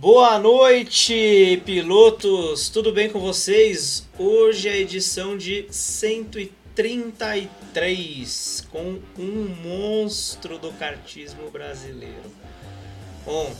Boa 0.00 0.38
noite, 0.38 1.60
pilotos! 1.66 2.68
Tudo 2.68 2.92
bem 2.92 3.10
com 3.10 3.18
vocês? 3.18 4.06
Hoje 4.16 4.68
é 4.68 4.72
a 4.74 4.76
edição 4.76 5.36
de 5.36 5.66
133 5.72 8.64
com 8.70 9.00
um 9.18 9.56
monstro 9.60 10.56
do 10.56 10.70
kartismo 10.74 11.50
brasileiro. 11.50 12.32
Bom, 13.26 13.52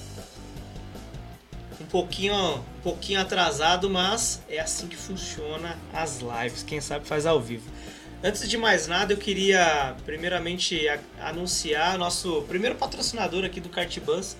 um 1.81 1.87
pouquinho, 1.87 2.37
um 2.37 2.63
pouquinho 2.85 3.21
atrasado, 3.21 3.91
mas 3.91 4.41
é 4.49 4.61
assim 4.61 4.87
que 4.87 4.95
funciona 4.95 5.77
as 5.93 6.21
lives. 6.21 6.63
Quem 6.63 6.81
sabe 6.81 7.05
faz 7.05 7.27
ao 7.27 7.41
vivo. 7.41 7.69
Antes 8.23 8.49
de 8.49 8.57
mais 8.57 8.87
nada, 8.87 9.13
eu 9.13 9.17
queria 9.17 9.97
primeiramente 10.05 10.87
anunciar 11.21 11.99
nosso 11.99 12.43
primeiro 12.43 12.77
patrocinador 12.77 13.45
aqui 13.45 13.61
do 13.61 13.69
Cartbus, 13.69 14.37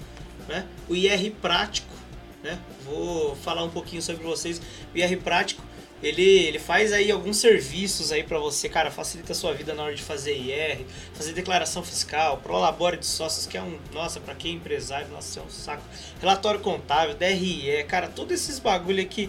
né? 0.49 0.67
O 0.89 0.97
IR 0.97 1.31
Prático, 1.43 1.95
né? 2.43 2.59
Vou 2.85 3.37
falar 3.37 3.63
um 3.63 3.71
pouquinho 3.71 4.03
sobre 4.03 4.25
vocês. 4.25 4.61
O 4.95 4.99
IR 4.99 5.21
Prático, 5.21 5.63
ele, 6.03 6.23
ele 6.23 6.59
faz 6.59 6.93
aí 6.93 7.11
alguns 7.11 7.37
serviços 7.37 8.11
aí 8.11 8.23
para 8.23 8.39
você, 8.39 8.69
cara, 8.69 8.91
facilita 8.91 9.33
a 9.33 9.35
sua 9.35 9.53
vida 9.53 9.75
na 9.75 9.83
hora 9.83 9.95
de 9.95 10.03
fazer 10.03 10.37
IR, 10.37 10.87
fazer 11.13 11.33
declaração 11.33 11.83
fiscal, 11.83 12.39
prolabore 12.39 12.97
de 12.97 13.07
sócios, 13.07 13.47
que 13.47 13.59
é 13.59 13.63
um, 13.63 13.79
nossa, 13.93 14.19
para 14.21 14.35
quem 14.35 14.53
é 14.53 14.55
empresário, 14.55 15.09
nossa, 15.09 15.41
é 15.41 15.43
um 15.43 15.51
saco. 15.51 15.83
Relatório 16.21 16.61
contábil, 16.61 17.15
DRE, 17.15 17.85
cara, 17.85 18.09
todos 18.09 18.33
esses 18.33 18.59
bagulho 18.59 19.03
aqui 19.03 19.29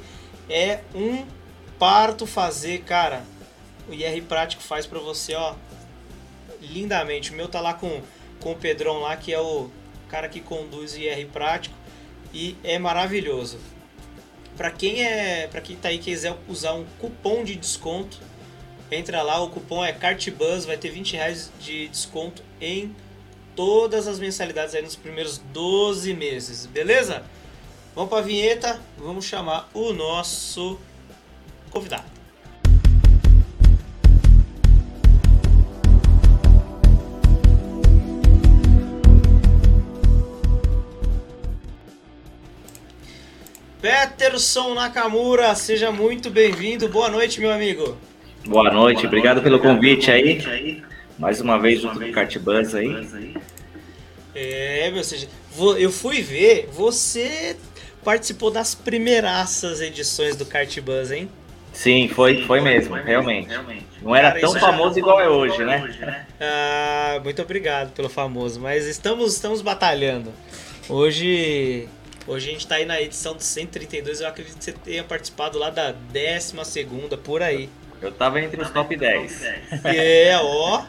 é 0.49 0.81
um 0.95 1.25
parto 1.77 2.25
fazer, 2.25 2.81
cara. 2.83 3.23
O 3.87 3.93
IR 3.93 4.23
Prático 4.23 4.61
faz 4.61 4.85
para 4.85 4.99
você, 4.99 5.33
ó, 5.33 5.55
lindamente. 6.61 7.31
O 7.31 7.35
meu 7.35 7.47
tá 7.47 7.59
lá 7.59 7.73
com, 7.73 8.01
com 8.39 8.51
o 8.51 8.55
Pedrão 8.55 8.99
lá, 8.99 9.17
que 9.17 9.33
é 9.33 9.39
o 9.39 9.71
cara 10.09 10.27
que 10.27 10.41
conduz 10.41 10.95
IR 10.95 11.27
prático 11.27 11.75
e 12.33 12.55
é 12.63 12.77
maravilhoso. 12.77 13.59
Para 14.57 14.71
quem 14.71 15.03
é, 15.03 15.47
para 15.47 15.61
quem 15.61 15.75
tá 15.75 15.89
aí 15.89 15.99
quiser 15.99 16.35
usar 16.47 16.73
um 16.73 16.85
cupom 16.99 17.43
de 17.43 17.55
desconto, 17.55 18.19
entra 18.91 19.21
lá, 19.21 19.41
o 19.41 19.49
cupom 19.49 19.83
é 19.85 19.93
CartBuzz, 19.93 20.65
vai 20.65 20.77
ter 20.77 20.89
20 20.89 21.13
reais 21.13 21.51
de 21.61 21.87
desconto 21.87 22.43
em 22.59 22.93
todas 23.55 24.07
as 24.07 24.19
mensalidades 24.19 24.75
aí 24.75 24.81
nos 24.81 24.95
primeiros 24.95 25.37
12 25.37 26.13
meses, 26.13 26.65
beleza? 26.65 27.23
Vamos 27.95 28.09
para 28.09 28.19
a 28.19 28.21
vinheta, 28.21 28.81
vamos 28.97 29.25
chamar 29.25 29.69
o 29.73 29.93
nosso 29.93 30.79
convidado. 31.69 32.18
Peterson 43.81 44.73
Nakamura, 44.73 45.55
seja 45.55 45.89
muito 45.89 46.29
bem-vindo. 46.29 46.89
Boa 46.89 47.09
noite, 47.09 47.39
meu 47.39 47.49
amigo. 47.49 47.97
Boa 48.45 48.69
noite, 48.69 49.07
obrigado 49.07 49.41
pelo 49.41 49.57
convite 49.57 50.11
aí. 50.11 50.83
Mais 51.17 51.39
uma 51.39 51.57
vez 51.57 51.81
junto 51.81 51.97
com 51.97 52.05
o 52.05 52.11
Cartbus 52.11 52.75
aí. 52.75 53.37
É, 54.35 54.91
meu, 54.91 55.01
seja, 55.01 55.29
eu 55.77 55.89
fui 55.93 56.21
ver, 56.21 56.67
você 56.73 57.55
participou 58.03 58.51
das 58.51 58.75
primeiraças 58.75 59.79
edições 59.79 60.35
do 60.35 60.45
Cartbus, 60.45 61.11
hein? 61.11 61.29
Sim, 61.71 62.09
foi, 62.09 62.43
foi 62.45 62.59
mesmo, 62.59 62.95
realmente. 62.95 63.49
Não 64.01 64.13
era 64.13 64.37
tão 64.41 64.53
famoso 64.59 64.99
igual 64.99 65.21
é 65.21 65.29
hoje, 65.29 65.63
né? 65.63 66.25
Ah, 66.41 67.21
muito 67.23 67.41
obrigado 67.41 67.93
pelo 67.93 68.09
famoso, 68.09 68.59
mas 68.59 68.85
estamos, 68.85 69.35
estamos 69.35 69.61
batalhando. 69.61 70.33
Hoje 70.89 71.87
Hoje 72.29 72.47
a 72.47 72.53
gente 72.53 72.67
tá 72.67 72.75
aí 72.75 72.85
na 72.85 73.01
edição 73.01 73.35
de 73.35 73.43
132, 73.43 74.21
eu 74.21 74.27
acredito 74.27 74.59
que 74.59 74.63
você 74.63 74.71
tenha 74.71 75.03
participado 75.03 75.57
lá 75.57 75.71
da 75.71 75.91
12 75.91 76.53
por 77.23 77.41
aí. 77.41 77.67
Eu 77.99 78.11
tava 78.11 78.39
entre 78.39 78.61
os 78.61 78.69
top 78.69 78.95
10. 78.95 79.43
É, 79.83 80.37
ó. 80.39 80.83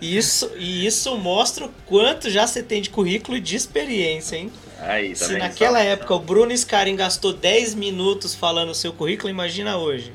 Isso, 0.00 0.52
e 0.56 0.86
isso 0.86 1.18
mostra 1.18 1.64
o 1.64 1.68
quanto 1.86 2.30
já 2.30 2.46
você 2.46 2.62
tem 2.62 2.80
de 2.80 2.88
currículo 2.88 3.36
e 3.36 3.40
de 3.40 3.56
experiência, 3.56 4.36
hein? 4.36 4.52
Aí, 4.78 5.08
tá 5.08 5.24
Se 5.24 5.36
naquela 5.36 5.80
época 5.80 6.14
o 6.14 6.20
Bruno 6.20 6.56
Scarin 6.56 6.94
gastou 6.94 7.32
10 7.32 7.74
minutos 7.74 8.32
falando 8.32 8.70
o 8.70 8.74
seu 8.74 8.92
currículo, 8.92 9.28
imagina 9.28 9.76
hoje. 9.76 10.12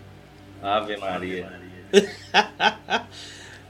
Ave 0.63 0.95
Maria. 0.95 1.51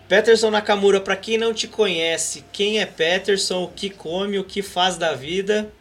Peterson 0.07 0.51
Nakamura, 0.51 1.01
para 1.01 1.16
quem 1.16 1.35
não 1.35 1.51
te 1.51 1.68
conhece, 1.68 2.45
quem 2.53 2.79
é 2.79 2.85
Peterson, 2.85 3.63
o 3.63 3.69
que 3.69 3.89
come, 3.89 4.38
o 4.38 4.44
que 4.44 4.62
faz 4.62 4.97
da 4.97 5.13
vida? 5.13 5.72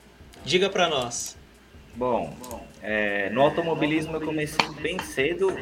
Diga 0.45 0.69
para 0.71 0.89
nós. 0.89 1.37
Bom, 1.95 2.35
é, 2.83 3.29
no 3.31 3.43
automobilismo 3.43 4.17
eu 4.17 4.21
comecei 4.21 4.69
bem 4.81 4.99
cedo 4.99 5.55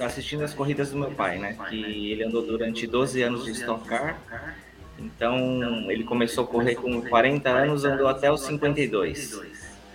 assistindo 0.00 0.42
as 0.42 0.54
corridas 0.54 0.90
do 0.90 0.98
meu 0.98 1.10
pai, 1.10 1.38
né? 1.38 1.56
Que 1.68 2.10
ele 2.10 2.24
andou 2.24 2.42
durante 2.42 2.86
12 2.86 3.22
anos 3.22 3.44
de 3.44 3.50
Stock 3.50 3.86
Car. 3.86 4.18
Então 4.98 5.90
ele 5.90 6.04
começou 6.04 6.44
a 6.44 6.46
correr 6.46 6.76
com 6.76 7.02
40 7.02 7.50
anos, 7.50 7.84
andou 7.84 8.08
até 8.08 8.30
os 8.30 8.42
52. 8.42 9.42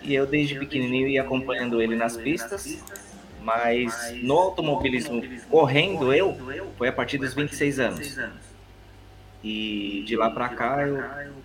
E 0.03 0.13
eu 0.13 0.25
desde 0.25 0.59
pequenininho 0.59 1.07
ia 1.07 1.21
acompanhando 1.21 1.81
ele 1.81 1.95
nas 1.95 2.15
pistas. 2.17 2.83
Mas 3.41 4.13
no 4.21 4.37
automobilismo 4.37 5.23
correndo 5.49 6.13
eu 6.13 6.37
foi 6.77 6.89
a 6.89 6.93
partir 6.93 7.17
dos 7.17 7.33
26 7.33 7.79
anos. 7.79 8.17
E 9.43 10.03
de 10.05 10.15
lá 10.17 10.29
para 10.29 10.49
cá 10.49 10.85
eu 10.85 11.01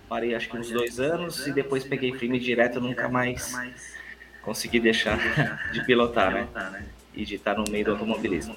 parei 0.09 0.35
acho 0.35 0.49
que 0.49 0.57
uns 0.57 0.69
dois 0.69 0.99
anos 0.99 1.47
e 1.47 1.53
depois 1.53 1.83
peguei 1.83 2.11
firme 2.13 2.39
direto, 2.39 2.81
nunca 2.81 3.07
mais 3.07 3.55
consegui 4.41 4.79
deixar 4.79 5.17
de 5.71 5.83
pilotar, 5.85 6.33
né? 6.33 6.85
E 7.13 7.23
de 7.23 7.35
estar 7.35 7.55
no 7.55 7.63
meio 7.69 7.85
do 7.85 7.91
automobilismo. 7.91 8.55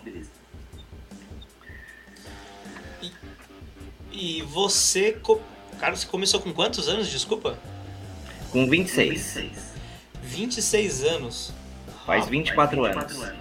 E, 4.20 4.42
você, 4.42 5.16
cara, 5.78 5.94
você 5.94 6.04
começou 6.04 6.40
com 6.40 6.52
quantos 6.52 6.88
anos, 6.88 7.08
desculpa? 7.08 7.56
Com 8.50 8.68
26. 8.68 9.38
26 10.22 11.04
anos. 11.04 11.54
Faz 12.04 12.26
24 12.26 12.84
anos. 12.84 13.32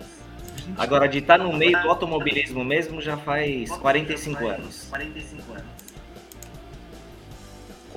Agora, 0.78 1.08
de 1.08 1.18
estar 1.18 1.40
no 1.40 1.52
meio 1.54 1.82
do 1.82 1.90
automobilismo 1.90 2.64
mesmo 2.64 3.02
já 3.02 3.18
faz 3.18 3.72
45 3.72 4.48
anos. 4.48 4.86
45 4.90 5.52
anos. 5.54 5.77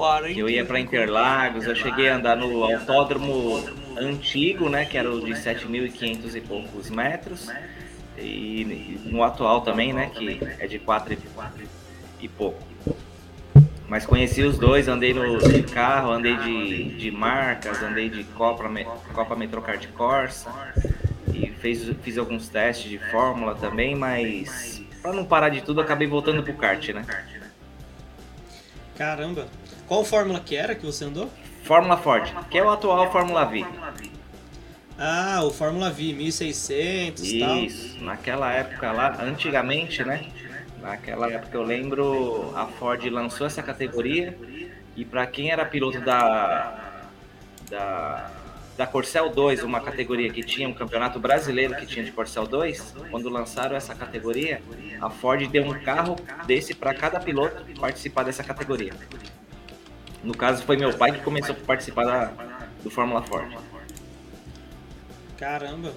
40... 0.00 0.32
Que 0.32 0.40
eu 0.40 0.48
ia 0.48 0.64
para 0.64 0.80
Interlagos, 0.80 1.66
eu 1.66 1.76
cheguei 1.76 2.08
a 2.08 2.16
andar 2.16 2.34
no 2.34 2.64
autódromo 2.64 3.62
antigo, 3.98 4.70
né, 4.70 4.86
que 4.86 4.96
era 4.96 5.10
o 5.10 5.20
de 5.20 5.32
7.500 5.32 6.34
e 6.34 6.40
poucos 6.40 6.88
metros, 6.88 7.50
e 8.16 8.98
no 9.04 9.22
atual 9.22 9.60
também, 9.60 9.92
né, 9.92 10.10
que 10.14 10.40
é 10.58 10.66
de 10.66 10.78
4 10.78 11.18
e 12.18 12.28
pouco. 12.28 12.62
Mas 13.86 14.06
conheci 14.06 14.42
os 14.42 14.56
dois, 14.56 14.88
andei 14.88 15.12
no 15.12 15.36
de 15.36 15.64
carro, 15.64 16.12
andei 16.12 16.34
de, 16.36 16.96
de 16.96 17.10
marcas, 17.10 17.82
andei 17.82 18.08
de 18.08 18.24
Copa, 18.24 18.70
Copa 19.12 19.36
Metrocard 19.36 19.86
Corsa 19.88 20.50
e 21.34 21.50
fez, 21.60 21.90
fiz 22.02 22.16
alguns 22.16 22.48
testes 22.48 22.88
de 22.88 22.98
Fórmula 23.10 23.54
também, 23.54 23.94
mas 23.94 24.82
para 25.02 25.12
não 25.12 25.24
parar 25.24 25.50
de 25.50 25.60
tudo, 25.60 25.80
acabei 25.80 26.06
voltando 26.06 26.42
pro 26.42 26.54
kart, 26.54 26.88
né? 26.90 27.04
Caramba, 28.96 29.48
qual 29.90 30.04
fórmula 30.04 30.38
que 30.38 30.54
era 30.54 30.72
que 30.72 30.86
você 30.86 31.04
andou? 31.04 31.28
Fórmula 31.64 31.96
Ford, 31.96 32.32
que 32.48 32.56
é 32.56 32.62
o 32.62 32.70
atual 32.70 33.10
Fórmula 33.10 33.44
V. 33.44 33.66
Ah, 34.96 35.40
o 35.42 35.50
Fórmula 35.50 35.90
V, 35.90 36.12
1600 36.12 37.24
e 37.24 37.40
tal. 37.40 37.56
Isso, 37.56 38.04
naquela 38.04 38.52
época 38.52 38.92
lá, 38.92 39.20
antigamente, 39.20 40.04
né? 40.04 40.30
Naquela 40.80 41.28
época 41.28 41.56
eu 41.56 41.64
lembro, 41.64 42.52
a 42.56 42.66
Ford 42.66 43.04
lançou 43.06 43.48
essa 43.48 43.64
categoria 43.64 44.38
e 44.94 45.04
para 45.04 45.26
quem 45.26 45.50
era 45.50 45.64
piloto 45.64 46.00
da, 46.00 47.02
da, 47.68 48.30
da 48.78 48.86
Corcel 48.86 49.28
2, 49.30 49.64
uma 49.64 49.80
categoria 49.80 50.30
que 50.30 50.44
tinha 50.44 50.68
um 50.68 50.72
campeonato 50.72 51.18
brasileiro 51.18 51.74
que 51.74 51.84
tinha 51.84 52.04
de 52.04 52.12
Corcel 52.12 52.46
2, 52.46 52.94
quando 53.10 53.28
lançaram 53.28 53.74
essa 53.74 53.92
categoria, 53.92 54.62
a 55.00 55.10
Ford 55.10 55.44
deu 55.48 55.64
um 55.64 55.80
carro 55.80 56.14
desse 56.46 56.76
para 56.76 56.94
cada 56.94 57.18
piloto 57.18 57.64
participar 57.80 58.22
dessa 58.22 58.44
categoria. 58.44 58.92
No 60.22 60.36
caso, 60.36 60.62
foi 60.64 60.76
meu 60.76 60.92
pai 60.96 61.12
que 61.12 61.20
começou 61.20 61.54
a 61.54 61.66
participar 61.66 62.04
da, 62.04 62.32
do 62.82 62.90
Fórmula 62.90 63.22
Ford. 63.22 63.56
Caramba! 65.38 65.92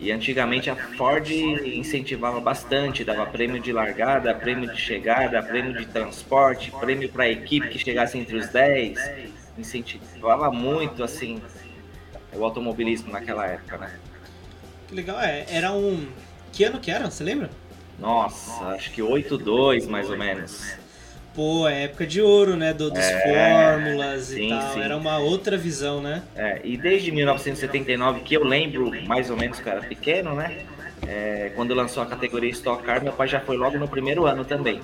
E 0.00 0.12
antigamente 0.12 0.70
a 0.70 0.76
Ford 0.76 1.28
incentivava 1.28 2.40
bastante, 2.40 3.02
dava 3.02 3.26
prêmio 3.26 3.60
de 3.60 3.72
largada, 3.72 4.32
prêmio 4.32 4.72
de 4.72 4.80
chegada, 4.80 5.42
prêmio 5.42 5.76
de 5.76 5.86
transporte, 5.86 6.70
prêmio 6.70 7.08
para 7.08 7.24
a 7.24 7.28
equipe 7.28 7.68
que 7.68 7.78
chegasse 7.78 8.16
entre 8.16 8.36
os 8.36 8.48
10. 8.48 8.96
Incentivava 9.58 10.52
muito 10.52 11.02
assim 11.02 11.42
o 12.32 12.44
automobilismo 12.44 13.10
naquela 13.10 13.44
época, 13.46 13.78
né? 13.78 13.98
Que 14.86 14.94
legal, 14.94 15.20
é. 15.20 15.44
Era 15.50 15.72
um. 15.72 16.06
Que 16.52 16.62
ano 16.62 16.78
que 16.78 16.92
era? 16.92 17.10
Você 17.10 17.24
lembra? 17.24 17.50
Nossa, 17.98 18.66
acho 18.66 18.92
que 18.92 19.02
8-2 19.02 19.88
mais 19.88 20.08
ou 20.08 20.16
menos. 20.16 20.76
Pô, 21.38 21.68
é 21.68 21.84
época 21.84 22.04
de 22.04 22.20
ouro, 22.20 22.56
né? 22.56 22.74
Do, 22.74 22.90
dos 22.90 22.98
é, 22.98 23.20
fórmulas 23.20 24.22
sim, 24.22 24.46
e 24.46 24.48
tal. 24.48 24.72
Sim. 24.72 24.80
Era 24.80 24.96
uma 24.96 25.18
outra 25.18 25.56
visão, 25.56 26.02
né? 26.02 26.24
É, 26.34 26.60
e 26.64 26.76
desde 26.76 27.12
1979, 27.12 28.22
que 28.22 28.34
eu 28.34 28.42
lembro, 28.42 28.90
mais 29.06 29.30
ou 29.30 29.36
menos, 29.36 29.60
que 29.60 29.68
eu 29.68 29.72
era 29.72 29.82
pequeno, 29.82 30.34
né? 30.34 30.64
É, 31.06 31.52
quando 31.54 31.74
lançou 31.74 32.02
a 32.02 32.06
categoria 32.06 32.50
Stock 32.50 32.82
Car, 32.82 33.04
meu 33.04 33.12
pai 33.12 33.28
já 33.28 33.38
foi 33.38 33.56
logo 33.56 33.78
no 33.78 33.86
primeiro 33.86 34.26
ano 34.26 34.44
também. 34.44 34.80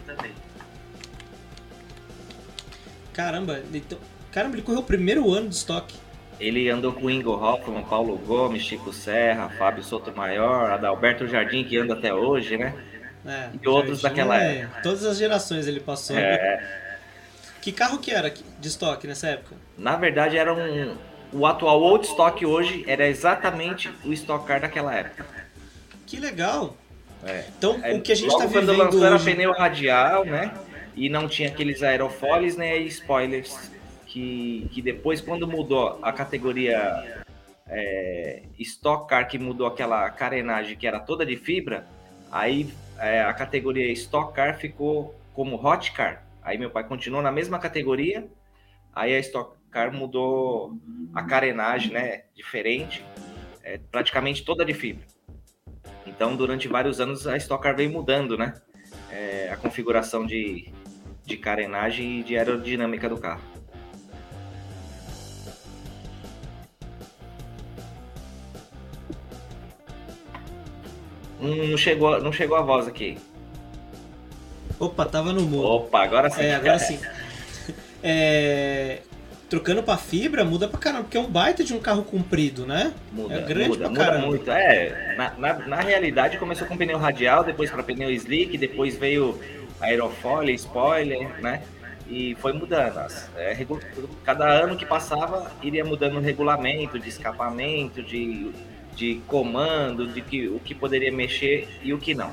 Caramba, 3.13 3.61
então, 3.75 3.99
caramba, 4.31 4.55
ele 4.55 4.63
correu 4.63 4.79
o 4.79 4.85
primeiro 4.85 5.33
ano 5.33 5.49
do 5.49 5.53
estoque. 5.53 5.97
Ele 6.39 6.71
andou 6.71 6.93
com 6.93 7.11
Ingo 7.11 7.33
Hoffman, 7.33 7.83
Paulo 7.83 8.17
Gomes, 8.17 8.63
Chico 8.63 8.93
Serra, 8.93 9.49
Fábio 9.59 9.83
Sotomayor, 9.83 10.71
Adalberto 10.71 11.27
Jardim, 11.27 11.65
que 11.65 11.77
anda 11.77 11.95
até 11.95 12.15
hoje, 12.15 12.57
né? 12.57 12.73
É, 13.27 13.49
e 13.61 13.69
outros 13.69 14.03
daquela 14.03 14.43
é, 14.43 14.59
época. 14.59 14.83
Todas 14.83 15.05
as 15.05 15.17
gerações 15.17 15.67
ele 15.67 15.81
passou. 15.81 16.17
É. 16.17 16.81
Que 17.61 17.73
carro 17.73 17.99
que 17.99 18.11
era 18.11 18.31
de 18.31 18.69
estoque 18.69 19.07
nessa 19.07 19.29
época? 19.29 19.57
Na 19.79 19.97
verdade, 19.97 20.37
era 20.37 20.53
um. 20.53 20.97
O 21.33 21.47
atual 21.47 21.81
Old 21.81 22.07
Stock 22.07 22.45
hoje 22.45 22.85
era 22.87 23.09
exatamente 23.09 23.91
o 24.05 24.13
Stock 24.13 24.47
Car 24.47 24.61
daquela 24.61 24.95
época. 24.95 25.25
Que 26.07 26.21
legal! 26.21 26.77
É. 27.25 27.45
Então, 27.57 27.81
é, 27.83 27.95
o 27.95 28.03
que 28.03 28.13
a 28.13 28.15
gente 28.15 28.29
está 28.29 28.47
vivendo 28.47 28.67
quando 28.67 28.79
lançou 28.79 29.01
hoje... 29.01 29.07
era 29.07 29.19
pneu 29.19 29.53
radial, 29.53 30.25
né? 30.25 30.53
E 30.95 31.09
não 31.09 31.27
tinha 31.27 31.49
aqueles 31.49 31.83
aerofoils, 31.83 32.57
né? 32.57 32.79
E 32.79 32.87
spoilers. 32.87 33.73
Que, 34.07 34.69
que 34.73 34.81
depois, 34.81 35.21
quando 35.21 35.49
mudou 35.49 35.99
a 36.03 36.13
categoria 36.13 37.25
é, 37.67 38.43
Stock 38.61 39.09
Car, 39.09 39.27
que 39.27 39.39
mudou 39.39 39.67
aquela 39.67 40.09
carenagem 40.11 40.77
que 40.77 40.87
era 40.87 41.01
toda 41.01 41.27
de 41.27 41.37
fibra, 41.37 41.85
aí 42.31 42.69
é, 43.05 43.23
a 43.23 43.35
categoria 43.35 43.93
Stock 43.93 44.33
Car 44.33 44.59
ficou 44.59 45.15
como 45.35 45.57
Hot 45.57 45.93
Car. 45.93 46.25
Aí 46.43 46.57
meu 46.57 46.71
pai 46.71 46.85
continuou 46.85 47.23
na 47.23 47.31
mesma 47.31 47.59
categoria, 47.59 48.27
aí 48.95 49.15
a 49.15 49.19
Stock 49.19 49.57
Car 49.71 49.93
mudou 49.93 50.79
a 51.15 51.23
carenagem, 51.23 51.93
né? 51.93 52.23
Diferente, 52.35 53.05
é, 53.63 53.79
praticamente 53.91 54.45
toda 54.45 54.65
de 54.65 54.73
fibra. 54.73 55.07
Então, 56.07 56.35
durante 56.35 56.67
vários 56.67 57.01
anos, 57.01 57.27
a 57.27 57.37
Stock 57.37 57.63
Car 57.63 57.77
veio 57.77 57.91
mudando, 57.91 58.39
né? 58.39 58.55
É, 59.11 59.51
a 59.53 59.57
configuração 59.57 60.25
de, 60.27 60.73
de 61.25 61.37
carenagem 61.37 62.21
e 62.21 62.23
de 62.23 62.39
aerodinâmica 62.39 63.09
do 63.09 63.19
carro. 63.19 63.54
Não 71.45 71.77
chegou, 71.77 72.21
não 72.21 72.33
chegou 72.33 72.57
a 72.57 72.63
voz 72.63 72.89
aqui. 72.89 73.19
Opa, 74.79 75.05
tava 75.05 75.33
no 75.33 75.43
mudo. 75.43 75.67
Opa, 75.67 76.03
agora 76.03 76.31
sim. 76.31 76.43
É, 76.43 76.55
agora 76.55 76.79
sim. 76.79 76.99
É, 78.07 78.99
trocando 79.49 79.83
pra 79.83 79.97
fibra, 79.97 80.45
muda 80.45 80.69
pra 80.69 80.79
caramba, 80.79 81.05
porque 81.05 81.17
é 81.17 81.21
um 81.21 81.27
baita 81.27 81.65
de 81.65 81.73
um 81.73 81.81
carro 81.81 82.03
comprido, 82.03 82.67
né? 82.67 82.93
Muda, 83.11 83.35
é 83.35 83.41
grande 83.41 83.69
muda, 83.71 83.91
pra 83.91 84.19
muda 84.19 84.27
muito. 84.27 84.51
É, 84.51 85.15
na, 85.17 85.31
na, 85.39 85.67
na, 85.67 85.81
realidade 85.81 86.37
começou 86.37 86.69
com 86.69 86.77
pneu 86.77 86.99
radial, 86.99 87.43
depois 87.43 87.71
para 87.71 87.83
pneu 87.83 88.11
slick, 88.11 88.59
depois 88.59 88.95
veio 88.99 89.41
aerofólio, 89.81 90.55
spoiler, 90.55 91.41
né? 91.41 91.63
E 92.07 92.35
foi 92.41 92.53
mudando. 92.53 93.01
É, 93.37 93.57
cada 94.23 94.47
ano 94.47 94.77
que 94.77 94.85
passava, 94.85 95.51
iria 95.63 95.83
mudando 95.83 96.17
o 96.17 96.21
regulamento 96.21 96.99
de 96.99 97.09
escapamento, 97.09 98.03
de 98.03 98.53
de 98.95 99.21
comando, 99.27 100.07
de 100.07 100.21
que, 100.21 100.49
o 100.49 100.61
que 100.61 100.75
poderia 100.75 101.13
mexer 101.13 101.69
e 101.83 101.93
o 101.93 101.99
que 101.99 102.15
não. 102.15 102.33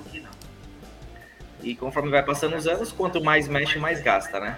E 1.63 1.75
conforme 1.75 2.09
vai 2.09 2.23
passando 2.23 2.55
os 2.55 2.67
anos, 2.67 2.91
quanto 2.91 3.23
mais 3.23 3.47
mexe, 3.47 3.77
mais 3.77 4.01
gasta, 4.01 4.39
né? 4.39 4.57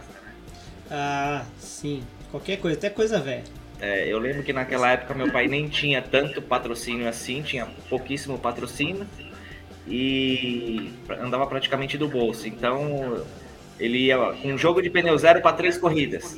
Ah, 0.89 1.44
sim. 1.57 2.03
Qualquer 2.31 2.57
coisa, 2.57 2.77
até 2.77 2.89
coisa 2.89 3.19
velha. 3.19 3.44
É, 3.79 4.07
eu 4.07 4.17
lembro 4.17 4.44
que 4.44 4.53
naquela 4.53 4.91
época 4.91 5.13
meu 5.13 5.31
pai 5.31 5.47
nem 5.47 5.67
tinha 5.67 6.01
tanto 6.01 6.41
patrocínio 6.41 7.07
assim, 7.07 7.41
tinha 7.41 7.65
pouquíssimo 7.89 8.39
patrocínio 8.39 9.06
e 9.85 10.94
andava 11.19 11.45
praticamente 11.47 11.97
do 11.97 12.07
bolso. 12.07 12.47
Então 12.47 13.25
ele 13.79 14.06
ia 14.06 14.17
com 14.41 14.53
um 14.53 14.57
jogo 14.57 14.81
de 14.81 14.89
pneu 14.89 15.17
zero 15.17 15.41
para 15.41 15.56
três 15.56 15.77
corridas. 15.77 16.38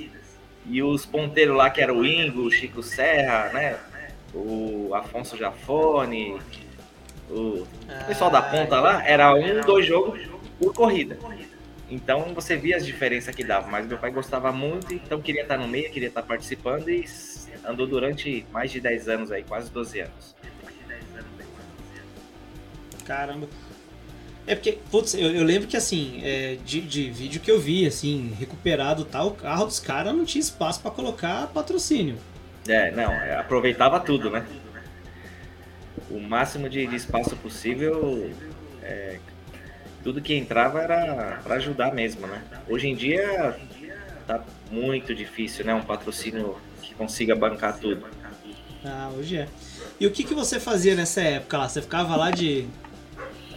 E 0.67 0.81
os 0.81 1.05
ponteiros 1.05 1.55
lá, 1.55 1.69
que 1.69 1.79
era 1.79 1.93
o 1.93 2.03
Ingo, 2.03 2.41
o 2.41 2.51
Chico 2.51 2.81
Serra, 2.81 3.51
né? 3.53 3.77
O 4.35 4.93
Afonso 4.93 5.37
Jafone, 5.37 6.37
o 7.29 7.65
pessoal 8.05 8.29
da 8.29 8.41
ponta 8.41 8.79
lá, 8.79 9.07
era 9.07 9.33
um, 9.33 9.61
dois 9.61 9.85
jogos 9.85 10.21
por 10.59 10.73
corrida. 10.73 11.17
Então 11.89 12.33
você 12.33 12.57
via 12.57 12.75
as 12.75 12.85
diferenças 12.85 13.33
que 13.33 13.43
dava, 13.43 13.67
mas 13.67 13.87
meu 13.87 13.97
pai 13.97 14.11
gostava 14.11 14.51
muito, 14.51 14.93
então 14.93 15.21
queria 15.21 15.43
estar 15.43 15.57
no 15.57 15.67
meio, 15.67 15.91
queria 15.91 16.09
estar 16.09 16.23
participando 16.23 16.89
e 16.89 17.05
andou 17.63 17.87
durante 17.87 18.45
mais 18.51 18.71
de 18.71 18.81
10 18.81 19.07
anos 19.07 19.31
aí, 19.31 19.43
quase 19.43 19.71
12 19.71 19.99
anos. 19.99 20.35
Caramba. 23.05 23.47
É 24.47 24.53
porque, 24.53 24.77
putz, 24.91 25.15
eu, 25.15 25.31
eu 25.31 25.43
lembro 25.43 25.67
que 25.67 25.77
assim, 25.77 26.21
é, 26.23 26.57
de, 26.63 26.81
de 26.81 27.09
vídeo 27.09 27.41
que 27.41 27.49
eu 27.49 27.59
vi, 27.59 27.87
assim, 27.87 28.35
recuperado 28.37 29.05
tal, 29.05 29.27
o 29.27 29.35
carro 29.35 29.65
dos 29.65 29.79
caras 29.79 30.13
não 30.13 30.25
tinha 30.25 30.41
espaço 30.41 30.81
para 30.81 30.91
colocar 30.91 31.47
patrocínio. 31.47 32.17
É, 32.67 32.91
não, 32.91 33.11
é, 33.11 33.37
aproveitava 33.37 33.99
tudo, 33.99 34.29
né? 34.29 34.45
O 36.09 36.19
máximo 36.19 36.69
de, 36.69 36.85
de 36.87 36.95
espaço 36.95 37.35
possível, 37.35 38.31
é, 38.81 39.19
tudo 40.03 40.21
que 40.21 40.35
entrava 40.35 40.81
era 40.81 41.39
para 41.43 41.55
ajudar 41.55 41.93
mesmo, 41.93 42.27
né? 42.27 42.41
Hoje 42.67 42.87
em 42.87 42.95
dia 42.95 43.57
tá 44.27 44.43
muito 44.71 45.13
difícil, 45.13 45.65
né? 45.65 45.73
Um 45.73 45.81
patrocínio 45.81 46.57
que 46.81 46.93
consiga 46.93 47.35
bancar 47.35 47.77
tudo. 47.77 48.05
Ah, 48.83 49.09
hoje 49.17 49.37
é. 49.37 49.47
E 49.99 50.05
o 50.05 50.11
que, 50.11 50.23
que 50.23 50.33
você 50.33 50.59
fazia 50.59 50.95
nessa 50.95 51.21
época 51.21 51.57
lá? 51.57 51.67
Você 51.67 51.81
ficava 51.81 52.15
lá 52.15 52.29
de 52.29 52.67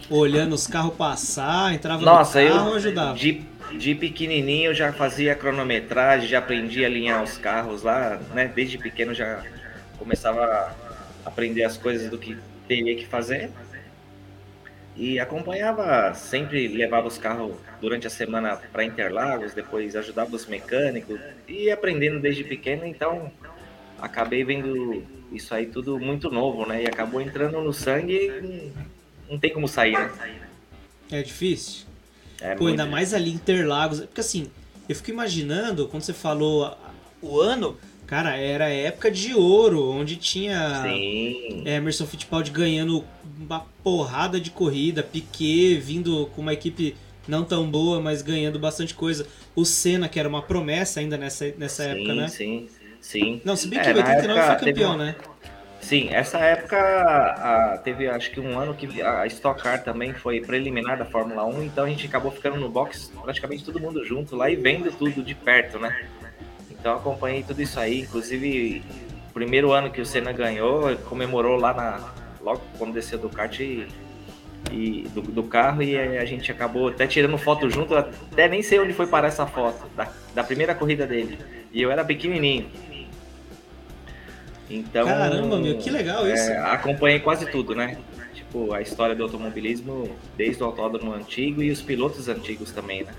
olhando 0.09 0.53
os 0.53 0.65
carros 0.65 0.95
passar, 0.95 1.73
entrava 1.73 2.03
Nossa, 2.03 2.41
no 2.41 2.49
carro 2.49 2.69
eu, 2.69 2.75
ajudava? 2.75 3.13
De 3.17 3.45
de 3.77 3.95
pequenininho 3.95 4.71
eu 4.71 4.73
já 4.73 4.91
fazia 4.91 5.35
cronometragem, 5.35 6.27
já 6.27 6.39
aprendi 6.39 6.83
a 6.83 6.87
alinhar 6.87 7.23
os 7.23 7.37
carros 7.37 7.83
lá, 7.83 8.19
né? 8.33 8.51
Desde 8.53 8.77
pequeno 8.77 9.13
já 9.13 9.43
começava 9.97 10.43
a 10.43 10.75
aprender 11.25 11.63
as 11.63 11.77
coisas 11.77 12.09
do 12.09 12.17
que 12.17 12.37
teria 12.67 12.95
que 12.95 13.05
fazer. 13.05 13.49
E 14.95 15.19
acompanhava, 15.19 16.13
sempre 16.13 16.67
levava 16.67 17.07
os 17.07 17.17
carros 17.17 17.55
durante 17.79 18.05
a 18.05 18.09
semana 18.09 18.57
para 18.57 18.83
Interlagos, 18.83 19.53
depois 19.53 19.95
ajudava 19.95 20.35
os 20.35 20.45
mecânicos 20.45 21.19
e 21.47 21.71
aprendendo 21.71 22.19
desde 22.19 22.43
pequeno, 22.43 22.85
então 22.85 23.31
acabei 23.97 24.43
vendo 24.43 25.03
isso 25.31 25.53
aí 25.53 25.67
tudo 25.67 25.97
muito 25.99 26.29
novo, 26.29 26.65
né? 26.65 26.83
E 26.83 26.87
acabou 26.87 27.21
entrando 27.21 27.61
no 27.61 27.71
sangue 27.71 28.13
e 28.13 28.73
não 29.29 29.39
tem 29.39 29.53
como 29.53 29.67
sair, 29.67 29.97
né? 29.97 30.11
É 31.11 31.21
difícil. 31.21 31.88
É 32.41 32.55
Pô, 32.55 32.67
ainda 32.67 32.85
mais 32.85 33.13
ali 33.13 33.31
Interlagos. 33.31 34.01
Porque 34.01 34.21
assim, 34.21 34.47
eu 34.87 34.95
fico 34.95 35.11
imaginando, 35.11 35.87
quando 35.87 36.03
você 36.03 36.13
falou 36.13 36.75
o 37.21 37.39
ano, 37.39 37.77
cara, 38.07 38.35
era 38.35 38.65
a 38.65 38.69
época 38.69 39.11
de 39.11 39.33
ouro, 39.33 39.89
onde 39.89 40.15
tinha 40.15 40.81
Sim. 40.83 41.63
Emerson 41.65 42.05
Fittipaldi 42.05 42.51
ganhando 42.51 43.03
uma 43.39 43.65
porrada 43.83 44.39
de 44.39 44.51
corrida, 44.51 45.03
Piquet 45.03 45.79
vindo 45.79 46.29
com 46.35 46.41
uma 46.41 46.53
equipe 46.53 46.95
não 47.27 47.43
tão 47.43 47.69
boa, 47.69 48.01
mas 48.01 48.21
ganhando 48.21 48.57
bastante 48.57 48.93
coisa. 48.93 49.27
O 49.55 49.63
Senna, 49.63 50.09
que 50.09 50.19
era 50.19 50.27
uma 50.27 50.41
promessa 50.41 50.99
ainda 50.99 51.17
nessa, 51.17 51.53
nessa 51.57 51.83
sim, 51.83 51.89
época, 51.89 52.15
né? 52.15 52.27
Sim, 52.27 52.67
sim. 52.99 53.41
Não, 53.45 53.55
se 53.55 53.67
bem 53.67 53.79
que 53.79 53.87
é, 53.87 53.91
em 53.91 53.95
89 53.95 54.41
foi 54.41 54.55
campeão, 54.55 54.97
né? 54.97 55.15
Sim, 55.81 56.09
essa 56.11 56.37
época 56.39 56.77
a, 56.77 57.77
teve 57.77 58.07
acho 58.07 58.31
que 58.31 58.39
um 58.39 58.59
ano 58.59 58.73
que 58.73 59.01
a 59.01 59.25
Stock 59.27 59.61
Car 59.61 59.83
também 59.83 60.13
foi 60.13 60.41
preliminar 60.41 60.97
da 60.97 61.05
Fórmula 61.05 61.45
1, 61.45 61.63
então 61.63 61.85
a 61.85 61.89
gente 61.89 62.05
acabou 62.05 62.31
ficando 62.31 62.57
no 62.57 62.69
box 62.69 63.11
praticamente 63.21 63.63
todo 63.63 63.79
mundo 63.79 64.03
junto 64.05 64.35
lá 64.35 64.49
e 64.49 64.55
vendo 64.55 64.91
tudo 64.91 65.23
de 65.23 65.33
perto, 65.33 65.79
né? 65.79 66.07
Então 66.69 66.95
acompanhei 66.95 67.43
tudo 67.43 67.61
isso 67.61 67.79
aí, 67.79 68.01
inclusive 68.01 68.83
o 69.29 69.33
primeiro 69.33 69.71
ano 69.71 69.89
que 69.89 70.01
o 70.01 70.05
Senna 70.05 70.31
ganhou, 70.31 70.95
comemorou 70.97 71.57
lá 71.57 71.73
na 71.73 72.13
logo 72.41 72.61
quando 72.77 72.93
desceu 72.93 73.17
do 73.17 73.29
kart 73.29 73.59
e, 73.59 73.87
e 74.71 75.07
do, 75.13 75.21
do, 75.21 75.43
carro 75.43 75.81
e 75.83 75.97
a 75.97 76.25
gente 76.25 76.51
acabou 76.51 76.89
até 76.89 77.05
tirando 77.07 77.37
foto 77.37 77.69
junto, 77.69 77.95
até 77.95 78.47
nem 78.47 78.61
sei 78.61 78.79
onde 78.79 78.93
foi 78.93 79.07
parar 79.07 79.27
essa 79.27 79.45
foto 79.45 79.87
da, 79.95 80.07
da 80.33 80.43
primeira 80.43 80.73
corrida 80.73 81.05
dele. 81.05 81.37
E 81.71 81.81
eu 81.81 81.91
era 81.91 82.03
pequenininho. 82.03 82.69
Então, 84.69 85.05
Caramba, 85.05 85.57
meu, 85.57 85.77
que 85.77 85.89
legal 85.89 86.25
é, 86.27 86.33
isso. 86.33 86.51
acompanhei 86.51 87.19
quase 87.19 87.45
tudo, 87.47 87.73
né? 87.73 87.97
Tipo, 88.33 88.71
a 88.73 88.81
história 88.81 89.15
do 89.15 89.23
automobilismo 89.23 90.15
desde 90.37 90.61
o 90.61 90.67
autódromo 90.67 91.13
antigo 91.13 91.63
e 91.63 91.71
os 91.71 91.81
pilotos 91.81 92.27
antigos 92.29 92.71
também, 92.71 93.03
né? 93.03 93.13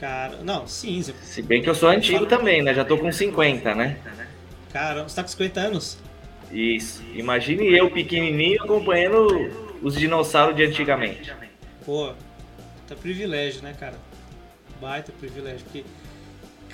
Cara, 0.00 0.38
não, 0.42 0.66
sim. 0.66 1.02
Você... 1.02 1.12
Se 1.22 1.42
bem 1.42 1.62
que 1.62 1.68
eu 1.68 1.74
sou 1.74 1.88
antigo 1.88 2.26
também, 2.26 2.62
né? 2.62 2.74
Já 2.74 2.84
tô 2.84 2.96
com 2.98 3.12
50, 3.12 3.74
né? 3.74 3.98
Caramba, 4.72 5.08
você 5.08 5.16
tá 5.16 5.22
com 5.22 5.28
50 5.28 5.60
anos? 5.60 5.98
Isso. 6.50 7.02
Imagine 7.14 7.76
eu 7.76 7.90
pequenininho 7.90 8.62
acompanhando 8.62 9.78
os 9.82 9.94
dinossauros 9.94 10.56
de 10.56 10.64
antigamente. 10.64 11.32
Pô, 11.84 12.12
tá 12.88 12.94
privilégio, 12.94 13.62
né, 13.62 13.74
cara? 13.78 13.96
baita 14.82 15.12
privilégio, 15.12 15.60
porque, 15.62 15.84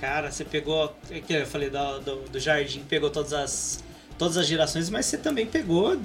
cara, 0.00 0.30
você 0.30 0.44
pegou, 0.44 0.94
é 1.10 1.20
que 1.20 1.32
eu 1.32 1.46
falei 1.46 1.70
do, 1.70 2.00
do, 2.00 2.16
do 2.30 2.40
jardim, 2.40 2.82
pegou 2.88 3.10
todas 3.10 3.32
as, 3.32 3.84
todas 4.16 4.36
as 4.36 4.46
gerações, 4.46 4.90
mas 4.90 5.06
você 5.06 5.18
também 5.18 5.46
pegou, 5.46 5.98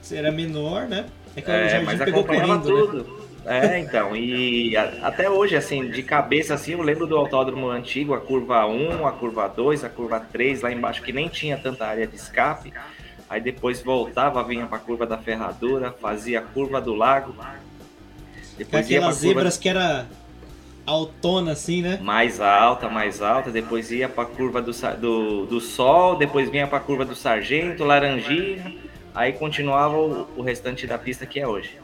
você 0.00 0.16
era 0.16 0.30
menor, 0.30 0.86
né? 0.86 1.06
É 1.36 1.40
que 1.40 1.50
é, 1.50 1.66
o 1.66 1.68
jardim 1.68 2.04
pegou 2.04 2.24
correndo, 2.24 2.48
né? 2.48 2.60
tudo. 2.62 3.28
Né? 3.44 3.76
É, 3.76 3.78
então, 3.78 4.14
e 4.14 4.76
a, 4.76 5.06
até 5.06 5.30
hoje, 5.30 5.56
assim, 5.56 5.90
de 5.90 6.02
cabeça, 6.02 6.54
assim, 6.54 6.72
eu 6.72 6.82
lembro 6.82 7.06
do 7.06 7.16
autódromo 7.16 7.68
antigo, 7.68 8.14
a 8.14 8.20
curva 8.20 8.66
1, 8.66 9.06
a 9.06 9.12
curva 9.12 9.48
2, 9.48 9.84
a 9.84 9.88
curva 9.88 10.20
3, 10.20 10.62
lá 10.62 10.72
embaixo, 10.72 11.02
que 11.02 11.12
nem 11.12 11.28
tinha 11.28 11.56
tanta 11.56 11.86
área 11.86 12.06
de 12.06 12.16
escape. 12.16 12.72
Aí 13.28 13.40
depois 13.40 13.82
voltava, 13.82 14.42
vinha 14.42 14.66
para 14.66 14.78
a 14.78 14.80
curva 14.80 15.06
da 15.06 15.18
ferradura, 15.18 15.92
fazia 15.92 16.40
a 16.40 16.42
curva 16.42 16.80
do 16.80 16.94
lago. 16.94 17.34
Depois 18.56 18.86
Aquelas 18.86 19.16
zebras 19.16 19.56
que 19.56 19.68
era 19.68 20.06
autona, 20.88 21.52
assim, 21.52 21.82
né? 21.82 21.98
Mais 22.00 22.40
alta, 22.40 22.88
mais 22.88 23.20
alta. 23.20 23.50
Depois 23.50 23.90
ia 23.90 24.08
para 24.08 24.24
a 24.24 24.26
curva 24.26 24.62
do, 24.62 24.72
do, 24.98 25.46
do 25.46 25.60
sol, 25.60 26.16
depois 26.16 26.48
vinha 26.50 26.66
para 26.66 26.78
a 26.78 26.80
curva 26.80 27.04
do 27.04 27.14
sargento, 27.14 27.84
laranjinha. 27.84 28.74
Aí 29.14 29.32
continuava 29.32 29.96
o, 29.96 30.28
o 30.36 30.42
restante 30.42 30.86
da 30.86 30.96
pista 30.96 31.26
que 31.26 31.38
é 31.40 31.46
hoje. 31.46 31.78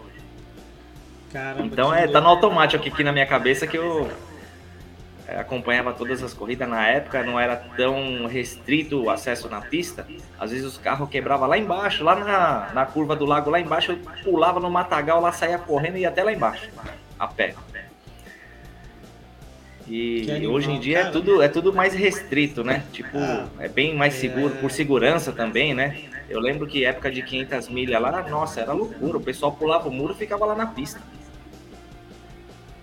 Caramba, 1.32 1.66
então 1.66 1.92
é, 1.92 2.06
tá 2.06 2.20
no 2.20 2.28
automático 2.28 2.80
aqui, 2.80 2.90
aqui 2.90 3.02
na 3.02 3.12
minha 3.12 3.26
cabeça 3.26 3.66
que 3.66 3.76
eu 3.76 4.08
é, 5.26 5.40
acompanhava 5.40 5.92
todas 5.92 6.22
as 6.22 6.32
corridas 6.32 6.68
na 6.68 6.86
época, 6.86 7.24
não 7.24 7.40
era 7.40 7.56
tão 7.56 8.26
restrito 8.26 9.02
o 9.02 9.10
acesso 9.10 9.48
na 9.48 9.60
pista. 9.60 10.06
Às 10.38 10.52
vezes 10.52 10.64
os 10.64 10.78
carros 10.78 11.08
quebravam 11.08 11.48
lá 11.48 11.58
embaixo, 11.58 12.04
lá 12.04 12.14
na, 12.14 12.70
na 12.72 12.86
curva 12.86 13.16
do 13.16 13.24
lago 13.24 13.50
lá 13.50 13.58
embaixo, 13.58 13.92
eu 13.92 13.98
pulava 14.22 14.60
no 14.60 14.70
matagal, 14.70 15.20
lá 15.20 15.32
saía 15.32 15.58
correndo 15.58 15.96
e 15.96 16.02
ia 16.02 16.08
até 16.08 16.22
lá 16.22 16.32
embaixo, 16.32 16.70
a 17.18 17.26
pé. 17.26 17.54
E 19.86 20.30
animal, 20.30 20.54
hoje 20.54 20.70
em 20.70 20.80
dia 20.80 20.98
cara, 20.98 21.08
é 21.08 21.12
tudo, 21.12 21.42
é 21.42 21.48
tudo 21.48 21.72
mais 21.72 21.92
restrito, 21.94 22.64
né? 22.64 22.84
Tipo, 22.92 23.18
ah, 23.18 23.48
é 23.58 23.68
bem 23.68 23.94
mais 23.94 24.14
seguro, 24.14 24.54
é... 24.54 24.60
por 24.60 24.70
segurança 24.70 25.32
também, 25.32 25.74
né? 25.74 25.98
Eu 26.28 26.40
lembro 26.40 26.66
que 26.66 26.84
época 26.84 27.10
de 27.10 27.22
500 27.22 27.68
milhas 27.68 28.00
lá, 28.00 28.26
nossa, 28.28 28.60
era 28.60 28.72
loucura. 28.72 29.18
O 29.18 29.20
pessoal 29.20 29.52
pulava 29.52 29.88
o 29.88 29.92
muro 29.92 30.14
e 30.14 30.16
ficava 30.16 30.46
lá 30.46 30.54
na 30.54 30.66
pista. 30.66 31.00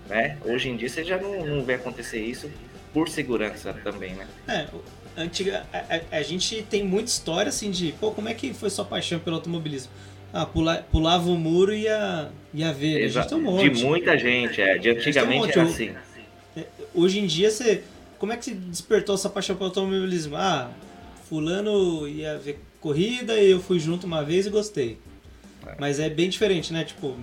Né? 0.08 0.36
Hoje 0.44 0.68
em 0.68 0.76
dia 0.76 0.88
você 0.88 1.02
já 1.02 1.18
não, 1.18 1.44
não 1.44 1.64
vê 1.64 1.74
acontecer 1.74 2.20
isso 2.20 2.50
por 2.92 3.08
segurança 3.08 3.72
também, 3.72 4.14
né? 4.14 4.26
É, 4.46 4.66
antiga, 5.16 5.66
a, 5.72 5.78
a, 5.78 6.18
a, 6.18 6.22
gente 6.22 6.62
tem 6.62 6.84
muita 6.84 7.08
história 7.08 7.48
assim 7.48 7.70
de, 7.70 7.92
pô, 7.92 8.10
como 8.10 8.28
é 8.28 8.34
que 8.34 8.52
foi 8.52 8.70
sua 8.70 8.84
paixão 8.84 9.18
pelo 9.18 9.36
automobilismo? 9.36 9.90
Ah, 10.32 10.46
pula, 10.46 10.86
pulava 10.90 11.28
o 11.28 11.36
muro 11.36 11.74
e 11.74 11.82
ia, 11.82 12.30
ia 12.54 12.72
ver. 12.72 12.94
Né? 12.94 13.00
Exato. 13.02 13.36
Um 13.36 13.42
monte. 13.42 13.70
De 13.70 13.84
muita 13.84 14.16
gente, 14.16 14.60
é. 14.60 14.78
De 14.78 14.90
antigamente 14.90 15.58
um 15.58 15.62
era 15.62 15.62
assim. 15.62 15.94
Hoje 16.94 17.18
em 17.18 17.26
dia 17.26 17.50
você. 17.50 17.82
Como 18.18 18.32
é 18.32 18.36
que 18.36 18.44
você 18.44 18.54
despertou 18.54 19.14
essa 19.14 19.28
paixão 19.28 19.56
pelo 19.56 19.68
automobilismo? 19.68 20.36
Ah, 20.36 20.70
fulano 21.28 22.06
ia 22.06 22.38
ver 22.38 22.60
corrida 22.80 23.34
e 23.34 23.50
eu 23.50 23.60
fui 23.60 23.78
junto 23.78 24.06
uma 24.06 24.22
vez 24.22 24.46
e 24.46 24.50
gostei. 24.50 24.98
É. 25.66 25.74
Mas 25.78 25.98
é 25.98 26.10
bem 26.10 26.28
diferente, 26.28 26.72
né? 26.72 26.84
Tipo, 26.84 27.16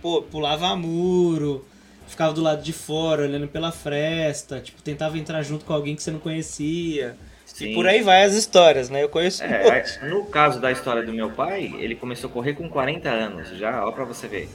pô, 0.00 0.22
pulava 0.22 0.74
muro, 0.76 1.66
ficava 2.06 2.32
do 2.32 2.42
lado 2.42 2.62
de 2.62 2.72
fora, 2.72 3.22
olhando 3.22 3.48
pela 3.48 3.72
fresta, 3.72 4.60
tipo, 4.60 4.80
tentava 4.82 5.18
entrar 5.18 5.42
junto 5.42 5.64
com 5.64 5.72
alguém 5.72 5.96
que 5.96 6.02
você 6.02 6.10
não 6.10 6.20
conhecia. 6.20 7.16
Sim. 7.44 7.70
E 7.70 7.74
por 7.74 7.86
aí 7.86 8.02
vai 8.02 8.24
as 8.24 8.34
histórias, 8.34 8.90
né? 8.90 9.02
Eu 9.02 9.08
conheço 9.08 9.42
é, 9.42 9.84
um 10.02 10.08
No 10.08 10.26
caso 10.26 10.60
da 10.60 10.70
história 10.70 11.02
do 11.02 11.12
meu 11.12 11.30
pai, 11.30 11.74
ele 11.78 11.94
começou 11.94 12.28
a 12.28 12.32
correr 12.32 12.54
com 12.54 12.68
40 12.68 13.08
anos, 13.08 13.48
já, 13.58 13.84
ó 13.86 13.92
pra 13.92 14.04
você 14.04 14.28
ver. 14.28 14.48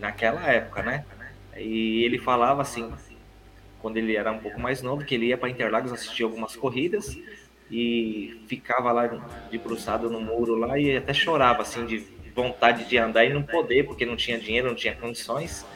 Naquela 0.00 0.40
época, 0.50 0.82
né? 0.82 1.04
E 1.56 2.02
ele 2.04 2.18
falava 2.18 2.62
assim, 2.62 2.90
quando 3.84 3.98
ele 3.98 4.16
era 4.16 4.32
um 4.32 4.38
pouco 4.38 4.58
mais 4.58 4.80
novo, 4.80 5.04
que 5.04 5.14
ele 5.14 5.26
ia 5.26 5.36
para 5.36 5.50
Interlagos 5.50 5.92
assistir 5.92 6.22
algumas 6.22 6.56
corridas 6.56 7.18
e 7.70 8.40
ficava 8.48 8.90
lá 8.90 9.06
debruçado 9.50 10.08
no 10.08 10.22
muro 10.22 10.54
lá 10.54 10.78
e 10.78 10.96
até 10.96 11.12
chorava 11.12 11.60
assim 11.60 11.84
de 11.84 12.02
vontade 12.34 12.86
de 12.86 12.96
andar 12.96 13.26
e 13.26 13.34
não 13.34 13.42
poder, 13.42 13.84
porque 13.84 14.06
não 14.06 14.16
tinha 14.16 14.38
dinheiro, 14.38 14.68
não 14.68 14.74
tinha 14.74 14.94
condições. 14.94 15.66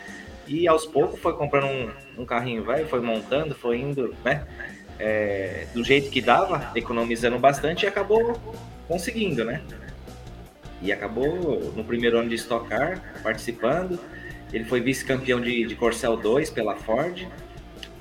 E 0.46 0.66
aos 0.66 0.86
poucos 0.86 1.20
foi 1.20 1.34
comprando 1.34 1.66
um, 1.66 2.22
um 2.22 2.24
carrinho 2.24 2.64
velho, 2.64 2.88
foi 2.88 3.02
montando, 3.02 3.54
foi 3.54 3.76
indo, 3.76 4.16
né? 4.24 4.46
É, 4.98 5.66
do 5.74 5.84
jeito 5.84 6.08
que 6.08 6.22
dava, 6.22 6.72
economizando 6.74 7.38
bastante 7.38 7.84
e 7.84 7.88
acabou 7.88 8.40
conseguindo, 8.88 9.44
né? 9.44 9.60
E 10.80 10.90
acabou 10.90 11.74
no 11.76 11.84
primeiro 11.84 12.18
ano 12.18 12.30
de 12.30 12.36
Stock 12.36 12.70
Car, 12.70 13.20
participando. 13.22 14.00
Ele 14.50 14.64
foi 14.64 14.80
vice-campeão 14.80 15.42
de, 15.42 15.66
de 15.66 15.74
Corcel 15.74 16.16
2 16.16 16.48
pela 16.48 16.74
Ford 16.74 17.28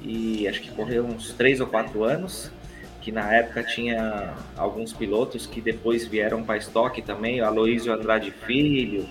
e 0.01 0.47
acho 0.47 0.61
que 0.61 0.71
correu 0.71 1.05
uns 1.05 1.33
3 1.33 1.61
ou 1.61 1.67
4 1.67 2.03
anos. 2.03 2.51
Que 3.01 3.11
na 3.11 3.33
época 3.33 3.63
tinha 3.63 4.33
alguns 4.57 4.91
pilotos 4.91 5.45
que 5.45 5.61
depois 5.61 6.05
vieram 6.05 6.43
para 6.43 6.57
estoque 6.57 7.01
também, 7.01 7.39
o 7.41 7.45
Aloysio 7.45 7.93
Andrade 7.93 8.31
Filho, 8.31 9.07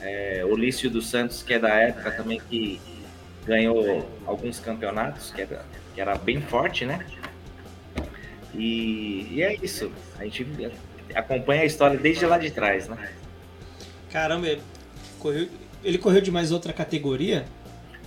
é, 0.00 0.42
o 0.48 0.56
Lício 0.56 0.88
dos 0.88 1.08
Santos, 1.08 1.42
que 1.42 1.52
é 1.52 1.58
da 1.58 1.68
época 1.68 2.10
também, 2.10 2.40
que 2.48 2.80
ganhou 3.46 4.08
alguns 4.24 4.58
campeonatos, 4.60 5.30
que 5.30 5.42
era, 5.42 5.64
que 5.94 6.00
era 6.00 6.14
bem 6.16 6.40
forte, 6.40 6.86
né? 6.86 7.04
E, 8.54 9.28
e 9.30 9.42
é 9.42 9.56
isso. 9.62 9.90
A 10.18 10.24
gente 10.24 10.46
acompanha 11.14 11.62
a 11.62 11.66
história 11.66 11.98
desde 11.98 12.24
lá 12.26 12.38
de 12.38 12.50
trás, 12.50 12.88
né? 12.88 13.10
Caramba, 14.10 14.56
correu, 15.18 15.48
ele 15.84 15.98
correu 15.98 16.20
de 16.20 16.30
mais 16.30 16.50
outra 16.50 16.72
categoria? 16.72 17.44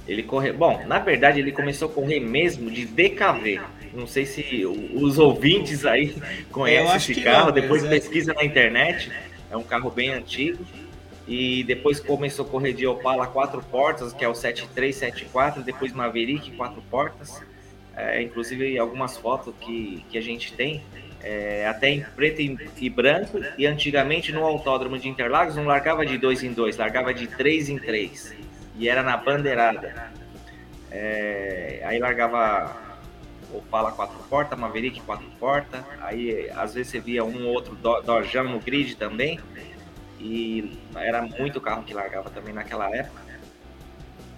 Ele 0.07 0.23
correu. 0.23 0.53
Bom, 0.53 0.83
na 0.87 0.99
verdade, 0.99 1.39
ele 1.39 1.51
começou 1.51 1.89
a 1.89 1.91
correr 1.91 2.19
mesmo 2.19 2.69
de 2.69 2.85
DKV. 2.85 3.61
Não 3.93 4.07
sei 4.07 4.25
se 4.25 4.65
os 4.65 5.17
ouvintes 5.17 5.85
aí 5.85 6.15
conhecem 6.51 6.95
esse 6.95 7.21
carro. 7.21 7.47
Não, 7.47 7.53
Depois 7.53 7.83
é. 7.83 7.89
pesquisa 7.89 8.33
na 8.33 8.43
internet. 8.43 9.11
É 9.49 9.57
um 9.57 9.63
carro 9.63 9.89
bem 9.89 10.09
antigo 10.09 10.65
e 11.27 11.63
depois 11.63 11.99
começou 11.99 12.45
a 12.45 12.49
correr 12.49 12.73
de 12.73 12.85
Opala 12.85 13.27
quatro 13.27 13.61
portas, 13.63 14.13
que 14.13 14.23
é 14.23 14.27
o 14.27 14.35
7374, 14.35 15.63
depois 15.63 15.93
Maverick 15.93 16.51
quatro 16.51 16.81
portas, 16.89 17.41
é, 17.95 18.21
inclusive 18.21 18.77
algumas 18.77 19.17
fotos 19.17 19.53
que, 19.61 20.03
que 20.09 20.17
a 20.17 20.21
gente 20.21 20.53
tem, 20.53 20.81
é, 21.23 21.67
até 21.67 21.89
em 21.89 22.01
preto 22.01 22.41
e, 22.41 22.57
e, 22.79 22.89
branco, 22.89 23.39
e 23.57 23.65
antigamente 23.65 24.31
no 24.31 24.43
autódromo 24.43 24.97
de 24.97 25.07
Interlagos 25.07 25.55
não 25.55 25.65
largava 25.65 26.05
de 26.05 26.17
dois 26.17 26.43
em 26.43 26.51
dois, 26.51 26.77
largava 26.77 27.13
de 27.13 27.27
três 27.27 27.69
em 27.69 27.77
três, 27.77 28.35
e 28.75 28.87
era 28.89 29.03
na 29.03 29.17
bandeirada. 29.17 30.11
É, 30.91 31.81
aí 31.85 31.99
largava 31.99 32.75
Opala 33.53 33.91
quatro 33.91 34.17
portas, 34.29 34.57
Maverick 34.57 35.01
quatro 35.01 35.27
portas, 35.39 35.83
aí 36.01 36.49
às 36.51 36.73
vezes 36.73 36.91
você 36.91 36.99
via 36.99 37.23
um 37.23 37.45
ou 37.45 37.53
outro 37.53 37.75
Dojão 37.75 38.45
no 38.45 38.59
grid 38.59 38.95
também, 38.95 39.39
e 40.19 40.77
era 40.95 41.21
muito 41.21 41.59
carro 41.59 41.83
que 41.83 41.93
largava 41.93 42.29
também 42.29 42.53
naquela 42.53 42.89
época. 42.95 43.21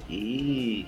E 0.10 0.88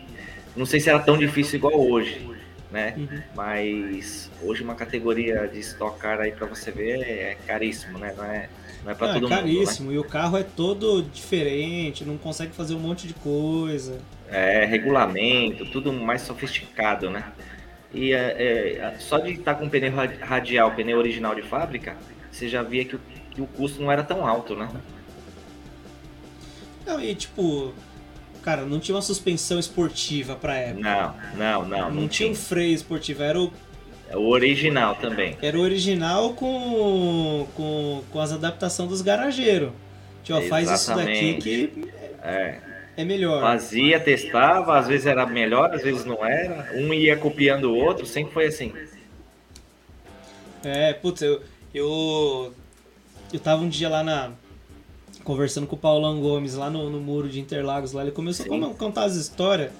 não 0.55 0.65
sei 0.65 0.79
se 0.79 0.89
era 0.89 0.99
tão 0.99 1.17
difícil 1.17 1.57
igual 1.57 1.79
hoje, 1.79 2.27
né? 2.71 2.95
Uhum. 2.97 3.21
Mas 3.35 4.31
hoje 4.41 4.63
uma 4.63 4.75
categoria 4.75 5.47
de 5.47 5.59
Stock 5.59 5.99
Car 5.99 6.19
aí 6.19 6.31
para 6.31 6.47
você 6.47 6.71
ver 6.71 7.01
é 7.01 7.37
caríssimo, 7.45 7.97
né? 7.97 8.13
Não 8.17 8.23
é, 8.23 8.49
não 8.85 8.91
é 8.91 8.95
para 8.95 9.07
todo 9.07 9.17
é 9.17 9.21
mundo. 9.21 9.29
Caríssimo 9.29 9.89
né? 9.89 9.95
e 9.95 9.99
o 9.99 10.03
carro 10.05 10.37
é 10.37 10.43
todo 10.43 11.01
diferente, 11.01 12.05
não 12.05 12.17
consegue 12.17 12.53
fazer 12.53 12.75
um 12.75 12.79
monte 12.79 13.07
de 13.07 13.13
coisa. 13.15 13.99
É, 14.29 14.63
regulamento, 14.65 15.65
tudo 15.65 15.91
mais 15.91 16.21
sofisticado, 16.21 17.09
né? 17.09 17.33
E 17.93 18.13
é, 18.13 18.77
é, 18.77 18.95
só 18.99 19.17
de 19.17 19.31
estar 19.31 19.55
tá 19.55 19.59
com 19.59 19.67
pneu 19.67 19.91
radial, 20.21 20.71
pneu 20.71 20.97
original 20.97 21.35
de 21.35 21.41
fábrica, 21.41 21.97
você 22.31 22.47
já 22.47 22.61
via 22.61 22.85
que 22.85 22.95
o 22.95 22.99
que 23.35 23.41
o 23.41 23.47
custo 23.47 23.81
não 23.81 23.91
era 23.91 24.01
tão 24.01 24.25
alto, 24.25 24.55
né? 24.55 24.69
Não, 26.85 27.01
e 27.01 27.13
tipo, 27.13 27.73
cara, 28.41 28.65
não 28.65 28.79
tinha 28.79 28.95
uma 28.95 29.01
suspensão 29.01 29.59
esportiva 29.59 30.35
pra 30.35 30.55
época. 30.55 30.81
Não, 30.81 31.15
não, 31.35 31.67
não. 31.67 31.77
Não, 31.77 31.91
não 31.91 32.07
tinha 32.07 32.31
um 32.31 32.35
freio 32.35 32.73
esportivo, 32.73 33.21
era 33.21 33.39
o. 33.39 33.51
É 34.09 34.17
o 34.17 34.27
original 34.27 34.95
também. 34.95 35.37
Era 35.41 35.57
o 35.57 35.61
original 35.61 36.33
com, 36.33 37.47
com, 37.55 38.03
com 38.11 38.19
as 38.19 38.31
adaptações 38.31 38.89
dos 38.89 39.01
garageiros. 39.01 39.71
Tipo, 40.23 40.41
faz 40.43 40.69
isso 40.69 40.95
daqui 40.95 41.35
que 41.35 41.91
é. 42.23 42.59
é 42.97 43.05
melhor. 43.05 43.41
Fazia, 43.41 43.99
testava, 43.99 44.77
às 44.77 44.87
vezes 44.87 45.05
era 45.05 45.25
melhor, 45.25 45.73
às 45.73 45.83
vezes 45.83 46.05
não 46.05 46.25
era. 46.25 46.71
Um 46.73 46.93
ia 46.93 47.15
copiando 47.15 47.65
o 47.65 47.75
outro, 47.75 48.05
sempre 48.05 48.33
foi 48.33 48.47
assim. 48.47 48.73
É, 50.63 50.93
putz, 50.93 51.21
eu, 51.21 51.41
eu 51.73 52.53
eu 53.31 53.39
tava 53.39 53.63
um 53.63 53.69
dia 53.69 53.89
lá 53.89 54.03
na. 54.03 54.31
Conversando 55.23 55.65
com 55.65 55.75
o 55.75 55.79
Paulão 55.79 56.21
Gomes 56.21 56.53
lá 56.53 56.69
no, 56.69 56.89
no 56.89 56.99
muro 56.99 57.27
de 57.27 57.39
Interlagos 57.39 57.91
lá. 57.93 58.03
Ele 58.03 58.11
começou 58.11 58.45
Sim. 58.45 58.63
a 58.63 58.73
contar 58.75 59.05
as 59.05 59.15
histórias. 59.15 59.71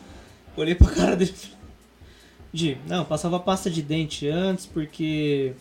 Olhei 0.57 0.73
pra 0.73 0.89
cara 0.89 1.15
dele 1.15 1.33
de 2.55 2.77
não, 2.87 3.03
passava 3.03 3.39
pasta 3.39 3.69
de 3.69 3.81
dente 3.81 4.27
antes 4.27 4.65
porque 4.65 5.53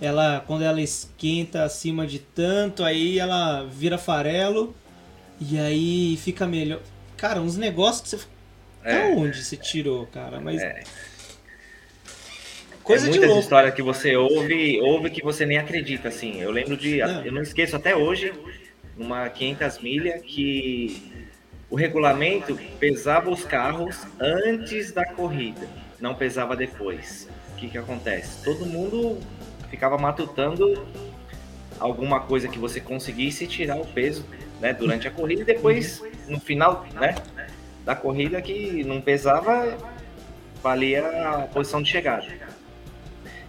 ela 0.00 0.42
quando 0.46 0.62
ela 0.62 0.80
esquenta 0.80 1.64
acima 1.64 2.06
de 2.06 2.20
tanto, 2.20 2.84
aí 2.84 3.18
ela 3.18 3.64
vira 3.64 3.98
farelo 3.98 4.74
e 5.40 5.58
aí 5.58 6.16
fica 6.16 6.46
melhor. 6.46 6.80
Cara, 7.16 7.40
uns 7.40 7.56
negócios 7.56 8.02
que 8.02 8.08
você 8.10 8.28
É. 8.84 9.10
Da 9.10 9.20
onde 9.20 9.42
você 9.42 9.56
tirou, 9.56 10.06
cara? 10.06 10.40
Mas. 10.40 10.62
É. 10.62 10.82
Coisa 12.82 13.06
é 13.06 13.10
muitas 13.10 13.36
histórias 13.36 13.74
que 13.74 13.82
você 13.82 14.16
ouve, 14.16 14.80
ouve 14.80 15.10
que 15.10 15.22
você 15.22 15.44
nem 15.44 15.58
acredita, 15.58 16.08
assim. 16.08 16.40
Eu 16.40 16.50
lembro 16.50 16.76
de. 16.76 16.98
Não. 16.98 17.24
Eu 17.24 17.32
não 17.32 17.42
esqueço 17.42 17.76
até 17.76 17.94
hoje, 17.94 18.32
uma 18.96 19.28
500 19.28 19.78
milha, 19.80 20.18
que 20.20 21.28
o 21.68 21.76
regulamento 21.76 22.58
pesava 22.78 23.30
os 23.30 23.44
carros 23.44 24.06
antes 24.18 24.90
da 24.92 25.04
corrida, 25.04 25.68
não 26.00 26.14
pesava 26.14 26.56
depois. 26.56 27.28
O 27.52 27.56
que, 27.56 27.68
que 27.68 27.78
acontece? 27.78 28.42
Todo 28.44 28.64
mundo 28.64 29.18
ficava 29.70 29.98
matutando 29.98 30.86
alguma 31.78 32.20
coisa 32.20 32.48
que 32.48 32.58
você 32.58 32.80
conseguisse 32.80 33.46
tirar 33.46 33.76
o 33.76 33.86
peso 33.86 34.24
né, 34.60 34.72
durante 34.72 35.06
a 35.06 35.10
corrida 35.10 35.42
e 35.42 35.44
depois, 35.44 36.02
no 36.26 36.40
final 36.40 36.86
né, 36.94 37.14
da 37.84 37.94
corrida, 37.94 38.40
que 38.42 38.84
não 38.84 39.00
pesava, 39.00 39.76
valia 40.62 41.06
a 41.30 41.42
posição 41.42 41.82
de 41.82 41.90
chegada. 41.90 42.26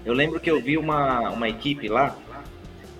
Eu 0.05 0.13
lembro 0.13 0.39
que 0.39 0.49
eu 0.49 0.61
vi 0.61 0.77
uma, 0.77 1.29
uma 1.29 1.49
equipe 1.49 1.87
lá, 1.87 2.15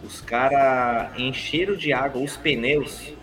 os 0.03 0.22
caras 0.22 1.18
encheram 1.18 1.75
de 1.75 1.94
água 1.94 2.22
os 2.22 2.38
pneus 2.38 3.13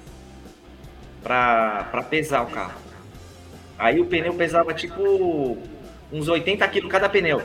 para 1.23 2.07
pesar 2.09 2.43
o 2.43 2.47
carro. 2.47 2.81
Aí 3.79 4.01
o 4.01 4.07
pneu 4.07 4.33
pesava 4.35 4.73
tipo 4.73 5.59
uns 6.13 6.29
80 6.29 6.67
quilos 6.69 6.91
cada 6.91 7.09
pneu. 7.09 7.43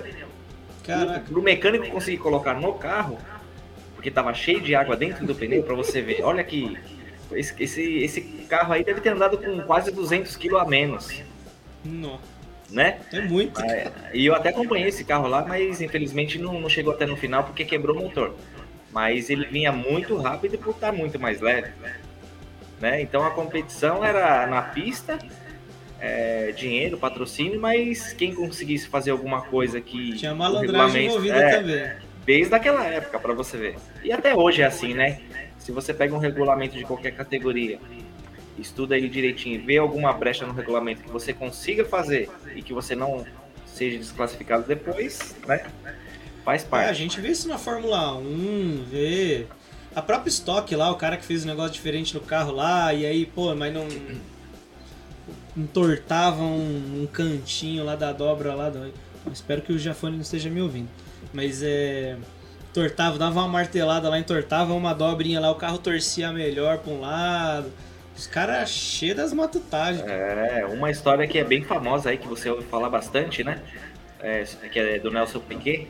Caraca. 0.83 1.19
Pro 1.21 1.41
mecânico 1.41 1.87
conseguir 1.87 2.17
colocar 2.17 2.53
no 2.53 2.73
carro, 2.73 3.17
porque 3.95 4.09
tava 4.09 4.33
cheio 4.33 4.61
de 4.61 4.73
água 4.75 4.95
dentro 4.95 5.25
do 5.25 5.35
pneu, 5.35 5.63
para 5.63 5.75
você 5.75 6.01
ver. 6.01 6.23
Olha 6.23 6.43
que 6.43 6.77
esse, 7.31 7.63
esse, 7.63 7.97
esse, 8.03 8.21
carro 8.49 8.73
aí 8.73 8.83
deve 8.83 9.01
ter 9.01 9.09
andado 9.09 9.37
com 9.37 9.61
quase 9.61 9.91
200 9.91 10.35
quilos 10.35 10.61
a 10.61 10.65
menos. 10.65 11.21
Nossa. 11.83 12.41
Né? 12.69 12.99
É 13.11 13.21
muito. 13.21 13.61
É, 13.61 13.91
e 14.13 14.25
eu 14.25 14.33
até 14.33 14.49
acompanhei 14.49 14.87
esse 14.87 15.03
carro 15.03 15.27
lá, 15.27 15.45
mas 15.45 15.81
infelizmente 15.81 16.39
não, 16.39 16.59
não 16.59 16.69
chegou 16.69 16.93
até 16.93 17.05
no 17.05 17.17
final 17.17 17.43
porque 17.43 17.65
quebrou 17.65 17.97
o 17.97 17.99
motor. 18.01 18.35
Mas 18.91 19.29
ele 19.29 19.45
vinha 19.45 19.71
muito 19.71 20.17
rápido 20.17 20.57
por 20.57 20.71
estar 20.71 20.91
muito 20.91 21.19
mais 21.19 21.41
leve. 21.41 21.71
Né? 22.79 23.01
Então 23.01 23.25
a 23.25 23.31
competição 23.31 24.03
era 24.03 24.47
na 24.47 24.61
pista, 24.61 25.19
é, 26.01 26.51
dinheiro, 26.51 26.97
patrocínio, 26.97 27.61
mas 27.61 28.11
quem 28.13 28.33
conseguisse 28.33 28.87
fazer 28.87 29.11
alguma 29.11 29.43
coisa 29.43 29.79
que. 29.79 30.15
Tinha 30.17 30.33
malandragem 30.33 31.05
envolvida 31.05 31.37
é, 31.37 31.57
também. 31.57 31.91
Desde 32.25 32.53
aquela 32.53 32.83
época, 32.85 33.19
para 33.19 33.33
você 33.33 33.55
ver. 33.55 33.75
E 34.03 34.11
até 34.11 34.35
hoje 34.35 34.63
é 34.63 34.65
assim, 34.65 34.95
né? 34.95 35.21
Se 35.59 35.71
você 35.71 35.93
pega 35.93 36.15
um 36.15 36.17
regulamento 36.17 36.75
de 36.75 36.83
qualquer 36.83 37.11
categoria, 37.11 37.79
estuda 38.57 38.97
ele 38.97 39.07
direitinho 39.07 39.55
e 39.55 39.57
vê 39.59 39.77
alguma 39.77 40.11
brecha 40.11 40.45
no 40.45 40.53
regulamento 40.53 41.03
que 41.03 41.09
você 41.09 41.33
consiga 41.33 41.85
fazer 41.85 42.29
e 42.55 42.63
que 42.63 42.73
você 42.73 42.95
não 42.95 43.23
seja 43.65 43.97
desclassificado 43.97 44.63
depois, 44.67 45.35
né? 45.47 45.65
Faz 46.43 46.63
parte. 46.63 46.87
É, 46.87 46.89
a 46.89 46.93
gente 46.93 47.21
vê 47.21 47.29
isso 47.29 47.47
na 47.47 47.59
Fórmula 47.59 48.15
1, 48.17 48.85
vê. 48.89 49.45
A 49.93 50.01
própria 50.01 50.29
Stock 50.29 50.73
lá, 50.75 50.89
o 50.89 50.95
cara 50.95 51.17
que 51.17 51.25
fez 51.25 51.43
um 51.43 51.47
negócio 51.47 51.73
diferente 51.73 52.15
no 52.15 52.21
carro 52.21 52.53
lá, 52.53 52.93
e 52.93 53.05
aí, 53.05 53.25
pô, 53.25 53.53
mas 53.53 53.71
não. 53.71 53.87
Entortava 55.55 56.41
um, 56.41 57.01
um 57.01 57.07
cantinho 57.07 57.83
lá 57.83 57.95
da 57.95 58.11
dobra 58.11 58.53
lá. 58.53 58.71
Espero 59.31 59.61
que 59.61 59.73
o 59.73 59.79
Jafone 59.79 60.15
não 60.15 60.21
esteja 60.21 60.49
me 60.49 60.61
ouvindo. 60.61 60.89
Mas 61.33 61.61
é. 61.63 62.17
Tortava, 62.73 63.17
dava 63.17 63.41
uma 63.41 63.49
martelada 63.49 64.07
lá, 64.07 64.17
entortava 64.17 64.73
uma 64.73 64.93
dobrinha 64.93 65.41
lá, 65.41 65.51
o 65.51 65.55
carro 65.55 65.77
torcia 65.77 66.31
melhor 66.31 66.77
pra 66.77 66.93
um 66.93 67.01
lado. 67.01 67.69
Os 68.15 68.27
caras 68.27 68.69
cheios 68.69 69.17
das 69.17 69.33
matutagens. 69.33 70.05
É, 70.07 70.65
uma 70.65 70.89
história 70.89 71.27
que 71.27 71.37
é 71.37 71.43
bem 71.43 71.63
famosa 71.63 72.09
aí, 72.09 72.17
que 72.17 72.27
você 72.27 72.49
ouve 72.49 72.65
falar 72.67 72.89
bastante, 72.89 73.43
né? 73.43 73.59
É, 74.21 74.45
que 74.71 74.79
é 74.79 74.99
do 74.99 75.11
Nelson 75.11 75.39
Piquet, 75.39 75.87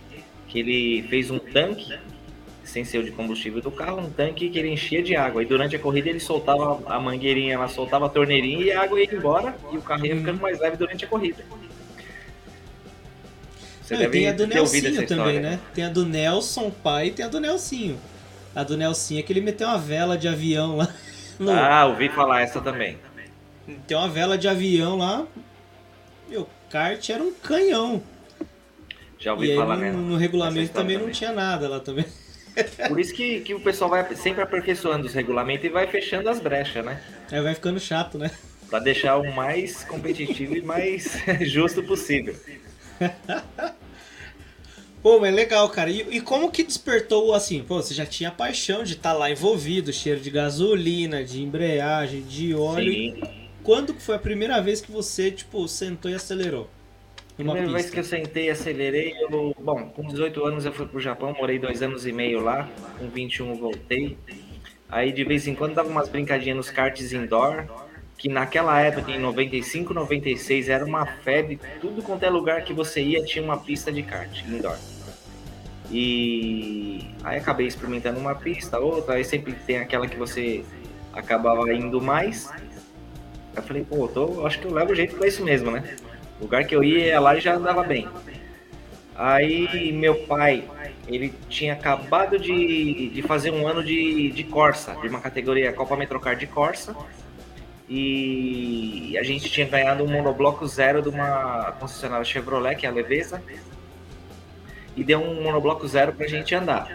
que 0.48 0.60
ele 0.60 1.08
fez 1.08 1.30
um 1.30 1.38
tanque 1.38 2.00
sem 2.72 2.86
ser 2.86 3.00
o 3.00 3.04
de 3.04 3.12
combustível 3.12 3.62
do 3.62 3.70
carro, 3.70 4.00
um 4.00 4.10
tanque 4.10 4.50
que 4.50 4.58
ele 4.58 4.70
enchia 4.70 5.04
de 5.04 5.14
água. 5.14 5.44
E 5.44 5.46
durante 5.46 5.76
a 5.76 5.80
corrida 5.80 6.10
ele 6.10 6.22
soltava 6.22 6.82
a 6.86 7.00
mangueirinha, 7.00 7.56
ela 7.56 7.68
soltava 7.68 8.06
a 8.06 8.10
torneirinha 8.10 8.64
e 8.64 8.72
a 8.72 8.84
água 8.84 9.00
ia 9.00 9.14
embora 9.14 9.56
e 9.72 9.78
o 9.78 9.82
carro 9.82 10.06
ia 10.06 10.16
ficando 10.16 10.40
mais 10.40 10.58
leve 10.60 10.78
durante 10.78 11.04
a 11.04 11.08
corrida. 11.08 11.44
Você 13.84 13.98
Não, 13.98 14.10
tem 14.10 14.30
a 14.30 14.32
do 14.32 14.48
Nelsinho 14.48 15.06
também, 15.06 15.42
né? 15.42 15.60
Tem 15.74 15.84
a 15.84 15.90
do 15.90 16.06
Nelson 16.06 16.72
pai 16.72 17.08
e 17.08 17.12
tem 17.12 17.26
a 17.26 17.28
do 17.28 17.42
Nelsinho. 17.42 18.00
A 18.56 18.64
do 18.64 18.78
Nelsinho 18.78 19.20
é 19.20 19.24
que 19.24 19.34
ele 19.34 19.42
meteu 19.42 19.68
uma 19.68 19.78
vela 19.78 20.18
de 20.18 20.28
avião 20.28 20.78
lá. 20.78 20.88
No... 21.40 21.50
Ah, 21.50 21.88
ouvi 21.88 22.08
falar 22.08 22.42
essa 22.42 22.62
também. 22.62 23.00
Tem 23.88 23.98
uma 23.98 24.08
vela 24.08 24.38
de 24.38 24.48
avião 24.48 24.96
lá. 24.96 25.26
Meu, 26.30 26.48
kart 26.70 27.10
era 27.10 27.24
um 27.24 27.34
canhão. 27.34 28.04
Já 29.18 29.34
ouvi 29.34 29.52
e 29.52 29.56
falar, 29.56 29.76
no, 29.76 29.82
né? 29.82 29.92
No 29.92 30.18
regulamento 30.18 30.72
também, 30.72 30.98
também 30.98 31.08
não 31.08 31.12
tinha 31.12 31.32
nada 31.32 31.68
lá 31.68 31.80
também. 31.80 32.06
Por 32.88 33.00
isso 33.00 33.14
que, 33.14 33.42
que 33.42 33.54
o 33.54 33.60
pessoal 33.60 33.90
vai 33.90 34.16
sempre 34.16 34.42
aperfeiçoando 34.42 35.06
os 35.06 35.14
regulamentos 35.14 35.66
e 35.66 35.70
vai 35.70 35.88
fechando 35.88 36.30
as 36.30 36.40
brechas, 36.40 36.84
né? 36.84 37.02
É, 37.32 37.42
vai 37.42 37.56
ficando 37.56 37.80
chato, 37.80 38.18
né? 38.18 38.32
Pra 38.70 38.80
deixar 38.80 39.18
o 39.18 39.34
mais 39.34 39.84
competitivo 39.84 40.56
e 40.56 40.62
mais 40.62 41.18
justo 41.42 41.84
possível. 41.84 42.36
Pô, 45.02 45.20
mas 45.20 45.34
legal, 45.34 45.68
cara. 45.70 45.90
E, 45.90 46.18
e, 46.18 46.22
como 46.22 46.52
que 46.52 46.64
despertou, 46.64 47.34
assim, 47.34 47.64
pô, 47.64 47.82
você 47.82 47.92
já 47.94 48.06
tinha 48.06 48.30
paixão 48.30 48.84
de 48.84 48.94
estar 48.94 49.14
tá 49.14 49.18
lá 49.18 49.32
envolvido, 49.32 49.92
cheiro 49.92 50.20
de 50.20 50.30
gasolina, 50.30 51.24
de 51.24 51.42
embreagem, 51.42 52.22
de 52.22 52.54
óleo. 52.54 52.94
Sim. 52.94 53.22
Quando 53.64 53.96
foi 53.96 54.16
a 54.16 54.20
primeira 54.20 54.62
vez 54.62 54.80
que 54.80 54.92
você, 54.92 55.32
tipo, 55.32 55.68
sentou 55.68 56.10
e 56.12 56.14
acelerou? 56.14 56.70
Primeira 57.36 57.62
pista. 57.62 57.74
vez 57.74 57.90
que 57.90 58.00
eu 58.00 58.04
sentei 58.04 58.46
e 58.46 58.50
acelerei, 58.50 59.14
eu, 59.20 59.56
bom, 59.60 59.90
com 59.90 60.04
18 60.04 60.46
anos 60.46 60.66
eu 60.66 60.74
fui 60.74 60.86
pro 60.86 61.00
Japão, 61.00 61.34
morei 61.34 61.58
dois 61.58 61.82
anos 61.82 62.06
e 62.06 62.12
meio 62.12 62.42
lá, 62.42 62.70
com 63.00 63.08
21 63.08 63.56
voltei. 63.56 64.18
Aí 64.90 65.12
de 65.12 65.24
vez 65.24 65.48
em 65.48 65.56
quando 65.56 65.74
dava 65.74 65.90
umas 65.90 66.10
brincadinhas 66.10 66.58
nos 66.58 66.70
karts 66.70 67.14
indoor, 67.14 67.66
que 68.18 68.30
naquela 68.30 68.80
época, 68.80 69.10
em 69.10 69.18
95, 69.18 69.94
96, 69.94 70.70
era 70.70 70.86
uma 70.86 71.06
febre, 71.06 71.60
tudo 71.80 72.04
quanto 72.04 72.24
é 72.24 72.30
lugar 72.30 72.64
que 72.64 72.74
você 72.74 73.02
ia 73.02 73.24
tinha 73.24 73.44
uma 73.44 73.58
pista 73.58 73.92
de 73.92 74.04
kart 74.04 74.44
indoor. 74.46 74.78
E 75.90 77.16
aí 77.24 77.38
acabei 77.38 77.66
experimentando 77.66 78.20
uma 78.20 78.36
pista, 78.36 78.78
outra, 78.78 79.16
aí 79.16 79.26
sempre 79.26 79.54
tem 79.54 79.80
aquela 79.80 80.08
que 80.08 80.18
você 80.18 80.64
acabava 81.12 81.74
indo 81.74 82.00
mais. 82.00 82.50
Eu 83.56 83.64
falei, 83.64 83.84
pô, 83.84 84.08
tô, 84.08 84.46
acho 84.46 84.60
que 84.60 84.68
eu 84.68 84.74
levo 84.74 84.94
jeito 84.94 85.16
pra 85.16 85.28
isso 85.28 85.44
mesmo, 85.44 85.72
né? 85.72 85.98
O 86.42 86.46
lugar 86.46 86.66
que 86.66 86.76
eu 86.76 86.84
ia 86.84 87.20
lá 87.20 87.38
já 87.40 87.54
andava 87.54 87.84
bem. 87.84 88.10
Aí 89.16 89.92
meu 89.92 90.16
pai, 90.26 90.68
ele 91.08 91.32
tinha 91.48 91.74
acabado 91.74 92.40
de, 92.40 93.10
de 93.10 93.22
fazer 93.22 93.52
um 93.52 93.68
ano 93.68 93.84
de, 93.84 94.32
de 94.32 94.44
Corsa, 94.44 94.96
de 94.96 95.08
uma 95.08 95.22
categoria 95.22 95.72
Copa 95.72 95.96
Metrocar 95.96 96.36
de 96.36 96.48
Corsa 96.48 96.96
e 97.88 99.16
a 99.20 99.24
gente 99.24 99.52
tinha 99.52 99.68
ganhado 99.68 100.04
um 100.04 100.08
monobloco 100.08 100.66
zero 100.66 101.02
de 101.02 101.10
uma 101.10 101.74
concessionária 101.74 102.26
Chevrolet, 102.26 102.76
que 102.76 102.88
é 102.88 102.90
a 102.90 102.92
Leveza, 102.92 103.44
e 104.96 105.04
deu 105.04 105.22
um 105.22 105.44
monobloco 105.44 105.88
zero 105.88 106.14
pra 106.14 106.26
gente 106.26 106.56
andar. 106.56 106.90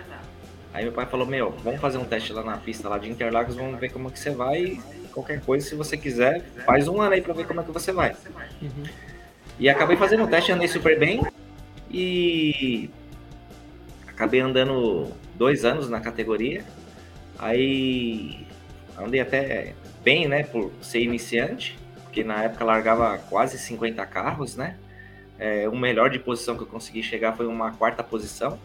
Aí 0.75 0.85
meu 0.85 0.93
pai 0.93 1.07
falou, 1.07 1.27
meu, 1.27 1.51
vamos 1.63 1.81
fazer 1.81 1.99
um 1.99 2.05
teste 2.05 2.33
lá 2.33 2.43
na 2.43 2.57
pista 2.57 2.89
lá 2.89 2.99
de 2.99 3.09
Interlagos, 3.09 3.55
vamos 3.55 3.79
ver 3.79 3.93
como 3.93 4.11
que 4.11 4.19
você 4.19 4.31
vai, 4.31 4.81
qualquer 5.13 5.41
coisa, 5.41 5.69
se 5.69 5.75
você 5.75 5.97
quiser, 5.97 6.43
faz 6.65 6.89
um 6.89 7.01
ano 7.01 7.15
aí 7.15 7.21
pra 7.21 7.35
ver 7.35 7.47
como 7.47 7.61
é 7.61 7.65
que 7.65 7.71
você 7.71 7.93
vai. 7.93 8.17
Uhum. 8.61 8.85
E 9.59 9.69
acabei 9.69 9.97
fazendo 9.97 10.25
o 10.25 10.27
teste, 10.27 10.53
andei 10.53 10.69
super 10.69 10.99
bem, 10.99 11.23
e 11.91 12.91
acabei 14.07 14.41
andando 14.41 15.13
dois 15.35 15.65
anos 15.65 15.89
na 15.89 16.01
categoria, 16.01 16.65
aí 17.39 18.47
andei 18.99 19.21
até 19.21 19.75
bem, 20.03 20.29
né, 20.29 20.43
por 20.43 20.71
ser 20.81 21.01
iniciante, 21.01 21.79
porque 22.05 22.23
na 22.23 22.45
época 22.45 22.65
largava 22.65 23.19
quase 23.31 23.59
50 23.59 24.05
carros, 24.07 24.57
né? 24.57 24.77
É, 25.39 25.69
o 25.69 25.77
melhor 25.77 26.09
de 26.09 26.19
posição 26.19 26.57
que 26.57 26.63
eu 26.63 26.67
consegui 26.67 27.03
chegar 27.03 27.37
foi 27.37 27.47
uma 27.47 27.73
quarta 27.73 28.03
posição. 28.03 28.59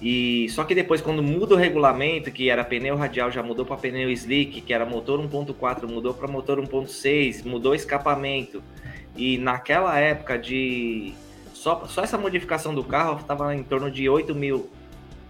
E 0.00 0.46
só 0.50 0.62
que 0.64 0.74
depois, 0.74 1.00
quando 1.00 1.22
muda 1.22 1.54
o 1.54 1.56
regulamento, 1.56 2.30
que 2.30 2.50
era 2.50 2.62
pneu 2.62 2.96
radial, 2.96 3.30
já 3.30 3.42
mudou 3.42 3.64
para 3.64 3.76
pneu 3.76 4.10
slick, 4.10 4.60
que 4.60 4.72
era 4.72 4.84
motor 4.84 5.18
1.4, 5.18 5.88
mudou 5.88 6.12
para 6.12 6.28
motor 6.28 6.60
1.6, 6.60 7.44
mudou 7.44 7.74
escapamento. 7.74 8.62
E 9.16 9.38
naquela 9.38 9.98
época 9.98 10.38
de 10.38 11.14
só, 11.54 11.86
só 11.86 12.02
essa 12.02 12.18
modificação 12.18 12.74
do 12.74 12.84
carro 12.84 13.18
estava 13.20 13.54
em 13.54 13.62
torno 13.62 13.90
de 13.90 14.08
8 14.08 14.34
mil 14.34 14.70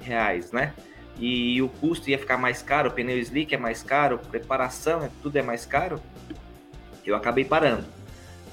reais, 0.01 0.53
né? 0.53 0.73
e 1.19 1.61
o 1.63 1.69
custo 1.69 2.11
ia 2.11 2.19
ficar 2.19 2.37
mais 2.37 2.63
caro, 2.63 2.91
o 2.91 2.93
pneu 2.93 3.19
slick 3.19 3.55
é 3.55 3.59
mais 3.59 3.83
caro, 3.83 4.19
preparação, 4.31 5.03
é, 5.03 5.11
tudo 5.23 5.37
é 5.37 5.43
mais 5.43 5.65
caro, 5.65 6.01
eu 7.05 7.15
acabei 7.17 7.45
parando. 7.45 7.85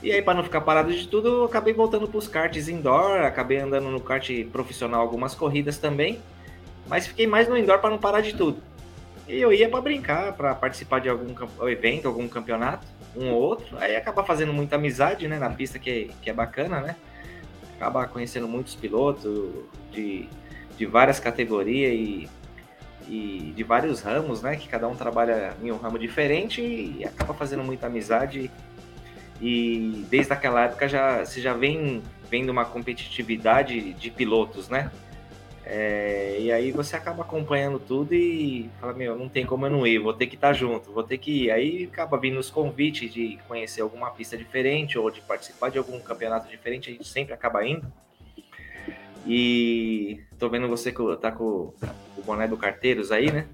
E 0.01 0.11
aí, 0.11 0.21
para 0.21 0.33
não 0.33 0.43
ficar 0.43 0.61
parado 0.61 0.91
de 0.93 1.07
tudo, 1.07 1.27
eu 1.29 1.43
acabei 1.45 1.73
voltando 1.73 2.07
para 2.07 2.17
os 2.17 2.27
karts 2.27 2.67
indoor, 2.67 3.21
acabei 3.21 3.57
andando 3.57 3.89
no 3.89 4.01
kart 4.01 4.29
profissional 4.51 5.01
algumas 5.01 5.33
corridas 5.33 5.77
também, 5.77 6.21
mas 6.87 7.07
fiquei 7.07 7.25
mais 7.25 7.47
no 7.47 7.57
indoor 7.57 7.79
para 7.79 7.89
não 7.89 7.97
parar 7.97 8.21
de 8.21 8.33
tudo. 8.33 8.61
E 9.27 9.39
eu 9.39 9.53
ia 9.53 9.69
para 9.69 9.81
brincar, 9.81 10.33
para 10.33 10.53
participar 10.53 10.99
de 10.99 11.09
algum 11.09 11.33
evento, 11.67 12.07
algum 12.07 12.27
campeonato. 12.27 12.85
um 13.15 13.29
ou 13.31 13.41
outro, 13.41 13.77
aí 13.77 13.95
acaba 13.95 14.23
fazendo 14.23 14.51
muita 14.51 14.75
amizade, 14.75 15.27
né, 15.27 15.37
na 15.37 15.49
pista 15.49 15.77
que, 15.77 16.11
que 16.21 16.29
é 16.29 16.33
bacana, 16.33 16.81
né? 16.81 16.95
Acaba 17.75 18.07
conhecendo 18.07 18.47
muitos 18.47 18.75
pilotos 18.75 19.49
de, 19.91 20.27
de 20.77 20.85
várias 20.85 21.19
categorias 21.19 21.93
e, 21.93 22.29
e 23.07 23.53
de 23.55 23.63
vários 23.63 24.01
ramos, 24.01 24.41
né? 24.41 24.55
Que 24.55 24.67
cada 24.67 24.87
um 24.87 24.95
trabalha 24.95 25.55
em 25.61 25.71
um 25.71 25.77
ramo 25.77 25.99
diferente 25.99 26.61
e 26.61 27.05
acaba 27.05 27.33
fazendo 27.33 27.63
muita 27.63 27.87
amizade. 27.87 28.49
E 29.41 30.05
desde 30.09 30.33
aquela 30.33 30.65
época 30.65 30.87
já 30.87 31.23
você 31.23 31.39
já 31.41 31.53
vem 31.53 32.01
vendo 32.29 32.49
uma 32.49 32.65
competitividade 32.65 33.93
de 33.93 34.09
pilotos, 34.09 34.69
né? 34.69 34.91
É, 35.75 36.37
e 36.39 36.51
aí 36.51 36.71
você 36.71 36.95
acaba 36.95 37.23
acompanhando 37.23 37.79
tudo 37.79 38.13
e 38.13 38.69
fala, 38.79 38.93
meu, 38.93 39.17
não 39.17 39.27
tem 39.27 39.43
como 39.43 39.65
eu 39.65 39.71
não 39.71 39.87
ir, 39.87 39.97
vou 39.97 40.13
ter 40.13 40.27
que 40.27 40.35
estar 40.35 40.53
junto, 40.53 40.91
vou 40.91 41.01
ter 41.01 41.17
que 41.17 41.45
ir. 41.45 41.51
Aí 41.51 41.89
acaba 41.91 42.15
vindo 42.15 42.37
os 42.37 42.51
convites 42.51 43.11
de 43.11 43.39
conhecer 43.47 43.81
alguma 43.81 44.11
pista 44.11 44.37
diferente 44.37 44.99
ou 44.99 45.09
de 45.09 45.19
participar 45.21 45.69
de 45.69 45.79
algum 45.79 45.99
campeonato 45.99 46.47
diferente, 46.47 46.91
a 46.91 46.93
gente 46.93 47.07
sempre 47.07 47.33
acaba 47.33 47.65
indo. 47.65 47.91
E 49.25 50.21
tô 50.37 50.47
vendo 50.47 50.67
você 50.67 50.91
que 50.91 51.01
tá 51.19 51.31
com 51.31 51.73
o 52.15 52.21
boné 52.23 52.47
do 52.47 52.55
Carteiros 52.55 53.11
aí, 53.11 53.31
né? 53.31 53.47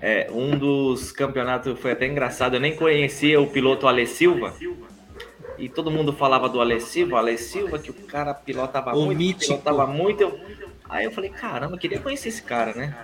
É, 0.00 0.30
um 0.30 0.56
dos 0.56 1.10
campeonatos 1.10 1.80
foi 1.80 1.90
até 1.90 2.06
engraçado, 2.06 2.54
eu 2.54 2.60
nem 2.60 2.76
conhecia 2.76 3.40
o 3.40 3.48
piloto 3.48 3.88
Ale 3.88 4.06
Silva. 4.06 4.54
E 5.60 5.68
todo 5.68 5.90
mundo 5.90 6.12
falava 6.12 6.48
do 6.48 6.60
Ale 6.60 6.80
Silva, 6.80 7.18
Ale 7.18 7.36
Silva, 7.36 7.78
que 7.78 7.90
o 7.90 7.94
cara 7.94 8.32
pilotava 8.32 8.94
o 8.96 9.04
muito, 9.04 9.18
mítico. 9.18 9.52
pilotava 9.52 9.86
muito. 9.86 10.22
Eu... 10.22 10.40
Aí 10.88 11.04
eu 11.04 11.12
falei, 11.12 11.28
caramba, 11.30 11.74
eu 11.74 11.78
queria 11.78 12.00
conhecer 12.00 12.30
esse 12.30 12.42
cara, 12.42 12.72
né? 12.74 12.96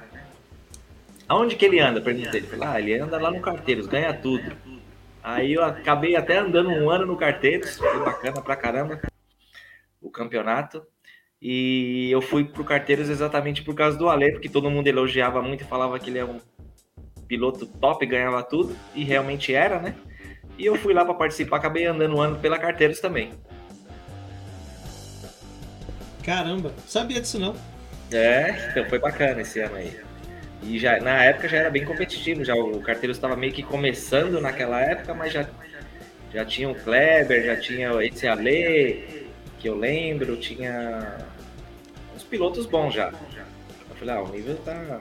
Aonde 1.28 1.54
que 1.54 1.66
ele 1.66 1.78
anda? 1.78 2.00
Perguntei. 2.00 2.40
Ele 2.40 2.46
falou, 2.46 2.66
ah, 2.66 2.80
ele 2.80 2.98
anda 2.98 3.20
lá 3.20 3.30
no 3.30 3.40
Carteiros, 3.40 3.86
ganha 3.86 4.12
tudo. 4.14 4.56
Aí 5.22 5.52
eu 5.52 5.62
acabei 5.62 6.16
até 6.16 6.38
andando 6.38 6.70
um 6.70 6.88
ano 6.88 7.04
no 7.04 7.16
Carteiros, 7.16 7.76
foi 7.76 8.04
bacana 8.04 8.40
pra 8.40 8.56
caramba 8.56 9.00
o 10.00 10.10
campeonato. 10.10 10.82
E 11.42 12.10
eu 12.10 12.22
fui 12.22 12.44
pro 12.44 12.64
Carteiros 12.64 13.10
exatamente 13.10 13.62
por 13.62 13.74
causa 13.74 13.98
do 13.98 14.08
Ale, 14.08 14.32
porque 14.32 14.48
todo 14.48 14.70
mundo 14.70 14.86
elogiava 14.86 15.42
muito 15.42 15.62
e 15.62 15.66
falava 15.66 15.98
que 15.98 16.08
ele 16.08 16.18
é 16.18 16.24
um 16.24 16.40
piloto 17.28 17.66
top, 17.66 18.06
ganhava 18.06 18.42
tudo, 18.42 18.74
e 18.94 19.04
realmente 19.04 19.52
era, 19.52 19.78
né? 19.78 19.94
E 20.58 20.64
eu 20.64 20.76
fui 20.76 20.94
lá 20.94 21.04
para 21.04 21.14
participar, 21.14 21.56
acabei 21.56 21.86
andando 21.86 22.16
um 22.16 22.20
ano 22.20 22.38
pela 22.38 22.58
Carteiros 22.58 23.00
também. 23.00 23.32
Caramba, 26.24 26.72
sabia 26.86 27.20
disso 27.20 27.38
não. 27.38 27.54
É, 28.10 28.68
então 28.70 28.84
foi 28.86 28.98
bacana 28.98 29.42
esse 29.42 29.60
ano 29.60 29.76
aí. 29.76 30.00
E 30.62 30.78
já, 30.78 30.98
na 31.00 31.22
época 31.22 31.48
já 31.48 31.58
era 31.58 31.70
bem 31.70 31.84
competitivo, 31.84 32.44
já 32.44 32.54
o 32.54 32.80
Carteiros 32.80 33.16
estava 33.16 33.36
meio 33.36 33.52
que 33.52 33.62
começando 33.62 34.40
naquela 34.40 34.80
época, 34.80 35.14
mas 35.14 35.32
já, 35.32 35.46
já 36.32 36.44
tinha 36.44 36.68
o 36.68 36.74
Kleber, 36.74 37.44
já 37.44 37.56
tinha 37.56 37.90
esse 38.02 38.26
Ale, 38.26 39.28
que 39.58 39.68
eu 39.68 39.76
lembro, 39.76 40.36
tinha 40.36 41.18
uns 42.14 42.24
pilotos 42.24 42.66
bons 42.66 42.94
já. 42.94 43.12
Eu 43.90 43.96
falei, 43.96 44.14
ah, 44.14 44.22
o 44.22 44.28
nível 44.28 44.56
tá, 44.64 45.00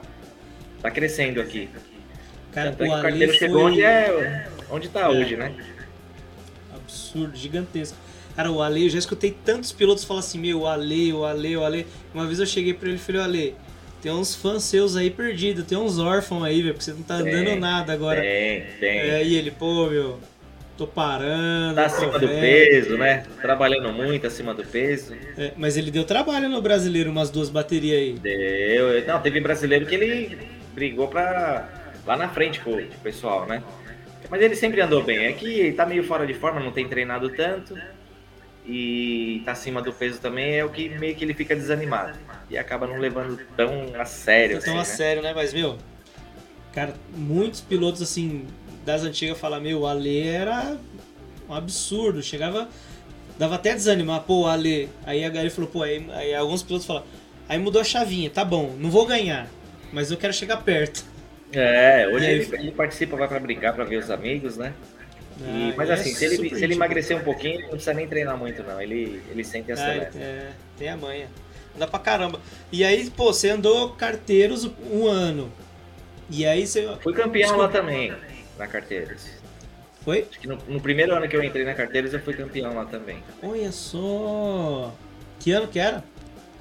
tá 0.81 0.91
crescendo 0.91 1.41
aqui. 1.41 1.69
Cara, 2.51 2.71
Tanto 2.71 2.83
é 2.83 2.87
o, 2.87 2.99
o 2.99 3.01
carteiro 3.01 3.31
foi... 3.31 3.39
chegou 3.39 3.65
onde, 3.65 3.83
é, 3.83 4.47
onde 4.69 4.89
tá 4.89 5.01
é. 5.01 5.09
hoje, 5.09 5.35
né? 5.35 5.53
Absurdo, 6.73 7.35
gigantesco. 7.35 7.97
Cara, 8.35 8.51
o 8.51 8.61
Ale, 8.61 8.83
eu 8.83 8.89
já 8.89 8.99
escutei 8.99 9.31
tantos 9.45 9.71
pilotos 9.71 10.03
falar 10.03 10.19
assim, 10.19 10.37
meu, 10.37 10.61
o 10.61 10.67
Ale, 10.67 11.13
o 11.13 11.23
Ale, 11.23 11.55
o 11.55 11.63
Ale. 11.63 11.87
Uma 12.13 12.25
vez 12.25 12.39
eu 12.39 12.45
cheguei 12.45 12.73
pra 12.73 12.89
ele 12.89 12.97
e 12.97 12.99
falei, 12.99 13.21
Ale, 13.21 13.55
tem 14.01 14.11
uns 14.11 14.35
fãs 14.35 14.63
seus 14.63 14.95
aí 14.95 15.09
perdidos, 15.09 15.65
tem 15.65 15.77
uns 15.77 15.97
órfãos 15.97 16.43
aí, 16.43 16.61
velho, 16.61 16.73
porque 16.73 16.83
você 16.83 16.93
não 16.93 17.01
tá 17.01 17.23
tem, 17.23 17.31
dando 17.31 17.55
nada 17.59 17.93
agora. 17.93 18.21
Tem, 18.21 18.63
tem. 18.79 18.99
É, 18.99 19.23
e 19.23 19.35
ele, 19.35 19.51
pô, 19.51 19.87
meu, 19.87 20.19
tô 20.77 20.85
parando. 20.85 21.75
Tá 21.75 21.85
acima 21.85 22.19
do 22.19 22.27
peso, 22.27 22.97
né? 22.97 23.25
Trabalhando 23.41 23.91
muito 23.93 24.27
acima 24.27 24.53
do 24.53 24.63
peso. 24.65 25.15
É, 25.37 25.53
mas 25.55 25.77
ele 25.77 25.89
deu 25.89 26.03
trabalho 26.03 26.49
no 26.49 26.61
brasileiro, 26.61 27.09
umas 27.09 27.29
duas 27.29 27.49
baterias 27.49 27.97
aí. 27.97 28.13
Deu. 28.13 29.05
Não, 29.07 29.21
teve 29.21 29.39
brasileiro 29.39 29.85
que 29.85 29.95
ele 29.95 30.37
brigou 30.73 31.07
pra 31.07 31.69
lá 32.05 32.17
na 32.17 32.27
frente 32.27 32.59
com 32.59 32.71
o 32.71 32.85
pessoal, 33.01 33.47
né? 33.47 33.63
Mas 34.29 34.41
ele 34.41 34.55
sempre 34.55 34.81
andou 34.81 35.03
bem. 35.03 35.25
É 35.25 35.33
que 35.33 35.71
tá 35.73 35.85
meio 35.85 36.03
fora 36.03 36.25
de 36.25 36.33
forma, 36.33 36.59
não 36.59 36.71
tem 36.71 36.87
treinado 36.87 37.29
tanto. 37.29 37.77
E 38.67 39.43
tá 39.45 39.51
acima 39.51 39.81
do 39.81 39.93
peso 39.93 40.19
também, 40.19 40.55
é 40.55 40.65
o 40.65 40.69
que 40.69 40.89
meio 40.89 41.15
que 41.15 41.23
ele 41.23 41.35
fica 41.35 41.55
desanimado. 41.55 42.17
E 42.49 42.57
acaba 42.57 42.87
não 42.87 42.97
levando 42.97 43.39
tão 43.55 43.91
a 43.99 44.05
sério. 44.05 44.59
Tão 44.59 44.73
assim, 44.73 44.73
a 44.73 44.77
né? 44.79 44.83
sério, 44.83 45.21
né? 45.21 45.33
Mas, 45.35 45.53
meu, 45.53 45.77
cara, 46.73 46.95
muitos 47.15 47.61
pilotos 47.61 48.01
assim 48.01 48.47
das 48.83 49.03
antigas 49.03 49.37
falam, 49.37 49.61
meu, 49.61 49.81
o 49.81 49.87
Ale 49.87 50.19
era 50.27 50.77
um 51.47 51.53
absurdo. 51.53 52.23
Chegava. 52.23 52.67
Dava 53.37 53.55
até 53.55 53.73
desanimar, 53.73 54.21
pô, 54.21 54.47
Ale. 54.47 54.89
Aí 55.05 55.23
a 55.23 55.29
galera 55.29 55.51
falou, 55.51 55.69
pô, 55.69 55.83
aí, 55.83 56.05
aí 56.11 56.33
alguns 56.33 56.63
pilotos 56.63 56.87
falam, 56.87 57.03
aí 57.49 57.59
mudou 57.59 57.81
a 57.81 57.83
chavinha, 57.83 58.29
tá 58.29 58.45
bom, 58.45 58.73
não 58.79 58.89
vou 58.89 59.05
ganhar, 59.05 59.47
mas 59.91 60.09
eu 60.09 60.17
quero 60.17 60.33
chegar 60.33 60.57
perto. 60.57 61.05
É, 61.55 62.07
hoje 62.07 62.25
ele, 62.25 62.55
ele, 62.55 62.71
participa, 62.71 63.15
vai 63.15 63.27
para 63.27 63.39
brincar, 63.39 63.73
para 63.73 63.83
ver 63.83 63.97
os 63.97 64.11
amigos, 64.11 64.57
né? 64.57 64.73
E, 65.39 65.71
ah, 65.71 65.73
mas 65.75 65.89
assim, 65.89 66.11
é 66.11 66.13
se 66.13 66.25
ele, 66.25 66.55
se 66.55 66.63
ele 66.63 66.75
emagrecer 66.75 67.17
um 67.17 67.23
pouquinho, 67.23 67.61
não 67.61 67.69
precisa 67.69 67.93
nem 67.93 68.07
treinar 68.07 68.37
muito, 68.37 68.63
não. 68.63 68.81
Ele, 68.81 69.21
ele 69.29 69.43
sente 69.43 69.71
essa. 69.71 69.87
É, 69.87 70.09
é, 70.15 70.51
tem 70.77 70.89
a 70.89 70.95
manha. 70.95 71.27
Anda 71.75 71.87
pra 71.87 71.99
caramba. 71.99 72.39
E 72.71 72.83
aí, 72.83 73.09
pô, 73.09 73.33
você 73.33 73.49
andou 73.49 73.91
carteiros 73.91 74.69
um 74.89 75.07
ano. 75.07 75.51
E 76.29 76.45
aí 76.45 76.65
você. 76.65 76.87
Fui 77.01 77.13
campeão 77.13 77.49
Desculpa. 77.49 77.63
lá 77.63 77.69
também, 77.69 78.13
na 78.57 78.67
carteiros. 78.67 79.27
Foi? 80.03 80.25
Acho 80.29 80.39
que 80.39 80.47
no, 80.47 80.57
no, 80.67 80.79
primeiro 80.79 81.13
ano 81.15 81.27
que 81.27 81.35
eu 81.35 81.43
entrei 81.43 81.65
na 81.65 81.73
carteiros 81.73 82.13
eu 82.13 82.19
fui 82.19 82.33
campeão 82.33 82.75
lá 82.75 82.85
também. 82.85 83.23
Olha 83.41 83.71
só! 83.71 84.93
Que 85.39 85.51
ano 85.51 85.67
que 85.67 85.79
era? 85.79 86.03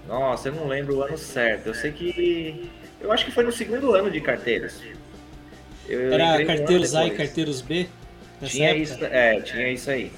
Nossa, 0.08 0.48
eu 0.48 0.54
não 0.54 0.66
lembro 0.66 0.96
o 0.96 1.02
ano 1.02 1.16
certo. 1.16 1.68
Eu 1.68 1.74
sei 1.74 1.92
que 1.92 2.70
eu 3.04 3.12
acho 3.12 3.26
que 3.26 3.30
foi 3.30 3.44
no 3.44 3.52
segundo 3.52 3.94
ano 3.94 4.10
de 4.10 4.20
carteiras. 4.20 4.82
Eu 5.86 6.12
Era 6.12 6.42
carteiros 6.44 6.94
A 6.94 7.06
e 7.06 7.10
carteiros 7.10 7.60
B? 7.60 7.86
Tinha 8.42 8.70
época? 8.70 8.82
isso, 8.82 9.04
é, 9.04 9.40
tinha 9.42 9.68
isso 9.70 9.90
aí. 9.90 10.10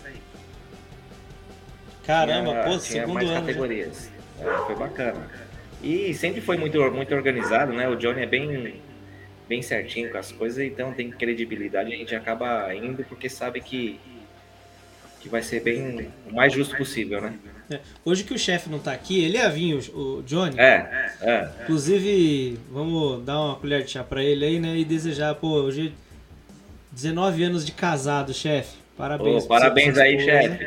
Caramba, 2.06 2.52
tinha, 2.52 2.62
pô, 2.62 2.70
tinha 2.70 2.80
segundo 2.80 3.14
mais 3.14 3.28
ano. 3.28 3.40
categorias. 3.40 4.10
É, 4.40 4.66
foi 4.66 4.76
bacana. 4.76 5.28
E 5.82 6.14
sempre 6.14 6.40
foi 6.40 6.56
muito, 6.56 6.78
muito 6.92 7.12
organizado, 7.12 7.72
né? 7.72 7.88
O 7.88 7.96
Johnny 7.96 8.22
é 8.22 8.26
bem, 8.26 8.80
bem 9.48 9.60
certinho 9.62 10.10
com 10.10 10.18
as 10.18 10.30
coisas, 10.30 10.64
então 10.64 10.92
tem 10.92 11.10
credibilidade. 11.10 11.92
A 11.92 11.96
gente 11.96 12.14
acaba 12.14 12.72
indo 12.72 13.02
porque 13.04 13.28
sabe 13.28 13.60
que, 13.60 13.98
que 15.20 15.28
vai 15.28 15.42
ser 15.42 15.60
bem 15.60 16.12
o 16.30 16.34
mais 16.34 16.52
justo 16.52 16.76
possível, 16.76 17.20
né? 17.20 17.36
É. 17.70 17.80
Hoje 18.04 18.22
que 18.24 18.32
o 18.32 18.38
chefe 18.38 18.70
não 18.70 18.78
tá 18.78 18.92
aqui, 18.92 19.24
ele 19.24 19.38
ia 19.38 19.48
vir, 19.48 19.90
o, 19.92 20.22
Johnny. 20.24 20.58
É, 20.58 21.10
é. 21.20 21.48
Inclusive, 21.62 22.58
vamos 22.70 23.24
dar 23.24 23.40
uma 23.40 23.56
colher 23.56 23.82
de 23.82 23.90
chá 23.90 24.04
pra 24.04 24.22
ele 24.22 24.44
aí, 24.44 24.60
né? 24.60 24.76
E 24.76 24.84
desejar, 24.84 25.34
pô, 25.34 25.48
hoje 25.48 25.92
19 26.92 27.42
anos 27.42 27.66
de 27.66 27.72
casado, 27.72 28.32
chefe. 28.32 28.76
Parabéns. 28.96 29.42
Pô, 29.42 29.48
parabéns 29.48 29.98
aí, 29.98 30.18
chefe. 30.20 30.66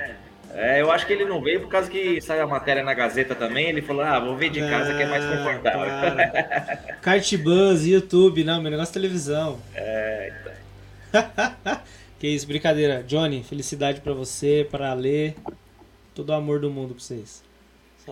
É, 0.54 0.82
eu 0.82 0.92
acho 0.92 1.06
que 1.06 1.14
ele 1.14 1.26
não 1.26 1.42
veio 1.42 1.62
por 1.62 1.70
causa 1.70 1.90
que 1.90 2.20
saiu 2.20 2.44
a 2.44 2.48
matéria 2.48 2.84
na 2.84 2.94
Gazeta 2.94 3.34
também. 3.34 3.70
Ele 3.70 3.82
falou: 3.82 4.02
ah, 4.02 4.20
vou 4.20 4.36
ver 4.36 4.50
de 4.50 4.60
casa 4.60 4.94
que 4.94 5.04
é 5.04 5.06
mais 5.06 5.24
confortável. 5.24 6.98
Kart 7.02 7.38
Buzz, 7.38 7.86
YouTube, 7.86 8.44
não, 8.44 8.62
meu 8.62 8.72
negócio 8.72 8.92
é 8.92 8.94
televisão. 8.94 9.58
É, 9.74 10.34
então. 11.12 11.80
que 12.20 12.28
isso, 12.28 12.46
brincadeira. 12.46 13.04
Johnny, 13.04 13.42
felicidade 13.42 14.02
para 14.02 14.14
você, 14.14 14.68
para 14.70 14.94
ler 14.94 15.36
todo 16.14 16.30
o 16.30 16.34
amor 16.34 16.60
do 16.60 16.70
mundo 16.70 16.94
pra 16.94 17.04
vocês. 17.04 17.44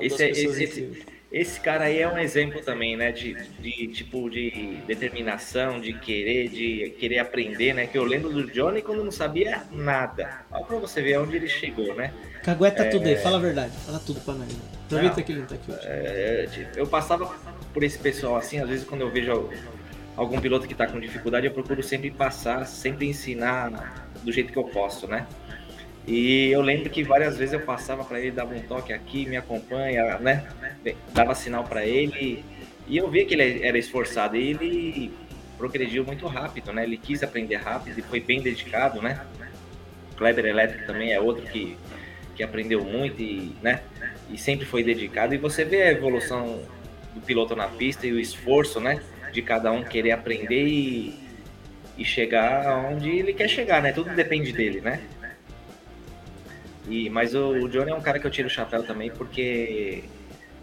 Esse, 0.01 0.23
é, 0.23 0.29
esse, 0.29 0.63
esse, 0.63 1.05
esse, 1.31 1.59
cara 1.59 1.85
aí 1.85 1.99
é 1.99 2.07
um 2.07 2.17
exemplo 2.17 2.61
também, 2.61 2.95
né? 2.95 3.11
De, 3.11 3.33
de 3.59 3.87
tipo 3.87 4.29
de 4.29 4.77
determinação, 4.85 5.79
de 5.79 5.93
querer, 5.93 6.49
de 6.49 6.95
querer 6.99 7.19
aprender, 7.19 7.73
né? 7.73 7.87
Que 7.87 7.97
eu 7.97 8.03
lembro 8.03 8.29
do 8.29 8.45
Johnny 8.51 8.81
quando 8.81 9.03
não 9.03 9.11
sabia 9.11 9.63
nada. 9.71 10.41
Olha 10.51 10.65
pra 10.65 10.77
você 10.77 11.01
ver 11.01 11.19
onde 11.19 11.35
ele 11.35 11.47
chegou, 11.47 11.95
né? 11.95 12.13
Cagueta 12.43 12.83
é... 12.83 12.89
tudo 12.89 13.07
aí, 13.07 13.17
fala 13.17 13.37
a 13.37 13.41
verdade, 13.41 13.73
fala 13.85 13.99
tudo 13.99 14.21
pra 14.21 14.35
nós. 14.35 14.55
Aproveita 14.85 15.21
que 15.21 15.31
ele 15.31 15.39
não 15.39 15.47
tá 15.47 15.55
aqui 15.55 15.71
hoje. 15.71 15.81
É, 15.83 16.47
tipo, 16.51 16.79
eu 16.79 16.87
passava 16.87 17.35
por 17.73 17.83
esse 17.83 17.97
pessoal 17.97 18.37
assim, 18.37 18.59
às 18.59 18.69
vezes 18.69 18.85
quando 18.85 19.01
eu 19.01 19.09
vejo 19.09 19.49
algum 20.15 20.39
piloto 20.39 20.67
que 20.67 20.73
tá 20.73 20.87
com 20.87 20.99
dificuldade, 20.99 21.45
eu 21.45 21.51
procuro 21.51 21.83
sempre 21.83 22.09
passar, 22.09 22.65
sempre 22.65 23.07
ensinar 23.07 24.07
do 24.23 24.31
jeito 24.31 24.51
que 24.51 24.57
eu 24.57 24.63
posso, 24.63 25.07
né? 25.07 25.27
E 26.07 26.49
eu 26.51 26.61
lembro 26.61 26.89
que 26.89 27.03
várias 27.03 27.37
vezes 27.37 27.53
eu 27.53 27.59
passava 27.59 28.01
para 28.05 28.17
ele, 28.17 28.31
dava 28.31 28.55
um 28.55 28.61
toque 28.61 28.93
aqui, 28.93 29.25
me 29.25 29.35
acompanha, 29.35 30.17
né? 30.19 30.47
Dava 31.13 31.35
sinal 31.35 31.65
para 31.65 31.85
ele. 31.85 32.45
E 32.87 32.95
eu 32.95 33.09
via 33.09 33.25
que 33.25 33.33
ele 33.33 33.61
era 33.61 33.77
esforçado 33.77 34.37
e 34.37 34.49
ele 34.51 35.13
progrediu 35.57 36.05
muito 36.05 36.25
rápido, 36.25 36.71
né? 36.71 36.85
Ele 36.85 36.95
quis 36.95 37.21
aprender 37.23 37.57
rápido 37.57 37.99
e 37.99 38.01
foi 38.01 38.21
bem 38.21 38.41
dedicado, 38.41 39.01
né? 39.01 39.19
Kleber 40.15 40.45
Elétrico 40.45 40.87
também 40.87 41.11
é 41.11 41.19
outro 41.19 41.45
que, 41.45 41.77
que 42.35 42.41
aprendeu 42.41 42.85
muito 42.85 43.21
e, 43.21 43.53
né? 43.61 43.81
E 44.31 44.37
sempre 44.37 44.65
foi 44.65 44.83
dedicado. 44.83 45.35
E 45.35 45.37
você 45.37 45.65
vê 45.65 45.83
a 45.83 45.91
evolução 45.91 46.61
do 47.13 47.19
piloto 47.19 47.53
na 47.53 47.67
pista 47.67 48.07
e 48.07 48.13
o 48.13 48.19
esforço, 48.19 48.79
né? 48.79 49.01
De 49.33 49.41
cada 49.41 49.73
um 49.73 49.83
querer 49.83 50.11
aprender 50.11 50.67
e 50.67 51.27
e 51.97 52.05
chegar 52.05 52.85
onde 52.91 53.09
ele 53.09 53.33
quer 53.33 53.47
chegar, 53.47 53.81
né? 53.81 53.91
Tudo 53.91 54.13
depende 54.13 54.53
dele, 54.53 54.81
né? 54.81 55.01
E, 56.87 57.09
mas 57.09 57.35
o, 57.35 57.49
o 57.49 57.69
Johnny 57.69 57.91
é 57.91 57.95
um 57.95 58.01
cara 58.01 58.19
que 58.19 58.25
eu 58.25 58.31
tiro 58.31 58.47
o 58.47 58.51
chapéu 58.51 58.83
também 58.83 59.11
porque 59.11 60.03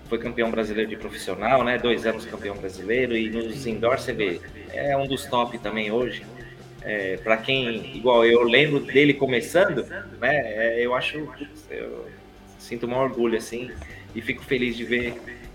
foi 0.08 0.18
campeão 0.18 0.50
brasileiro 0.50 0.88
de 0.88 0.96
profissional, 0.96 1.64
né? 1.64 1.78
Dois 1.78 2.06
anos 2.06 2.24
campeão 2.24 2.56
brasileiro 2.56 3.16
e 3.16 3.30
nos 3.30 3.66
indoor 3.66 3.98
você 3.98 4.12
vê, 4.12 4.40
é 4.72 4.96
um 4.96 5.06
dos 5.06 5.26
top 5.26 5.58
também 5.58 5.90
hoje. 5.90 6.24
É, 6.82 7.16
para 7.16 7.38
quem, 7.38 7.96
igual 7.96 8.26
eu 8.26 8.42
lembro 8.42 8.80
dele 8.80 9.14
começando, 9.14 9.84
né? 10.20 10.37
É, 10.37 10.84
eu 10.84 10.94
acho, 10.94 11.28
eu 11.70 12.06
sinto 12.58 12.87
um 12.87 12.94
orgulho 12.94 13.38
assim 13.38 13.70
e 14.14 14.20
fico 14.20 14.44
feliz 14.44 14.76
de 14.76 14.84
ver 14.84 15.14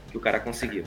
que 0.10 0.18
o 0.18 0.20
cara 0.20 0.40
conseguiu. 0.40 0.84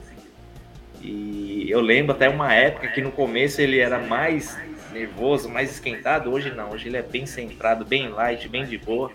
E 1.01 1.67
eu 1.69 1.81
lembro 1.81 2.13
até 2.13 2.29
uma 2.29 2.53
época 2.53 2.89
que 2.89 3.01
no 3.01 3.11
começo 3.11 3.61
ele 3.61 3.79
era 3.79 3.99
mais 3.99 4.57
nervoso, 4.93 5.49
mais 5.49 5.71
esquentado. 5.71 6.31
Hoje 6.31 6.51
não, 6.51 6.71
hoje 6.71 6.89
ele 6.89 6.97
é 6.97 7.03
bem 7.03 7.27
centrado, 7.27 7.85
bem 7.85 8.09
light, 8.09 8.49
bem 8.49 8.65
de 8.65 8.79
boa. 8.79 9.11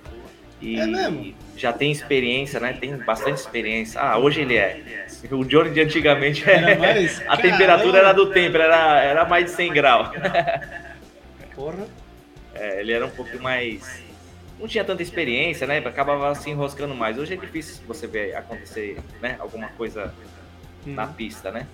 E 0.60 0.80
é 0.80 1.34
já 1.56 1.72
tem 1.72 1.92
experiência, 1.92 2.60
né? 2.60 2.74
Tem 2.74 2.96
bastante 2.98 3.38
experiência. 3.38 4.02
Ah, 4.02 4.18
hoje 4.18 4.42
ele 4.42 4.58
é. 4.58 5.06
O 5.32 5.44
Johnny 5.44 5.72
de 5.72 5.82
antigamente 5.82 6.44
mais... 6.80 7.22
a 7.28 7.38
temperatura 7.38 8.00
era 8.00 8.14
do 8.14 8.32
tempo, 8.32 8.58
era, 8.58 9.02
era 9.04 9.26
mais 9.26 9.46
de 9.46 9.52
100 9.52 9.74
graus. 9.74 10.10
Porra. 11.56 11.88
É, 12.56 12.82
ele 12.82 12.92
era 12.92 13.06
um 13.06 13.10
pouco 13.12 13.40
mais. 13.40 14.02
Não 14.60 14.68
tinha 14.68 14.84
tanta 14.84 15.04
experiência, 15.04 15.68
né? 15.68 15.78
Acabava 15.78 16.34
se 16.34 16.50
enroscando 16.50 16.96
mais. 16.96 17.20
Hoje 17.20 17.36
é 17.36 17.38
difícil 17.38 17.84
você 17.88 18.08
ver 18.08 18.36
acontecer 18.36 18.98
né? 19.22 19.36
alguma 19.40 19.68
coisa 19.70 20.14
hum. 20.86 20.94
na 20.94 21.06
pista, 21.06 21.52
né? 21.52 21.68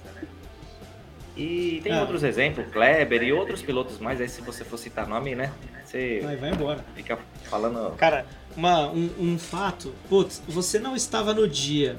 E 1.36 1.82
tem 1.84 1.94
ah. 1.94 2.02
outros 2.02 2.24
exemplos, 2.24 2.68
Kleber 2.72 3.24
e 3.24 3.34
outros 3.34 3.62
pilotos 3.62 3.98
mais, 3.98 4.22
aí 4.22 4.30
se 4.30 4.42
você 4.42 4.64
for 4.64 4.78
citar 4.78 5.08
nome, 5.08 5.34
né? 5.34 5.52
Você 5.84 6.20
vai, 6.24 6.36
vai 6.36 6.52
embora. 6.52 6.86
Fica 6.96 7.18
falando. 7.46 7.96
Cara, 7.98 8.26
uma, 8.56 8.90
um, 8.90 9.10
um 9.20 9.40
fato, 9.40 9.94
putz, 10.10 10.42
você 10.48 10.80
não 10.80 10.96
estava 10.96 11.34
no 11.34 11.48
dia, 11.48 11.98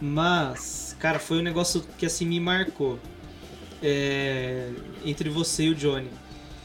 mas, 0.00 0.96
cara, 0.98 1.18
foi 1.18 1.38
um 1.38 1.42
negócio 1.42 1.84
que 1.98 2.06
assim 2.06 2.26
me 2.26 2.40
marcou. 2.40 2.98
É, 3.82 4.70
entre 5.04 5.28
você 5.28 5.64
e 5.64 5.70
o 5.70 5.74
Johnny. 5.74 6.08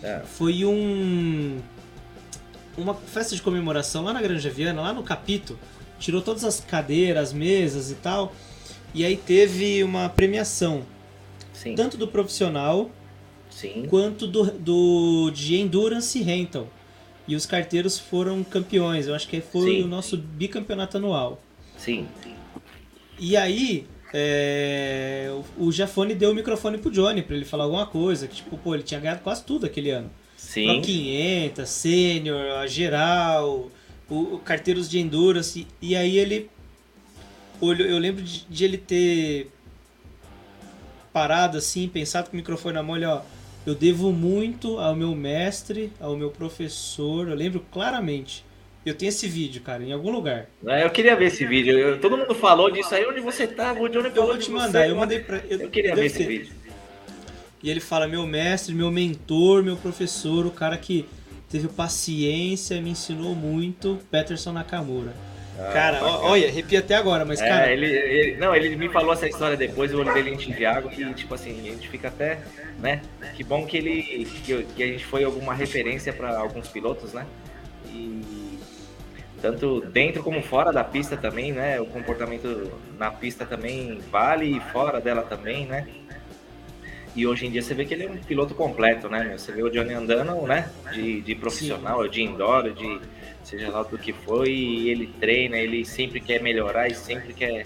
É. 0.02 0.22
Foi 0.26 0.64
um. 0.64 1.60
Uma 2.78 2.96
festa 2.96 3.36
de 3.36 3.42
comemoração 3.42 4.04
lá 4.04 4.14
na 4.14 4.22
Granja 4.22 4.50
Viana, 4.50 4.82
lá 4.82 4.94
no 4.94 5.04
Capito. 5.04 5.60
Tirou 6.00 6.22
todas 6.22 6.46
as 6.46 6.62
cadeiras, 6.62 7.30
as 7.30 7.34
mesas 7.34 7.92
e 7.92 7.96
tal. 7.96 8.34
E 8.94 9.04
aí 9.04 9.18
teve 9.18 9.84
uma 9.84 10.08
premiação 10.10 10.86
Sim. 11.62 11.76
Tanto 11.76 11.96
do 11.96 12.08
profissional 12.08 12.90
Sim. 13.52 13.86
quanto 13.88 14.26
do, 14.26 14.46
do 14.52 15.32
de 15.32 15.58
Endurance 15.58 16.20
Rental. 16.20 16.68
E 17.28 17.36
os 17.36 17.46
carteiros 17.46 18.00
foram 18.00 18.44
campeões. 18.44 19.08
Eu 19.08 19.16
acho 19.16 19.28
que 19.28 19.42
foi 19.42 19.76
Sim. 19.78 19.84
o 19.84 19.88
nosso 19.88 20.18
bicampeonato 20.18 20.98
anual. 20.98 21.42
Sim. 21.78 22.08
E 23.20 23.38
aí, 23.38 23.88
é, 24.14 25.32
o 25.58 25.72
Jafone 25.72 26.14
deu 26.14 26.32
o 26.32 26.36
microfone 26.36 26.78
pro 26.78 26.92
Johnny 26.92 27.22
para 27.22 27.36
ele 27.36 27.46
falar 27.46 27.66
alguma 27.66 27.86
coisa. 27.86 28.28
Que, 28.28 28.36
tipo, 28.36 28.58
pô, 28.58 28.74
ele 28.74 28.84
tinha 28.84 29.00
ganhado 29.00 29.22
quase 29.22 29.44
tudo 29.44 29.66
aquele 29.66 29.92
ano. 29.92 30.10
Sim. 30.36 30.66
Pro 30.66 30.82
500, 30.82 31.70
Sênior, 31.70 32.58
a 32.58 32.68
geral, 32.68 33.72
o, 34.10 34.36
o, 34.36 34.40
carteiros 34.40 34.90
de 34.90 35.00
Endurance. 35.00 35.68
E, 35.82 35.92
e 35.92 35.96
aí 35.96 36.18
ele. 36.18 36.50
Eu 37.62 38.00
lembro 38.00 38.24
de, 38.24 38.44
de 38.50 38.66
ele 38.66 38.78
ter 38.78 39.52
parado 41.14 41.58
assim, 41.58 41.88
pensado 41.88 42.30
com 42.30 42.34
o 42.36 42.38
microfone 42.38 42.74
na 42.74 42.82
mão, 42.82 42.96
ele, 42.96 43.06
ó, 43.06 43.22
eu 43.66 43.76
devo 43.76 44.12
muito 44.12 44.80
ao 44.80 44.96
meu 44.96 45.14
mestre, 45.16 45.92
ao 46.00 46.16
meu 46.18 46.30
professor, 46.30 47.28
eu 47.28 47.36
lembro 47.36 47.64
claramente. 47.72 48.44
Eu 48.84 48.96
tenho 48.96 49.10
esse 49.10 49.28
vídeo, 49.28 49.62
cara, 49.62 49.84
em 49.84 49.94
algum 49.94 50.12
lugar. 50.12 50.48
É, 50.66 50.84
eu 50.84 50.90
queria 50.90 51.16
ver 51.16 51.26
esse 51.26 51.46
vídeo. 51.46 51.78
Eu, 51.78 52.00
todo 52.00 52.18
mundo 52.18 52.34
falou 52.34 52.72
disso 52.72 52.96
aí. 52.96 53.06
Onde 53.06 53.20
você 53.20 53.46
tava? 53.46 53.80
Onde 53.80 53.96
eu 53.96 54.12
vou 54.12 54.38
te 54.40 54.50
mandar. 54.50 54.86
Você, 54.86 54.92
eu 54.92 54.96
mandei 54.96 55.20
pra. 55.20 55.38
Eu, 55.48 55.62
eu 55.62 55.70
queria 55.70 55.94
ver 55.94 56.06
esse 56.06 56.24
vídeo. 56.24 56.52
E 57.62 57.70
ele 57.70 57.80
fala: 57.80 58.08
meu 58.08 58.26
mestre, 58.26 58.74
meu 58.74 58.90
mentor, 58.90 59.62
meu 59.62 59.78
professor, 59.78 60.48
o 60.48 60.52
cara 60.52 60.78
que 60.78 61.06
teve 61.48 61.68
paciência, 61.68 62.82
me 62.82 62.90
ensinou 62.90 63.36
muito, 63.36 64.00
Peterson 64.10 64.52
Nakamura. 64.52 65.14
Ah, 65.62 65.72
cara, 65.72 66.04
olha, 66.04 66.48
arrepia 66.48 66.80
até 66.80 66.96
agora, 66.96 67.24
mas 67.24 67.40
é, 67.42 67.48
cara. 67.48 67.72
Ele, 67.72 67.86
ele, 67.86 68.38
não, 68.38 68.56
ele 68.56 68.76
me 68.76 68.90
falou 68.90 69.14
essa 69.14 69.28
história 69.28 69.56
depois, 69.56 69.94
o 69.94 70.00
olho 70.00 70.14
dele 70.14 70.32
em 70.32 70.38
Tiago, 70.38 70.90
que 70.90 71.14
tipo 71.14 71.34
assim, 71.34 71.60
a 71.60 71.72
gente 71.72 71.88
fica 71.88 72.08
até, 72.08 72.40
né? 72.80 73.02
Que 73.36 73.44
bom 73.44 73.66
que 73.66 73.78
ele. 73.78 74.26
que, 74.26 74.64
que 74.64 74.84
a 74.84 74.88
gente 74.88 75.06
foi 75.06 75.24
alguma 75.24 75.54
referência 75.54 76.12
para 76.12 76.38
alguns 76.38 76.68
pilotos, 76.68 77.14
né? 77.14 77.26
E 77.88 78.60
tanto 79.42 79.82
dentro 79.82 80.24
como 80.24 80.42
fora 80.42 80.72
da 80.72 80.84
pista 80.84 81.16
também, 81.18 81.52
né? 81.52 81.80
O 81.80 81.86
comportamento 81.86 82.72
na 82.98 83.12
pista 83.12 83.46
também 83.46 84.00
vale 84.12 84.58
e 84.58 84.60
fora 84.60 85.00
dela 85.00 85.24
também, 85.24 85.66
né? 85.66 85.88
E 87.16 87.28
hoje 87.28 87.46
em 87.46 87.52
dia 87.52 87.62
você 87.62 87.74
vê 87.74 87.84
que 87.84 87.94
ele 87.94 88.06
é 88.06 88.10
um 88.10 88.18
piloto 88.18 88.56
completo, 88.56 89.10
né? 89.10 89.36
Você 89.38 89.52
vê 89.52 89.62
o 89.62 89.70
Johnny 89.70 89.94
andando, 89.94 90.48
né? 90.48 90.70
De, 90.94 91.22
de 91.22 91.36
profissional, 91.36 92.04
Sim. 92.04 92.10
de 92.10 92.22
indoor, 92.24 92.72
de 92.72 93.02
seja 93.44 93.70
lá 93.70 93.84
do 93.84 93.98
que 93.98 94.14
for, 94.14 94.48
e 94.48 94.90
ele 94.90 95.08
treina, 95.20 95.58
ele 95.58 95.86
sempre 95.86 96.20
quer 96.20 96.42
melhorar 96.42 96.88
e 96.88 96.96
sempre 96.96 97.34
quer 97.34 97.66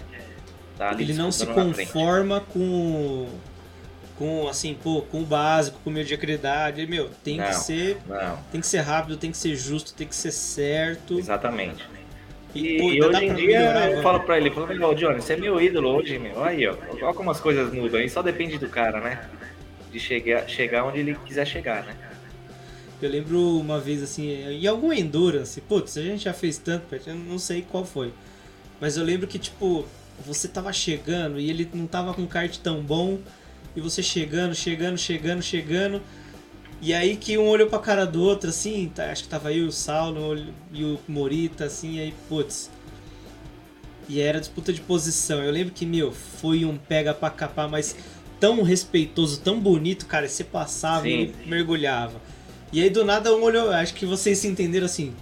estar 0.72 0.88
tá 0.88 0.90
ali 0.90 1.04
Ele 1.04 1.14
não 1.14 1.30
se 1.30 1.46
conforma 1.46 2.40
com 2.40 3.28
com 4.16 4.48
assim, 4.48 4.74
pô, 4.74 5.02
com 5.02 5.20
o 5.20 5.26
básico, 5.26 5.78
com 5.84 5.90
mediocridade, 5.90 6.86
meu, 6.86 7.10
tem 7.22 7.36
não, 7.36 7.46
que 7.46 7.54
ser 7.54 7.98
não. 8.06 8.38
tem 8.50 8.60
que 8.60 8.66
ser 8.66 8.80
rápido, 8.80 9.16
tem 9.16 9.30
que 9.30 9.36
ser 9.36 9.54
justo, 9.54 9.92
tem 9.94 10.06
que 10.06 10.16
ser 10.16 10.32
certo. 10.32 11.18
Exatamente. 11.18 11.84
E, 12.54 12.78
pô, 12.78 12.90
e 12.90 13.02
hoje 13.02 13.24
em 13.26 13.34
dia 13.34 13.58
melhorar, 13.58 13.90
eu 13.90 14.02
falo 14.02 14.20
pra 14.20 14.38
ele, 14.38 14.50
falo, 14.50 14.66
meu, 14.68 14.94
Johnny, 14.94 15.20
você 15.20 15.34
é 15.34 15.36
meu 15.36 15.60
ídolo 15.60 15.94
hoje, 15.96 16.18
meu. 16.18 16.42
Aí, 16.42 16.66
ó, 16.66 16.74
olha 16.90 17.12
como 17.12 17.30
as 17.30 17.40
coisas 17.40 17.72
mudam, 17.72 18.00
aí 18.00 18.08
só 18.08 18.22
depende 18.22 18.56
do 18.56 18.68
cara, 18.68 19.00
né? 19.00 19.28
De 19.92 20.00
chegar, 20.00 20.48
chegar 20.48 20.84
onde 20.84 21.00
ele 21.00 21.14
quiser 21.26 21.46
chegar, 21.46 21.84
né? 21.84 21.94
Eu 23.00 23.10
lembro 23.10 23.58
uma 23.58 23.78
vez 23.78 24.02
assim, 24.02 24.30
em 24.30 24.66
algum 24.66 24.92
Endurance, 24.92 25.60
putz, 25.60 25.96
a 25.98 26.02
gente 26.02 26.24
já 26.24 26.32
fez 26.32 26.56
tanto, 26.56 26.94
eu 26.94 27.14
não 27.14 27.38
sei 27.38 27.62
qual 27.62 27.84
foi. 27.84 28.12
Mas 28.80 28.96
eu 28.96 29.04
lembro 29.04 29.26
que, 29.26 29.38
tipo, 29.38 29.86
você 30.24 30.48
tava 30.48 30.72
chegando 30.72 31.38
e 31.38 31.50
ele 31.50 31.68
não 31.74 31.86
tava 31.86 32.14
com 32.14 32.22
um 32.22 32.26
kart 32.26 32.56
tão 32.58 32.80
bom, 32.80 33.18
e 33.74 33.80
você 33.80 34.02
chegando, 34.02 34.54
chegando, 34.54 34.96
chegando, 34.96 35.42
chegando. 35.42 36.00
E 36.80 36.94
aí 36.94 37.16
que 37.16 37.36
um 37.36 37.46
olhou 37.46 37.68
pra 37.68 37.78
cara 37.78 38.06
do 38.06 38.22
outro, 38.22 38.48
assim, 38.48 38.90
tá, 38.94 39.10
acho 39.10 39.24
que 39.24 39.28
tava 39.28 39.50
aí 39.50 39.62
o 39.62 39.70
Saulo 39.70 40.46
e 40.72 40.84
o 40.84 40.98
Morita, 41.06 41.64
assim, 41.64 42.00
aí, 42.00 42.14
putz. 42.28 42.70
E 44.08 44.20
era 44.20 44.38
disputa 44.40 44.72
de 44.72 44.80
posição. 44.80 45.42
Eu 45.42 45.50
lembro 45.50 45.74
que, 45.74 45.84
meu, 45.84 46.12
foi 46.12 46.64
um 46.64 46.76
pega 46.76 47.12
pra 47.12 47.28
capar, 47.28 47.68
mas 47.68 47.96
tão 48.38 48.62
respeitoso, 48.62 49.40
tão 49.40 49.58
bonito, 49.58 50.06
cara. 50.06 50.28
Você 50.28 50.44
passava 50.44 51.02
Sim. 51.02 51.34
e 51.44 51.48
mergulhava. 51.48 52.20
E 52.76 52.82
aí 52.82 52.90
do 52.90 53.06
nada 53.06 53.34
um 53.34 53.42
olhou, 53.42 53.70
acho 53.70 53.94
que 53.94 54.04
vocês 54.04 54.36
se 54.36 54.46
entenderam 54.46 54.84
assim. 54.84 55.14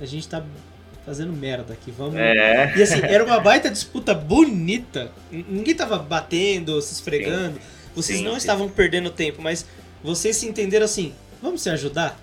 A 0.00 0.04
gente 0.04 0.26
tá 0.26 0.44
fazendo 1.06 1.32
merda 1.32 1.72
aqui, 1.72 1.92
vamos. 1.92 2.16
É. 2.16 2.76
E 2.76 2.82
assim, 2.82 2.98
era 3.00 3.24
uma 3.24 3.38
baita 3.38 3.70
disputa 3.70 4.12
bonita. 4.12 5.12
Ninguém 5.30 5.76
tava 5.76 5.96
batendo, 5.96 6.82
se 6.82 6.94
esfregando. 6.94 7.54
Sim. 7.54 7.60
Vocês 7.94 8.18
sim, 8.18 8.24
não 8.24 8.32
sim. 8.32 8.38
estavam 8.38 8.68
perdendo 8.68 9.10
tempo, 9.10 9.40
mas 9.40 9.64
vocês 10.02 10.38
se 10.38 10.48
entenderam 10.48 10.86
assim, 10.86 11.14
vamos 11.40 11.62
se 11.62 11.70
ajudar? 11.70 12.18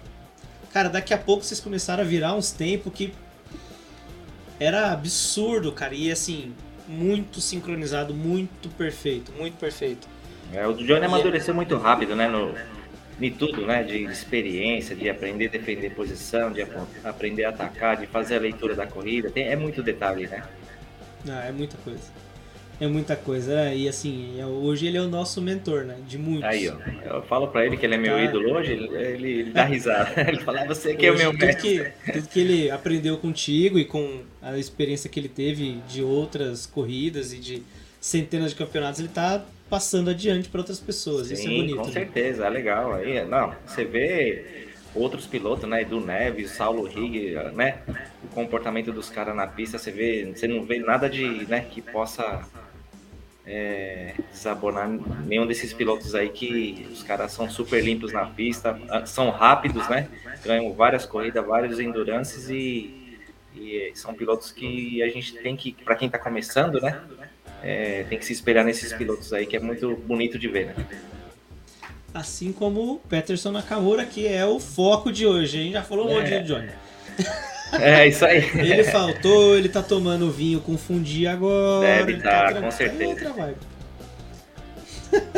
Cara, 0.74 0.90
daqui 0.90 1.14
a 1.14 1.18
pouco 1.18 1.46
vocês 1.46 1.62
começaram 1.62 2.04
a 2.04 2.06
virar 2.06 2.34
uns 2.34 2.52
tempos 2.52 2.92
que 2.94 3.14
era 4.60 4.92
absurdo, 4.92 5.72
cara. 5.72 5.96
E 5.96 6.12
assim, 6.12 6.54
muito 6.86 7.40
sincronizado, 7.40 8.14
muito 8.14 8.68
perfeito, 8.72 9.32
muito 9.40 9.56
perfeito. 9.56 10.06
É, 10.52 10.68
o 10.68 10.74
Johnny 10.74 11.06
amadureceu 11.06 11.56
muito 11.56 11.78
rápido, 11.78 12.14
né? 12.14 12.28
No, 12.28 12.54
de 13.20 13.32
tudo, 13.32 13.66
né? 13.66 13.84
De 13.84 14.04
experiência, 14.04 14.96
de 14.96 15.10
aprender 15.10 15.48
a 15.48 15.50
defender 15.50 15.92
posição, 15.92 16.52
de 16.52 16.66
aprender 17.04 17.46
a 17.46 17.50
atacar, 17.50 17.98
de 17.98 18.08
fazer 18.08 18.36
a 18.38 18.40
leitura 18.40 18.76
da 18.76 18.86
corrida. 18.86 19.30
Tem, 19.30 19.48
é 19.48 19.56
muito 19.56 19.82
detalhe, 19.82 20.28
né? 20.28 20.44
Ah, 21.28 21.46
é 21.48 21.52
muita 21.52 21.78
coisa. 21.78 22.26
É 22.80 22.88
muita 22.88 23.16
coisa. 23.16 23.62
É, 23.62 23.76
e 23.76 23.88
assim, 23.88 24.40
é, 24.40 24.46
hoje 24.46 24.86
ele 24.86 24.98
é 24.98 25.02
o 25.02 25.08
nosso 25.08 25.42
mentor, 25.42 25.86
né? 25.86 25.98
De 26.06 26.18
muitos. 26.18 26.44
Aí, 26.44 26.70
ó. 26.70 26.76
Eu 27.06 27.22
falo 27.24 27.48
pra 27.48 27.66
ele 27.66 27.78
que 27.78 27.86
ele 27.86 27.96
é 27.96 27.98
meu 27.98 28.16
tá. 28.16 28.24
ídolo 28.24 28.54
hoje, 28.54 28.74
ele, 28.74 28.96
ele, 28.96 29.44
dá 29.52 29.64
risada. 29.64 30.12
ele 30.28 30.40
fala, 30.42 30.62
ah, 30.62 30.66
você 30.66 30.94
que 30.94 31.10
hoje, 31.10 31.24
é 31.24 31.28
o 31.28 31.32
meu 31.32 31.32
tudo 31.32 31.46
mestre. 31.46 31.94
Que, 32.06 32.12
tudo 32.12 32.28
que 32.28 32.40
ele 32.40 32.70
aprendeu 32.70 33.18
contigo 33.18 33.80
e 33.80 33.86
com 33.86 34.22
a 34.42 34.58
experiência 34.58 35.10
que 35.10 35.20
ele 35.20 35.30
teve 35.30 35.80
de 35.88 36.04
outras 36.04 36.66
corridas 36.66 37.32
e 37.32 37.38
de 37.38 37.64
centenas 38.02 38.52
de 38.52 38.58
campeonatos, 38.58 39.00
ele 39.00 39.10
tá 39.10 39.44
passando 39.70 40.10
adiante 40.10 40.50
para 40.50 40.62
outras 40.62 40.80
pessoas. 40.80 41.28
Sim, 41.28 41.34
Isso 41.34 41.44
é 41.44 41.48
bonito. 41.48 41.78
Com 41.78 41.88
né? 41.88 41.92
certeza, 41.94 42.46
é 42.46 42.50
legal. 42.50 42.94
Aí, 42.94 43.26
não, 43.26 43.54
você 43.66 43.84
vê 43.84 44.66
outros 44.94 45.28
pilotos, 45.28 45.68
né? 45.68 45.84
Do 45.84 46.00
Neves, 46.00 46.52
Saulo 46.52 46.84
Rig, 46.84 47.36
né? 47.54 47.80
O 48.24 48.28
comportamento 48.28 48.92
dos 48.92 49.10
caras 49.10 49.36
na 49.36 49.46
pista, 49.46 49.78
você 49.78 49.92
vê, 49.92 50.34
você 50.34 50.48
não 50.48 50.64
vê 50.64 50.80
nada 50.80 51.10
de, 51.10 51.46
né, 51.48 51.66
que 51.70 51.82
possa 51.82 52.46
é, 53.46 54.16
desabonar 54.32 54.90
nenhum 55.26 55.46
desses 55.46 55.74
pilotos 55.74 56.16
aí 56.16 56.30
que 56.30 56.88
os 56.92 57.04
caras 57.04 57.32
são 57.32 57.50
super 57.50 57.84
limpos 57.84 58.12
na 58.12 58.26
pista, 58.26 58.80
ah, 58.90 59.06
são 59.06 59.30
rápidos, 59.30 59.88
né? 59.90 60.08
Ganham 60.44 60.74
várias 60.74 61.06
corridas, 61.06 61.46
vários 61.46 61.80
endurances 61.80 62.50
e, 62.50 63.20
e 63.56 63.92
são 63.94 64.14
pilotos 64.14 64.52
que 64.52 65.04
a 65.04 65.10
gente 65.10 65.34
tem 65.38 65.56
que, 65.56 65.74
para 65.74 65.96
quem 65.96 66.08
está 66.08 66.18
começando, 66.18 66.82
né? 66.82 67.02
É, 67.68 68.04
tem 68.08 68.20
que 68.20 68.26
se 68.26 68.32
espelhar 68.34 68.64
nesses 68.64 68.94
pilotos 68.94 69.34
aí, 69.34 69.46
que 69.48 69.56
é 69.56 69.60
muito 69.60 69.96
bonito 69.96 70.38
de 70.38 70.48
ver, 70.48 70.68
né? 70.68 70.76
Assim 72.14 72.54
como 72.54 72.94
o 72.94 73.00
Peterson 73.00 73.52
Nakamura, 73.52 74.06
que 74.06 74.28
é 74.28 74.46
o 74.46 74.60
foco 74.60 75.12
de 75.12 75.26
hoje, 75.26 75.60
hein? 75.60 75.72
Já 75.72 75.82
falou 75.82 76.08
um 76.08 76.14
monte 76.14 76.34
É. 76.34 76.40
de 76.40 76.48
Johnny. 76.48 76.70
É 77.74 78.08
isso 78.08 78.24
aí. 78.24 78.38
Ele 78.56 78.84
faltou, 78.84 79.58
ele 79.58 79.68
tá 79.68 79.82
tomando 79.82 80.32
vinho 80.32 80.62
com 80.62 80.78
fundi 80.78 81.26
agora. 81.28 82.06
Deve 82.06 82.22
tá, 82.22 82.48
tran- 82.50 82.62
com 82.62 82.72
certeza. 82.72 82.98
Tá 83.00 83.04
em 83.04 83.08
outra 83.10 83.34
vibe. 83.34 83.58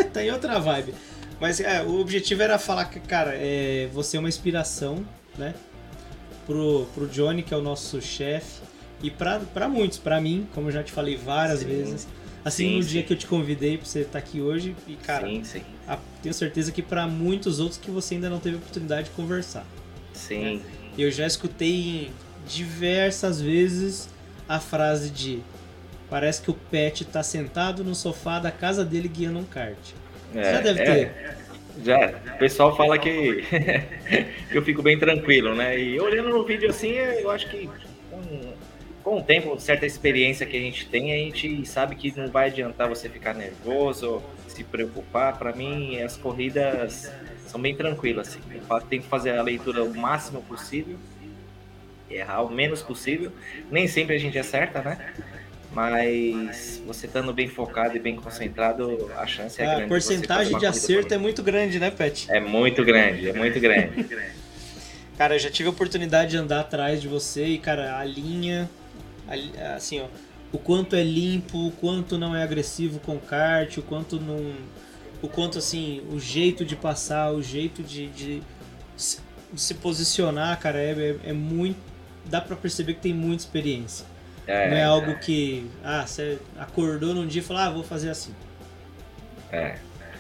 tá 0.14 0.24
em 0.24 0.32
outra 0.32 0.60
vibe. 0.60 0.94
Mas 1.40 1.60
é, 1.60 1.82
o 1.82 2.00
objetivo 2.00 2.44
era 2.44 2.60
falar 2.60 2.86
que, 2.86 3.00
cara, 3.00 3.32
é, 3.36 3.88
você 3.94 4.18
é 4.18 4.20
uma 4.20 4.30
inspiração, 4.30 5.06
né? 5.38 5.54
Pro, 6.46 6.86
pro 6.94 7.08
Johnny, 7.08 7.42
que 7.44 7.54
é 7.54 7.58
o 7.58 7.62
nosso 7.62 8.02
chefe. 8.02 8.62
E 9.02 9.12
pra 9.12 9.68
muitos, 9.70 9.98
pra 9.98 10.20
mim, 10.20 10.48
como 10.54 10.68
eu 10.68 10.72
já 10.72 10.84
te 10.84 10.92
falei 10.92 11.16
várias 11.16 11.60
Sim. 11.60 11.66
vezes. 11.68 12.08
Assim, 12.44 12.70
Sim, 12.70 12.78
no 12.78 12.84
sim. 12.84 12.90
dia 12.90 13.04
que 13.04 13.14
eu 13.14 13.18
te 13.18 13.28
convidei 13.28 13.78
pra 13.78 13.86
você 13.86 14.00
estar 14.02 14.20
aqui 14.20 14.42
hoje. 14.42 14.76
E, 14.88 14.94
cara, 14.96 15.28
a- 15.88 15.98
tenho 16.24 16.34
certeza 16.34 16.72
que 16.72 16.82
pra 16.82 17.06
muitos 17.06 17.60
outros 17.60 17.78
que 17.78 17.92
você 17.92 18.16
ainda 18.16 18.30
não 18.30 18.40
teve 18.40 18.56
oportunidade 18.58 19.10
de 19.10 19.16
conversar. 19.16 19.66
Sim. 20.14 20.62
Eu 20.98 21.12
já 21.12 21.28
escutei 21.28 22.10
diversas 22.48 23.42
vezes 23.42 24.10
a 24.48 24.60
frase 24.60 25.10
de 25.10 25.40
parece 26.10 26.42
que 26.42 26.50
o 26.50 26.54
Pet 26.54 27.04
tá 27.06 27.22
sentado 27.22 27.84
no 27.84 27.94
sofá 27.94 28.40
da 28.40 28.50
casa 28.50 28.84
dele 28.86 29.08
guiando 29.10 29.40
um 29.40 29.44
kart. 29.44 29.78
É, 30.34 30.54
já 30.54 30.62
deve 30.62 30.80
é, 30.82 30.86
ter. 30.86 31.38
Já, 31.84 32.14
o 32.36 32.38
pessoal 32.40 32.76
fala 32.76 32.98
que, 32.98 33.44
que 34.50 34.58
eu 34.58 34.62
fico 34.64 34.82
bem 34.82 34.98
tranquilo, 34.98 35.54
né? 35.54 35.78
E 35.80 36.00
olhando 36.00 36.30
no 36.30 36.44
vídeo 36.44 36.70
assim, 36.70 36.92
eu 36.92 37.30
acho 37.30 37.48
que 37.50 37.70
com 39.08 39.20
o 39.20 39.24
tempo, 39.24 39.58
certa 39.58 39.86
experiência 39.86 40.46
que 40.46 40.58
a 40.58 40.60
gente 40.60 40.86
tem, 40.90 41.14
a 41.14 41.16
gente 41.16 41.66
sabe 41.66 41.96
que 41.96 42.14
não 42.20 42.28
vai 42.28 42.48
adiantar 42.48 42.90
você 42.90 43.08
ficar 43.08 43.34
nervoso, 43.34 44.22
se 44.50 44.66
preocupar. 44.66 45.38
Para 45.38 45.54
mim, 45.54 46.02
as 46.02 46.18
corridas 46.18 47.10
são 47.48 47.62
bem 47.62 47.74
tranquilas. 47.74 48.28
Assim. 48.28 48.40
Eu 48.70 48.82
tenho 48.82 49.02
que 49.02 49.08
fazer 49.08 49.38
a 49.38 49.42
leitura 49.42 49.82
o 49.82 49.96
máximo 49.96 50.42
possível, 50.42 50.98
errar 52.12 52.42
o 52.42 52.52
menos 52.52 52.82
possível. 52.82 53.32
Nem 53.72 53.88
sempre 53.88 54.14
a 54.14 54.20
gente 54.20 54.38
acerta, 54.38 54.82
né? 54.82 54.98
Mas 55.72 56.82
você 56.86 57.06
estando 57.06 57.34
bem 57.34 57.48
focado 57.48 57.96
e 57.96 58.00
bem 58.00 58.18
concentrado, 58.18 59.10
a 59.16 59.26
chance 59.26 59.62
é 59.62 59.66
grande. 59.66 59.84
a 59.84 59.86
de 59.86 59.90
você 59.90 60.04
fazer 60.04 60.18
porcentagem 60.18 60.58
de 60.60 60.66
acerto 60.66 61.14
é 61.14 61.18
muito 61.18 61.42
grande, 61.42 61.80
né, 61.80 61.92
Pet? 61.92 62.30
É 62.30 62.42
muito 62.42 62.84
grande, 62.84 63.30
é 63.30 63.34
muito 63.34 63.58
grande. 63.58 64.06
Cara, 65.18 65.36
eu 65.36 65.40
já 65.40 65.50
tive 65.50 65.70
a 65.70 65.72
oportunidade 65.72 66.32
de 66.32 66.38
andar 66.38 66.60
atrás 66.60 67.02
de 67.02 67.08
você 67.08 67.46
e, 67.46 67.58
cara, 67.58 67.98
a 67.98 68.04
linha, 68.04 68.62
a 68.62 68.66
li- 68.66 68.70
assim, 69.76 70.00
ó, 70.00 70.08
o 70.52 70.58
quanto 70.58 70.96
é 70.96 71.04
limpo, 71.04 71.68
o 71.68 71.72
quanto 71.72 72.18
não 72.18 72.36
é 72.36 72.44
agressivo 72.44 73.00
com 73.00 73.16
o 73.16 73.20
kart, 73.20 73.78
o 73.78 73.82
quanto 73.82 74.20
não. 74.20 74.56
O 75.22 75.28
quanto, 75.28 75.58
assim, 75.58 76.02
o 76.12 76.20
jeito 76.20 76.64
de 76.64 76.76
passar, 76.76 77.32
o 77.32 77.42
jeito 77.42 77.82
de, 77.82 78.08
de 78.08 78.44
se, 78.96 79.20
de 79.52 79.60
se 79.60 79.74
posicionar, 79.74 80.60
cara, 80.60 80.78
é, 80.80 80.92
é, 80.92 81.30
é 81.30 81.34
muito. 81.34 81.78
Dá 82.26 82.40
pra 82.40 82.56
perceber 82.56 82.94
que 82.94 83.02
tem 83.02 83.14
muita 83.14 83.44
experiência. 83.44 84.06
É, 84.46 84.70
não 84.70 84.78
é 84.78 84.84
algo 84.84 85.18
que. 85.20 85.70
Ah, 85.84 86.06
você 86.06 86.40
acordou 86.58 87.14
num 87.14 87.28
dia 87.28 87.42
e 87.42 87.44
falou, 87.44 87.64
ah, 87.64 87.70
vou 87.70 87.84
fazer 87.84 88.10
assim. 88.10 88.34
é. 89.52 89.78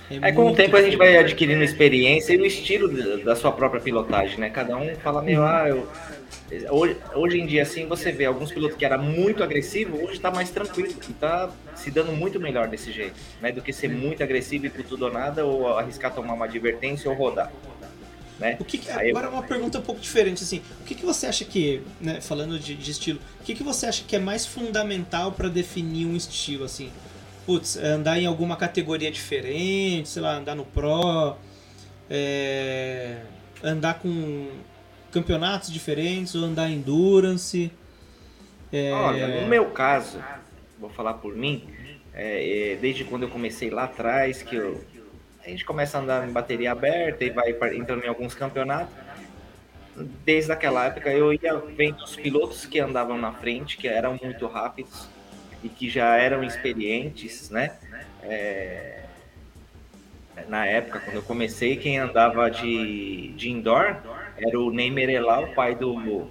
É, 0.09 0.31
com 0.31 0.47
o 0.51 0.55
tempo 0.55 0.75
a 0.77 0.81
gente 0.81 0.95
vai 0.95 1.17
adquirindo 1.17 1.63
experiência 1.63 2.33
e 2.33 2.37
o 2.37 2.45
estilo 2.45 2.87
da- 3.23 3.35
sua 3.35 3.51
própria 3.51 3.81
pilotagem, 3.81 4.39
né? 4.39 4.49
Cada 4.49 4.77
um 4.77 4.95
fala, 4.95 5.21
meu, 5.21 5.43
ah, 5.43 5.67
eu... 5.67 5.87
Hoje, 6.71 6.95
hoje 7.13 7.39
em 7.41 7.45
dia, 7.45 7.63
assim, 7.63 7.85
você 7.87 8.09
vê 8.09 8.23
alguns 8.23 8.51
pilotos 8.53 8.77
que 8.77 8.85
era 8.85 8.97
muito 8.97 9.43
agressivo, 9.43 10.01
hoje 10.01 10.17
tá 10.19 10.31
mais 10.31 10.49
tranquilo 10.49 10.93
e 11.09 11.13
tá 11.13 11.49
se 11.75 11.91
dando 11.91 12.13
muito 12.13 12.39
melhor 12.39 12.69
desse 12.69 12.89
jeito, 12.91 13.15
né? 13.41 13.51
Do 13.51 13.61
que 13.61 13.73
ser 13.73 13.89
muito 13.89 14.23
agressivo 14.23 14.65
e 14.65 14.69
por 14.69 14.83
tudo 14.85 15.05
ou 15.05 15.11
nada, 15.11 15.45
ou 15.45 15.77
arriscar 15.77 16.13
tomar 16.13 16.33
uma 16.35 16.45
advertência 16.45 17.09
ou 17.11 17.17
rodar, 17.17 17.51
né? 18.39 18.55
O 18.61 18.63
que 18.63 18.77
que- 18.77 18.89
Aí 18.91 19.09
eu- 19.09 19.17
agora 19.17 19.29
uma 19.29 19.43
pergunta 19.43 19.77
um 19.79 19.81
pouco 19.81 19.99
diferente, 19.99 20.41
assim, 20.41 20.61
o 20.79 20.85
que, 20.85 20.95
que 20.95 21.05
você 21.05 21.25
acha 21.27 21.43
que, 21.43 21.81
né, 21.99 22.21
falando 22.21 22.57
de, 22.57 22.75
de 22.75 22.91
estilo, 22.91 23.19
o 23.41 23.43
que, 23.43 23.53
que 23.53 23.63
você 23.63 23.85
acha 23.85 24.03
que 24.07 24.15
é 24.15 24.19
mais 24.19 24.45
fundamental 24.45 25.33
para 25.33 25.49
definir 25.49 26.05
um 26.05 26.15
estilo, 26.15 26.63
assim? 26.63 26.89
Putz, 27.47 27.77
andar 27.77 28.19
em 28.19 28.25
alguma 28.25 28.57
categoria 28.57 29.09
diferente, 29.09 30.09
sei 30.09 30.21
lá, 30.21 30.35
andar 30.35 30.53
no 30.53 30.65
Pro, 30.65 31.37
é, 32.09 33.21
andar 33.63 33.99
com 33.99 34.49
campeonatos 35.13 35.71
diferentes 35.71 36.35
ou 36.35 36.43
andar 36.43 36.69
Endurance? 36.69 37.71
É, 38.69 38.91
Olha, 38.91 39.41
no 39.41 39.47
meu 39.47 39.67
caso, 39.67 40.21
vou 40.77 40.89
falar 40.89 41.13
por 41.13 41.37
mim, 41.37 41.63
é, 42.13 42.73
é, 42.73 42.75
desde 42.75 43.05
quando 43.05 43.23
eu 43.23 43.29
comecei 43.29 43.69
lá 43.69 43.85
atrás, 43.85 44.43
que 44.43 44.57
eu, 44.57 44.83
a 45.41 45.47
gente 45.47 45.63
começa 45.63 45.97
a 45.97 46.01
andar 46.01 46.27
em 46.27 46.31
bateria 46.33 46.73
aberta 46.73 47.23
e 47.23 47.29
vai 47.29 47.55
entrando 47.77 48.03
em 48.03 48.09
alguns 48.09 48.35
campeonatos. 48.35 48.93
Desde 50.25 50.51
aquela 50.51 50.87
época 50.87 51.13
eu 51.13 51.31
ia 51.31 51.55
vendo 51.77 52.03
os 52.03 52.17
pilotos 52.17 52.65
que 52.65 52.77
andavam 52.77 53.17
na 53.17 53.31
frente, 53.31 53.77
que 53.77 53.87
eram 53.87 54.19
muito 54.21 54.45
rápidos 54.47 55.15
e 55.67 55.69
que 55.69 55.89
já 55.89 56.15
eram 56.15 56.43
experientes, 56.43 57.49
né? 57.49 57.75
É, 58.23 59.03
na 60.47 60.65
época, 60.65 61.01
quando 61.01 61.17
eu 61.17 61.21
comecei, 61.21 61.75
quem 61.75 61.99
andava 61.99 62.49
de, 62.49 63.33
de 63.35 63.49
indoor 63.49 63.97
era 64.37 64.57
o 64.57 64.71
Neymer 64.71 65.09
Elal, 65.09 65.47
pai 65.49 65.75
do, 65.75 66.29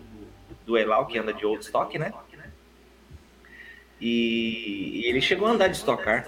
do 0.65 0.79
Elal, 0.79 1.07
que 1.07 1.19
anda 1.19 1.35
de 1.35 1.45
Old 1.45 1.63
Stock, 1.63 1.99
né? 1.99 2.13
E, 4.01 5.03
e 5.03 5.07
ele 5.07 5.21
chegou 5.21 5.49
a 5.49 5.51
andar 5.51 5.69
de 5.69 5.77
Stock 5.77 6.03
Car. 6.03 6.27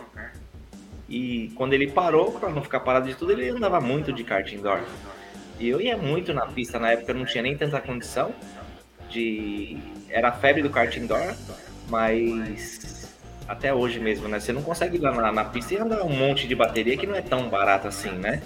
E 1.09 1.51
quando 1.55 1.73
ele 1.73 1.91
parou, 1.91 2.33
para 2.33 2.51
não 2.51 2.63
ficar 2.63 2.81
parado 2.81 3.09
de 3.09 3.15
tudo, 3.15 3.33
ele 3.33 3.49
andava 3.49 3.81
muito 3.81 4.13
de 4.13 4.23
kart 4.23 4.53
indoor. 4.53 4.83
E 5.59 5.69
eu 5.69 5.81
ia 5.81 5.97
muito 5.97 6.35
na 6.35 6.47
pista, 6.47 6.79
na 6.79 6.93
época 6.93 7.13
eu 7.13 7.17
não 7.17 7.25
tinha 7.25 7.43
nem 7.43 7.57
tanta 7.57 7.81
condição 7.81 8.35
de... 9.09 9.79
Era 10.11 10.29
a 10.29 10.33
febre 10.33 10.63
do 10.63 10.71
kart 10.71 10.95
indoor, 10.97 11.35
mas 11.89 12.98
até 13.49 13.73
hoje 13.73 13.99
mesmo, 13.99 14.29
né? 14.29 14.39
Você 14.39 14.53
não 14.53 14.63
consegue 14.63 14.99
ir 14.99 15.01
lá 15.01 15.11
na, 15.11 15.33
na 15.33 15.45
pista 15.45 15.75
e 15.75 15.79
andar 15.79 16.05
um 16.05 16.11
monte 16.11 16.47
de 16.47 16.55
bateria 16.55 16.97
que 16.97 17.07
não 17.07 17.15
é 17.15 17.23
tão 17.23 17.49
barato 17.49 17.89
assim, 17.89 18.11
né? 18.11 18.43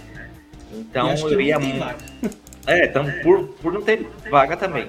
Então 0.73 1.13
eu 1.13 1.31
não 1.33 1.41
ia 1.41 1.59
muito. 1.59 1.79
vaga. 1.79 1.99
É, 2.65 2.85
então, 2.85 3.05
por, 3.25 3.49
por 3.61 3.73
não 3.73 3.83
ter 3.83 4.07
vaga 4.31 4.57
também. 4.57 4.89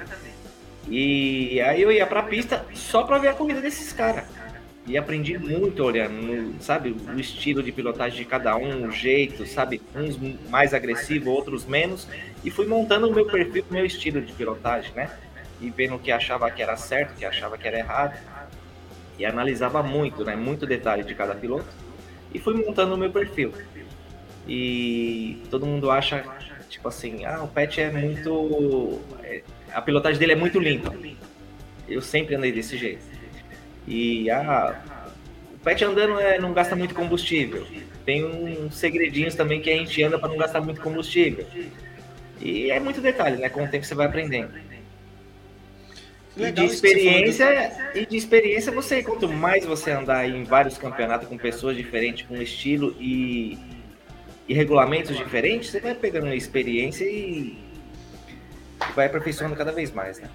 E 0.87 1.59
aí 1.61 1.81
eu 1.81 1.91
ia 1.91 2.05
pra 2.05 2.21
pista 2.21 2.63
só 2.73 3.03
pra 3.03 3.17
ver 3.17 3.29
a 3.29 3.33
corrida 3.33 3.59
desses 3.59 3.91
caras. 3.91 4.25
E 4.85 4.97
aprendi 4.97 5.37
muito 5.37 5.81
olhando, 5.81 6.61
sabe, 6.61 6.91
o 6.91 7.17
estilo 7.17 7.63
de 7.63 7.71
pilotagem 7.71 8.19
de 8.19 8.25
cada 8.25 8.55
um, 8.57 8.87
o 8.87 8.91
jeito, 8.91 9.45
sabe, 9.45 9.81
uns 9.95 10.19
mais 10.49 10.73
agressivo, 10.73 11.31
outros 11.31 11.65
menos. 11.65 12.07
E 12.43 12.51
fui 12.51 12.67
montando 12.67 13.09
o 13.09 13.13
meu 13.13 13.25
perfil, 13.25 13.65
o 13.69 13.73
meu 13.73 13.85
estilo 13.85 14.21
de 14.21 14.33
pilotagem, 14.33 14.91
né? 14.93 15.09
E 15.61 15.69
vendo 15.69 15.95
o 15.95 15.99
que 15.99 16.11
achava 16.11 16.51
que 16.51 16.61
era 16.61 16.75
certo, 16.75 17.11
o 17.11 17.15
que 17.15 17.23
achava 17.23 17.57
que 17.57 17.65
era 17.65 17.79
errado. 17.79 18.19
E 19.17 19.25
analisava 19.25 19.83
muito, 19.83 20.23
né? 20.23 20.35
Muito 20.35 20.65
detalhe 20.65 21.03
de 21.03 21.13
cada 21.13 21.35
piloto. 21.35 21.67
E 22.33 22.39
fui 22.39 22.53
montando 22.55 22.95
o 22.95 22.97
meu 22.97 23.11
perfil. 23.11 23.53
E 24.47 25.41
todo 25.49 25.65
mundo 25.65 25.89
acha, 25.91 26.23
tipo 26.69 26.87
assim, 26.87 27.25
ah, 27.25 27.43
o 27.43 27.47
Pet 27.47 27.79
é 27.79 27.91
muito. 27.91 28.99
é- 29.23 29.41
A 29.73 29.81
pilotagem 29.81 30.19
dele 30.19 30.33
é 30.33 30.35
muito 30.35 30.59
limpa. 30.59 30.93
Eu 31.87 32.01
sempre 32.01 32.35
andei 32.35 32.51
desse 32.51 32.77
jeito. 32.77 33.03
E 33.87 34.29
ah, 34.29 34.81
o 35.53 35.59
Pet 35.59 35.83
andando 35.83 36.19
é, 36.19 36.39
não 36.39 36.53
gasta 36.53 36.75
muito 36.75 36.93
combustível. 36.95 37.65
Tem 38.05 38.23
uns 38.25 38.75
segredinhos 38.75 39.35
também 39.35 39.61
que 39.61 39.69
a 39.69 39.77
gente 39.77 40.01
anda 40.03 40.19
para 40.19 40.27
não 40.29 40.37
gastar 40.37 40.59
muito 40.61 40.81
combustível. 40.81 41.45
E 42.41 42.69
é 42.69 42.79
muito 42.79 42.99
detalhe, 42.99 43.37
né? 43.37 43.47
Com 43.47 43.63
o 43.63 43.67
tempo 43.67 43.85
você 43.85 43.95
vai 43.95 44.07
aprendendo. 44.07 44.51
E 46.35 46.39
de 46.39 46.45
Legal 46.45 46.55
falou 46.65 46.67
do- 46.67 46.73
experiência, 46.73 47.91
e 47.93 48.05
de 48.05 48.17
experiência 48.17 48.71
você, 48.71 49.03
quanto 49.03 49.27
mais 49.29 49.65
você 49.65 49.91
andar 49.91 50.27
em 50.27 50.43
vários 50.43 50.77
campeonatos 50.77 51.27
com 51.27 51.37
pessoas 51.37 51.77
diferentes, 51.77 52.25
com 52.27 52.35
estilo 52.41 52.95
e, 52.99 53.57
e 54.47 54.53
regulamentos 54.53 55.15
diferentes, 55.15 55.69
você 55.69 55.79
vai 55.79 55.93
pegando 55.93 56.33
experiência 56.33 57.05
e 57.05 57.57
vai 58.95 59.05
aperfeiçoando 59.05 59.55
cada 59.55 59.71
vez 59.71 59.91
mais, 59.91 60.19
né? 60.19 60.27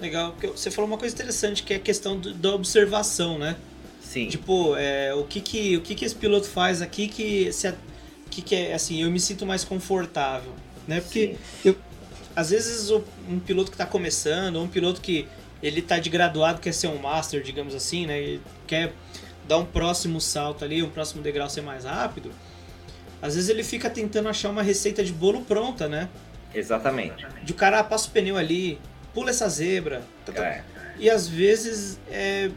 Legal, 0.00 0.32
porque 0.32 0.46
você 0.48 0.70
falou 0.70 0.88
uma 0.90 0.98
coisa 0.98 1.14
interessante 1.14 1.62
que 1.62 1.74
é 1.74 1.76
a 1.76 1.80
questão 1.80 2.18
do- 2.18 2.32
da 2.34 2.54
observação, 2.54 3.38
né? 3.38 3.56
Sim. 4.00 4.26
Tipo, 4.28 4.74
é, 4.76 5.14
o, 5.14 5.24
que 5.24 5.40
que, 5.40 5.76
o 5.76 5.80
que 5.80 5.94
que 5.94 6.04
esse 6.04 6.14
piloto 6.14 6.48
faz 6.48 6.82
aqui 6.82 7.06
que, 7.06 7.52
se, 7.52 7.72
que 8.30 8.42
que 8.42 8.54
é, 8.54 8.74
assim, 8.74 9.02
eu 9.02 9.10
me 9.10 9.20
sinto 9.20 9.46
mais 9.46 9.62
confortável, 9.62 10.52
né? 10.88 11.00
Porque 11.00 11.36
Sim. 11.62 11.68
eu, 11.68 11.76
às 12.34 12.50
vezes 12.50 12.90
o- 12.90 13.04
um 13.28 13.38
piloto 13.38 13.70
que 13.70 13.74
está 13.74 13.86
começando, 13.86 14.56
ou 14.56 14.64
um 14.64 14.68
piloto 14.68 15.00
que 15.00 15.26
ele 15.62 15.80
tá 15.80 15.98
de 15.98 16.10
graduado, 16.10 16.60
quer 16.60 16.72
ser 16.72 16.88
um 16.88 16.98
master, 16.98 17.42
digamos 17.42 17.74
assim, 17.74 18.06
né? 18.06 18.18
Ele 18.18 18.40
quer 18.66 18.92
dar 19.46 19.58
um 19.58 19.64
próximo 19.64 20.20
salto 20.20 20.64
ali, 20.64 20.82
um 20.82 20.88
próximo 20.90 21.22
degrau 21.22 21.48
ser 21.48 21.60
mais 21.62 21.84
rápido, 21.84 22.30
às 23.20 23.34
vezes 23.34 23.48
ele 23.48 23.62
fica 23.62 23.88
tentando 23.88 24.28
achar 24.28 24.50
uma 24.50 24.62
receita 24.62 25.04
de 25.04 25.12
bolo 25.12 25.42
pronta, 25.42 25.88
né? 25.88 26.08
Exatamente. 26.54 27.24
De 27.42 27.52
o 27.52 27.54
cara 27.54 27.78
ah, 27.78 27.84
passa 27.84 28.08
o 28.08 28.10
pneu 28.10 28.36
ali, 28.36 28.78
pula 29.14 29.30
essa 29.30 29.48
zebra. 29.48 30.02
Tá, 30.26 30.32
tá. 30.32 30.44
É. 30.44 30.64
E 30.98 31.08
às 31.08 31.28
vezes 31.28 31.98
é, 32.10 32.50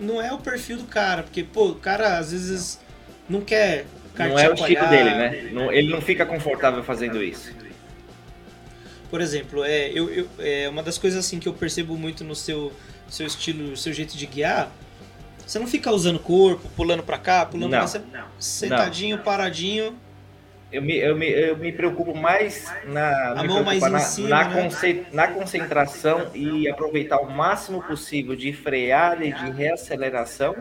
não 0.00 0.20
é 0.20 0.32
o 0.32 0.38
perfil 0.38 0.78
do 0.78 0.84
cara, 0.84 1.22
porque, 1.22 1.42
pô, 1.44 1.68
o 1.68 1.74
cara 1.74 2.18
às 2.18 2.32
vezes 2.32 2.80
não 3.28 3.40
quer. 3.42 3.86
Não 4.18 4.38
é 4.38 4.48
o 4.48 4.54
estilo 4.54 4.88
dele, 4.88 5.10
né? 5.10 5.50
Não, 5.52 5.70
ele 5.70 5.90
não 5.90 6.00
fica 6.00 6.24
confortável 6.24 6.82
fazendo 6.82 7.22
isso. 7.22 7.52
Por 9.10 9.20
exemplo, 9.20 9.64
é, 9.64 9.90
eu, 9.90 10.10
eu, 10.10 10.28
é 10.38 10.68
uma 10.68 10.82
das 10.82 10.98
coisas 10.98 11.24
assim 11.24 11.38
que 11.38 11.48
eu 11.48 11.54
percebo 11.54 11.96
muito 11.96 12.24
no 12.24 12.34
seu, 12.34 12.72
seu 13.08 13.26
estilo, 13.26 13.76
seu 13.76 13.92
jeito 13.92 14.16
de 14.16 14.26
guiar. 14.26 14.70
Você 15.46 15.58
não 15.58 15.66
fica 15.66 15.92
usando 15.92 16.18
corpo, 16.18 16.68
pulando 16.76 17.02
pra 17.02 17.18
cá, 17.18 17.46
pulando 17.46 17.70
não, 17.70 17.88
pra 17.88 18.00
cá, 18.00 18.26
sentadinho, 18.38 19.16
não. 19.16 19.24
paradinho. 19.24 19.96
Eu 20.72 20.82
me, 20.82 20.96
eu, 20.96 21.16
me, 21.16 21.30
eu 21.30 21.56
me 21.56 21.70
preocupo 21.70 22.12
mais 22.12 22.66
na, 22.84 23.40
a 23.40 23.44
mão 23.44 23.62
mais 23.62 23.80
na, 23.80 24.00
cima, 24.00 24.28
na, 24.28 24.48
né? 24.48 24.62
conce, 24.62 25.06
na 25.12 25.28
concentração 25.28 26.30
e 26.34 26.68
aproveitar 26.68 27.20
o 27.20 27.30
máximo 27.30 27.80
possível 27.82 28.34
de 28.34 28.52
freada 28.52 29.24
e 29.24 29.32
de 29.32 29.50
reaceleração 29.52 30.56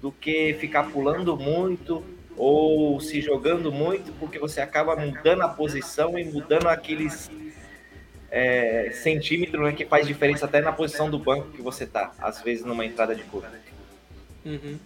do 0.00 0.12
que 0.12 0.54
ficar 0.60 0.84
pulando 0.84 1.36
muito 1.36 2.04
ou 2.36 3.00
se 3.00 3.20
jogando 3.20 3.72
muito, 3.72 4.12
porque 4.12 4.38
você 4.38 4.60
acaba 4.60 4.94
mudando 4.94 5.42
a 5.42 5.48
posição 5.48 6.16
e 6.16 6.24
mudando 6.24 6.68
aqueles 6.68 7.28
é, 8.30 8.90
centímetros 8.92 9.62
né, 9.62 9.72
que 9.72 9.84
faz 9.84 10.06
diferença 10.06 10.44
até 10.44 10.60
na 10.60 10.72
posição 10.72 11.10
do 11.10 11.18
banco 11.18 11.50
que 11.50 11.62
você 11.62 11.86
tá, 11.86 12.12
às 12.18 12.42
vezes 12.42 12.64
numa 12.64 12.84
entrada 12.84 13.14
de 13.14 13.22
curva. 13.24 13.50
Uhum. 14.44 14.78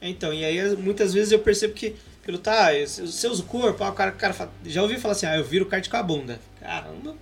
Então, 0.00 0.32
e 0.32 0.44
aí 0.44 0.76
muitas 0.76 1.12
vezes 1.12 1.32
eu 1.32 1.40
percebo 1.40 1.74
que 1.74 1.96
pelo 2.22 2.38
tá, 2.38 2.68
você 2.86 3.26
usa 3.26 3.42
o 3.42 3.46
corpo, 3.46 3.82
ah, 3.82 3.88
o 3.88 3.94
cara, 3.94 4.10
o 4.10 4.16
cara 4.16 4.34
fala, 4.34 4.52
já 4.64 4.82
ouvi 4.82 4.98
falar 4.98 5.12
assim, 5.12 5.26
ah, 5.26 5.36
eu 5.36 5.44
viro 5.44 5.66
kart 5.66 5.88
com 5.88 5.96
a 5.96 6.02
bunda. 6.02 6.40
Caramba. 6.60 7.16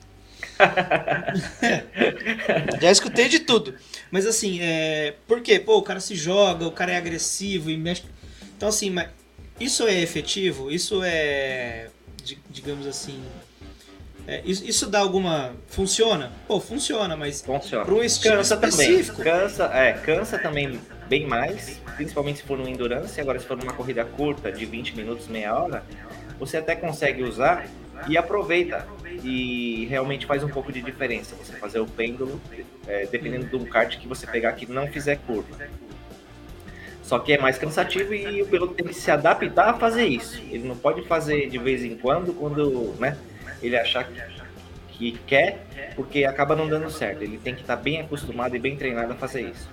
já 2.80 2.90
escutei 2.90 3.28
de 3.28 3.40
tudo. 3.40 3.74
Mas 4.10 4.26
assim, 4.26 4.60
é, 4.60 5.14
por 5.26 5.42
quê? 5.42 5.60
Pô, 5.60 5.78
o 5.78 5.82
cara 5.82 6.00
se 6.00 6.14
joga, 6.14 6.66
o 6.66 6.72
cara 6.72 6.92
é 6.92 6.96
agressivo 6.96 7.70
e 7.70 7.76
mexe. 7.76 8.04
Então 8.56 8.68
assim, 8.68 8.90
mas 8.90 9.08
isso 9.60 9.86
é 9.86 10.00
efetivo? 10.00 10.70
Isso 10.70 11.02
é, 11.02 11.88
digamos 12.50 12.86
assim, 12.86 13.22
é, 14.26 14.42
isso, 14.44 14.64
isso, 14.64 14.86
dá 14.88 14.98
alguma. 14.98 15.52
Funciona? 15.68 16.32
Pô, 16.48 16.58
funciona, 16.58 17.16
mas. 17.16 17.42
Funciona. 17.42 17.84
Para 17.84 17.94
um 17.94 18.02
estilo 18.02 18.36
cansa 18.36 18.54
específico. 18.54 19.18
Também. 19.18 19.32
Cansa, 19.32 19.64
é, 19.72 19.92
cansa 19.92 20.38
também 20.38 20.80
bem 21.08 21.26
mais, 21.26 21.80
principalmente 21.96 22.38
se 22.38 22.44
for 22.44 22.58
no 22.58 22.68
endurance. 22.68 23.20
Agora, 23.20 23.38
se 23.38 23.46
for 23.46 23.56
numa 23.56 23.72
corrida 23.72 24.04
curta, 24.04 24.50
de 24.50 24.64
20 24.64 24.96
minutos, 24.96 25.28
meia 25.28 25.56
hora, 25.56 25.84
você 26.38 26.56
até 26.56 26.74
consegue 26.74 27.22
usar 27.22 27.66
e 28.08 28.16
aproveita. 28.16 28.86
E 29.22 29.86
realmente 29.88 30.26
faz 30.26 30.42
um 30.42 30.48
pouco 30.48 30.72
de 30.72 30.82
diferença 30.82 31.34
você 31.36 31.52
fazer 31.54 31.78
o 31.78 31.86
pêndulo, 31.86 32.40
é, 32.86 33.06
dependendo 33.06 33.46
do 33.46 33.64
kart 33.66 33.96
que 33.96 34.08
você 34.08 34.26
pegar 34.26 34.52
que 34.52 34.70
não 34.70 34.88
fizer 34.88 35.16
curva. 35.26 35.56
Só 37.02 37.20
que 37.20 37.32
é 37.32 37.38
mais 37.38 37.56
cansativo 37.56 38.12
e 38.12 38.42
o 38.42 38.46
piloto 38.46 38.74
tem 38.74 38.84
que 38.84 38.94
se 38.94 39.08
adaptar 39.10 39.70
a 39.70 39.74
fazer 39.74 40.06
isso. 40.06 40.42
Ele 40.50 40.66
não 40.66 40.76
pode 40.76 41.02
fazer 41.02 41.48
de 41.48 41.56
vez 41.56 41.84
em 41.84 41.96
quando, 41.96 42.34
quando 42.34 42.94
né, 42.98 43.16
ele 43.62 43.76
achar 43.76 44.04
que, 44.04 44.20
que 44.92 45.18
quer, 45.26 45.66
porque 45.94 46.24
acaba 46.24 46.54
não 46.54 46.68
dando 46.68 46.90
certo. 46.90 47.22
Ele 47.22 47.38
tem 47.38 47.54
que 47.54 47.62
estar 47.62 47.76
bem 47.76 48.00
acostumado 48.00 48.54
e 48.56 48.58
bem 48.58 48.76
treinado 48.76 49.12
a 49.12 49.16
fazer 49.16 49.42
isso. 49.42 49.68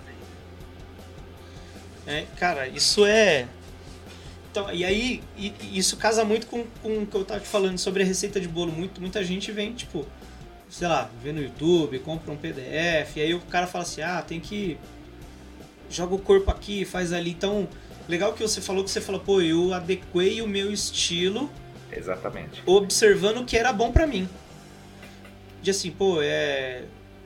É, 2.05 2.25
cara, 2.38 2.67
isso 2.67 3.05
é. 3.05 3.47
Então, 4.51 4.71
e 4.71 4.86
aí, 4.86 5.23
e, 5.36 5.53
isso 5.73 5.97
casa 5.97 6.23
muito 6.23 6.45
com, 6.47 6.65
com 6.81 6.99
o 6.99 7.07
que 7.07 7.15
eu 7.15 7.25
tava 7.25 7.39
te 7.39 7.47
falando 7.47 7.77
sobre 7.77 8.03
a 8.03 8.05
receita 8.05 8.39
de 8.39 8.47
bolo. 8.47 8.71
Muito, 8.71 9.01
muita 9.01 9.23
gente 9.23 9.51
vem, 9.51 9.73
tipo, 9.73 10.05
sei 10.69 10.88
lá, 10.88 11.09
vê 11.23 11.31
no 11.31 11.41
YouTube, 11.41 11.97
compra 11.99 12.31
um 12.31 12.38
PDF, 12.38 13.15
e 13.15 13.21
aí 13.21 13.34
o 13.34 13.39
cara 13.41 13.65
fala 13.67 13.84
assim: 13.84 14.01
ah, 14.01 14.21
tem 14.21 14.39
que. 14.39 14.77
Joga 15.89 16.15
o 16.15 16.19
corpo 16.19 16.51
aqui, 16.51 16.86
faz 16.86 17.13
ali. 17.13 17.31
Então, 17.31 17.67
legal 18.07 18.34
que 18.34 18.41
você 18.41 18.61
falou 18.61 18.84
que 18.84 18.91
você 18.91 19.01
falou, 19.01 19.21
pô, 19.21 19.41
eu 19.41 19.73
adequei 19.73 20.41
o 20.41 20.47
meu 20.47 20.71
estilo. 20.71 21.49
Exatamente. 21.98 22.62
Observando 22.66 23.38
o 23.38 23.46
que 23.46 23.58
era 23.58 23.72
bom 23.72 23.91
para 23.91 24.08
mim. 24.08 24.28
De 25.62 25.72
assim, 25.72 25.91
pô, 25.91 26.20
é. 26.22 26.84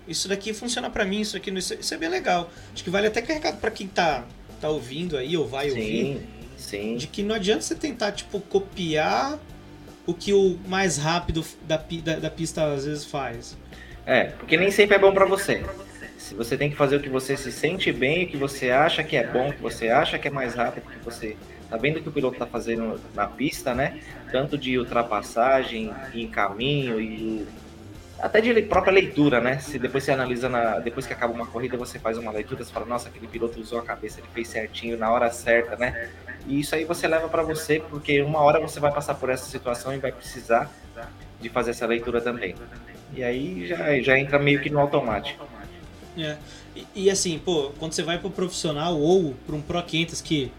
Isso 0.08 0.28
daqui 0.30 0.54
funciona 0.54 0.90
para 0.90 1.04
mim, 1.04 1.20
isso 1.20 1.36
aqui 1.36 1.52
isso, 1.52 1.74
isso 1.74 1.94
é 1.94 1.98
bem 1.98 2.10
legal. 2.10 2.50
Acho 2.74 2.84
que 2.84 2.90
vale 2.90 3.08
até 3.08 3.22
carregado 3.22 3.58
para 3.58 3.72
quem 3.72 3.88
tá 3.88 4.26
tá 4.60 4.70
ouvindo 4.70 5.18
aí 5.18 5.36
ou 5.38 5.48
vai 5.48 5.70
sim, 5.70 5.78
ouvir. 5.78 6.28
Sim. 6.58 6.96
De 6.96 7.08
que 7.08 7.24
não 7.24 7.36
adianta 7.36 7.62
você 7.62 7.76
tentar, 7.76 8.12
tipo, 8.12 8.40
copiar 8.40 9.40
o 10.06 10.14
que 10.14 10.34
o 10.34 10.58
mais 10.68 10.98
rápido 10.98 11.46
da, 11.64 11.78
da, 11.78 12.16
da 12.16 12.30
pista 12.30 12.64
às 12.74 12.86
vezes 12.86 13.06
faz. 13.06 13.58
É, 14.06 14.26
porque 14.26 14.58
nem 14.58 14.72
sempre 14.72 14.96
é 14.96 15.00
bom 15.00 15.14
para 15.14 15.26
você. 15.26 15.64
Se 16.18 16.34
você 16.34 16.58
tem 16.58 16.70
que 16.70 16.76
fazer 16.76 16.96
o 16.96 17.00
que 17.00 17.10
você 17.10 17.38
se 17.38 17.52
sente 17.52 17.92
bem, 17.92 18.26
o 18.26 18.28
que 18.28 18.38
você 18.38 18.72
acha 18.72 19.04
que 19.04 19.16
é 19.16 19.28
bom, 19.28 19.50
o 19.50 19.54
que 19.54 19.62
você 19.62 19.90
acha 19.90 20.18
que 20.18 20.28
é 20.28 20.32
mais 20.32 20.56
rápido, 20.56 20.84
que 20.90 21.06
você 21.06 21.38
tá 21.70 21.78
vendo 21.78 21.98
o 21.98 22.02
que 22.02 22.10
o 22.10 22.12
piloto 22.12 22.38
tá 22.38 22.46
fazendo 22.46 23.00
na 23.14 23.28
pista, 23.28 23.74
né? 23.74 24.00
Tanto 24.32 24.58
de 24.58 24.78
ultrapassagem, 24.78 25.94
em 26.14 26.28
caminho 26.28 27.00
e 27.00 27.48
até 28.20 28.42
de 28.42 28.62
própria 28.64 28.92
leitura, 28.92 29.40
né? 29.40 29.60
Se 29.60 29.78
depois 29.78 30.04
você 30.04 30.12
analisa, 30.12 30.50
na, 30.50 30.80
depois 30.80 31.06
que 31.06 31.14
acaba 31.14 31.34
uma 31.34 31.46
corrida, 31.46 31.78
você 31.78 32.00
faz 32.00 32.18
uma 32.18 32.32
leitura, 32.32 32.64
você 32.64 32.72
fala, 32.72 32.86
nossa, 32.86 33.10
aquele 33.10 33.28
piloto 33.28 33.60
usou 33.60 33.80
a 33.80 33.84
cabeça, 33.84 34.20
ele 34.20 34.28
fez 34.34 34.48
certinho 34.48 34.98
na 34.98 35.12
hora 35.12 35.30
certa, 35.30 35.76
né? 35.76 36.10
E 36.48 36.60
isso 36.60 36.74
aí 36.74 36.84
você 36.84 37.08
leva 37.08 37.28
para 37.28 37.44
você, 37.44 37.80
porque 37.90 38.22
uma 38.22 38.40
hora 38.40 38.60
você 38.60 38.80
vai 38.80 38.92
passar 38.92 39.16
por 39.16 39.30
essa 39.30 39.46
situação 39.46 39.94
e 39.94 39.98
vai 39.98 40.12
precisar 40.12 40.72
de 41.40 41.50
fazer 41.50 41.72
essa 41.72 41.86
leitura 41.86 42.20
também. 42.20 42.56
E 43.14 43.24
aí 43.24 43.68
já, 43.68 44.00
já 44.00 44.18
entra 44.18 44.40
meio 44.40 44.62
que 44.62 44.70
no 44.70 44.80
automático. 44.80 45.46
É. 46.18 46.38
E, 46.76 47.04
e 47.04 47.10
assim, 47.12 47.38
pô, 47.38 47.72
quando 47.78 47.94
você 47.94 48.02
vai 48.02 48.18
pro 48.18 48.32
profissional 48.32 49.00
ou 49.00 49.36
para 49.46 49.56
um 49.56 49.62
Pro 49.62 49.82
500 49.82 50.22
que, 50.22 50.52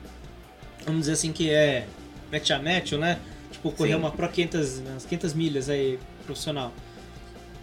vamos 0.88 1.02
dizer 1.02 1.12
assim, 1.12 1.32
que 1.32 1.50
é 1.50 1.86
match 2.32 2.50
a 2.50 2.58
match, 2.58 2.92
né? 2.92 3.18
Tipo, 3.50 3.72
correr 3.72 3.92
Sim. 3.92 3.98
uma 3.98 4.10
Pro 4.10 4.28
500, 4.28 4.78
umas 4.78 5.04
500 5.04 5.34
milhas 5.34 5.68
aí, 5.68 5.98
profissional 6.24 6.72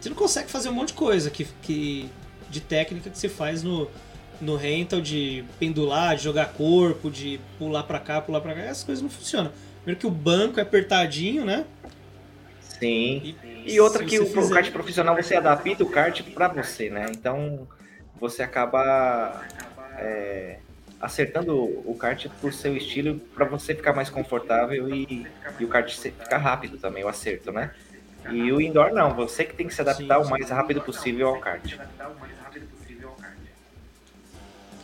você 0.06 0.10
não 0.10 0.16
consegue 0.16 0.52
fazer 0.52 0.70
um 0.70 0.74
monte 0.74 0.90
de 0.90 0.94
coisa 0.94 1.32
que, 1.32 1.46
que 1.64 2.10
de 2.50 2.62
técnica 2.62 3.10
que 3.10 3.18
você 3.18 3.28
faz 3.28 3.64
no, 3.64 3.90
no 4.40 4.56
rental, 4.56 5.02
de 5.02 5.44
pendular, 5.60 6.16
de 6.16 6.24
jogar 6.24 6.54
corpo, 6.54 7.10
de 7.10 7.40
pular 7.58 7.84
para 7.84 8.00
cá, 8.00 8.22
pular 8.22 8.40
para 8.40 8.54
cá. 8.54 8.62
Essas 8.62 8.84
coisas 8.84 9.02
não 9.02 9.10
funcionam. 9.10 9.52
Primeiro 9.78 10.00
que 10.00 10.06
o 10.06 10.12
banco 10.12 10.60
é 10.60 10.64
apertadinho, 10.64 11.44
né? 11.44 11.66
Sim. 12.62 13.36
E, 13.44 13.74
e 13.74 13.80
outra 13.80 14.04
que 14.04 14.20
o 14.20 14.28
fizer... 14.28 14.54
kart 14.54 14.72
profissional 14.72 15.16
você 15.16 15.36
adapta 15.36 15.84
o 15.84 15.90
kart 15.90 16.22
para 16.22 16.50
você, 16.50 16.90
né? 16.90 17.08
Então 17.10 17.68
você 18.20 18.44
acaba 18.44 19.44
é, 19.98 20.60
acertando 21.00 21.56
o 21.56 21.96
kart 21.98 22.28
por 22.42 22.54
seu 22.54 22.76
estilo 22.76 23.20
para 23.34 23.46
você 23.46 23.76
ficar 23.76 23.94
mais 23.94 24.10
confortável 24.10 24.94
e, 24.94 25.28
e 25.60 25.66
o 25.66 25.68
kart 25.68 25.94
ficar 25.94 26.38
rápido 26.38 26.78
também, 26.78 27.04
o 27.04 27.08
acerto, 27.08 27.52
né? 27.52 27.72
E 28.32 28.52
o 28.52 28.60
indoor 28.60 28.92
não, 28.92 29.14
você 29.14 29.44
que 29.44 29.54
tem 29.54 29.68
que 29.68 29.74
se 29.74 29.82
adaptar 29.82 30.20
o 30.20 30.30
mais 30.30 30.50
rápido 30.50 30.82
possível 30.82 31.28
ao 31.28 31.40
kart. 31.40 31.78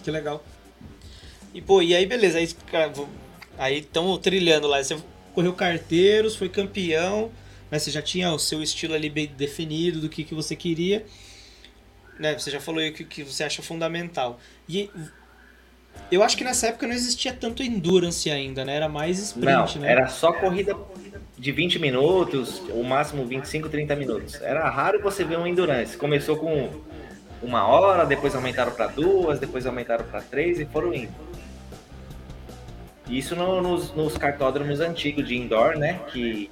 Que 0.04 0.12
legal. 0.12 0.44
E 1.54 1.62
pô, 1.62 1.82
e 1.82 1.96
aí 1.96 2.06
beleza, 2.06 2.38
aí 2.38 2.50
aí 3.58 3.80
estão 3.80 4.18
trilhando 4.18 4.68
lá, 4.68 4.84
você 4.84 4.98
correu 5.34 5.54
carteiros, 5.54 6.36
foi 6.36 6.50
campeão, 6.50 7.32
né? 7.70 7.80
Você 7.80 7.90
já 7.90 8.02
tinha 8.02 8.32
o 8.32 8.40
seu 8.40 8.62
estilo 8.62 8.94
ali 8.94 9.10
bem 9.10 9.28
definido 9.28 10.02
do 10.02 10.10
que, 10.10 10.24
que 10.24 10.36
você 10.36 10.56
queria. 10.56 11.06
Né? 12.20 12.38
Você 12.38 12.52
já 12.52 12.60
falou 12.60 12.82
aí 12.82 12.90
o 12.92 12.94
que, 12.94 13.06
que 13.06 13.24
você 13.24 13.44
acha 13.44 13.64
fundamental. 13.64 14.40
E 14.68 14.92
eu 16.12 16.22
acho 16.22 16.36
que 16.36 16.44
nessa 16.44 16.68
época 16.68 16.86
não 16.86 16.94
existia 16.94 17.32
tanto 17.32 17.64
endurance 17.64 18.30
ainda, 18.30 18.66
né? 18.66 18.76
Era 18.76 18.90
mais 18.90 19.18
sprint, 19.18 19.76
não, 19.76 19.82
né? 19.82 19.92
Era 19.92 20.08
só 20.10 20.34
corrida 20.34 20.76
de 21.38 21.52
20 21.52 21.80
minutos, 21.80 22.62
o 22.70 22.84
máximo 22.84 23.26
25, 23.26 23.70
30 23.70 23.96
minutos. 23.96 24.42
Era 24.42 24.70
raro 24.70 25.02
você 25.02 25.24
ver 25.24 25.40
um 25.40 25.48
endurance. 25.48 25.96
Começou 25.96 26.36
com 26.36 26.70
uma 27.42 27.66
hora, 27.66 28.06
depois 28.06 28.36
aumentaram 28.36 28.74
para 28.74 28.88
duas, 28.88 29.40
depois 29.40 29.66
aumentaram 29.66 30.04
para 30.06 30.22
três 30.22 30.60
e 30.60 30.66
foram 30.66 30.94
indo. 30.94 31.14
Isso 33.10 33.36
no, 33.36 33.62
nos, 33.62 33.94
nos 33.94 34.18
cartódromos 34.18 34.80
antigos 34.80 35.28
de 35.28 35.36
indoor, 35.36 35.78
né? 35.78 36.00
Que 36.12 36.52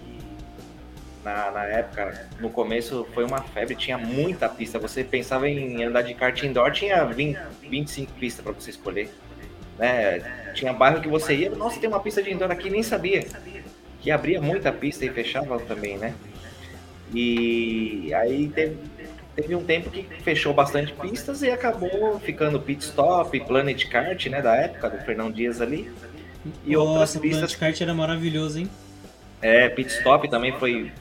na, 1.23 1.51
na, 1.51 1.65
época, 1.65 2.29
no 2.39 2.49
começo, 2.49 3.05
foi 3.13 3.25
uma 3.25 3.41
febre, 3.41 3.75
tinha 3.75 3.97
muita 3.97 4.47
pista. 4.47 4.79
Você 4.79 5.03
pensava 5.03 5.47
em 5.47 5.83
andar 5.83 6.01
de 6.01 6.13
kart 6.13 6.41
indoor, 6.43 6.71
tinha 6.71 7.03
20, 7.05 7.37
25 7.69 8.13
pistas 8.13 8.43
para 8.43 8.53
você 8.53 8.69
escolher. 8.69 9.09
Né? 9.79 10.51
Tinha 10.53 10.73
bairro 10.73 11.01
que 11.01 11.07
você 11.07 11.33
ia, 11.33 11.49
nossa, 11.49 11.79
tem 11.79 11.89
uma 11.89 11.99
pista 11.99 12.21
de 12.21 12.31
indoor 12.31 12.51
aqui, 12.51 12.69
nem 12.69 12.83
sabia 12.83 13.25
que 14.01 14.11
abria 14.11 14.41
muita 14.41 14.71
pista 14.71 15.05
e 15.05 15.09
fechava 15.09 15.59
também, 15.59 15.97
né? 15.97 16.13
E 17.13 18.13
aí 18.13 18.47
teve, 18.49 18.77
teve 19.35 19.55
um 19.55 19.63
tempo 19.63 19.89
que 19.89 20.03
fechou 20.21 20.53
bastante 20.53 20.93
pistas 20.93 21.41
e 21.41 21.49
acabou 21.49 22.19
ficando 22.19 22.59
pit 22.59 22.83
stop, 22.83 23.37
Planet 23.41 23.87
Kart, 23.89 24.25
né, 24.27 24.41
da 24.41 24.55
época 24.55 24.89
do 24.89 24.99
Fernão 24.99 25.31
Dias 25.31 25.59
ali. 25.59 25.91
E 26.65 26.73
Nossa, 26.73 26.89
outras 26.89 27.17
pistas. 27.17 27.39
Planet 27.39 27.57
Kart 27.57 27.81
era 27.81 27.93
maravilhoso, 27.93 28.59
hein? 28.59 28.69
É, 29.41 29.69
pit 29.69 29.89
stop 29.91 30.29
também 30.29 30.53
foi 30.53 30.91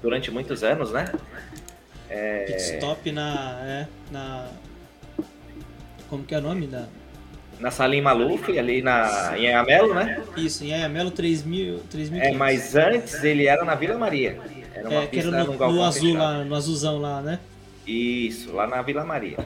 durante 0.00 0.30
muitos 0.30 0.62
anos, 0.62 0.92
né? 0.92 1.12
É... 2.08 2.44
Pit 2.44 2.60
stop 2.74 3.12
na, 3.12 3.60
é, 3.62 3.86
na 4.10 4.48
como 6.08 6.24
que 6.24 6.34
é 6.34 6.38
o 6.38 6.40
nome 6.40 6.66
da 6.66 6.86
na 7.60 7.70
Salim 7.70 8.00
Maluf, 8.00 8.56
ali 8.58 8.82
na, 8.82 9.36
em 9.36 9.48
Ayamelo, 9.48 9.94
né? 9.94 10.22
Isso, 10.36 10.64
em 10.64 10.72
Ayamelo 10.72 11.10
3000, 11.10 11.80
3000 11.90 12.22
É, 12.22 12.32
mas 12.32 12.76
antes 12.76 13.22
ele 13.24 13.46
era 13.46 13.64
na 13.64 13.74
Vila 13.74 13.98
Maria. 13.98 14.38
Era 14.74 14.88
uma 14.88 15.02
é, 15.02 15.06
pista 15.06 15.30
que 15.30 15.34
era 15.34 15.44
no, 15.44 15.52
no, 15.52 15.72
no 15.72 15.84
azul 15.84 16.14
lá, 16.14 16.44
no 16.44 16.54
azulzão 16.54 16.98
lá, 16.98 17.20
né? 17.20 17.38
Isso, 17.86 18.52
lá 18.52 18.66
na 18.66 18.80
Vila 18.82 19.04
Maria. 19.04 19.38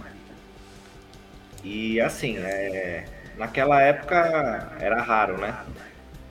E 1.65 2.01
assim, 2.01 2.37
é, 2.39 3.05
naquela 3.39 3.81
época 3.81 4.73
era 4.79 5.01
raro, 5.01 5.39
né? 5.39 5.57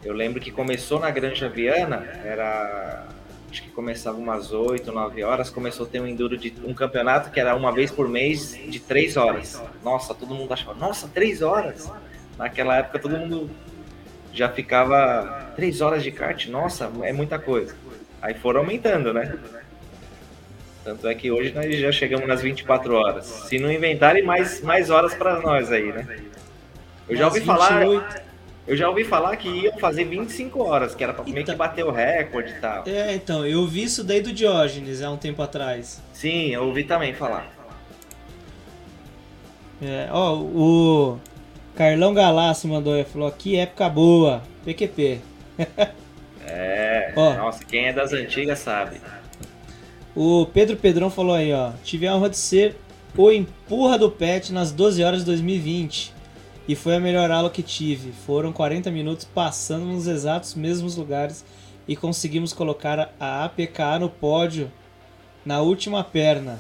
Eu 0.04 0.14
lembro 0.14 0.42
que 0.42 0.52
começou 0.52 1.00
na 1.00 1.10
Granja 1.10 1.48
Viana, 1.48 2.04
era 2.24 3.08
acho 3.52 3.64
que 3.64 3.70
começava 3.70 4.18
umas 4.18 4.54
8, 4.54 4.90
9 4.92 5.24
horas, 5.24 5.50
começou 5.50 5.86
a 5.86 5.90
ter 5.90 6.00
um 6.00 6.08
enduro 6.08 6.38
de 6.38 6.54
um 6.64 6.74
campeonato 6.74 7.30
que 7.30 7.40
era 7.40 7.54
uma 7.54 7.72
vez 7.72 7.92
por 7.92 8.08
mês 8.08 8.58
de 8.68 8.80
3 8.80 9.18
horas. 9.18 9.62
Nossa, 9.84 10.14
todo 10.16 10.34
mundo 10.34 10.54
achava, 10.54 10.74
nossa, 10.74 11.08
3 11.10 11.42
horas? 11.42 11.92
Naquela 12.38 12.78
época 12.78 12.98
todo 12.98 13.18
mundo 13.18 13.50
já 14.34 14.48
ficava 14.48 15.52
3 15.58 15.82
horas 15.82 16.02
de 16.02 16.12
kart, 16.12 16.48
nossa, 16.48 16.90
é 17.04 17.12
muita 17.12 17.38
coisa. 17.38 17.76
Aí 18.22 18.34
foram 18.36 18.62
aumentando, 18.62 19.14
né? 19.14 19.38
Tanto 20.84 21.08
é 21.08 21.14
que 21.14 21.30
hoje 21.30 21.54
nós 21.54 21.78
já 21.78 21.92
chegamos 21.92 22.28
nas 22.28 22.42
24 22.42 22.96
horas. 22.96 23.26
Se 23.26 23.60
não 23.60 23.70
inventarem 23.70 24.24
mais, 24.24 24.62
mais 24.62 24.90
horas 24.90 25.14
para 25.14 25.40
nós 25.42 25.72
aí, 25.72 25.92
né? 25.92 26.20
Eu 27.08 27.18
já 27.18 27.26
ouvi 27.26 27.42
falar. 27.42 27.84
Eu 28.68 28.78
já 28.78 28.88
ouvi 28.88 29.04
falar 29.04 29.36
que 29.38 29.50
iam 29.50 29.78
fazer 29.80 30.06
25 30.06 30.64
horas, 30.64 30.94
que 30.94 31.04
era 31.04 31.14
pra 31.14 31.24
então, 31.24 31.34
meio 31.34 31.46
que 31.46 31.56
bater 31.56 31.84
o 31.84 31.92
recorde 31.92 32.52
e 32.52 32.60
tal. 32.60 32.84
É, 32.88 33.16
então, 33.16 33.46
eu 33.46 33.66
vi 33.66 33.84
isso 33.84 34.04
daí 34.04 34.22
do 34.22 34.32
Diógenes 34.32 35.02
há 35.02 35.10
um 35.10 35.18
tempo 35.18 35.42
atrás. 35.42 36.02
Sim, 36.14 36.50
eu 36.50 36.66
ouvi 36.66 36.84
também 36.84 37.14
falar. 37.14 37.52
É, 39.82 40.08
ó, 40.12 40.36
o 40.36 41.20
Carlão 41.76 42.14
Galasso 42.14 42.68
mandou 42.68 42.96
e 42.96 43.04
falou: 43.04 43.32
que 43.32 43.58
época 43.58 43.90
boa, 43.90 44.44
PQP. 44.64 45.20
é, 46.46 47.14
ó, 47.16 47.34
nossa, 47.34 47.66
quem 47.66 47.88
é 47.88 47.94
das 47.94 48.14
antigas 48.14 48.60
sabe. 48.60 49.02
O 50.16 50.46
Pedro 50.46 50.78
Pedrão 50.78 51.10
falou 51.10 51.34
aí, 51.34 51.52
ó. 51.52 51.72
Tive 51.84 52.08
a 52.08 52.16
honra 52.16 52.30
de 52.30 52.38
ser 52.38 52.76
o 53.18 53.32
empurra 53.32 53.98
do 53.98 54.12
pet 54.12 54.54
nas 54.54 54.72
12 54.72 55.04
horas 55.04 55.20
de 55.22 55.26
2020 55.26 56.21
e 56.68 56.76
foi 56.76 56.96
a 56.96 57.00
melhor 57.00 57.32
aula 57.32 57.50
que 57.50 57.64
tive. 57.64 58.12
Foram 58.12 58.54
40 58.54 58.92
minutos 58.92 59.26
passando 59.26 59.86
nos 59.86 60.08
exatos 60.08 60.56
mesmos 60.56 60.96
lugares 60.96 61.46
e 61.88 61.96
conseguimos 61.96 62.54
colocar 62.54 63.14
a 63.20 63.46
APK 63.46 64.00
no 64.00 64.10
pódio 64.10 64.72
na 65.46 65.62
última 65.62 66.04
perna. 66.04 66.60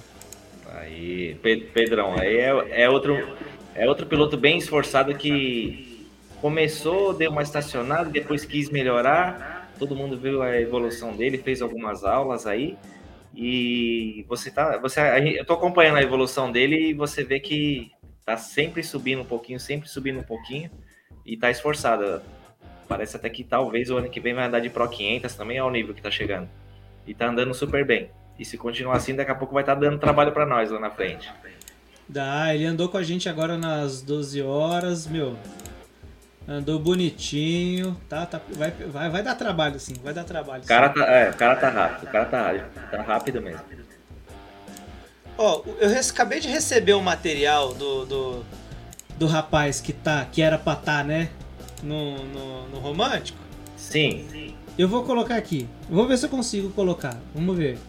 Aí, 0.73 1.35
Pedrão, 1.73 2.15
aí 2.17 2.37
é, 2.37 2.83
é, 2.83 2.89
outro, 2.89 3.35
é 3.75 3.87
outro 3.87 4.05
piloto 4.05 4.37
bem 4.37 4.57
esforçado 4.57 5.13
que 5.15 6.07
começou, 6.39 7.13
deu 7.13 7.29
uma 7.29 7.43
estacionada, 7.43 8.09
depois 8.09 8.45
quis 8.45 8.69
melhorar. 8.69 9.69
Todo 9.77 9.95
mundo 9.95 10.17
viu 10.17 10.41
a 10.41 10.59
evolução 10.59 11.13
dele, 11.15 11.37
fez 11.37 11.61
algumas 11.61 12.03
aulas 12.03 12.47
aí. 12.47 12.77
E 13.35 14.25
você 14.27 14.51
tá, 14.51 14.77
você, 14.77 14.99
eu 15.37 15.45
tô 15.45 15.53
acompanhando 15.53 15.97
a 15.97 16.03
evolução 16.03 16.51
dele 16.51 16.89
e 16.89 16.93
você 16.93 17.23
vê 17.23 17.39
que 17.39 17.91
tá 18.31 18.37
sempre 18.37 18.83
subindo 18.83 19.21
um 19.21 19.25
pouquinho, 19.25 19.59
sempre 19.59 19.89
subindo 19.89 20.19
um 20.19 20.23
pouquinho 20.23 20.69
e 21.25 21.37
tá 21.37 21.49
esforçada. 21.49 22.23
Parece 22.87 23.15
até 23.15 23.29
que 23.29 23.43
talvez 23.43 23.89
o 23.89 23.97
ano 23.97 24.09
que 24.09 24.19
vem 24.19 24.33
vai 24.33 24.45
andar 24.45 24.59
de 24.59 24.69
Pro 24.69 24.87
500 24.87 25.33
também 25.35 25.57
ao 25.57 25.71
nível 25.71 25.93
que 25.93 26.01
tá 26.01 26.11
chegando. 26.11 26.49
E 27.05 27.13
tá 27.13 27.27
andando 27.27 27.53
super 27.53 27.85
bem. 27.85 28.09
E 28.37 28.45
se 28.45 28.57
continuar 28.57 28.97
assim, 28.97 29.15
daqui 29.15 29.31
a 29.31 29.35
pouco 29.35 29.53
vai 29.53 29.63
estar 29.63 29.75
tá 29.75 29.81
dando 29.81 29.99
trabalho 29.99 30.31
para 30.31 30.45
nós 30.45 30.71
lá 30.71 30.79
na 30.79 30.89
frente. 30.89 31.31
Dá, 32.07 32.53
ele 32.53 32.65
andou 32.65 32.89
com 32.89 32.97
a 32.97 33.03
gente 33.03 33.29
agora 33.29 33.57
nas 33.57 34.01
12 34.01 34.41
horas, 34.41 35.07
meu. 35.07 35.37
Andou 36.47 36.79
bonitinho, 36.79 37.95
tá, 38.09 38.25
tá 38.25 38.41
vai, 38.49 38.71
vai, 38.71 39.09
vai 39.09 39.23
dar 39.23 39.35
trabalho 39.35 39.79
sim, 39.79 39.93
vai 40.03 40.13
dar 40.13 40.23
trabalho. 40.23 40.63
O 40.63 40.67
cara, 40.67 40.89
tá, 40.89 41.05
é, 41.05 41.29
o 41.29 41.35
cara 41.35 41.55
tá 41.55 41.69
rápido, 41.69 42.09
o 42.09 42.11
cara 42.11 42.25
tá 42.25 42.41
rápido, 42.41 42.89
tá 42.91 43.01
rápido 43.01 43.41
mesmo. 43.41 43.61
Ó, 45.43 45.63
eu 45.79 45.89
acabei 45.99 46.39
de 46.39 46.47
receber 46.47 46.93
o 46.93 46.99
um 46.99 47.01
material 47.01 47.73
do, 47.73 48.05
do, 48.05 48.45
do 49.17 49.25
rapaz 49.25 49.81
que 49.81 49.91
tá, 49.91 50.23
que 50.31 50.39
era 50.39 50.55
pra 50.55 50.73
estar, 50.73 50.97
tá, 50.99 51.03
né? 51.03 51.31
No, 51.81 52.23
no, 52.25 52.69
no, 52.69 52.77
romântico. 52.77 53.39
Sim. 53.75 54.55
Eu 54.77 54.87
vou 54.87 55.03
colocar 55.03 55.35
aqui. 55.35 55.67
Vou 55.89 56.07
ver 56.07 56.19
se 56.19 56.27
eu 56.27 56.29
consigo 56.29 56.69
colocar. 56.69 57.17
Vamos 57.33 57.57
ver. 57.57 57.79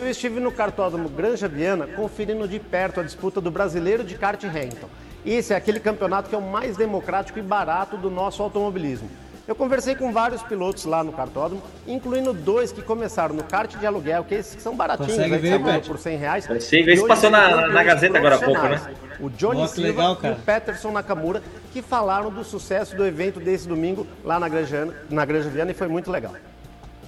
Eu 0.00 0.10
estive 0.10 0.40
no 0.40 0.50
cartódromo 0.50 1.08
Granja 1.08 1.46
Viana 1.46 1.86
conferindo 1.86 2.48
de 2.48 2.58
perto 2.58 2.98
a 2.98 3.04
disputa 3.04 3.40
do 3.40 3.48
brasileiro 3.48 4.02
de 4.02 4.16
kart 4.18 4.42
Renton. 4.42 4.88
Esse 5.24 5.52
é 5.52 5.56
aquele 5.56 5.78
campeonato 5.78 6.28
que 6.28 6.34
é 6.34 6.38
o 6.38 6.42
mais 6.42 6.76
democrático 6.76 7.38
e 7.38 7.42
barato 7.42 7.96
do 7.96 8.10
nosso 8.10 8.42
automobilismo. 8.42 9.08
Eu 9.46 9.54
conversei 9.54 9.94
com 9.94 10.12
vários 10.12 10.42
pilotos 10.42 10.84
lá 10.86 11.04
no 11.04 11.12
cartódromo, 11.12 11.62
incluindo 11.86 12.32
dois 12.32 12.72
que 12.72 12.82
começaram 12.82 13.32
no 13.32 13.44
kart 13.44 13.76
de 13.76 13.86
aluguel, 13.86 14.24
que 14.24 14.34
esses 14.34 14.60
são 14.60 14.74
baratinhos, 14.74 15.12
Consegue 15.12 15.30
né, 15.30 15.58
ver, 15.58 15.82
por 15.82 15.98
100 15.98 16.18
reais. 16.18 16.46
Consigo, 16.48 16.90
esse 16.90 17.06
passou 17.06 17.30
na, 17.30 17.68
na 17.68 17.82
Gazeta 17.84 18.18
agora 18.18 18.34
há 18.34 18.38
pouco, 18.40 18.62
né? 18.62 18.80
O 19.20 19.30
Johnny 19.30 19.60
Nossa, 19.60 19.76
Silva 19.76 19.88
legal, 19.88 20.18
e 20.20 20.28
o 20.30 20.36
Peterson 20.36 20.90
Nakamura, 20.90 21.42
que 21.72 21.80
falaram 21.80 22.28
do 22.30 22.42
sucesso 22.42 22.96
do 22.96 23.06
evento 23.06 23.38
desse 23.38 23.68
domingo 23.68 24.04
lá 24.24 24.40
na 24.40 24.48
Granja, 24.48 24.92
na 25.08 25.24
Granja 25.24 25.48
Viana 25.48 25.70
e 25.70 25.74
foi 25.74 25.86
muito 25.86 26.10
legal. 26.10 26.34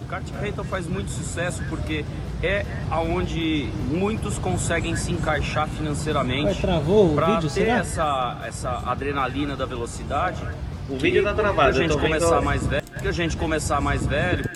O 0.00 0.04
kart 0.04 0.24
rental 0.40 0.64
faz 0.64 0.86
muito 0.86 1.10
sucesso 1.10 1.60
porque 1.68 2.04
é 2.40 2.64
aonde 2.88 3.68
muitos 3.90 4.38
conseguem 4.38 4.94
se 4.94 5.10
encaixar 5.10 5.68
financeiramente. 5.68 6.62
Para 7.16 7.40
ter 7.40 7.50
será? 7.50 7.78
essa, 7.78 8.38
essa 8.46 8.82
adrenalina 8.86 9.56
da 9.56 9.66
velocidade 9.66 10.40
o 10.88 10.96
vídeo 10.96 11.22
tá 11.22 11.34
travado. 11.34 11.68
a 11.68 11.72
gente 11.72 11.96
começar 11.96 12.36
vendo... 12.36 12.44
mais 12.44 12.66
velho, 12.66 12.84
que 13.00 13.08
a 13.08 13.12
gente 13.12 13.36
começar 13.36 13.80
mais 13.80 14.06
velho. 14.06 14.48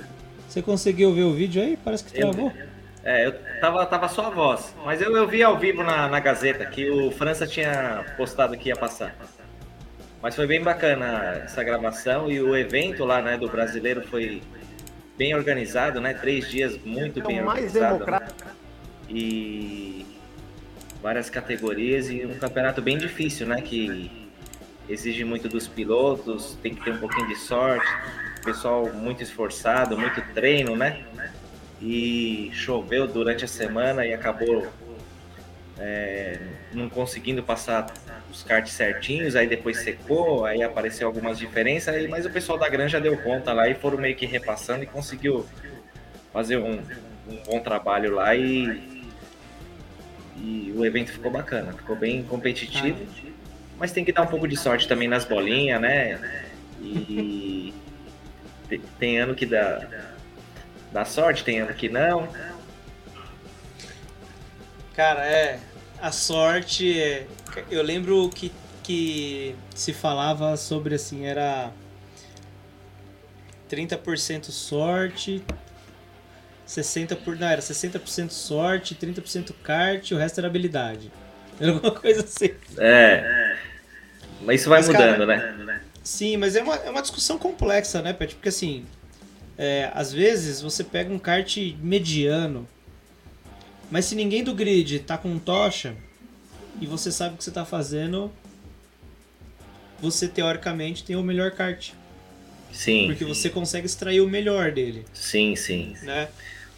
Você 0.48 0.62
conseguiu 0.62 1.14
ver 1.14 1.24
o 1.24 1.32
vídeo 1.32 1.62
aí? 1.62 1.78
Parece 1.82 2.04
que 2.04 2.12
travou. 2.12 2.50
Eu, 2.50 2.66
é, 3.04 3.26
eu 3.26 3.32
tava, 3.60 3.84
tava 3.86 4.08
só 4.08 4.26
a 4.26 4.30
voz. 4.30 4.74
Mas 4.84 5.00
eu, 5.00 5.16
eu 5.16 5.26
vi 5.26 5.42
ao 5.42 5.58
vivo 5.58 5.82
na, 5.82 6.08
na 6.08 6.20
Gazeta 6.20 6.64
que 6.66 6.90
o 6.90 7.10
França 7.10 7.46
tinha 7.46 8.04
postado 8.16 8.56
que 8.56 8.68
ia 8.68 8.76
passar. 8.76 9.14
Mas 10.22 10.36
foi 10.36 10.46
bem 10.46 10.62
bacana 10.62 11.42
essa 11.44 11.64
gravação 11.64 12.30
e 12.30 12.40
o 12.40 12.56
evento 12.56 13.04
lá, 13.04 13.20
né, 13.20 13.36
do 13.36 13.48
brasileiro 13.48 14.02
foi 14.06 14.40
bem 15.18 15.34
organizado, 15.34 16.00
né? 16.00 16.14
Três 16.14 16.48
dias 16.48 16.78
muito 16.84 17.20
é 17.20 17.22
bem 17.22 17.42
organizado. 17.42 18.06
Né? 18.06 18.20
E 19.08 20.06
várias 21.02 21.28
categorias 21.28 22.08
e 22.08 22.24
um 22.24 22.38
campeonato 22.38 22.80
bem 22.80 22.96
difícil, 22.96 23.46
né? 23.46 23.60
Que 23.60 24.21
exige 24.92 25.24
muito 25.24 25.48
dos 25.48 25.66
pilotos, 25.66 26.56
tem 26.62 26.74
que 26.74 26.84
ter 26.84 26.92
um 26.92 26.98
pouquinho 26.98 27.26
de 27.26 27.36
sorte, 27.36 27.86
pessoal 28.44 28.92
muito 28.92 29.22
esforçado, 29.22 29.96
muito 29.96 30.20
treino, 30.34 30.76
né? 30.76 31.02
E 31.80 32.50
choveu 32.52 33.06
durante 33.06 33.44
a 33.44 33.48
semana 33.48 34.04
e 34.04 34.12
acabou 34.12 34.66
é, 35.78 36.38
não 36.72 36.88
conseguindo 36.88 37.42
passar 37.42 37.86
os 38.30 38.42
karts 38.42 38.72
certinhos, 38.72 39.34
aí 39.34 39.46
depois 39.46 39.78
secou, 39.78 40.44
aí 40.44 40.62
apareceu 40.62 41.06
algumas 41.06 41.38
diferenças, 41.38 41.94
aí, 41.94 42.06
mas 42.06 42.26
o 42.26 42.30
pessoal 42.30 42.58
da 42.58 42.68
granja 42.68 43.00
deu 43.00 43.16
conta 43.16 43.52
lá 43.52 43.68
e 43.68 43.74
foram 43.74 43.98
meio 43.98 44.14
que 44.14 44.26
repassando 44.26 44.84
e 44.84 44.86
conseguiu 44.86 45.46
fazer 46.32 46.58
um, 46.58 46.80
um 47.28 47.36
bom 47.46 47.60
trabalho 47.60 48.14
lá 48.14 48.34
e, 48.34 49.02
e 50.36 50.72
o 50.76 50.84
evento 50.84 51.12
ficou 51.12 51.30
bacana, 51.30 51.72
ficou 51.72 51.96
bem 51.96 52.22
competitivo. 52.22 52.98
Ah 53.28 53.41
mas 53.78 53.92
tem 53.92 54.04
que 54.04 54.12
dar 54.12 54.22
um 54.22 54.26
pouco 54.26 54.46
de 54.46 54.56
sorte 54.56 54.86
também 54.86 55.08
nas 55.08 55.24
bolinhas, 55.24 55.80
né? 55.80 56.18
E 56.80 57.74
tem 58.98 59.18
ano 59.18 59.34
que 59.34 59.46
dá, 59.46 59.86
dá 60.92 61.04
sorte, 61.04 61.44
tem 61.44 61.60
ano 61.60 61.74
que 61.74 61.88
não. 61.88 62.28
Cara, 64.94 65.24
é. 65.24 65.58
A 66.00 66.10
sorte 66.10 67.00
é. 67.00 67.26
Eu 67.70 67.82
lembro 67.82 68.28
que, 68.30 68.52
que 68.82 69.54
se 69.74 69.92
falava 69.92 70.56
sobre 70.56 70.94
assim, 70.94 71.26
era 71.26 71.70
30% 73.70 74.50
sorte, 74.50 75.44
60%, 76.66 77.16
por, 77.16 77.36
não, 77.36 77.46
era 77.46 77.60
60% 77.60 78.30
sorte, 78.30 78.94
30% 78.94 79.52
kart, 79.62 80.10
o 80.12 80.16
resto 80.16 80.40
era 80.40 80.48
habilidade. 80.48 81.10
Alguma 81.68 81.92
coisa 81.92 82.24
assim. 82.24 82.50
É. 82.78 83.56
Mas 84.42 84.60
isso 84.60 84.68
vai 84.68 84.80
mas, 84.80 84.88
mudando, 84.88 85.26
cara, 85.26 85.52
né? 85.64 85.82
Sim, 86.02 86.36
mas 86.36 86.56
é 86.56 86.62
uma, 86.62 86.74
é 86.76 86.90
uma 86.90 87.02
discussão 87.02 87.38
complexa, 87.38 88.02
né, 88.02 88.12
Pet? 88.12 88.34
Porque 88.34 88.48
assim, 88.48 88.84
é, 89.56 89.90
às 89.94 90.12
vezes 90.12 90.60
você 90.60 90.82
pega 90.82 91.12
um 91.12 91.18
kart 91.18 91.56
mediano 91.80 92.66
Mas 93.90 94.06
se 94.06 94.14
ninguém 94.14 94.42
do 94.42 94.54
grid 94.54 94.98
tá 95.00 95.16
com 95.16 95.38
tocha 95.38 95.94
e 96.80 96.86
você 96.86 97.12
sabe 97.12 97.34
o 97.34 97.38
que 97.38 97.44
você 97.44 97.50
tá 97.50 97.64
fazendo, 97.64 98.32
você 100.00 100.26
teoricamente 100.26 101.04
tem 101.04 101.14
o 101.14 101.22
melhor 101.22 101.52
kart. 101.52 101.92
Sim. 102.72 103.06
Porque 103.06 103.24
você 103.24 103.50
consegue 103.50 103.86
extrair 103.86 104.20
o 104.20 104.28
melhor 104.28 104.72
dele, 104.72 105.04
Sim, 105.12 105.54
sim. 105.54 105.94
né? 106.02 106.28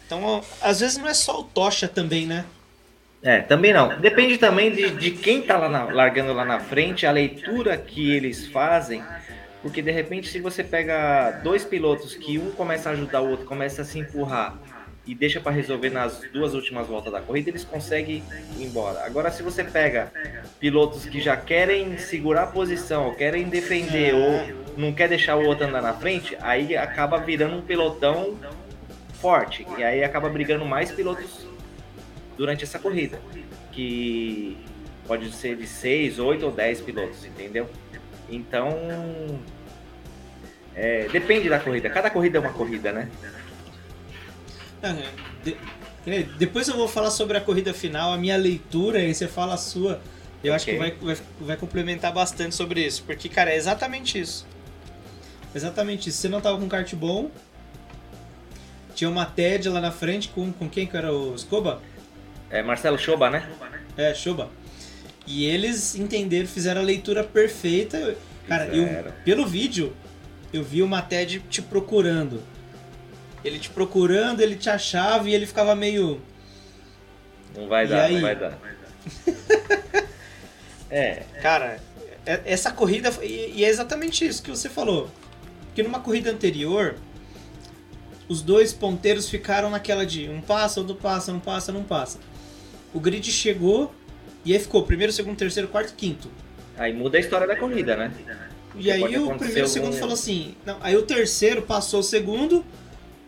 Então, 0.05 0.43
às 0.61 0.81
vezes 0.81 0.97
não 0.97 1.07
é 1.07 1.13
só 1.13 1.39
o 1.39 1.43
tocha 1.43 1.87
também, 1.87 2.27
né? 2.27 2.45
É, 3.25 3.41
também 3.41 3.73
não. 3.73 3.99
Depende 3.99 4.37
também 4.37 4.71
de, 4.71 4.91
de 4.91 5.09
quem 5.11 5.41
tá 5.41 5.57
lá 5.57 5.67
na- 5.67 5.85
largando 5.85 6.31
lá 6.31 6.45
na 6.45 6.59
frente, 6.59 7.07
a 7.07 7.11
leitura 7.11 7.75
que 7.75 8.11
eles 8.11 8.47
fazem. 8.47 9.03
Porque 9.63 9.81
de 9.81 9.89
repente, 9.89 10.27
se 10.27 10.39
você 10.39 10.63
pega 10.63 11.31
dois 11.43 11.65
pilotos 11.65 12.13
que 12.13 12.37
um 12.37 12.51
começa 12.51 12.89
a 12.89 12.91
ajudar 12.91 13.21
o 13.21 13.29
outro, 13.31 13.47
começa 13.47 13.81
a 13.81 13.85
se 13.85 13.97
empurrar 13.97 14.55
e 15.07 15.15
deixa 15.15 15.39
para 15.39 15.51
resolver 15.51 15.89
nas 15.89 16.21
duas 16.31 16.53
últimas 16.53 16.85
voltas 16.85 17.11
da 17.11 17.19
corrida, 17.19 17.49
eles 17.49 17.63
conseguem 17.63 18.21
ir 18.59 18.63
embora. 18.63 19.03
Agora, 19.03 19.31
se 19.31 19.41
você 19.41 19.63
pega 19.63 20.11
pilotos 20.59 21.05
que 21.05 21.19
já 21.19 21.35
querem 21.35 21.97
segurar 21.97 22.43
a 22.43 22.47
posição, 22.47 23.11
querem 23.15 23.49
defender, 23.49 24.13
ou 24.13 24.65
não 24.77 24.93
quer 24.93 25.09
deixar 25.09 25.35
o 25.35 25.45
outro 25.45 25.65
andar 25.65 25.81
na 25.81 25.93
frente, 25.93 26.37
aí 26.41 26.77
acaba 26.77 27.17
virando 27.17 27.57
um 27.57 27.61
pelotão 27.61 28.37
forte. 29.19 29.65
E 29.79 29.83
aí 29.83 30.03
acaba 30.03 30.29
brigando 30.29 30.63
mais 30.63 30.91
pilotos 30.91 31.54
durante 32.37 32.63
essa 32.63 32.79
corrida, 32.79 33.19
que 33.71 34.57
pode 35.07 35.31
ser 35.31 35.55
de 35.55 35.67
6, 35.67 36.19
8 36.19 36.45
ou 36.45 36.51
10 36.51 36.81
pilotos, 36.81 37.23
entendeu? 37.25 37.69
Então, 38.29 39.39
é, 40.75 41.07
depende 41.09 41.47
da 41.49 41.59
corrida. 41.59 41.89
Cada 41.89 42.09
corrida 42.09 42.37
é 42.37 42.41
uma 42.41 42.51
corrida, 42.53 42.91
né? 42.91 43.09
De- 45.43 45.57
é, 46.07 46.23
depois 46.37 46.67
eu 46.67 46.75
vou 46.75 46.87
falar 46.87 47.09
sobre 47.11 47.37
a 47.37 47.41
corrida 47.41 47.73
final, 47.73 48.13
a 48.13 48.17
minha 48.17 48.37
leitura, 48.37 48.99
e 49.03 49.13
você 49.13 49.27
fala 49.27 49.55
a 49.55 49.57
sua. 49.57 49.99
Eu 50.43 50.53
acho 50.53 50.65
que 50.65 50.75
vai, 50.77 50.91
vai, 50.91 51.17
vai 51.41 51.57
complementar 51.57 52.13
bastante 52.13 52.53
sobre 52.53 52.85
isso. 52.85 53.03
Porque, 53.03 53.27
cara, 53.27 53.51
é 53.51 53.55
exatamente 53.55 54.19
isso. 54.19 54.45
Exatamente 55.55 56.09
isso. 56.09 56.19
Você 56.19 56.29
não 56.29 56.39
tava 56.41 56.59
com 56.59 56.67
kart 56.67 56.93
bom. 56.93 57.31
Tinha 58.93 59.09
uma 59.09 59.25
TED 59.25 59.67
lá 59.69 59.81
na 59.81 59.91
frente 59.91 60.29
com, 60.29 60.53
com 60.53 60.69
quem 60.69 60.85
que 60.85 60.95
era 60.95 61.11
o 61.11 61.35
Scoba? 61.37 61.81
É 62.49 62.61
Marcelo 62.61 62.97
Choba, 62.97 63.29
né? 63.29 63.47
É, 63.97 64.13
Shoba. 64.13 64.49
E 65.27 65.45
eles 65.45 65.95
entenderam, 65.95 66.47
fizeram 66.47 66.81
a 66.81 66.83
leitura 66.83 67.23
perfeita. 67.23 68.15
Cara, 68.47 68.65
eu, 68.67 69.11
pelo 69.23 69.45
vídeo, 69.45 69.95
eu 70.53 70.63
vi 70.63 70.81
uma 70.83 71.01
TED 71.01 71.39
te 71.49 71.61
procurando. 71.61 72.41
Ele 73.43 73.57
te 73.59 73.69
procurando, 73.69 74.41
ele 74.41 74.55
te 74.55 74.69
achava 74.69 75.27
e 75.29 75.33
ele 75.33 75.45
ficava 75.45 75.75
meio. 75.75 76.21
Não 77.55 77.67
vai 77.67 77.85
E 77.85 77.87
dar, 77.87 78.03
aí? 78.05 78.13
não 78.15 78.21
vai 78.21 78.35
dar. 78.35 78.57
é, 80.89 81.23
Cara, 81.41 81.79
É- 82.25 82.41
Essa 82.45 82.71
corrida, 82.71 83.11
e 83.21 83.53
e 83.57 83.63
é 83.65 83.69
exatamente 83.69 84.25
isso 84.25 84.41
que 84.41 84.49
você 84.49 84.67
falou. 84.69 85.09
Porque 85.67 85.83
numa 85.83 85.99
corrida 85.99 86.31
anterior, 86.31 86.95
os 88.27 88.41
dois 88.41 88.73
ponteiros 88.73 89.29
ficaram 89.29 89.69
naquela 89.69 90.05
de 90.05 90.27
um 90.29 90.41
passa, 90.41 90.79
outro 90.79 90.95
passa, 90.95 91.31
não 91.31 91.39
passa, 91.39 91.71
não 91.71 91.83
passa. 91.83 92.19
O 92.95 92.99
grid 92.99 93.29
chegou 93.31 93.93
e 94.45 94.53
aí 94.53 94.59
ficou 94.59 94.81
primeiro, 94.83 95.11
segundo, 95.11 95.35
terceiro, 95.37 95.67
quarto, 95.67 95.93
quinto. 95.95 96.31
aí 96.77 96.93
muda 96.93 97.17
a 97.17 97.21
história 97.21 97.45
da 97.45 97.55
corrida, 97.55 97.95
né? 97.95 98.11
E 98.77 98.91
aí 98.91 99.01
o 99.17 99.35
primeiro 99.35 99.59
e 99.59 99.61
o 99.63 99.67
segundo 99.67 99.87
algum- 99.89 99.99
falou 99.99 100.13
assim. 100.13 100.55
Não, 100.65 100.77
aí 100.81 100.95
o 100.95 101.01
terceiro 101.03 101.61
passou 101.61 101.99
o 101.99 102.03
segundo, 102.03 102.65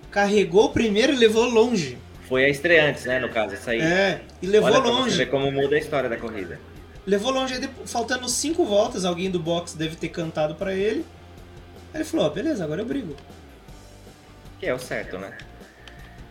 carregou 0.09 0.65
o 0.65 0.69
primeiro 0.69 1.13
e 1.13 1.15
levou 1.17 1.45
longe. 1.45 1.97
Foi 2.27 2.43
a 2.45 2.49
estreantes, 2.49 3.05
né, 3.05 3.19
no 3.19 3.29
caso, 3.29 3.53
essa 3.53 3.71
aí. 3.71 3.79
É, 3.81 4.21
e 4.41 4.47
levou 4.47 4.69
Olha 4.69 4.81
pra 4.81 4.89
você 4.91 4.99
longe. 5.01 5.17
ver 5.17 5.25
como 5.27 5.49
muda 5.51 5.75
a 5.75 5.79
história 5.79 6.09
da 6.09 6.17
corrida. 6.17 6.59
Levou 7.05 7.31
longe, 7.31 7.53
aí 7.53 7.69
faltando 7.85 8.27
cinco 8.27 8.65
voltas, 8.65 9.05
alguém 9.05 9.29
do 9.31 9.39
box 9.39 9.75
deve 9.75 9.95
ter 9.95 10.09
cantado 10.09 10.55
pra 10.55 10.73
ele. 10.73 11.05
Aí 11.93 12.01
ele 12.01 12.03
falou, 12.03 12.25
ó, 12.25 12.29
beleza, 12.29 12.63
agora 12.65 12.81
eu 12.81 12.85
brigo. 12.85 13.15
Que 14.59 14.65
é 14.67 14.73
o 14.73 14.79
certo, 14.79 15.17
né? 15.17 15.37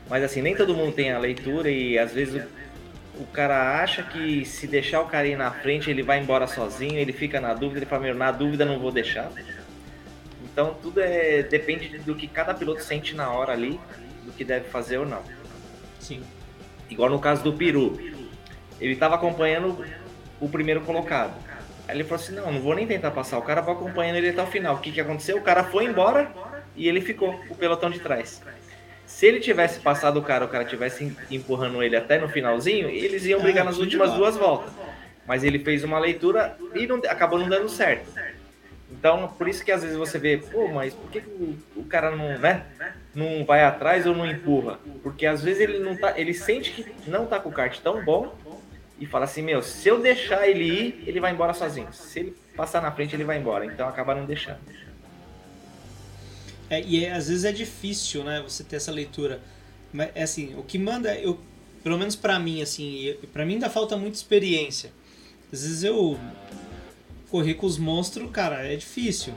Mas 0.08 0.22
assim, 0.22 0.42
nem 0.42 0.54
todo 0.54 0.74
mundo 0.74 0.92
tem 0.92 1.10
a 1.12 1.18
leitura 1.18 1.70
e 1.70 1.98
às 1.98 2.12
vezes 2.12 2.42
o, 2.42 2.46
o 3.18 3.26
cara 3.26 3.82
acha 3.82 4.02
que 4.02 4.44
se 4.44 4.66
deixar 4.66 5.00
o 5.00 5.06
cara 5.06 5.26
ir 5.26 5.36
na 5.36 5.50
frente, 5.50 5.90
ele 5.90 6.02
vai 6.02 6.20
embora 6.20 6.46
sozinho, 6.46 6.98
ele 6.98 7.12
fica 7.12 7.40
na 7.40 7.54
dúvida, 7.54 7.80
ele 7.80 7.86
fala, 7.86 8.02
meu, 8.02 8.14
na 8.14 8.30
dúvida 8.30 8.64
não 8.64 8.78
vou 8.78 8.92
deixar. 8.92 9.30
Então 10.44 10.74
tudo 10.82 11.00
é 11.00 11.42
depende 11.42 11.98
do 11.98 12.14
que 12.14 12.26
cada 12.26 12.54
piloto 12.54 12.82
sente 12.82 13.14
na 13.14 13.30
hora 13.30 13.52
ali, 13.52 13.80
do 14.24 14.32
que 14.32 14.44
deve 14.44 14.68
fazer 14.68 14.98
ou 14.98 15.06
não. 15.06 15.22
Sim. 15.98 16.22
Igual 16.90 17.10
no 17.10 17.18
caso 17.18 17.42
do 17.42 17.52
Peru. 17.52 17.98
Ele 18.78 18.92
estava 18.92 19.14
acompanhando 19.14 19.84
o 20.38 20.48
primeiro 20.48 20.82
colocado. 20.82 21.34
Aí 21.88 21.96
ele 21.96 22.04
falou 22.04 22.22
assim, 22.22 22.34
não, 22.34 22.52
não 22.52 22.60
vou 22.60 22.74
nem 22.74 22.86
tentar 22.86 23.10
passar, 23.10 23.38
o 23.38 23.42
cara 23.42 23.60
vai 23.60 23.74
acompanhando 23.74 24.16
ele 24.16 24.30
até 24.30 24.42
o 24.42 24.46
final. 24.46 24.74
O 24.74 24.78
que, 24.78 24.92
que 24.92 25.00
aconteceu? 25.00 25.38
O 25.38 25.42
cara 25.42 25.64
foi 25.64 25.84
embora 25.84 26.30
e 26.74 26.88
ele 26.88 27.00
ficou, 27.00 27.40
o 27.48 27.54
pelotão 27.54 27.88
de 27.88 28.00
trás. 28.00 28.42
Se 29.16 29.24
ele 29.24 29.40
tivesse 29.40 29.80
passado 29.80 30.18
o 30.18 30.22
cara, 30.22 30.44
o 30.44 30.48
cara 30.48 30.62
tivesse 30.62 31.02
em- 31.04 31.16
empurrando 31.30 31.82
ele 31.82 31.96
até 31.96 32.18
no 32.18 32.28
finalzinho, 32.28 32.86
eles 32.90 33.24
iam 33.24 33.40
brigar 33.40 33.64
nas 33.64 33.78
últimas 33.78 34.12
duas 34.12 34.36
voltas. 34.36 34.70
Mas 35.26 35.42
ele 35.42 35.58
fez 35.58 35.82
uma 35.82 35.98
leitura 35.98 36.54
e 36.74 36.86
não- 36.86 36.98
acabou 37.08 37.38
não 37.38 37.48
dando 37.48 37.66
certo. 37.66 38.12
Então, 38.92 39.26
por 39.38 39.48
isso 39.48 39.64
que 39.64 39.72
às 39.72 39.80
vezes 39.80 39.96
você 39.96 40.18
vê, 40.18 40.36
pô, 40.36 40.68
mas 40.68 40.92
por 40.92 41.10
que 41.10 41.20
o, 41.20 41.56
o 41.76 41.84
cara 41.84 42.10
não, 42.14 42.36
né, 42.38 42.66
não 43.14 43.42
vai 43.46 43.64
atrás 43.64 44.06
ou 44.06 44.14
não 44.14 44.30
empurra? 44.30 44.78
Porque 45.02 45.24
às 45.24 45.42
vezes 45.42 45.62
ele 45.62 45.78
não 45.78 45.96
tá, 45.96 46.12
ele 46.20 46.34
sente 46.34 46.70
que 46.72 47.10
não 47.10 47.24
tá 47.24 47.40
com 47.40 47.48
o 47.48 47.52
kart 47.52 47.78
tão 47.80 48.04
bom 48.04 48.36
e 49.00 49.06
fala 49.06 49.24
assim, 49.24 49.40
meu, 49.40 49.62
se 49.62 49.88
eu 49.88 49.98
deixar 49.98 50.46
ele 50.46 50.64
ir, 50.64 51.04
ele 51.06 51.20
vai 51.20 51.32
embora 51.32 51.54
sozinho. 51.54 51.88
Se 51.90 52.20
ele 52.20 52.36
passar 52.54 52.82
na 52.82 52.92
frente, 52.92 53.16
ele 53.16 53.24
vai 53.24 53.38
embora. 53.38 53.64
Então 53.64 53.88
acaba 53.88 54.14
não 54.14 54.26
deixando. 54.26 54.58
É, 56.68 56.80
e 56.82 57.04
é- 57.04 57.12
às 57.12 57.28
vezes 57.28 57.44
é 57.44 57.52
difícil, 57.52 58.24
né, 58.24 58.42
você 58.46 58.64
ter 58.64 58.76
essa 58.76 58.90
leitura. 58.92 59.40
Mas, 59.92 60.10
é 60.14 60.22
assim, 60.22 60.54
o 60.56 60.62
que 60.62 60.78
manda, 60.78 61.14
eu, 61.14 61.38
pelo 61.82 61.98
menos 61.98 62.16
pra 62.16 62.38
mim, 62.38 62.60
assim, 62.62 63.14
pra 63.32 63.46
mim 63.46 63.54
ainda 63.54 63.70
falta 63.70 63.96
muita 63.96 64.16
experiência. 64.16 64.92
Às 65.52 65.62
vezes 65.62 65.84
eu 65.84 66.18
correr 67.30 67.54
com 67.54 67.66
os 67.66 67.78
monstros, 67.78 68.30
cara, 68.30 68.66
é 68.66 68.76
difícil. 68.76 69.32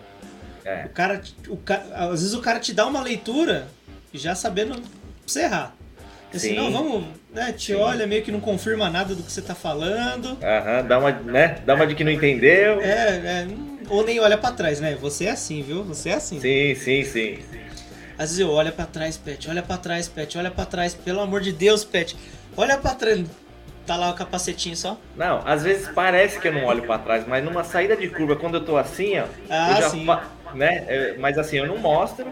É. 0.65 0.85
O 0.85 0.89
cara, 0.89 1.21
o 1.47 1.59
às 1.93 2.21
vezes 2.21 2.33
o 2.33 2.41
cara 2.41 2.59
te 2.59 2.73
dá 2.73 2.85
uma 2.85 3.01
leitura 3.01 3.67
já 4.13 4.35
sabendo 4.35 4.73
pra 4.73 4.83
você 5.25 5.41
errar. 5.43 5.75
Assim, 6.33 6.49
Sim. 6.49 6.55
não, 6.55 6.71
vamos, 6.71 7.03
né, 7.33 7.51
te 7.51 7.67
Sim. 7.73 7.75
olha, 7.75 8.05
meio 8.05 8.21
que 8.21 8.31
não 8.31 8.39
confirma 8.39 8.89
nada 8.89 9.15
do 9.15 9.23
que 9.23 9.31
você 9.31 9.41
tá 9.41 9.55
falando. 9.55 10.37
Aham, 10.43 10.85
dá 10.87 10.99
uma, 10.99 11.11
né, 11.11 11.57
dá 11.65 11.73
uma 11.73 11.87
de 11.87 11.95
que 11.95 12.03
não 12.03 12.11
entendeu. 12.11 12.81
É, 12.81 12.85
é, 13.43 13.47
ou 13.89 14.05
nem 14.05 14.19
olha 14.19 14.37
pra 14.37 14.51
trás, 14.51 14.79
né? 14.79 14.95
Você 15.01 15.25
é 15.25 15.31
assim, 15.31 15.63
viu? 15.63 15.83
Você 15.83 16.09
é 16.09 16.13
assim. 16.13 16.39
Sim, 16.39 16.75
sim, 16.75 17.03
sim. 17.03 17.39
Às 18.17 18.29
vezes 18.31 18.39
eu 18.39 18.51
olho 18.51 18.71
pra 18.71 18.85
trás, 18.85 19.17
Pet, 19.17 19.49
olha 19.49 19.63
pra 19.63 19.77
trás, 19.77 20.07
Pet, 20.07 20.37
olha 20.37 20.51
pra 20.51 20.65
trás, 20.65 20.93
pelo 20.93 21.19
amor 21.21 21.41
de 21.41 21.51
Deus, 21.51 21.83
Pet. 21.83 22.15
Olha 22.55 22.77
pra 22.77 22.93
trás. 22.93 23.23
Tá 23.87 23.95
lá 23.95 24.11
o 24.11 24.13
capacetinho 24.13 24.75
só. 24.77 24.99
Não, 25.15 25.41
às 25.47 25.63
vezes 25.63 25.87
parece 25.95 26.39
que 26.39 26.47
eu 26.47 26.53
não 26.53 26.65
olho 26.65 26.83
pra 26.83 26.99
trás, 26.99 27.25
mas 27.27 27.43
numa 27.43 27.63
saída 27.63 27.95
de 27.97 28.07
curva, 28.07 28.35
quando 28.35 28.55
eu 28.55 28.61
tô 28.63 28.77
assim, 28.77 29.17
ó, 29.17 29.25
Ah, 29.49 29.71
eu 29.71 29.75
já 29.77 29.89
sim. 29.89 30.05
né? 30.53 30.85
é, 30.87 31.15
Mas 31.17 31.39
assim, 31.39 31.57
eu 31.57 31.65
não 31.65 31.77
mostro 31.79 32.27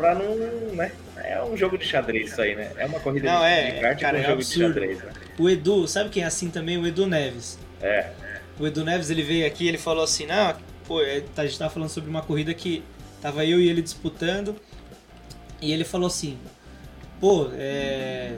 pra 0.00 0.14
não, 0.14 0.34
né? 0.74 0.92
É 1.16 1.42
um 1.42 1.54
jogo 1.56 1.76
de 1.76 1.84
xadrez 1.84 2.32
isso 2.32 2.40
aí, 2.40 2.56
né? 2.56 2.72
É 2.76 2.86
uma 2.86 2.98
corrida 2.98 3.30
Não, 3.30 3.40
de, 3.40 3.46
é, 3.46 3.70
de 3.72 3.80
kart 3.80 4.00
cara, 4.00 4.12
com 4.14 4.18
um 4.18 4.24
é 4.24 4.26
jogo 4.28 4.40
absurdo. 4.40 4.66
de 4.68 4.80
xadrez, 4.80 5.02
né? 5.02 5.12
O 5.38 5.50
Edu, 5.50 5.86
sabe 5.86 6.08
quem 6.10 6.22
é 6.22 6.26
assim 6.26 6.50
também? 6.50 6.78
O 6.78 6.86
Edu 6.86 7.06
Neves. 7.06 7.58
É. 7.82 8.10
O 8.58 8.66
Edu 8.66 8.84
Neves, 8.84 9.10
ele 9.10 9.22
veio 9.22 9.46
aqui, 9.46 9.68
ele 9.68 9.76
falou 9.78 10.02
assim, 10.02 10.26
não, 10.26 10.54
pô, 10.86 11.02
é, 11.02 11.20
tá- 11.34 11.42
a 11.42 11.46
gente 11.46 11.58
tava 11.58 11.70
falando 11.70 11.90
sobre 11.90 12.08
uma 12.08 12.22
corrida 12.22 12.52
que 12.54 12.82
tava 13.20 13.44
eu 13.44 13.60
e 13.60 13.68
ele 13.68 13.82
disputando, 13.82 14.56
e 15.60 15.72
ele 15.72 15.84
falou 15.84 16.06
assim, 16.06 16.38
pô, 17.20 17.50
é... 17.54 18.36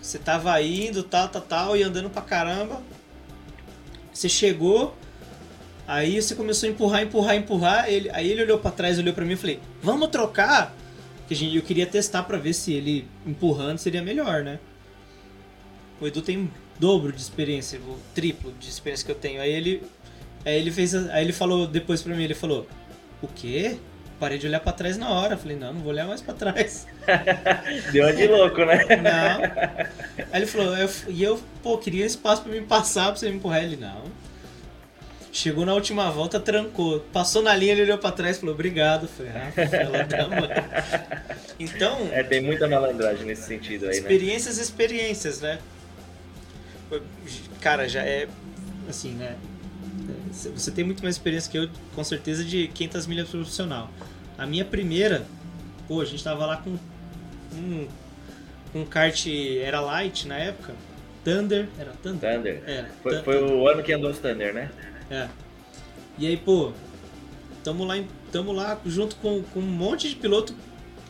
Você 0.00 0.18
tava 0.18 0.60
indo, 0.62 1.02
tal, 1.02 1.28
tal, 1.28 1.42
tal, 1.42 1.76
e 1.76 1.82
andando 1.82 2.08
pra 2.08 2.22
caramba, 2.22 2.80
você 4.12 4.28
chegou, 4.28 4.96
aí 5.90 6.22
você 6.22 6.36
começou 6.36 6.68
a 6.68 6.72
empurrar, 6.72 7.02
empurrar, 7.02 7.36
empurrar, 7.36 7.88
ele, 7.90 8.08
aí 8.12 8.30
ele 8.30 8.42
olhou 8.42 8.58
pra 8.58 8.70
trás, 8.70 8.98
olhou 8.98 9.12
pra 9.12 9.24
mim 9.24 9.32
e 9.32 9.36
falei, 9.36 9.60
vamos 9.82 10.08
trocar? 10.08 10.74
Que 11.26 11.34
gente, 11.34 11.56
eu 11.56 11.62
queria 11.62 11.86
testar 11.86 12.22
pra 12.22 12.38
ver 12.38 12.52
se 12.52 12.72
ele 12.72 13.08
empurrando 13.26 13.78
seria 13.78 14.00
melhor, 14.00 14.44
né? 14.44 14.60
O 16.00 16.06
Edu 16.06 16.22
tem 16.22 16.50
dobro 16.78 17.12
de 17.12 17.20
experiência, 17.20 17.78
o 17.80 17.98
triplo 18.14 18.52
de 18.58 18.68
experiência 18.68 19.04
que 19.04 19.12
eu 19.12 19.16
tenho. 19.16 19.40
Aí 19.40 19.52
ele, 19.52 19.82
aí 20.44 20.56
ele 20.56 20.70
fez, 20.70 20.94
aí 20.94 21.24
ele 21.24 21.32
falou 21.32 21.66
depois 21.66 22.02
pra 22.02 22.14
mim, 22.14 22.22
ele 22.24 22.34
falou: 22.34 22.66
"O 23.20 23.28
quê? 23.28 23.76
Parei 24.18 24.38
de 24.38 24.46
olhar 24.46 24.60
pra 24.60 24.72
trás 24.72 24.96
na 24.96 25.10
hora". 25.10 25.36
Falei: 25.36 25.56
"Não, 25.56 25.74
não 25.74 25.80
vou 25.82 25.92
olhar 25.92 26.06
mais 26.06 26.22
pra 26.22 26.34
trás". 26.34 26.86
Deu 27.92 28.14
de 28.16 28.26
louco, 28.28 28.64
né? 28.64 28.78
Não. 28.96 30.24
Aí 30.32 30.40
ele 30.40 30.46
falou: 30.46 30.74
eu, 30.76 30.90
"E 31.08 31.22
eu, 31.22 31.40
pô, 31.62 31.76
queria 31.78 32.06
espaço 32.06 32.42
pra 32.42 32.50
me 32.50 32.60
passar, 32.62 33.06
pra 33.08 33.16
você 33.16 33.28
me 33.28 33.36
empurrar". 33.36 33.62
Ele: 33.62 33.76
"Não". 33.76 34.04
Chegou 35.32 35.64
na 35.64 35.74
última 35.74 36.10
volta, 36.10 36.40
trancou. 36.40 37.00
Passou 37.12 37.40
na 37.42 37.54
linha, 37.54 37.72
ele 37.72 37.82
olhou 37.82 37.98
pra 37.98 38.10
trás 38.10 38.36
e 38.36 38.40
falou, 38.40 38.54
obrigado. 38.54 39.06
Falei, 39.06 39.32
ah, 39.32 40.28
mãe. 40.28 40.50
Então, 41.58 42.08
É, 42.12 42.22
tem 42.22 42.40
muita 42.40 42.66
malandragem 42.66 43.24
nesse 43.26 43.42
sentido 43.42 43.84
aí, 43.84 43.92
né? 43.92 43.96
experiências, 43.98 44.58
experiências, 44.58 45.40
né? 45.40 45.58
Cara, 47.60 47.88
já 47.88 48.02
é 48.02 48.26
assim, 48.88 49.12
né? 49.12 49.36
Você 50.32 50.70
tem 50.70 50.84
muito 50.84 51.02
mais 51.02 51.14
experiência 51.16 51.50
que 51.50 51.58
eu, 51.58 51.68
com 51.94 52.02
certeza, 52.02 52.44
de 52.44 52.68
500 52.68 53.06
milhas 53.06 53.28
profissional. 53.28 53.90
A 54.38 54.46
minha 54.46 54.64
primeira, 54.64 55.24
pô, 55.86 56.00
a 56.00 56.04
gente 56.04 56.22
tava 56.24 56.46
lá 56.46 56.56
com 56.56 56.76
um, 57.54 57.86
um 58.74 58.84
kart, 58.84 59.26
era 59.62 59.80
light 59.80 60.26
na 60.26 60.36
época, 60.38 60.72
Thunder, 61.24 61.68
era 61.78 61.92
Thunder? 62.02 62.34
Thunder. 62.36 62.62
Era. 62.66 62.88
Foi, 63.02 63.22
foi 63.22 63.42
o 63.42 63.68
ano 63.68 63.82
que 63.82 63.92
andou 63.92 64.10
os 64.10 64.18
Thunder, 64.18 64.54
né? 64.54 64.70
É. 65.10 65.28
E 66.18 66.26
aí, 66.26 66.36
pô, 66.36 66.72
tamo 67.64 67.84
lá, 67.84 67.94
tamo 68.30 68.52
lá 68.52 68.78
junto 68.86 69.16
com, 69.16 69.42
com 69.42 69.60
um 69.60 69.62
monte 69.62 70.08
de 70.08 70.16
piloto 70.16 70.54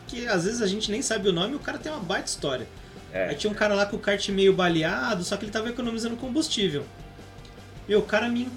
que 0.07 0.27
às 0.27 0.43
vezes 0.43 0.61
a 0.61 0.67
gente 0.67 0.91
nem 0.91 1.01
sabe 1.01 1.29
o 1.29 1.33
nome 1.33 1.53
e 1.53 1.55
o 1.55 1.59
cara 1.59 1.77
tem 1.77 1.91
uma 1.91 2.01
baita 2.01 2.27
história. 2.27 2.67
É. 3.13 3.29
Aí 3.29 3.35
tinha 3.35 3.51
um 3.51 3.55
cara 3.55 3.73
lá 3.73 3.85
com 3.85 3.95
o 3.95 3.99
kart 3.99 4.27
meio 4.29 4.53
baleado, 4.53 5.23
só 5.23 5.37
que 5.37 5.45
ele 5.45 5.51
tava 5.51 5.69
economizando 5.69 6.15
combustível. 6.15 6.85
E 7.87 7.95
o 7.95 8.01
cara 8.01 8.29
me, 8.29 8.49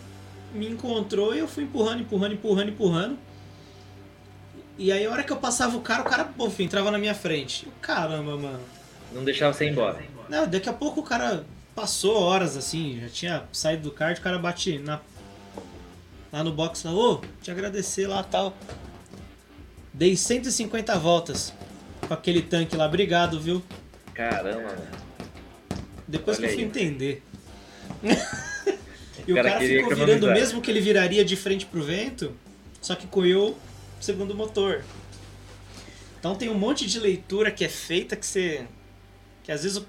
me 0.53 0.69
encontrou 0.69 1.35
e 1.35 1.39
eu 1.39 1.49
fui 1.49 1.65
empurrando, 1.65 2.01
empurrando, 2.01 2.35
empurrando, 2.35 2.69
empurrando. 2.69 3.19
E 4.77 4.91
aí 4.91 5.07
a 5.07 5.11
hora 5.11 5.23
que 5.23 5.33
eu 5.33 5.37
passava 5.37 5.77
o 5.77 5.81
cara, 5.81 6.03
o 6.03 6.05
cara, 6.05 6.25
pô, 6.25 6.51
entrava 6.59 6.91
na 6.91 6.99
minha 6.99 7.15
frente. 7.15 7.69
Caramba, 7.81 8.37
mano. 8.37 8.61
Não 9.13 9.25
deixava 9.25 9.53
você 9.53 9.67
ir 9.67 9.71
embora. 9.71 10.03
Não, 10.29 10.47
daqui 10.47 10.69
a 10.69 10.73
pouco 10.73 11.01
o 11.01 11.05
cara 11.05 11.45
passou 11.75 12.21
horas 12.21 12.57
assim, 12.57 13.01
já 13.01 13.09
tinha 13.09 13.45
saído 13.53 13.85
do 13.85 13.91
kart, 13.91 14.19
o 14.19 14.23
cara 14.23 14.39
bate 14.39 14.79
na, 14.79 15.01
lá 16.35 16.43
no 16.43 16.53
box 16.53 16.83
lá, 16.85 16.93
ô, 16.93 17.21
te 17.41 17.51
agradecer 17.53 18.09
lá 18.09 18.21
tal. 18.25 18.57
Dei 19.93 20.17
150 20.17 20.99
voltas 20.99 21.53
com 22.09 22.13
aquele 22.13 22.43
tanque 22.43 22.77
lá, 22.77 22.87
obrigado, 22.87 23.39
viu? 23.41 23.63
Caramba, 24.13 24.61
mano. 24.63 24.83
Depois 26.09 26.37
Olha 26.39 26.49
que 26.49 26.55
eu 26.55 26.57
fui 26.57 26.65
aí. 26.65 26.69
entender. 26.69 27.23
e 29.27 29.33
o 29.33 29.37
cara 29.37 29.51
cara, 29.53 29.61
ficou 29.65 29.95
virando 29.95 30.27
mesmo 30.33 30.61
que 30.61 30.71
ele 30.73 30.81
viraria 30.81 31.25
de 31.25 31.37
frente 31.37 31.67
pro 31.67 31.85
vento, 31.85 32.33
só 32.81 32.97
que 32.97 33.07
coiou 33.07 33.57
segundo 34.01 34.35
motor. 34.35 34.85
Então 36.19 36.35
tem 36.35 36.49
um 36.49 36.59
monte 36.59 36.85
de 36.87 36.99
leitura 36.99 37.51
que 37.53 37.65
é 37.65 37.69
feita 37.69 38.17
que 38.17 38.27
você. 38.27 38.67
que 39.45 39.53
às 39.53 39.63
vezes 39.63 39.79
o- 39.79 39.87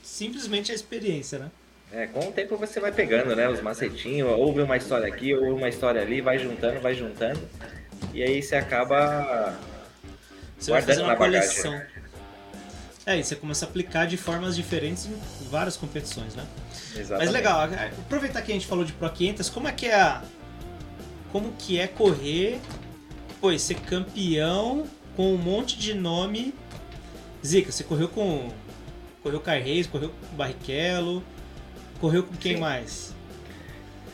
simplesmente 0.00 0.70
é 0.70 0.74
experiência, 0.76 1.38
né? 1.40 1.50
É, 1.94 2.08
com 2.08 2.28
o 2.28 2.32
tempo 2.32 2.56
você 2.56 2.80
vai 2.80 2.90
pegando, 2.90 3.36
né? 3.36 3.48
Os 3.48 3.60
macetinhos, 3.60 4.28
ouve 4.30 4.62
uma 4.62 4.76
história 4.76 5.06
aqui, 5.06 5.32
ouve 5.32 5.52
uma 5.52 5.68
história 5.68 6.02
ali, 6.02 6.20
vai 6.20 6.38
juntando, 6.38 6.80
vai 6.80 6.92
juntando. 6.92 7.40
E 8.12 8.20
aí 8.20 8.42
você 8.42 8.56
acaba. 8.56 9.56
Você 10.58 10.72
vai 10.72 10.82
fazer 10.82 11.02
uma 11.02 11.12
na 11.12 11.16
bagagem. 11.16 11.62
coleção. 11.62 11.82
É, 13.06 13.18
e 13.18 13.22
você 13.22 13.36
começa 13.36 13.64
a 13.64 13.68
aplicar 13.68 14.06
de 14.06 14.16
formas 14.16 14.56
diferentes 14.56 15.06
em 15.06 15.48
várias 15.48 15.76
competições, 15.76 16.34
né? 16.34 16.44
Exatamente. 16.96 17.26
Mas 17.26 17.30
legal, 17.30 17.60
aproveitar 17.62 18.42
que 18.42 18.50
a 18.50 18.54
gente 18.54 18.66
falou 18.66 18.84
de 18.84 18.92
Pro 18.92 19.10
500, 19.10 19.48
como 19.50 19.68
é 19.68 19.72
que 19.72 19.86
é 19.86 19.94
a... 19.94 20.22
Como 21.30 21.52
que 21.58 21.78
é 21.78 21.86
correr, 21.86 22.58
pô, 23.40 23.56
ser 23.58 23.74
campeão 23.74 24.86
com 25.14 25.34
um 25.34 25.36
monte 25.36 25.78
de 25.78 25.92
nome... 25.92 26.54
Zica, 27.44 27.70
você 27.70 27.84
correu 27.84 28.08
com... 28.08 28.50
Correu 29.22 29.38
com 29.38 29.50
Reis, 29.50 29.86
correu 29.86 30.08
com 30.08 30.36
Barrichello, 30.36 31.22
correu 32.00 32.22
com 32.22 32.34
quem 32.36 32.54
Sim. 32.54 32.60
mais? 32.60 33.14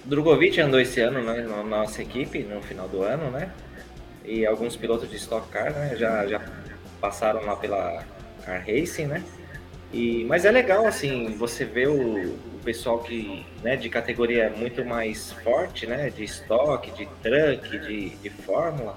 Drogovic 0.04 0.60
andou 0.60 0.80
esse 0.80 1.00
ano 1.00 1.22
né, 1.22 1.42
na 1.42 1.62
nossa 1.62 2.02
equipe, 2.02 2.40
no 2.40 2.60
final 2.62 2.88
do 2.88 3.02
ano, 3.02 3.30
né? 3.30 3.50
E 4.24 4.46
alguns 4.46 4.76
pilotos 4.76 5.08
de 5.08 5.16
Stock 5.16 5.48
Car, 5.48 5.72
né? 5.72 5.94
Já, 5.96 6.26
já 6.26 6.40
passaram 7.00 7.44
lá 7.44 7.56
pela 7.56 8.04
Car 8.44 8.64
Racing, 8.66 9.06
né? 9.06 9.22
E, 9.92 10.24
mas 10.24 10.44
é 10.44 10.50
legal, 10.50 10.86
assim, 10.86 11.34
você 11.36 11.64
vê 11.64 11.86
o, 11.86 12.32
o 12.32 12.60
pessoal 12.64 13.00
que, 13.00 13.44
né, 13.62 13.76
de 13.76 13.88
categoria 13.88 14.50
muito 14.50 14.84
mais 14.84 15.32
forte, 15.32 15.86
né? 15.86 16.10
De 16.10 16.24
estoque, 16.24 16.90
de 16.92 17.06
truck, 17.22 17.78
de, 17.78 18.10
de 18.10 18.30
fórmula. 18.30 18.96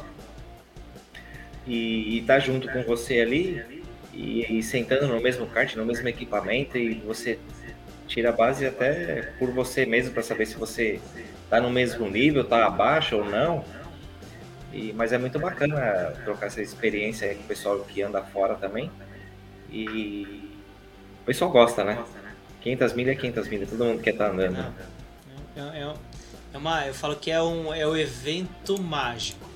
E, 1.65 2.17
e 2.17 2.21
tá 2.23 2.39
junto 2.39 2.69
com 2.69 2.83
você 2.83 3.21
ali 3.21 3.83
e, 4.13 4.59
e 4.59 4.63
sentando 4.63 5.07
no 5.07 5.21
mesmo 5.21 5.47
kart, 5.47 5.75
no 5.75 5.85
mesmo 5.85 6.07
equipamento 6.07 6.77
e 6.77 6.95
você 6.95 7.39
tira 8.13 8.29
a 8.29 8.31
base 8.31 8.63
até 8.63 9.23
por 9.39 9.49
você 9.49 9.87
mesmo 9.87 10.13
para 10.13 10.21
saber 10.21 10.45
se 10.45 10.55
você 10.55 10.99
tá 11.49 11.59
no 11.59 11.71
mesmo 11.71 12.07
nível, 12.07 12.43
tá 12.43 12.67
abaixo 12.67 13.17
ou 13.17 13.25
não. 13.25 13.65
E, 14.71 14.93
mas 14.93 15.11
é 15.11 15.17
muito 15.17 15.39
bacana 15.39 16.13
trocar 16.23 16.45
essa 16.45 16.61
experiência 16.61 17.27
aí 17.27 17.35
com 17.35 17.43
o 17.43 17.47
pessoal 17.47 17.79
que 17.79 18.03
anda 18.03 18.21
fora 18.21 18.53
também. 18.53 18.91
E 19.71 20.51
o 21.21 21.25
pessoal 21.25 21.49
gosta, 21.49 21.83
né? 21.83 22.03
500 22.61 22.93
milhas 22.93 23.15
é 23.17 23.19
500 23.19 23.47
milhas, 23.47 23.69
todo 23.71 23.83
mundo 23.83 24.01
quer 24.01 24.11
estar 24.11 24.29
andando. 24.29 24.73
Não. 25.55 25.73
É, 25.73 25.79
é- 25.79 25.93
é 26.53 26.57
uma, 26.57 26.85
eu 26.85 26.93
falo 26.93 27.15
que 27.15 27.31
é 27.31 27.41
um 27.41 27.73
é 27.73 27.85
o 27.87 27.97
evento 27.97 28.79
mágico. 28.79 29.49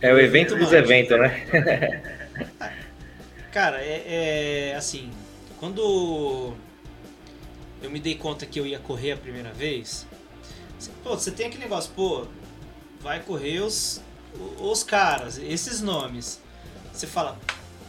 É 0.00 0.12
o 0.12 0.18
evento 0.18 0.56
dos 0.56 0.72
mágico. 0.72 0.92
eventos, 0.92 1.18
né? 1.20 2.02
Cara, 3.52 3.80
é, 3.80 4.70
é, 4.70 4.74
assim, 4.76 5.10
quando 5.60 6.54
eu 7.82 7.90
me 7.90 7.98
dei 8.00 8.14
conta 8.14 8.46
que 8.46 8.58
eu 8.60 8.66
ia 8.66 8.78
correr 8.78 9.12
a 9.12 9.16
primeira 9.16 9.52
vez, 9.52 10.06
pô, 11.02 11.10
você 11.10 11.30
tem 11.30 11.46
aquele 11.46 11.62
negócio, 11.62 11.92
pô, 11.94 12.26
vai 13.00 13.20
correr 13.20 13.60
os, 13.60 14.00
os 14.58 14.82
caras, 14.82 15.38
esses 15.38 15.80
nomes. 15.80 16.40
Você 16.92 17.06
fala, 17.06 17.38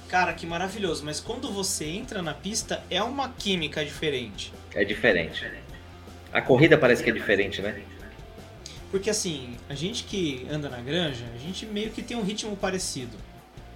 cara, 0.08 0.34
que 0.34 0.46
maravilhoso, 0.46 1.04
mas 1.04 1.20
quando 1.20 1.52
você 1.52 1.86
entra 1.86 2.22
na 2.22 2.34
pista 2.34 2.84
é 2.90 3.02
uma 3.04 3.30
química 3.30 3.84
diferente. 3.84 4.54
É 4.74 4.84
diferente. 4.86 5.46
A 6.32 6.42
corrida 6.42 6.78
parece 6.78 7.04
que 7.04 7.10
é 7.10 7.14
diferente, 7.14 7.62
né? 7.62 7.82
Porque 8.90 9.10
assim, 9.10 9.56
a 9.70 9.74
gente 9.74 10.04
que 10.04 10.46
anda 10.50 10.70
na 10.70 10.82
granja, 10.82 11.26
a 11.34 11.38
gente 11.38 11.66
meio 11.66 11.92
que 11.92 12.02
tem 12.02 12.16
um 12.18 12.24
ritmo 12.24 12.56
parecido. 12.56 13.18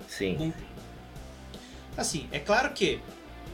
Sim. 0.08 0.38
Um- 0.40 0.54
Assim, 1.98 2.28
é 2.32 2.40
claro 2.40 2.72
que 2.74 3.00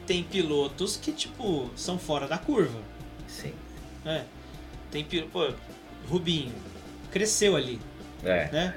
tem 0.06 0.24
pilotos 0.24 0.98
que, 0.98 1.12
tipo, 1.12 1.70
são 1.76 1.98
fora 2.00 2.28
da 2.28 2.38
curva. 2.38 2.80
Sim. 3.28 3.54
né? 4.04 4.26
Tem 4.92 5.04
piloto, 5.04 5.30
pô, 5.32 5.50
Rubinho, 6.10 6.52
cresceu 7.12 7.56
ali, 7.56 7.80
É. 8.24 8.50
né? 8.52 8.76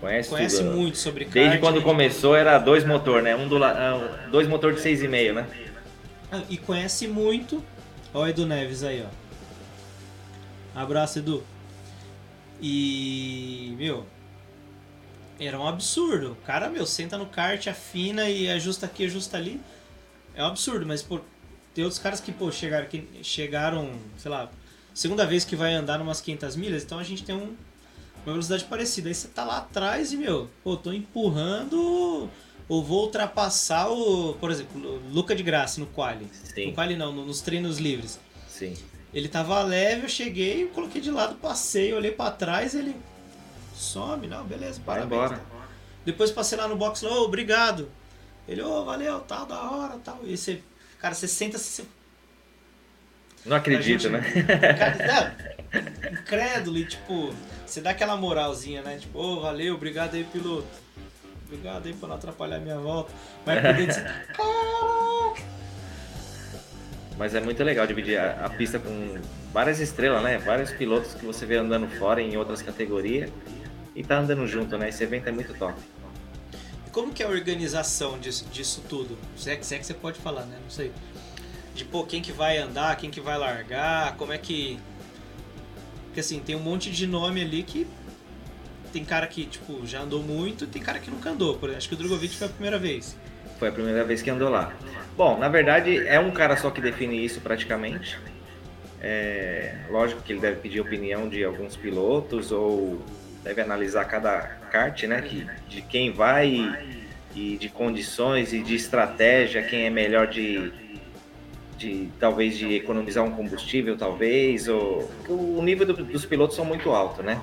Conhece, 0.00 0.28
Conhece 0.28 0.58
tudo. 0.62 0.76
muito 0.76 0.98
sobre 0.98 1.24
kart. 1.24 1.34
Desde 1.34 1.58
quando 1.58 1.76
né? 1.78 1.82
começou 1.82 2.36
era 2.36 2.58
dois 2.58 2.84
motor, 2.84 3.22
né? 3.22 3.34
Um 3.34 3.48
do 3.48 3.56
la... 3.56 3.70
ah, 3.70 4.28
dois 4.30 4.46
motor 4.46 4.74
de 4.74 4.80
6,5, 4.80 5.32
né? 5.32 5.46
Ah, 6.30 6.42
E 6.50 6.56
conhece 6.58 7.06
muito. 7.08 7.64
Ó 8.12 8.22
o 8.22 8.28
Edu 8.28 8.44
Neves 8.46 8.82
aí, 8.82 9.02
ó. 9.02 10.80
Abraço, 10.80 11.18
Edu. 11.20 11.42
E, 12.60 13.74
meu, 13.78 14.06
era 15.38 15.58
um 15.58 15.66
absurdo. 15.66 16.32
O 16.32 16.36
cara, 16.46 16.68
meu, 16.68 16.86
senta 16.86 17.16
no 17.18 17.26
kart, 17.26 17.66
afina 17.66 18.28
e 18.28 18.48
ajusta 18.50 18.86
aqui, 18.86 19.04
ajusta 19.04 19.36
ali. 19.36 19.60
É 20.36 20.42
um 20.42 20.46
absurdo, 20.46 20.86
mas, 20.86 21.02
pô, 21.02 21.18
tem 21.74 21.82
outros 21.82 22.00
caras 22.00 22.20
que, 22.20 22.30
pô, 22.30 22.52
chegaram, 22.52 22.86
que 22.86 23.08
chegaram, 23.22 23.90
sei 24.18 24.30
lá, 24.30 24.50
segunda 24.94 25.26
vez 25.26 25.44
que 25.44 25.56
vai 25.56 25.74
andar 25.74 25.98
numas 25.98 26.20
500 26.20 26.56
milhas, 26.56 26.84
então 26.84 26.98
a 26.98 27.02
gente 27.02 27.24
tem 27.24 27.34
um, 27.34 27.56
uma 28.24 28.32
velocidade 28.32 28.64
parecida. 28.64 29.08
Aí 29.08 29.14
você 29.14 29.28
tá 29.28 29.44
lá 29.44 29.58
atrás 29.58 30.12
e, 30.12 30.16
meu, 30.16 30.48
pô, 30.62 30.76
tô 30.76 30.92
empurrando 30.92 32.28
ou 32.68 32.82
vou 32.84 33.04
ultrapassar 33.04 33.88
o, 33.90 34.34
por 34.34 34.50
exemplo, 34.50 34.80
o 34.96 35.08
Luca 35.12 35.34
de 35.34 35.42
Graça 35.42 35.80
no 35.80 35.86
quali. 35.86 36.28
Sim. 36.54 36.66
No 36.68 36.72
quali 36.74 36.96
não, 36.96 37.12
no- 37.12 37.24
nos 37.24 37.40
treinos 37.40 37.78
livres. 37.78 38.18
Sim. 38.48 38.74
Ele 39.14 39.28
tava 39.28 39.62
leve, 39.62 40.04
eu 40.04 40.08
cheguei, 40.08 40.64
eu 40.64 40.68
coloquei 40.68 41.00
de 41.00 41.10
lado, 41.10 41.36
passei, 41.36 41.92
olhei 41.94 42.10
pra 42.10 42.30
trás, 42.30 42.74
ele 42.74 42.94
some, 43.74 44.26
não, 44.26 44.44
beleza, 44.44 44.80
Vai 44.84 44.96
parabéns. 44.96 45.22
embora. 45.32 45.42
Depois 46.04 46.30
passei 46.30 46.58
lá 46.58 46.66
no 46.68 46.76
box, 46.76 47.02
ô, 47.04 47.22
obrigado. 47.24 47.88
Ele, 48.48 48.62
ô, 48.62 48.84
valeu, 48.84 49.20
tal, 49.20 49.46
da 49.46 49.60
hora, 49.70 49.98
tal. 50.04 50.20
E 50.22 50.36
você, 50.36 50.62
cara, 51.00 51.14
você 51.14 51.26
senta, 51.26 51.58
você 51.58 51.84
Não 53.44 53.56
acredito, 53.56 54.06
A 54.06 54.10
né? 54.10 54.20
Cara, 54.78 55.34
não, 55.72 56.12
incrédulo 56.12 56.78
e 56.78 56.84
tipo, 56.84 57.34
você 57.66 57.80
dá 57.80 57.90
aquela 57.90 58.16
moralzinha, 58.16 58.82
né? 58.82 58.98
Tipo, 58.98 59.18
ô, 59.18 59.40
valeu, 59.40 59.74
obrigado 59.74 60.14
aí, 60.14 60.24
piloto. 60.24 60.68
Obrigado 61.46 61.86
aí 61.86 61.92
por 61.94 62.08
não 62.08 62.16
atrapalhar 62.16 62.56
a 62.56 62.60
minha 62.60 62.78
volta. 62.78 63.12
Mas 63.44 63.60
por 63.60 63.74
dentro. 63.74 64.02
Caraca! 64.34 65.56
Mas 67.16 67.34
é 67.34 67.40
muito 67.40 67.62
legal 67.64 67.86
dividir 67.86 68.18
a, 68.18 68.44
a 68.44 68.50
pista 68.50 68.78
com 68.78 69.18
várias 69.52 69.80
estrelas, 69.80 70.22
né? 70.22 70.38
Vários 70.38 70.70
pilotos 70.72 71.14
que 71.14 71.24
você 71.24 71.46
vê 71.46 71.56
andando 71.56 71.88
fora 71.98 72.20
em 72.20 72.36
outras 72.36 72.62
categorias 72.62 73.30
e 73.94 74.02
tá 74.04 74.18
andando 74.18 74.46
junto, 74.46 74.76
né? 74.76 74.90
Esse 74.90 75.02
evento 75.02 75.28
é 75.28 75.32
muito 75.32 75.54
top. 75.54 75.74
Como 76.96 77.12
que 77.12 77.22
é 77.22 77.26
a 77.26 77.28
organização 77.28 78.18
disso, 78.18 78.46
disso 78.50 78.82
tudo? 78.88 79.18
Se 79.36 79.50
é, 79.50 79.60
se 79.60 79.74
é 79.74 79.78
que 79.78 79.84
você 79.84 79.92
pode 79.92 80.18
falar, 80.18 80.46
né? 80.46 80.56
Não 80.62 80.70
sei. 80.70 80.90
De 81.74 81.84
pô, 81.84 82.06
quem 82.06 82.22
que 82.22 82.32
vai 82.32 82.56
andar, 82.56 82.96
quem 82.96 83.10
que 83.10 83.20
vai 83.20 83.36
largar, 83.36 84.16
como 84.16 84.32
é 84.32 84.38
que. 84.38 84.78
Porque 86.06 86.20
assim, 86.20 86.40
tem 86.40 86.56
um 86.56 86.60
monte 86.60 86.90
de 86.90 87.06
nome 87.06 87.42
ali 87.42 87.62
que 87.62 87.86
tem 88.94 89.04
cara 89.04 89.26
que, 89.26 89.44
tipo, 89.44 89.86
já 89.86 90.00
andou 90.00 90.22
muito 90.22 90.64
e 90.64 90.66
tem 90.66 90.80
cara 90.80 90.98
que 90.98 91.10
nunca 91.10 91.28
andou. 91.28 91.58
Por 91.58 91.66
exemplo, 91.68 91.76
acho 91.76 91.88
que 91.90 91.94
o 91.94 91.98
Drogovic 91.98 92.34
foi 92.34 92.46
a 92.46 92.50
primeira 92.50 92.78
vez. 92.78 93.14
Foi 93.58 93.68
a 93.68 93.72
primeira 93.72 94.02
vez 94.02 94.22
que 94.22 94.30
andou 94.30 94.48
lá. 94.48 94.74
Bom, 95.18 95.38
na 95.38 95.50
verdade, 95.50 95.98
é 96.08 96.18
um 96.18 96.30
cara 96.30 96.56
só 96.56 96.70
que 96.70 96.80
define 96.80 97.22
isso 97.22 97.42
praticamente. 97.42 98.18
É, 99.02 99.80
lógico 99.90 100.22
que 100.22 100.32
ele 100.32 100.40
deve 100.40 100.60
pedir 100.60 100.80
opinião 100.80 101.28
de 101.28 101.44
alguns 101.44 101.76
pilotos 101.76 102.50
ou 102.50 103.04
deve 103.44 103.60
analisar 103.60 104.06
cada 104.06 104.65
kart, 104.76 105.02
né? 105.04 105.22
Que, 105.22 105.46
de 105.68 105.80
quem 105.80 106.12
vai 106.12 106.48
e, 107.34 107.54
e 107.54 107.56
de 107.56 107.68
condições 107.70 108.52
e 108.52 108.62
de 108.62 108.74
estratégia, 108.74 109.62
quem 109.62 109.86
é 109.86 109.90
melhor 109.90 110.26
de, 110.26 110.70
de 111.78 112.10
talvez 112.20 112.58
de 112.58 112.74
economizar 112.74 113.24
um 113.24 113.30
combustível, 113.30 113.96
talvez, 113.96 114.68
ou 114.68 115.10
o 115.28 115.62
nível 115.62 115.86
do, 115.86 116.04
dos 116.04 116.26
pilotos 116.26 116.54
são 116.54 116.64
muito 116.64 116.90
alto, 116.90 117.22
né? 117.22 117.40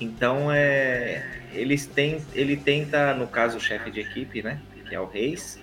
Então 0.00 0.50
é, 0.50 1.24
eles 1.52 1.86
tem, 1.86 2.24
ele 2.34 2.56
tenta, 2.56 3.12
no 3.14 3.26
caso 3.26 3.58
o 3.58 3.60
chefe 3.60 3.90
de 3.90 4.00
equipe, 4.00 4.42
né, 4.42 4.58
que 4.88 4.94
é 4.94 5.00
o 5.00 5.06
Reis, 5.06 5.60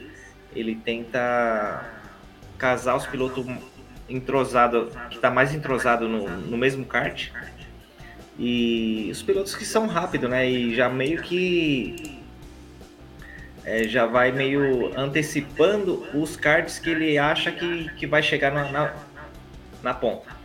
ele 0.55 0.75
tenta 0.75 1.83
casar 2.57 2.95
os 2.95 3.07
pilotos 3.07 3.45
entrosado, 4.07 4.91
que 5.09 5.15
está 5.15 5.31
mais 5.31 5.53
entrosado 5.55 6.07
no, 6.07 6.29
no 6.29 6.57
mesmo 6.57 6.85
kart, 6.85 7.31
e 8.39 9.09
os 9.11 9.23
pilotos 9.23 9.55
que 9.55 9.65
são 9.65 9.87
rápidos, 9.87 10.29
né, 10.29 10.47
e 10.49 10.75
já 10.75 10.87
meio 10.87 11.21
que 11.21 12.17
é, 13.65 13.83
já 13.85 14.05
vai 14.05 14.31
meio 14.31 14.97
antecipando 14.97 16.07
os 16.13 16.37
karts 16.37 16.79
que 16.79 16.89
ele 16.89 17.17
acha 17.17 17.51
que, 17.51 17.89
que 17.95 18.07
vai 18.07 18.23
chegar 18.23 18.51
na, 18.51 18.71
na, 18.71 18.93
na 19.83 19.93
ponta. 19.93 20.37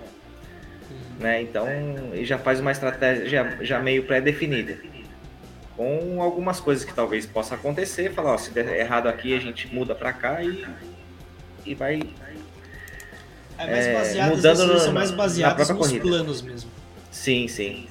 Né? 1.20 1.42
Então 1.42 1.68
ele 2.12 2.24
já 2.24 2.36
faz 2.36 2.58
uma 2.58 2.72
estratégia 2.72 3.28
já, 3.28 3.64
já 3.64 3.78
meio 3.78 4.04
pré-definida. 4.04 4.76
Com 5.76 6.20
algumas 6.20 6.58
coisas 6.58 6.84
que 6.84 6.92
talvez 6.92 7.24
possa 7.24 7.54
acontecer, 7.54 8.12
falar, 8.12 8.32
ó, 8.32 8.38
se 8.38 8.50
der 8.50 8.80
errado 8.80 9.08
aqui 9.08 9.36
a 9.36 9.40
gente 9.40 9.72
muda 9.72 9.94
para 9.94 10.12
cá 10.12 10.42
e, 10.42 10.66
e 11.64 11.74
vai 11.74 12.00
é 13.56 13.70
mais 13.70 13.86
baseado, 13.86 14.32
é, 14.32 14.36
mudando 14.36 14.66
no, 14.66 14.78
são 14.80 14.92
mais 14.92 15.10
baseados 15.12 15.68
nos 15.68 15.78
corrida. 15.78 16.02
planos 16.02 16.42
mesmo. 16.42 16.70
Sim, 17.22 17.46
sim. 17.46 17.86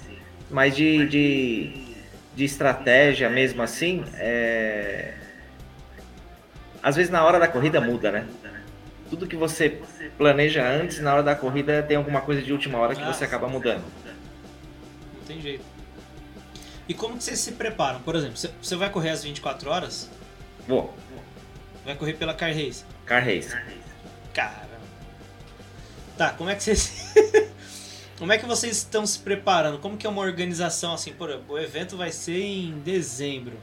Mas 0.50 0.76
de, 0.76 1.08
de, 1.08 1.96
de 2.36 2.44
estratégia 2.44 3.30
mesmo 3.30 3.62
assim, 3.62 4.04
é... 4.16 5.14
às 6.84 6.98
vezes 6.98 7.10
na 7.10 7.24
hora 7.24 7.40
da 7.40 7.48
corrida 7.48 7.80
muda, 7.80 8.12
né? 8.12 8.28
Tudo 9.10 9.26
que 9.26 9.38
você 9.38 9.82
planeja 10.18 10.68
antes, 10.68 11.00
na 11.00 11.14
hora 11.14 11.24
da 11.24 11.34
corrida 11.34 11.82
tem 11.82 11.96
alguma 11.96 12.20
coisa 12.20 12.42
de 12.42 12.52
última 12.52 12.78
hora 12.78 12.94
que 12.94 13.02
ah, 13.02 13.14
você 13.14 13.24
acaba 13.24 13.48
mudando. 13.48 13.86
Não 15.16 15.26
tem 15.26 15.40
jeito. 15.40 15.64
E 16.86 16.94
como 16.94 17.16
que 17.16 17.24
vocês 17.24 17.40
se 17.40 17.54
preparam? 17.54 18.02
Por 18.02 18.18
exemplo, 18.18 18.36
você 18.62 18.76
vai 18.76 18.90
correr 18.90 19.12
às 19.12 19.24
24 19.24 19.70
horas? 19.70 20.10
Vou. 20.68 20.94
Vai 21.86 21.96
correr 21.96 22.16
pela 22.16 22.34
Car 22.34 22.54
Race? 22.54 22.84
Car 23.06 23.24
Race. 23.24 23.56
Caramba. 24.34 24.68
Tá, 26.18 26.32
como 26.32 26.50
é 26.50 26.56
que 26.56 26.64
vocês... 26.64 27.14
como 28.22 28.32
é 28.32 28.38
que 28.38 28.46
vocês 28.46 28.78
estão 28.78 29.04
se 29.04 29.18
preparando? 29.18 29.80
Como 29.80 29.98
que 29.98 30.06
é 30.06 30.10
uma 30.10 30.22
organização 30.22 30.94
assim? 30.94 31.12
Por 31.12 31.28
exemplo, 31.32 31.56
o 31.56 31.58
evento 31.58 31.98
vai 31.98 32.12
ser 32.12 32.40
em 32.40 32.80
dezembro. 32.82 33.54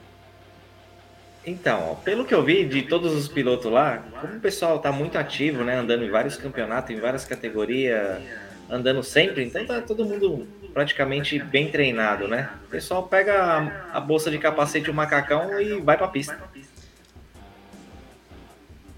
Então, 1.46 1.96
pelo 2.04 2.24
que 2.24 2.34
eu 2.34 2.42
vi 2.42 2.64
de 2.64 2.82
todos 2.82 3.14
os 3.14 3.28
pilotos 3.28 3.70
lá, 3.70 3.98
como 4.20 4.34
o 4.34 4.40
pessoal 4.40 4.78
está 4.78 4.90
muito 4.90 5.16
ativo, 5.16 5.62
né, 5.62 5.76
andando 5.76 6.04
em 6.04 6.10
vários 6.10 6.36
campeonatos, 6.36 6.90
em 6.90 6.98
várias 6.98 7.24
categorias, 7.24 8.20
andando 8.68 9.00
sempre, 9.04 9.44
então 9.44 9.64
tá 9.64 9.80
todo 9.80 10.04
mundo 10.04 10.48
praticamente 10.74 11.38
bem 11.38 11.70
treinado, 11.70 12.26
né? 12.26 12.50
O 12.66 12.68
pessoal 12.68 13.04
pega 13.04 13.40
a, 13.40 13.96
a 13.98 14.00
bolsa 14.00 14.28
de 14.28 14.38
capacete 14.38 14.90
o 14.90 14.94
macacão 14.94 15.60
e 15.60 15.80
vai 15.80 15.96
pra 15.96 16.08
pista. 16.08 16.36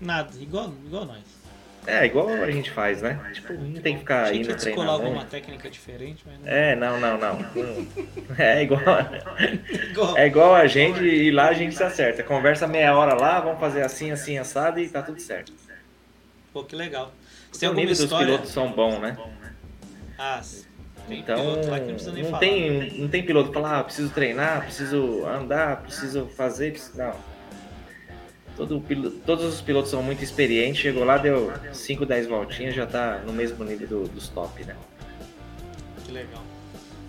Nada, 0.01 0.31
igual, 0.41 0.73
igual 0.87 1.05
nós. 1.05 1.40
É, 1.87 2.05
igual 2.05 2.29
a 2.29 2.51
gente 2.51 2.71
faz, 2.71 3.01
né? 3.01 3.19
Tipo, 3.33 3.55
não 3.55 3.81
tem 3.81 3.95
que 3.95 4.01
ficar 4.01 4.25
Achei 4.25 4.41
indo 4.41 4.49
que 4.49 4.61
treinar. 4.61 4.89
alguma 4.89 5.25
técnica 5.25 5.71
diferente, 5.71 6.23
mas 6.27 6.39
não. 6.39 6.47
É, 6.47 6.77
não, 6.77 7.01
não, 7.01 7.19
não. 7.19 7.39
É 8.39 8.63
igual. 8.63 8.83
É 10.17 10.27
igual 10.27 10.55
a 10.55 10.67
gente 10.67 11.03
e 11.03 11.31
lá 11.31 11.49
a 11.49 11.53
gente 11.55 11.75
se 11.75 11.83
acerta. 11.83 12.23
Conversa 12.23 12.67
meia 12.67 12.97
hora 12.97 13.15
lá, 13.15 13.41
vamos 13.41 13.59
fazer 13.59 13.83
assim, 13.83 14.11
assim, 14.11 14.39
assado 14.39 14.79
e 14.79 14.89
tá 14.89 15.03
tudo 15.03 15.21
certo. 15.21 15.53
Pô, 16.53 16.65
que 16.65 16.77
legal. 16.77 17.13
Você 17.51 17.61
tem 17.61 17.69
o 17.69 17.75
nível 17.75 17.93
história... 17.93 18.27
dos 18.27 18.37
pilotos 18.37 18.51
são 18.53 18.73
bons, 18.73 18.99
né? 19.01 19.17
Ah, 20.19 20.41
tem 21.09 21.19
então, 21.21 21.37
não, 21.37 21.63
não, 21.63 22.31
não 22.31 22.39
tem, 22.39 23.01
não 23.01 23.09
tem 23.09 23.25
piloto 23.25 23.49
que 23.49 23.55
fala, 23.55 23.79
ah, 23.79 23.85
preciso 23.85 24.11
treinar, 24.11 24.63
preciso 24.65 25.27
andar, 25.27 25.83
preciso 25.83 26.27
fazer, 26.27 26.73
preciso... 26.73 26.99
não 26.99 27.30
Todo, 28.57 28.81
todos 29.25 29.45
os 29.47 29.61
pilotos 29.61 29.91
são 29.91 30.03
muito 30.03 30.23
experientes. 30.23 30.81
Chegou 30.81 31.05
lá, 31.05 31.17
deu 31.17 31.53
5, 31.73 32.05
10 32.05 32.27
voltinhas, 32.27 32.75
já 32.75 32.87
tá 32.87 33.23
no 33.27 33.33
mesmo 33.33 33.65
nível 33.65 33.89
do, 33.89 34.09
dos 34.09 34.29
top, 34.29 34.65
né? 34.65 34.77
Que 36.05 36.13
legal. 36.13 36.43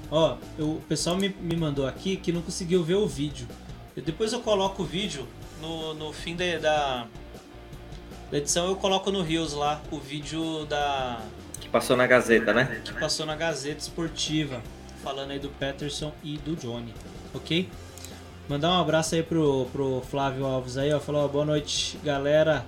Ó, 0.09 0.37
eu, 0.57 0.71
o 0.71 0.81
pessoal 0.87 1.17
me, 1.17 1.29
me 1.29 1.55
mandou 1.55 1.87
aqui 1.87 2.17
que 2.17 2.31
não 2.31 2.41
conseguiu 2.41 2.83
ver 2.83 2.95
o 2.95 3.07
vídeo. 3.07 3.47
Eu, 3.95 4.03
depois 4.03 4.33
eu 4.33 4.41
coloco 4.41 4.83
o 4.83 4.85
vídeo 4.85 5.27
no, 5.61 5.93
no 5.93 6.11
fim 6.11 6.35
de, 6.35 6.57
da, 6.59 7.07
da 8.29 8.37
edição. 8.37 8.67
Eu 8.67 8.75
coloco 8.75 9.09
no 9.11 9.21
Rios 9.21 9.53
lá 9.53 9.81
o 9.91 9.97
vídeo 9.97 10.65
da. 10.65 11.21
Que 11.59 11.69
passou 11.69 11.95
na 11.95 12.07
Gazeta, 12.07 12.53
né? 12.53 12.81
Que 12.83 12.93
passou 12.93 13.25
na 13.25 13.35
Gazeta 13.35 13.79
Esportiva. 13.79 14.61
Falando 15.03 15.31
aí 15.31 15.39
do 15.39 15.49
Peterson 15.49 16.13
e 16.23 16.37
do 16.37 16.55
Johnny. 16.55 16.93
Ok? 17.33 17.67
Mandar 18.51 18.71
um 18.71 18.81
abraço 18.81 19.15
aí 19.15 19.23
pro, 19.23 19.65
pro 19.71 20.01
Flávio 20.11 20.45
Alves 20.45 20.75
aí, 20.75 20.93
ó. 20.93 20.99
Falou, 20.99 21.25
boa 21.29 21.45
noite, 21.45 21.97
galera. 22.03 22.65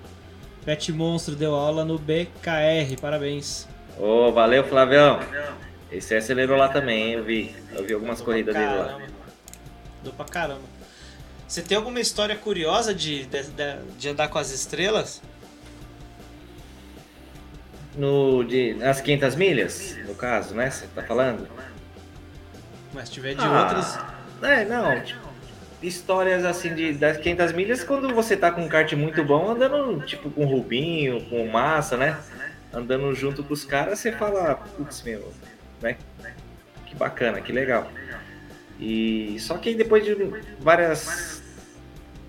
Pet 0.64 0.94
Monstro 0.94 1.36
deu 1.36 1.54
aula 1.54 1.84
no 1.84 2.00
BKR, 2.00 2.98
parabéns. 3.02 3.68
Ô, 4.00 4.28
oh, 4.28 4.32
valeu, 4.32 4.64
Flavião. 4.64 5.20
Esse 5.92 6.16
acelerou 6.16 6.56
lá 6.56 6.70
também, 6.70 7.08
hein? 7.08 7.14
Eu 7.16 7.24
vi. 7.26 7.54
Eu 7.76 7.84
vi 7.84 7.94
algumas 7.96 8.22
corridas 8.22 8.56
dele 8.56 8.74
lá. 8.74 9.02
Deu 10.02 10.14
pra 10.14 10.24
caramba. 10.24 10.62
Você 11.46 11.62
tem 11.62 11.76
alguma 11.76 12.00
história 12.00 12.38
curiosa 12.38 12.96
de, 12.96 13.26
de, 13.26 13.44
de 14.00 14.08
andar 14.08 14.30
com 14.30 14.40
as 14.40 14.52
estrelas? 14.52 15.22
No, 17.98 18.42
de, 18.46 18.74
nas 18.76 19.02
500 19.02 19.36
milhas, 19.36 19.98
no 20.08 20.16
caso, 20.16 20.56
né? 20.56 20.70
Você 20.70 20.88
tá 20.96 21.04
falando? 21.04 21.46
Mas 22.94 23.10
se 23.10 23.16
tiver 23.16 23.36
de 23.36 23.42
ah, 23.42 23.64
outras. 23.64 24.00
É, 24.42 24.64
não, 24.64 25.02
tipo, 25.02 25.23
histórias 25.84 26.46
assim 26.46 26.74
de 26.74 26.94
das 26.94 27.18
500 27.18 27.52
milhas 27.52 27.84
quando 27.84 28.14
você 28.14 28.36
tá 28.36 28.52
com 28.52 28.62
um 28.62 28.68
kart 28.68 28.92
muito 28.94 29.24
bom 29.24 29.52
andando 29.52 30.06
tipo 30.06 30.30
com 30.30 30.46
o 30.46 30.48
Rubinho, 30.48 31.22
com 31.26 31.44
o 31.44 31.52
Massa, 31.52 31.98
né? 31.98 32.18
Andando 32.74 33.14
junto 33.14 33.44
com 33.44 33.54
os 33.54 33.64
caras, 33.64 34.00
você 34.00 34.12
fala, 34.12 34.56
putz, 34.56 35.04
meu, 35.04 35.32
né? 35.82 35.98
Que 36.86 36.96
bacana, 36.96 37.42
que 37.42 37.52
legal. 37.52 37.92
E 38.80 39.38
só 39.40 39.58
que 39.58 39.76
depois 39.76 40.04
de 40.04 40.16
várias 40.60 41.44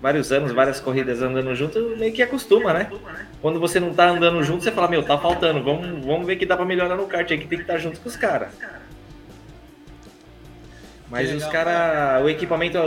vários 0.01 0.31
anos, 0.31 0.51
várias 0.51 0.79
corridas 0.79 1.21
andando 1.21 1.55
junto, 1.55 1.95
meio 1.97 2.13
que 2.13 2.21
acostuma, 2.21 2.73
né? 2.73 2.91
Quando 3.41 3.59
você 3.59 3.79
não 3.79 3.91
tá 3.91 4.09
andando 4.09 4.43
junto, 4.43 4.63
você 4.63 4.71
fala, 4.71 4.87
meu, 4.87 5.01
tá 5.01 5.17
faltando, 5.17 5.63
vamos, 5.63 6.05
vamos 6.05 6.27
ver 6.27 6.35
que 6.35 6.45
dá 6.45 6.55
para 6.55 6.65
melhorar 6.65 6.95
no 6.95 7.07
kart, 7.07 7.29
aí 7.31 7.37
que 7.39 7.47
tem 7.47 7.57
que 7.57 7.63
estar 7.63 7.73
tá 7.73 7.79
junto 7.79 7.99
com 7.99 8.07
os 8.07 8.15
caras. 8.15 8.49
Mas 11.09 11.31
os 11.33 11.45
caras, 11.45 12.23
o 12.23 12.29
equipamento 12.29 12.77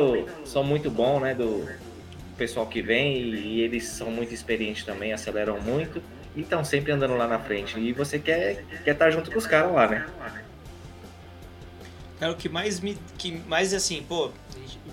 são 0.44 0.64
muito 0.64 0.90
bom, 0.90 1.20
né? 1.20 1.34
Do 1.34 1.68
pessoal 2.36 2.66
que 2.66 2.82
vem 2.82 3.16
e 3.16 3.60
eles 3.60 3.86
são 3.88 4.10
muito 4.10 4.32
experientes 4.32 4.84
também, 4.84 5.12
aceleram 5.12 5.60
muito 5.60 6.02
e 6.36 6.40
estão 6.40 6.64
sempre 6.64 6.92
andando 6.92 7.16
lá 7.16 7.26
na 7.26 7.38
frente. 7.38 7.78
E 7.78 7.92
você 7.92 8.18
quer 8.18 8.64
quer 8.84 8.92
estar 8.92 9.06
tá 9.06 9.10
junto 9.10 9.30
com 9.30 9.38
os 9.38 9.46
caras 9.46 9.72
lá, 9.72 9.88
né? 9.88 10.06
Cara, 12.18 12.32
o 12.32 12.36
que 12.36 12.48
mais 12.48 12.80
me. 12.80 12.98
Que 13.16 13.32
mais 13.46 13.72
assim, 13.72 14.04
pô, 14.08 14.30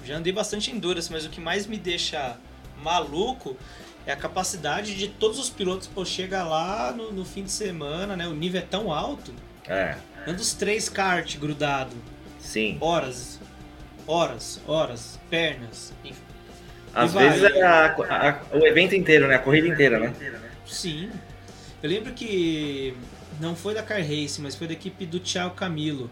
já 0.04 0.18
andei 0.18 0.32
bastante 0.32 0.72
Endurance, 0.72 1.12
mas 1.12 1.26
o 1.26 1.30
que 1.30 1.42
mais 1.42 1.66
me 1.66 1.78
deixa 1.78 2.38
maluco 2.82 3.58
é 4.06 4.12
a 4.12 4.16
capacidade 4.16 4.96
de 4.96 5.08
todos 5.08 5.40
os 5.40 5.50
pilotos, 5.50 5.88
pô, 5.88 6.06
chega 6.06 6.44
lá 6.44 6.92
no, 6.92 7.12
no 7.12 7.26
fim 7.26 7.44
de 7.44 7.52
semana, 7.52 8.16
né? 8.16 8.28
O 8.28 8.34
nível 8.34 8.62
é 8.62 8.64
tão 8.64 8.94
alto. 8.94 9.34
É. 9.68 9.96
Anda 10.28 10.42
os 10.42 10.54
três 10.54 10.88
kart 10.90 11.38
grudado. 11.38 11.96
Sim. 12.46 12.78
Horas, 12.80 13.40
horas, 14.08 14.62
horas, 14.68 15.20
pernas, 15.30 15.92
enfim. 16.04 16.22
Às 16.94 17.14
vezes 17.14 17.44
é 17.44 17.62
a, 17.62 17.88
a, 17.88 18.58
o 18.58 18.66
evento 18.66 18.96
inteiro, 18.96 19.28
né? 19.28 19.36
A 19.36 19.40
corrida 19.40 19.68
inteira, 19.68 20.00
né? 20.00 20.14
Sim. 20.66 21.12
Eu 21.84 21.90
lembro 21.90 22.14
que 22.14 22.96
não 23.40 23.56
foi 23.56 23.74
da 23.74 23.84
Car 23.84 24.00
Race, 24.00 24.40
mas 24.40 24.56
foi 24.56 24.68
da 24.68 24.74
equipe 24.74 25.06
do 25.06 25.20
Thiago 25.20 25.56
Camilo. 25.56 26.10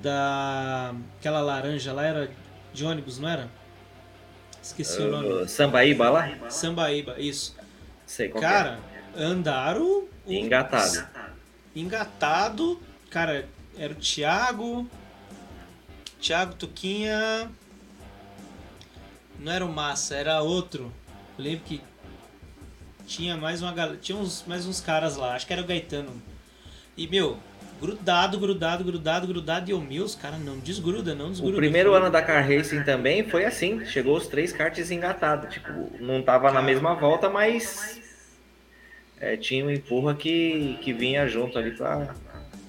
Da. 0.00 0.94
Aquela 1.18 1.40
laranja 1.40 1.92
lá 1.92 2.06
era 2.06 2.30
de 2.72 2.84
ônibus, 2.84 3.18
não 3.18 3.28
era? 3.28 3.48
Esqueci 4.62 5.02
uh, 5.02 5.06
o 5.06 5.10
nome. 5.10 5.48
Sambaíba 5.48 6.08
lá? 6.08 6.32
Sambaíba, 6.48 7.16
isso. 7.18 7.54
Sei 8.06 8.28
qual 8.28 8.40
Cara, 8.40 8.78
é. 9.14 9.22
andaram. 9.22 10.08
Engatado. 10.26 11.06
Engatado. 11.76 12.80
Cara, 13.10 13.46
era 13.76 13.92
o 13.92 13.96
Thiago. 13.96 14.88
Thiago 16.20 16.54
Tuquinha. 16.54 17.50
Não 19.38 19.50
era 19.50 19.64
o 19.64 19.72
Massa, 19.72 20.14
era 20.14 20.42
outro. 20.42 20.92
Eu 21.38 21.44
lembro 21.44 21.64
que 21.64 21.80
tinha 23.06 23.36
mais 23.36 23.62
uma 23.62 23.72
galera. 23.72 23.96
Tinha 23.96 24.16
uns, 24.18 24.44
mais 24.46 24.66
uns 24.66 24.80
caras 24.80 25.16
lá, 25.16 25.34
acho 25.34 25.46
que 25.46 25.52
era 25.52 25.62
o 25.62 25.66
Gaetano. 25.66 26.10
E, 26.96 27.08
meu, 27.08 27.38
grudado, 27.80 28.38
grudado, 28.38 28.84
grudado, 28.84 29.26
grudado. 29.26 29.70
E 29.70 29.72
eu, 29.72 29.80
meu, 29.80 30.04
os 30.04 30.14
caras 30.14 30.38
não 30.40 30.58
desgruda, 30.58 31.14
não 31.14 31.30
desgruda. 31.30 31.54
O 31.54 31.56
primeiro 31.56 31.94
ano 31.94 32.10
da 32.10 32.20
Car 32.20 32.46
Racing 32.46 32.82
também 32.82 33.28
foi 33.28 33.46
assim. 33.46 33.84
Chegou 33.86 34.16
os 34.16 34.26
três 34.26 34.52
karts 34.52 34.90
engatados. 34.90 35.52
Tipo, 35.52 35.90
não 35.98 36.22
tava 36.22 36.52
na 36.52 36.60
mesma 36.60 36.94
volta, 36.94 37.30
mas 37.30 37.98
é, 39.18 39.38
tinha 39.38 39.64
um 39.64 39.70
empurra 39.70 40.14
que, 40.14 40.78
que 40.82 40.92
vinha 40.92 41.26
junto 41.26 41.58
ali 41.58 41.70
pra, 41.70 42.14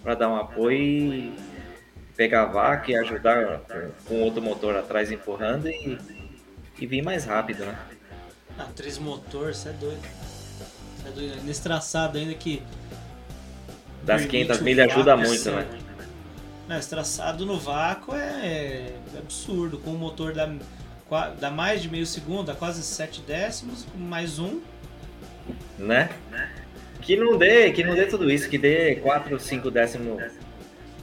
pra 0.01 0.15
dar 0.15 0.29
um 0.29 0.37
apoio 0.37 0.77
e 0.77 1.50
pegar 2.21 2.43
a 2.43 2.45
vaca 2.45 2.91
e 2.91 2.95
ajudar 2.95 3.61
com, 4.05 4.21
outro 4.21 4.43
motor 4.43 4.75
atrás 4.75 5.11
empurrando 5.11 5.67
e, 5.67 5.97
e 6.79 6.85
vir 6.85 7.01
mais 7.01 7.25
rápido, 7.25 7.65
né? 7.65 7.75
Ah, 8.59 8.67
três 8.75 8.99
motor, 8.99 9.55
você 9.55 9.69
é 9.69 9.71
doido. 9.71 10.07
Você 10.97 11.07
é 11.07 11.11
doido. 11.11 11.43
Nesse 11.43 11.63
traçado 11.63 12.19
ainda 12.19 12.35
que. 12.35 12.61
Das 14.03 14.21
permite 14.21 14.45
500 14.45 14.59
o 14.59 14.63
milhas 14.63 14.91
ajuda 14.91 15.17
muito, 15.17 15.41
ser- 15.41 15.51
né? 15.55 15.67
Não, 16.67 16.77
esse 16.77 16.89
traçado 16.91 17.43
no 17.43 17.57
vácuo 17.59 18.13
é, 18.15 18.93
é 19.15 19.17
absurdo. 19.17 19.79
Com 19.79 19.89
o 19.89 19.97
motor 19.97 20.31
da, 20.31 20.47
dá 21.39 21.49
mais 21.49 21.81
de 21.81 21.89
meio 21.89 22.05
segundo, 22.05 22.45
dá 22.45 22.53
quase 22.53 22.83
7 22.83 23.21
décimos, 23.21 23.87
mais 23.95 24.37
um. 24.37 24.61
né? 25.79 26.07
Que 27.01 27.17
não 27.17 27.35
dê, 27.35 27.71
que 27.71 27.83
não 27.83 27.95
dê 27.95 28.05
tudo 28.05 28.29
isso, 28.29 28.47
que 28.47 28.59
dê 28.59 28.97
4, 28.97 29.39
5 29.39 29.71
décimos 29.71 30.21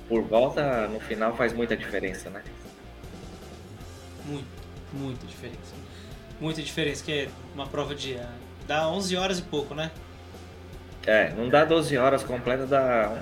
por 0.09 0.23
volta, 0.23 0.89
no 0.89 0.99
final 1.01 1.37
faz 1.37 1.53
muita 1.53 1.77
diferença, 1.77 2.31
né? 2.31 2.43
Muito, 4.25 4.49
muita 4.93 5.27
diferença. 5.27 5.75
Muita 6.41 6.63
diferença, 6.63 7.05
que 7.05 7.13
é 7.13 7.29
uma 7.55 7.67
prova 7.67 7.95
de. 7.95 8.17
ah, 8.17 8.33
dá 8.67 8.89
11 8.89 9.17
horas 9.17 9.39
e 9.39 9.43
pouco, 9.43 9.75
né? 9.75 9.91
É, 11.07 11.31
não 11.31 11.49
dá 11.49 11.65
12 11.65 11.97
horas 11.97 12.23
completa, 12.23 12.67
dá 12.67 13.13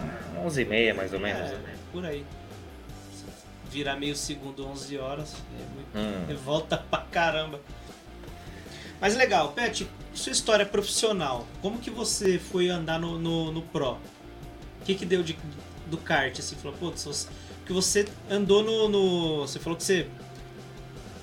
11 0.45 0.63
e 0.63 0.65
meia 0.65 0.95
mais 0.95 1.13
ou 1.13 1.21
menos. 1.21 1.51
É, 1.51 1.59
por 1.93 2.05
aí. 2.05 2.25
Virar 3.71 3.97
meio 3.97 4.15
segundo 4.17 4.67
11 4.67 4.99
horas, 4.99 5.35
é 5.35 5.75
muito. 5.75 5.89
Hum. 5.95 6.27
É 6.31 6.35
volta 6.35 6.79
pra 6.79 7.01
caramba. 7.01 7.61
Mas 9.01 9.15
legal, 9.15 9.53
Pet, 9.53 9.89
sua 10.15 10.33
história 10.33 10.65
profissional. 10.65 11.47
Como 11.61 11.79
que 11.79 11.91
você 11.91 12.39
foi 12.39 12.69
andar 12.69 12.99
no, 12.99 13.19
no, 13.19 13.53
no 13.53 13.63
Pro? 13.63 13.99
O 14.81 14.85
que 14.85 14.95
que 14.95 15.05
deu 15.05 15.23
de, 15.23 15.37
do 15.87 15.97
kart? 15.97 16.39
Assim, 16.39 16.57
falou, 16.57 16.77
putz, 16.79 17.05
você- 17.05 17.29
que 17.65 17.73
você 17.73 18.07
andou 18.31 18.63
no, 18.63 18.89
no- 18.89 19.41
Você 19.47 19.59
falou 19.59 19.77
que 19.77 19.83
você 19.85 20.07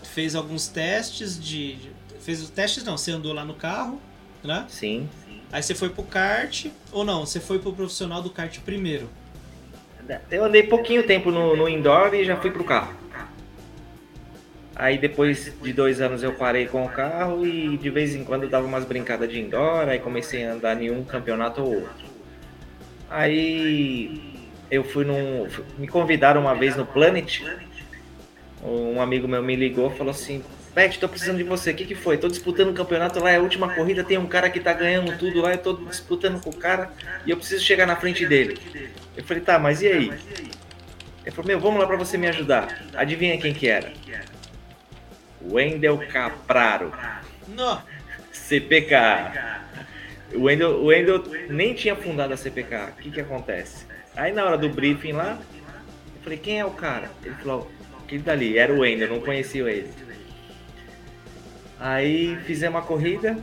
fez 0.03 0.36
alguns 0.36 0.68
testes 0.68 1.41
de. 1.41 1.78
Fez 2.22 2.41
os 2.41 2.49
testes 2.49 2.84
não, 2.84 2.97
você 2.97 3.11
andou 3.11 3.34
lá 3.34 3.43
no 3.43 3.53
carro, 3.53 3.99
né? 4.43 4.66
Sim. 4.70 5.09
Aí 5.51 5.61
você 5.61 5.76
foi 5.76 5.89
pro 5.89 6.03
kart, 6.03 6.68
ou 6.91 7.03
não, 7.05 7.26
você 7.26 7.39
foi 7.39 7.59
pro 7.59 7.74
profissional 7.74 8.22
do 8.22 8.30
kart 8.30 8.57
primeiro. 8.61 9.09
Eu 10.30 10.43
andei 10.43 10.64
pouquinho 10.64 11.03
tempo 11.05 11.32
no, 11.32 11.55
no 11.55 11.70
indoor 11.70 12.14
e 12.14 12.26
já 12.26 12.36
fui 12.36 12.51
pro 12.51 12.64
carro. 12.64 12.93
Aí 14.76 14.97
depois 14.97 15.53
de 15.61 15.72
dois 15.72 16.01
anos 16.01 16.24
eu 16.24 16.34
parei 16.34 16.66
com 16.68 16.84
o 16.84 16.89
carro 16.89 17.45
e 17.45 17.78
de 17.78 17.89
vez 17.89 18.16
em 18.16 18.24
quando 18.24 18.43
eu 18.43 18.49
dava 18.49 18.66
umas 18.66 18.84
brincadas 18.84 19.30
de 19.30 19.39
indoor, 19.39 19.88
aí 19.88 19.99
comecei 19.99 20.43
a 20.45 20.53
andar 20.53 20.82
em 20.82 20.89
um 20.91 21.03
campeonato 21.03 21.61
ou 21.61 21.76
outro. 21.76 22.05
Aí 23.09 24.32
eu 24.74 24.84
fui 24.84 25.05
num. 25.05 25.47
Me 25.78 25.88
convidaram 25.88 26.41
uma 26.41 26.55
vez 26.55 26.76
no 26.76 26.84
Planet. 26.84 27.43
Um 28.63 28.99
amigo 28.99 29.28
meu 29.28 29.43
me 29.43 29.55
ligou 29.55 29.91
e 29.91 29.97
falou 29.97 30.09
assim, 30.09 30.43
Pet, 30.74 30.97
tô 30.97 31.07
precisando 31.07 31.38
de 31.38 31.43
você. 31.43 31.71
O 31.71 31.76
que, 31.76 31.86
que 31.86 31.93
foi? 31.93 32.17
Tô 32.17 32.28
disputando 32.28 32.69
um 32.69 32.74
campeonato 32.74 33.19
lá, 33.19 33.30
é 33.30 33.36
a 33.36 33.41
última 33.41 33.69
corrida, 33.76 34.03
tem 34.03 34.17
um 34.17 34.26
cara 34.26 34.49
que 34.49 34.59
tá 34.59 34.74
ganhando 34.74 35.15
tudo 35.19 35.41
lá, 35.41 35.51
eu 35.51 35.59
tô 35.59 35.74
disputando 35.74 36.41
com 36.41 36.49
o 36.49 36.55
cara 36.55 36.91
e 37.24 37.30
eu 37.30 37.38
preciso 37.38 37.63
chegar 37.63 37.86
na 37.86 37.95
frente 37.95 38.26
dele. 38.26 38.57
Eu 39.15 39.24
falei, 39.24 39.43
tá, 39.43 39.59
mas 39.59 39.82
e 39.84 39.88
aí? 39.88 40.11
Ele 41.24 41.32
falou, 41.36 41.47
meu, 41.47 41.59
vamos 41.59 41.80
lá 41.80 41.86
pra 41.86 41.95
você 41.95 42.17
me 42.17 42.28
ajudar. 42.28 42.84
Adivinha 42.95 43.38
quem 43.38 43.53
que 43.53 43.67
era? 43.67 43.93
Wendel 45.39 45.99
Capraro, 46.11 46.91
Não, 47.49 47.80
CPK. 48.32 48.95
O 50.34 50.43
Wendel, 50.43 50.71
o 50.80 50.86
Wendel 50.86 51.24
nem 51.49 51.76
tinha 51.76 51.95
fundado 51.95 52.34
a 52.34 52.38
CPK. 52.38 52.76
O 52.76 53.01
que 53.01 53.11
que 53.11 53.21
acontece? 53.21 53.92
Aí 54.16 54.32
na 54.32 54.45
hora 54.45 54.57
do 54.57 54.70
briefing 54.70 55.14
lá, 55.14 55.39
eu 56.16 56.22
falei, 56.22 56.38
quem 56.38 56.59
é 56.59 56.66
o 56.66 56.72
cara? 56.72 57.09
Ele 57.24 57.36
falou, 57.36 57.70
aquele 58.03 58.22
dali, 58.22 58.57
era 58.57 58.74
o 58.74 58.80
Wendel, 58.80 59.09
não 59.09 59.20
conhecia 59.20 59.70
ele. 59.70 59.91
Aí 61.80 62.38
fizemos 62.45 62.80
a 62.80 62.86
corrida. 62.86 63.38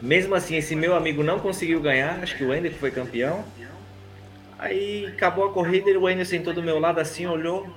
Mesmo 0.00 0.34
assim, 0.34 0.56
esse 0.56 0.74
meu 0.74 0.96
amigo 0.96 1.22
não 1.22 1.38
conseguiu 1.38 1.80
ganhar, 1.80 2.22
acho 2.22 2.36
que 2.36 2.44
o 2.44 2.48
Wendel 2.48 2.72
foi 2.72 2.90
campeão. 2.90 3.44
Aí 4.58 5.06
acabou 5.06 5.44
a 5.46 5.52
corrida 5.52 5.90
e 5.90 5.96
o 5.96 6.02
Wendel 6.02 6.24
sentou 6.24 6.52
do 6.52 6.62
meu 6.62 6.78
lado 6.78 6.98
assim, 6.98 7.26
olhou. 7.26 7.68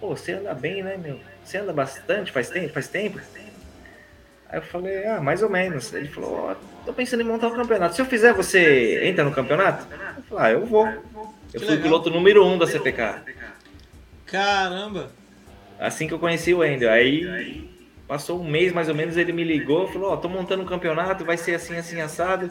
Pô, 0.00 0.08
você 0.08 0.32
anda 0.32 0.52
bem, 0.52 0.82
né, 0.82 0.96
meu? 0.96 1.20
Você 1.44 1.58
anda 1.58 1.72
bastante, 1.72 2.32
faz 2.32 2.50
tempo? 2.50 2.72
Faz 2.72 2.88
tempo? 2.88 3.20
Aí 4.48 4.58
eu 4.58 4.62
falei, 4.62 5.04
ah, 5.06 5.20
mais 5.20 5.42
ou 5.42 5.50
menos. 5.50 5.92
Ele 5.92 6.08
falou, 6.08 6.50
ó, 6.50 6.54
tô 6.84 6.92
pensando 6.92 7.20
em 7.20 7.24
montar 7.26 7.48
um 7.48 7.56
campeonato. 7.56 7.94
Se 7.94 8.00
eu 8.00 8.06
fizer, 8.06 8.32
você 8.32 9.04
entra 9.04 9.24
no 9.24 9.32
campeonato? 9.32 9.86
Eu 10.16 10.22
falei, 10.24 10.44
ah, 10.44 10.50
eu 10.52 10.64
vou. 10.66 10.86
Eu 10.86 11.02
Que 11.52 11.58
fui 11.58 11.68
legal. 11.68 11.82
piloto 11.82 12.10
número 12.10 12.44
um 12.46 12.56
da 12.58 12.66
CPK. 12.66 13.22
caramba. 14.26 15.10
Assim 15.78 16.06
que 16.08 16.14
eu 16.14 16.18
conheci 16.18 16.54
o 16.54 16.58
Wendel. 16.58 16.90
Aí 16.90 17.70
passou 18.08 18.40
um 18.40 18.48
mês 18.48 18.72
mais 18.72 18.88
ou 18.88 18.94
menos, 18.94 19.16
ele 19.16 19.32
me 19.32 19.42
ligou, 19.44 19.88
falou, 19.88 20.12
ó, 20.12 20.16
tô 20.16 20.28
montando 20.28 20.62
um 20.62 20.66
campeonato, 20.66 21.24
vai 21.24 21.36
ser 21.36 21.54
assim, 21.56 21.76
assim, 21.76 22.00
assado. 22.00 22.50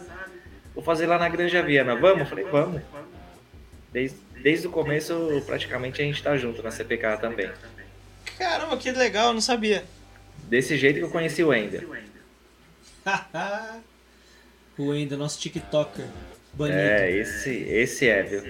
Vou 0.73 0.83
fazer 0.83 1.07
lá 1.07 1.17
na 1.17 1.29
Granja 1.29 1.61
Viana. 1.63 1.95
Vamos? 1.95 2.19
Eu 2.19 2.25
falei, 2.25 2.45
vamos. 2.45 2.81
Desde, 3.91 4.17
desde 4.43 4.67
o 4.67 4.69
começo, 4.69 5.41
praticamente, 5.45 6.01
a 6.01 6.05
gente 6.05 6.21
tá 6.21 6.35
junto 6.35 6.61
na 6.61 6.69
CPK 6.71 7.17
também. 7.17 7.49
Caramba, 8.37 8.75
que 8.75 8.91
legal, 8.91 9.27
eu 9.27 9.33
não 9.33 9.41
sabia. 9.41 9.85
Desse 10.47 10.77
jeito 10.77 10.99
que 10.99 11.05
eu 11.05 11.09
conheci 11.09 11.43
o 11.43 11.49
Wendel. 11.49 11.89
o 14.77 14.87
Wendel, 14.89 15.17
nosso 15.17 15.39
TikToker. 15.39 16.05
Banido. 16.53 16.77
É, 16.77 17.11
esse, 17.11 17.49
esse 17.49 18.07
é, 18.07 18.23
viu? 18.23 18.43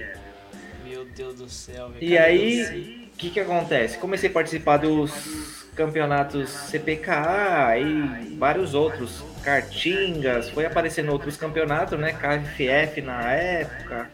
Meu 0.83 1.05
Deus 1.05 1.35
do 1.35 1.49
céu, 1.49 1.89
velho. 1.89 2.03
E 2.03 2.15
Cara, 2.15 2.25
aí, 2.25 3.09
o 3.13 3.17
que 3.17 3.29
que 3.31 3.39
acontece? 3.39 3.97
Comecei 3.97 4.29
a 4.29 4.33
participar 4.33 4.77
dos 4.77 5.65
campeonatos 5.75 6.49
CPKA 6.49 7.77
e 7.77 8.35
vários 8.37 8.73
outros, 8.73 9.23
Cartingas, 9.43 10.49
foi 10.49 10.65
aparecendo 10.65 11.11
outros 11.11 11.35
campeonatos, 11.35 11.99
né? 11.99 12.13
KFF 12.13 13.01
na 13.01 13.31
época. 13.31 14.09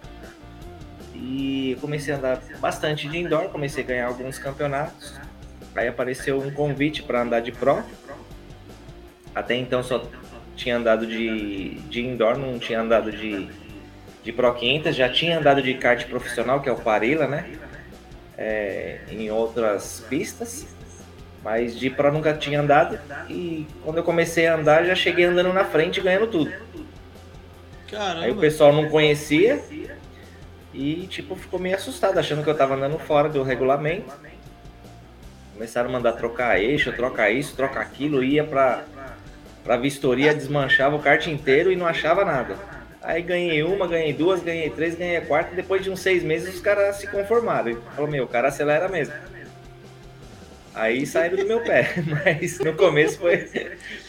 E 1.14 1.78
comecei 1.80 2.14
a 2.14 2.18
andar 2.18 2.42
bastante 2.60 3.08
de 3.08 3.18
indoor, 3.18 3.50
comecei 3.50 3.84
a 3.84 3.88
ganhar 3.88 4.08
alguns 4.08 4.40
campeonatos. 4.40 5.14
Aí 5.76 5.88
apareceu 5.88 6.40
um 6.40 6.52
convite 6.52 7.04
para 7.04 7.22
andar 7.22 7.40
de 7.40 7.52
pro. 7.52 7.84
Até 9.34 9.56
então 9.56 9.82
só 9.82 10.04
tinha 10.56 10.78
andado 10.78 11.08
de, 11.08 11.76
de 11.90 12.02
indoor, 12.02 12.38
não 12.38 12.60
tinha 12.60 12.82
andado 12.82 13.12
de, 13.12 13.48
de 14.24 14.32
Pro 14.32 14.54
500, 14.54 14.96
já 14.96 15.10
tinha 15.10 15.40
andado 15.40 15.62
de 15.62 15.74
kart 15.74 16.06
profissional, 16.08 16.62
que 16.62 16.70
é 16.70 16.72
o 16.72 16.76
Parila, 16.76 17.28
né? 17.28 17.50
É, 18.38 19.00
em 19.10 19.30
outras 19.32 20.04
pistas, 20.10 20.68
mas 21.44 21.78
de 21.78 21.90
Pro 21.90 22.12
nunca 22.12 22.34
tinha 22.34 22.60
andado. 22.60 23.00
E 23.30 23.66
quando 23.84 23.98
eu 23.98 24.04
comecei 24.04 24.48
a 24.48 24.56
andar, 24.56 24.86
já 24.86 24.96
cheguei 24.96 25.26
andando 25.26 25.54
na 25.54 25.66
frente 25.66 26.00
e 26.00 26.04
ganhando 26.04 26.28
tudo. 26.28 26.52
Caramba. 27.90 28.26
Aí 28.26 28.32
o 28.32 28.38
pessoal 28.38 28.72
não 28.72 28.90
conhecia 28.90 29.62
e, 30.74 31.08
tipo, 31.08 31.36
ficou 31.36 31.60
meio 31.60 31.76
assustado, 31.76 32.18
achando 32.18 32.44
que 32.44 32.50
eu 32.50 32.56
tava 32.56 32.76
andando 32.76 32.98
fora 33.00 33.28
do 33.28 33.44
regulamento. 33.44 34.14
Começaram 35.62 35.90
a 35.90 35.94
mandar 35.94 36.14
trocar 36.14 36.60
eixo, 36.60 36.92
trocar 36.92 37.30
isso, 37.30 37.56
trocar 37.56 37.82
aquilo, 37.82 38.24
ia 38.24 38.44
pra, 38.44 38.84
pra 39.64 39.78
vistoria, 39.78 40.34
desmanchava 40.34 40.96
o 40.96 41.00
kart 41.00 41.28
inteiro 41.28 41.72
e 41.72 41.76
não 41.76 41.86
achava 41.86 42.26
nada. 42.26 42.58
Aí 43.00 43.22
ganhei 43.22 43.62
uma, 43.62 43.86
ganhei 43.88 44.12
duas, 44.12 44.42
ganhei 44.42 44.72
três, 44.72 44.96
ganhei 44.96 45.18
a 45.18 45.22
quarta. 45.22 45.54
Depois 45.54 45.84
de 45.84 45.92
uns 45.92 46.00
seis 46.00 46.24
meses, 46.24 46.56
os 46.56 46.62
caras 46.62 46.96
se 46.96 47.06
conformaram. 47.06 47.70
E 47.70 47.78
falou, 47.96 48.10
meu, 48.10 48.24
o 48.24 48.28
cara 48.28 48.48
acelera 48.48 48.90
mesmo. 48.90 49.14
Aí 50.74 51.06
saíram 51.06 51.38
do 51.38 51.46
meu 51.46 51.62
pé. 51.62 51.94
Mas 52.26 52.58
no 52.58 52.74
começo 52.74 53.20
foi. 53.20 53.48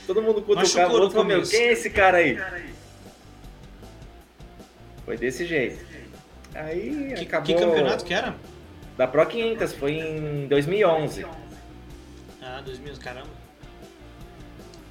Todo 0.06 0.22
mundo 0.22 0.40
cutucava 0.40 0.90
o 0.90 1.00
outro 1.00 1.10
falou, 1.10 1.26
meu, 1.26 1.42
quem 1.42 1.64
é 1.68 1.72
esse 1.72 1.90
cara 1.90 2.16
aí? 2.16 2.40
Foi 5.04 5.18
desse 5.18 5.44
jeito. 5.44 5.84
Aí 6.54 7.12
Que, 7.14 7.24
acabou. 7.24 7.46
que 7.46 7.62
campeonato 7.62 8.06
que 8.06 8.14
era? 8.14 8.34
Da 8.96 9.06
Pro 9.06 9.26
500, 9.26 9.74
foi 9.74 9.92
em 9.92 10.46
2011. 10.48 11.26
Ah, 12.54 12.60
2000, 12.60 12.96
caramba. 12.98 13.30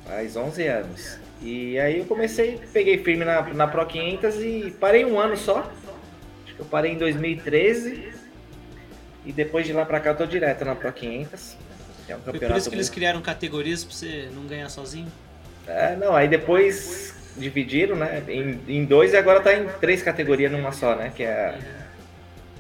Faz 0.07 0.36
11 0.36 0.68
anos. 0.68 1.20
E 1.43 1.78
aí 1.80 1.99
eu 1.99 2.05
comecei, 2.05 2.59
peguei 2.74 2.97
firme 3.03 3.24
na, 3.24 3.41
na 3.53 3.68
Pro 3.68 3.86
500 3.86 4.36
e 4.41 4.76
parei 4.80 5.05
um 5.05 5.20
ano 5.20 5.38
só. 5.38 5.59
Acho 5.59 6.55
que 6.55 6.59
Eu 6.59 6.66
parei 6.66 6.93
em 6.93 6.97
2013 6.97 8.14
e 9.26 9.32
depois 9.32 9.68
de 9.68 9.74
lá 9.74 9.86
pra 9.86 9.99
cá 9.99 10.09
eu 10.09 10.18
tô 10.18 10.26
direto 10.26 10.66
na 10.66 10.74
Pro 10.74 10.91
500. 10.91 11.55
Que 12.07 12.12
é 12.12 12.16
um 12.16 12.20
Foi 12.20 12.39
por 12.39 12.57
isso 12.57 12.70
que 12.70 12.76
eles 12.76 12.89
criaram 12.89 13.22
categorias 13.22 13.84
pra 13.84 13.93
você 13.93 14.28
não 14.34 14.47
ganhar 14.47 14.70
sozinho? 14.70 15.12
É, 15.68 15.95
não, 15.95 16.16
aí 16.16 16.28
depois 16.28 17.14
dividiram, 17.38 17.95
né? 17.95 18.24
Em, 18.28 18.59
em 18.68 18.86
dois 18.86 19.14
e 19.14 19.18
agora 19.18 19.39
tá 19.39 19.53
em 19.53 19.68
três 19.80 20.01
categorias 20.01 20.51
numa 20.51 20.72
só, 20.72 20.95
né? 20.95 21.12
Que 21.16 21.24
é 21.24 21.59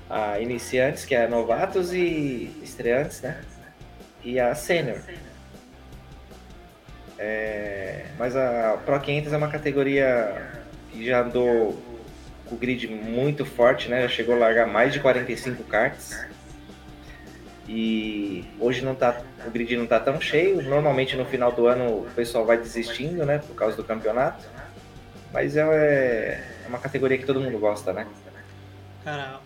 a, 0.07 0.33
a 0.33 0.39
iniciantes, 0.39 1.05
que 1.05 1.15
é 1.15 1.27
novatos 1.27 1.91
e 1.91 2.51
estreantes, 2.61 3.21
né? 3.21 3.41
E 4.23 4.39
a 4.39 4.53
sênior. 4.53 4.99
É, 7.17 8.05
mas 8.17 8.35
a 8.35 8.79
Pro 8.85 8.99
500 8.99 9.33
é 9.33 9.37
uma 9.37 9.49
categoria 9.49 10.63
que 10.91 11.05
já 11.05 11.21
andou 11.21 11.79
com 12.45 12.55
o 12.55 12.57
grid 12.57 12.87
muito 12.87 13.45
forte, 13.45 13.89
né? 13.89 14.01
Já 14.03 14.09
chegou 14.09 14.35
a 14.35 14.37
largar 14.39 14.67
mais 14.67 14.91
de 14.91 14.99
45 14.99 15.63
karts. 15.63 16.25
E 17.67 18.43
hoje 18.59 18.83
não 18.83 18.95
tá, 18.95 19.21
o 19.45 19.51
grid 19.51 19.77
não 19.77 19.85
tá 19.85 19.99
tão 19.99 20.19
cheio. 20.19 20.61
Normalmente 20.61 21.15
no 21.15 21.25
final 21.25 21.51
do 21.51 21.67
ano 21.67 21.99
o 21.99 22.09
pessoal 22.15 22.45
vai 22.45 22.57
desistindo, 22.57 23.25
né? 23.25 23.37
Por 23.37 23.55
causa 23.55 23.77
do 23.77 23.83
campeonato. 23.83 24.43
Mas 25.31 25.55
é, 25.55 26.43
é 26.65 26.67
uma 26.67 26.79
categoria 26.79 27.17
que 27.17 27.25
todo 27.25 27.39
mundo 27.39 27.57
gosta, 27.57 27.93
né? 27.93 28.07
Cara, 29.03 29.39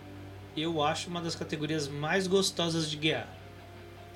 eu 0.56 0.82
acho 0.82 1.08
uma 1.08 1.20
das 1.20 1.36
categorias 1.36 1.88
mais 1.88 2.26
gostosas 2.26 2.90
de 2.90 2.96
guiar. 2.96 3.28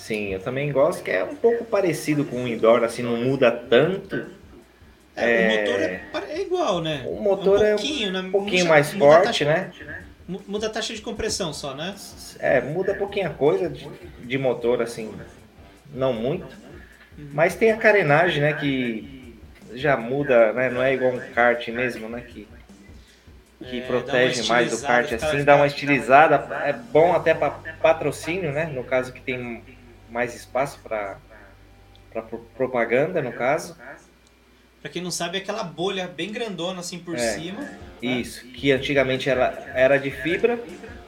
Sim, 0.00 0.32
eu 0.32 0.40
também 0.40 0.72
gosto, 0.72 1.04
que 1.04 1.10
é 1.10 1.22
um 1.22 1.36
pouco 1.36 1.62
parecido 1.64 2.24
com 2.24 2.44
o 2.44 2.48
indoor, 2.48 2.82
assim, 2.82 3.02
não 3.02 3.18
muda 3.18 3.50
tanto. 3.50 4.26
É, 5.14 5.42
É. 5.42 5.46
O 5.46 5.50
motor 5.58 5.80
é, 5.82 6.32
é 6.32 6.40
igual, 6.40 6.80
né? 6.80 7.04
O 7.06 7.20
motor 7.20 7.62
é 7.62 7.74
um 7.74 7.76
pouquinho, 7.76 8.10
né? 8.12 8.20
Um 8.20 8.30
pouquinho 8.30 8.58
Muda- 8.64 8.68
mais 8.70 8.92
muda 8.94 9.04
forte, 9.04 9.26
taxa- 9.26 9.44
né? 9.44 9.72
mu- 10.26 10.42
Muda 10.48 10.66
a 10.68 10.70
taxa 10.70 10.94
de 10.94 11.02
compressão 11.02 11.52
só, 11.52 11.74
né? 11.74 11.94
É, 12.38 12.60
muda 12.62 12.94
pouquinha 12.94 13.28
coisa 13.28 13.68
de, 13.68 13.86
de 14.24 14.38
motor, 14.38 14.80
assim, 14.80 15.12
não 15.94 16.14
muito. 16.14 16.46
Mas 17.18 17.54
tem 17.54 17.70
a 17.70 17.76
carenagem, 17.76 18.40
né, 18.40 18.54
que 18.54 19.36
já 19.74 19.96
muda, 19.98 20.52
né? 20.54 20.70
Não 20.70 20.82
é 20.82 20.94
igual 20.94 21.12
um 21.12 21.20
kart 21.34 21.68
mesmo, 21.68 22.08
né? 22.08 22.22
Que, 22.26 22.48
que 23.68 23.78
É, 23.80 23.82
protege 23.82 24.48
mais 24.48 24.72
o 24.72 24.80
kart 24.82 25.12
assim, 25.12 25.44
dá 25.44 25.56
uma 25.56 25.66
estilizada. 25.66 26.36
É 26.64 26.72
bom 26.72 27.12
até 27.12 27.34
para 27.34 27.50
patrocínio, 27.82 28.50
né? 28.50 28.64
No 28.64 28.82
caso 28.82 29.12
que 29.12 29.20
tem 29.20 29.62
mais 30.10 30.34
espaço 30.34 30.80
para 30.82 31.16
propaganda, 32.56 33.22
no 33.22 33.32
caso. 33.32 33.76
Pra 34.80 34.90
quem 34.90 35.02
não 35.02 35.10
sabe, 35.10 35.38
é 35.38 35.40
aquela 35.40 35.62
bolha 35.62 36.06
bem 36.08 36.32
grandona 36.32 36.80
assim 36.80 36.98
por 36.98 37.14
É. 37.16 37.18
cima. 37.18 37.60
Isso, 38.02 38.46
que 38.46 38.72
antigamente 38.72 39.28
ela 39.28 39.52
era 39.74 39.98
de 39.98 40.10
fibra, 40.10 40.58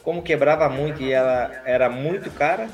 como 0.03 0.23
quebrava 0.23 0.69
muito 0.69 1.03
e 1.03 1.11
ela 1.11 1.63
era 1.65 1.89
muito 1.89 2.31
cara. 2.31 2.69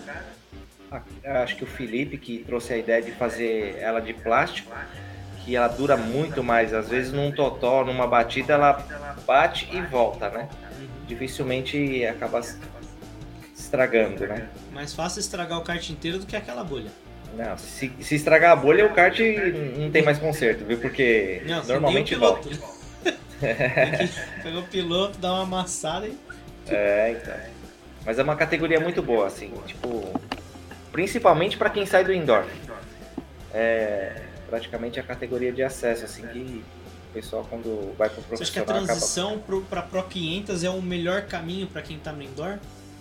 Acho 1.24 1.56
que 1.56 1.64
o 1.64 1.66
Felipe 1.66 2.18
que 2.18 2.38
trouxe 2.44 2.72
a 2.72 2.78
ideia 2.78 3.00
de 3.00 3.12
fazer 3.12 3.76
ela 3.78 4.00
de 4.00 4.12
plástico, 4.12 4.72
que 5.44 5.54
ela 5.54 5.68
dura 5.68 5.96
muito 5.96 6.42
mais. 6.42 6.74
Às 6.74 6.88
vezes 6.88 7.12
num 7.12 7.30
totó, 7.30 7.84
numa 7.84 8.06
batida, 8.06 8.54
ela 8.54 8.72
bate 9.24 9.68
e 9.72 9.80
volta, 9.82 10.28
né? 10.30 10.48
Dificilmente 11.06 12.04
acaba 12.06 12.40
estragando, 13.68 14.26
né? 14.26 14.48
Mais 14.72 14.94
fácil 14.94 15.20
estragar 15.20 15.58
o 15.58 15.62
kart 15.62 15.88
inteiro 15.90 16.18
do 16.18 16.26
que 16.26 16.34
aquela 16.34 16.64
bolha. 16.64 16.90
Não, 17.36 17.56
se, 17.58 17.92
se 18.00 18.14
estragar 18.14 18.52
a 18.52 18.56
bolha, 18.56 18.86
o 18.86 18.94
kart 18.94 19.18
não 19.76 19.90
tem 19.90 20.02
mais 20.02 20.18
conserto, 20.18 20.64
viu? 20.64 20.78
Porque 20.78 21.42
Não, 21.46 21.62
normalmente 21.64 22.14
volta. 22.14 22.48
pegar 24.42 24.58
o 24.58 24.62
piloto, 24.64 25.18
dar 25.18 25.34
uma 25.34 25.42
amassada 25.42 26.06
e. 26.06 26.16
É, 26.70 27.12
então. 27.12 27.34
Mas 28.04 28.18
é 28.18 28.22
uma 28.22 28.36
categoria 28.36 28.78
muito 28.78 29.02
boa, 29.02 29.26
assim, 29.26 29.50
tipo, 29.66 30.20
principalmente 30.92 31.56
para 31.56 31.70
quem 31.70 31.86
sai 31.86 32.04
do 32.04 32.12
indoor. 32.12 32.44
É 33.54 34.20
praticamente 34.50 35.00
a 35.00 35.02
categoria 35.02 35.50
de 35.50 35.62
acesso, 35.62 36.04
assim, 36.04 36.26
que 36.26 36.62
o 37.10 37.12
pessoal 37.14 37.46
quando 37.48 37.94
vai 37.96 38.10
pro 38.10 38.20
Você 38.22 38.42
acha 38.42 38.52
que 38.52 38.58
a 38.58 38.64
profissional 38.64 38.84
acaba. 38.84 38.86
transição 38.86 39.38
pro, 39.38 39.62
pra 39.62 39.80
Pro 39.80 40.02
500 40.02 40.64
é 40.64 40.68
o 40.70 40.82
melhor 40.82 41.22
caminho 41.22 41.66
pra 41.66 41.80
quem 41.80 41.98
tá 41.98 42.12
no 42.12 42.22
indoor? 42.22 42.58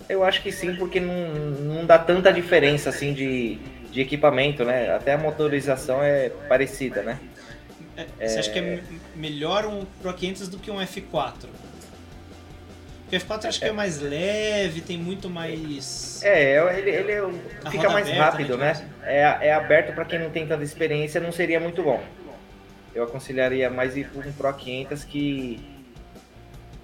Eu 0.09 0.23
acho 0.23 0.41
que 0.41 0.51
sim, 0.51 0.75
porque 0.75 0.99
não, 0.99 1.13
não 1.35 1.85
dá 1.85 1.99
tanta 1.99 2.31
diferença, 2.31 2.89
assim, 2.89 3.13
de, 3.13 3.55
de 3.91 4.01
equipamento, 4.01 4.63
né? 4.63 4.93
Até 4.95 5.13
a 5.13 5.17
motorização 5.17 6.01
é 6.01 6.29
parecida, 6.47 7.01
né? 7.03 7.19
É, 8.19 8.27
Você 8.27 8.39
acha 8.39 8.51
que 8.51 8.59
é 8.59 8.61
me- 8.61 8.83
melhor 9.15 9.65
um 9.65 9.83
Pro 10.01 10.13
500 10.13 10.47
do 10.47 10.59
que 10.59 10.69
um 10.71 10.77
F4? 10.79 11.33
Porque 13.03 13.15
o 13.15 13.19
F4 13.19 13.45
acho 13.45 13.59
que 13.59 13.65
é 13.65 13.71
mais 13.71 13.99
leve, 14.01 14.81
tem 14.81 14.97
muito 14.97 15.29
mais. 15.29 16.21
É, 16.23 16.57
ele, 16.77 16.89
ele 16.91 17.11
é 17.13 17.23
fica 17.71 17.89
mais 17.89 18.05
aberta, 18.07 18.23
rápido, 18.23 18.57
né, 18.57 18.73
né? 18.73 18.89
É, 19.03 19.47
é 19.47 19.53
aberto 19.53 19.93
para 19.93 20.03
quem 20.05 20.19
não 20.19 20.29
tem 20.29 20.45
tanta 20.45 20.63
experiência, 20.63 21.19
não 21.21 21.31
seria 21.31 21.59
muito 21.59 21.81
bom. 21.81 22.03
Eu 22.93 23.03
aconselharia 23.03 23.69
mais 23.69 23.95
ir 23.95 24.07
por 24.09 24.25
um 24.25 24.31
Pro 24.33 24.53
500 24.53 25.03
que, 25.05 25.59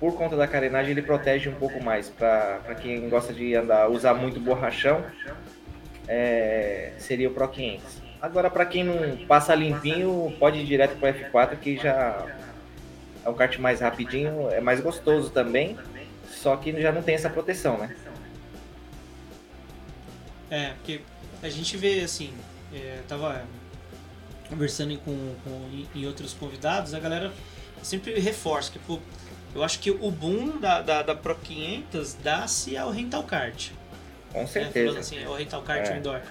por 0.04 0.16
conta 0.16 0.36
da 0.36 0.46
carenagem, 0.46 0.92
ele 0.92 1.02
protege 1.02 1.48
um 1.48 1.54
pouco 1.56 1.82
mais. 1.82 2.10
Para 2.10 2.76
quem 2.82 3.08
gosta 3.08 3.32
de 3.32 3.56
andar, 3.56 3.90
usar 3.90 4.14
muito 4.14 4.38
borrachão, 4.38 5.02
é, 6.10 6.92
seria 6.98 7.30
o 7.30 7.34
Pro 7.34 7.48
500. 7.48 8.02
Agora, 8.22 8.50
para 8.50 8.66
quem 8.66 8.84
não 8.84 9.16
passa 9.26 9.56
limpinho, 9.56 10.36
pode 10.38 10.60
ir 10.60 10.66
direto 10.66 10.98
pro 10.98 11.08
F4, 11.08 11.58
que 11.58 11.78
já 11.78 12.26
é 13.24 13.30
um 13.30 13.34
kart 13.34 13.58
mais 13.60 13.80
rapidinho, 13.80 14.50
é 14.50 14.60
mais 14.60 14.82
gostoso 14.82 15.30
também, 15.30 15.78
só 16.28 16.58
que 16.58 16.82
já 16.82 16.92
não 16.92 17.02
tem 17.02 17.16
essa 17.16 17.30
proteção, 17.30 17.78
né? 17.78 17.96
É, 20.52 20.72
porque 20.74 21.00
a 21.42 21.48
gente 21.48 21.78
vê 21.78 22.02
assim, 22.02 22.34
é, 22.74 23.00
tava 23.08 23.42
conversando 24.50 24.98
com, 25.00 25.34
com- 25.46 25.86
em 25.96 26.06
outros 26.06 26.34
convidados, 26.34 26.94
a 26.94 27.00
galera 27.00 27.32
sempre 27.82 28.20
reforça 28.20 28.70
que, 28.70 28.80
pô, 28.80 29.00
eu 29.56 29.64
acho 29.64 29.80
que 29.80 29.92
o 29.92 30.10
boom 30.12 30.60
da, 30.60 30.82
da, 30.82 31.02
da 31.02 31.16
Pro 31.16 31.36
500 31.36 32.16
dá-se 32.24 32.76
ao 32.78 32.90
rental 32.92 33.24
kart. 33.24 33.70
Com 34.32 34.42
né? 34.42 34.48
certeza. 34.48 34.86
Falando 34.88 35.00
assim, 35.00 35.26
o 35.26 35.34
rental 35.34 35.62
kart 35.62 35.88
É. 35.88 35.98
indoor. 35.98 36.22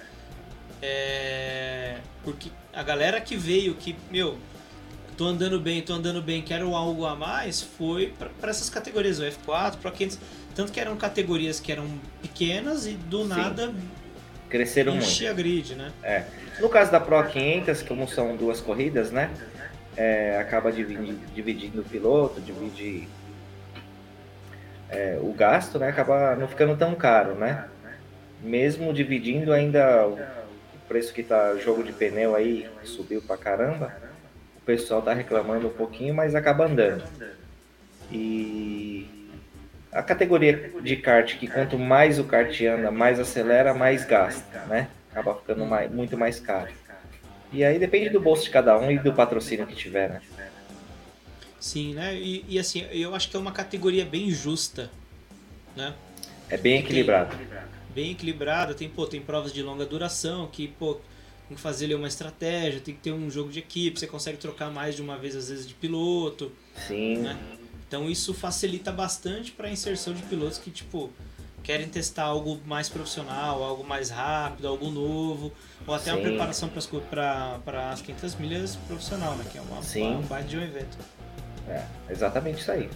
É, 0.81 1.97
porque 2.23 2.49
a 2.73 2.83
galera 2.83 3.21
que 3.21 3.37
veio, 3.37 3.73
que, 3.75 3.95
meu, 4.11 4.37
tô 5.17 5.25
andando 5.25 5.59
bem, 5.59 5.81
tô 5.81 5.93
andando 5.93 6.21
bem, 6.21 6.41
quero 6.41 6.75
algo 6.75 7.05
a 7.05 7.15
mais, 7.15 7.61
foi 7.61 8.13
para 8.39 8.49
essas 8.49 8.69
categorias, 8.69 9.19
o 9.19 9.23
F4, 9.23 9.77
Pro 9.77 9.91
500, 9.91 10.19
tanto 10.53 10.71
que 10.71 10.79
eram 10.79 10.97
categorias 10.97 11.59
que 11.59 11.71
eram 11.71 11.87
pequenas 12.21 12.85
e 12.85 12.91
do 12.93 13.21
Sim. 13.21 13.27
nada 13.29 13.73
Cresceram 14.49 14.95
muito. 14.95 15.27
a 15.27 15.33
grid, 15.33 15.73
né? 15.73 15.91
No 16.59 16.69
caso 16.69 16.91
da 16.91 16.99
Pro 16.99 17.23
500, 17.27 17.81
como 17.83 18.07
são 18.07 18.35
duas 18.35 18.59
corridas, 18.59 19.09
né? 19.11 19.31
É, 19.95 20.37
acaba 20.39 20.71
dividi- 20.71 21.15
dividindo 21.33 21.81
o 21.81 21.85
piloto, 21.85 22.41
divide 22.41 23.07
é, 24.89 25.17
o 25.21 25.33
gasto, 25.33 25.79
né? 25.79 25.89
Acaba 25.89 26.35
não 26.35 26.47
ficando 26.47 26.75
tão 26.77 26.93
caro, 26.95 27.35
né? 27.35 27.65
Mesmo 28.41 28.93
dividindo 28.93 29.53
ainda 29.53 30.05
o 30.07 30.17
preço 30.87 31.13
que 31.13 31.23
tá 31.23 31.55
jogo 31.55 31.83
de 31.83 31.91
pneu 31.93 32.35
aí 32.35 32.67
subiu 32.83 33.21
pra 33.21 33.37
caramba, 33.37 33.93
o 34.57 34.61
pessoal 34.65 35.01
tá 35.01 35.13
reclamando 35.13 35.67
um 35.67 35.71
pouquinho, 35.73 36.13
mas 36.13 36.35
acaba 36.35 36.65
andando. 36.65 37.03
E 38.11 39.07
a 39.91 40.03
categoria 40.03 40.71
de 40.81 40.95
kart 40.97 41.37
que 41.37 41.47
quanto 41.47 41.77
mais 41.79 42.19
o 42.19 42.23
kart 42.25 42.59
anda, 42.63 42.91
mais 42.91 43.19
acelera, 43.19 43.73
mais 43.73 44.05
gasta, 44.05 44.59
né? 44.67 44.87
Acaba 45.11 45.35
ficando 45.35 45.65
mais- 45.65 45.91
muito 45.91 46.17
mais 46.17 46.39
caro. 46.39 46.69
E 47.53 47.63
aí 47.63 47.77
depende 47.77 48.09
do 48.09 48.19
bolso 48.19 48.43
de 48.43 48.49
cada 48.49 48.77
um 48.79 48.91
e 48.91 48.97
do 48.97 49.13
patrocínio 49.13 49.67
que 49.67 49.75
tiver, 49.75 50.09
né? 50.09 50.21
Sim, 51.59 51.93
né? 51.93 52.15
E, 52.15 52.43
e, 52.49 52.59
assim, 52.59 52.85
eu 52.91 53.15
acho 53.15 53.29
que 53.29 53.37
é 53.37 53.39
uma 53.39 53.51
categoria 53.51 54.03
bem 54.03 54.29
justa, 54.31 54.91
né? 55.75 55.93
É 56.49 56.57
bem 56.57 56.79
equilibrado. 56.79 57.37
Bem 57.93 58.11
equilibrada, 58.11 58.73
tem, 58.73 58.89
pô, 58.89 59.05
tem 59.05 59.21
provas 59.21 59.53
de 59.53 59.61
longa 59.61 59.85
duração, 59.85 60.47
que, 60.47 60.67
pô, 60.67 60.95
tem 61.47 61.55
que 61.55 61.61
fazer 61.61 61.85
ali 61.85 61.95
uma 61.95 62.07
estratégia, 62.07 62.81
tem 62.81 62.95
que 62.95 63.01
ter 63.01 63.11
um 63.11 63.29
jogo 63.29 63.51
de 63.51 63.59
equipe, 63.59 63.99
você 63.99 64.07
consegue 64.07 64.37
trocar 64.37 64.71
mais 64.71 64.95
de 64.95 65.01
uma 65.01 65.17
vez, 65.17 65.35
às 65.35 65.49
vezes, 65.49 65.67
de 65.67 65.73
piloto, 65.75 66.51
Sim, 66.87 67.17
né? 67.19 67.37
Então 67.87 68.09
isso 68.09 68.33
facilita 68.33 68.91
bastante 68.91 69.51
para 69.51 69.67
a 69.67 69.71
inserção 69.71 70.13
de 70.13 70.23
pilotos 70.23 70.57
que, 70.57 70.71
tipo, 70.71 71.11
querem 71.63 71.87
testar 71.87 72.23
algo 72.25 72.59
mais 72.65 72.89
profissional, 72.89 73.63
algo 73.63 73.83
mais 73.85 74.09
rápido, 74.09 74.67
algo 74.67 74.91
novo, 74.91 75.51
ou 75.87 75.95
até 75.95 76.11
uma 76.11 76.17
Sim. 76.21 76.23
preparação 76.29 76.69
para 77.09 77.89
as 77.91 78.01
500 78.01 78.35
milhas 78.35 78.75
profissional, 78.87 79.35
né? 79.35 79.45
Que 79.51 79.57
é 79.57 79.61
uma, 79.61 79.81
Sim. 79.81 80.15
uma 80.15 80.21
baita 80.23 80.49
de 80.49 80.57
um 80.57 80.61
evento. 80.61 80.97
é 81.67 81.85
exatamente 82.09 82.59
isso 82.61 82.71
aí. 82.71 82.89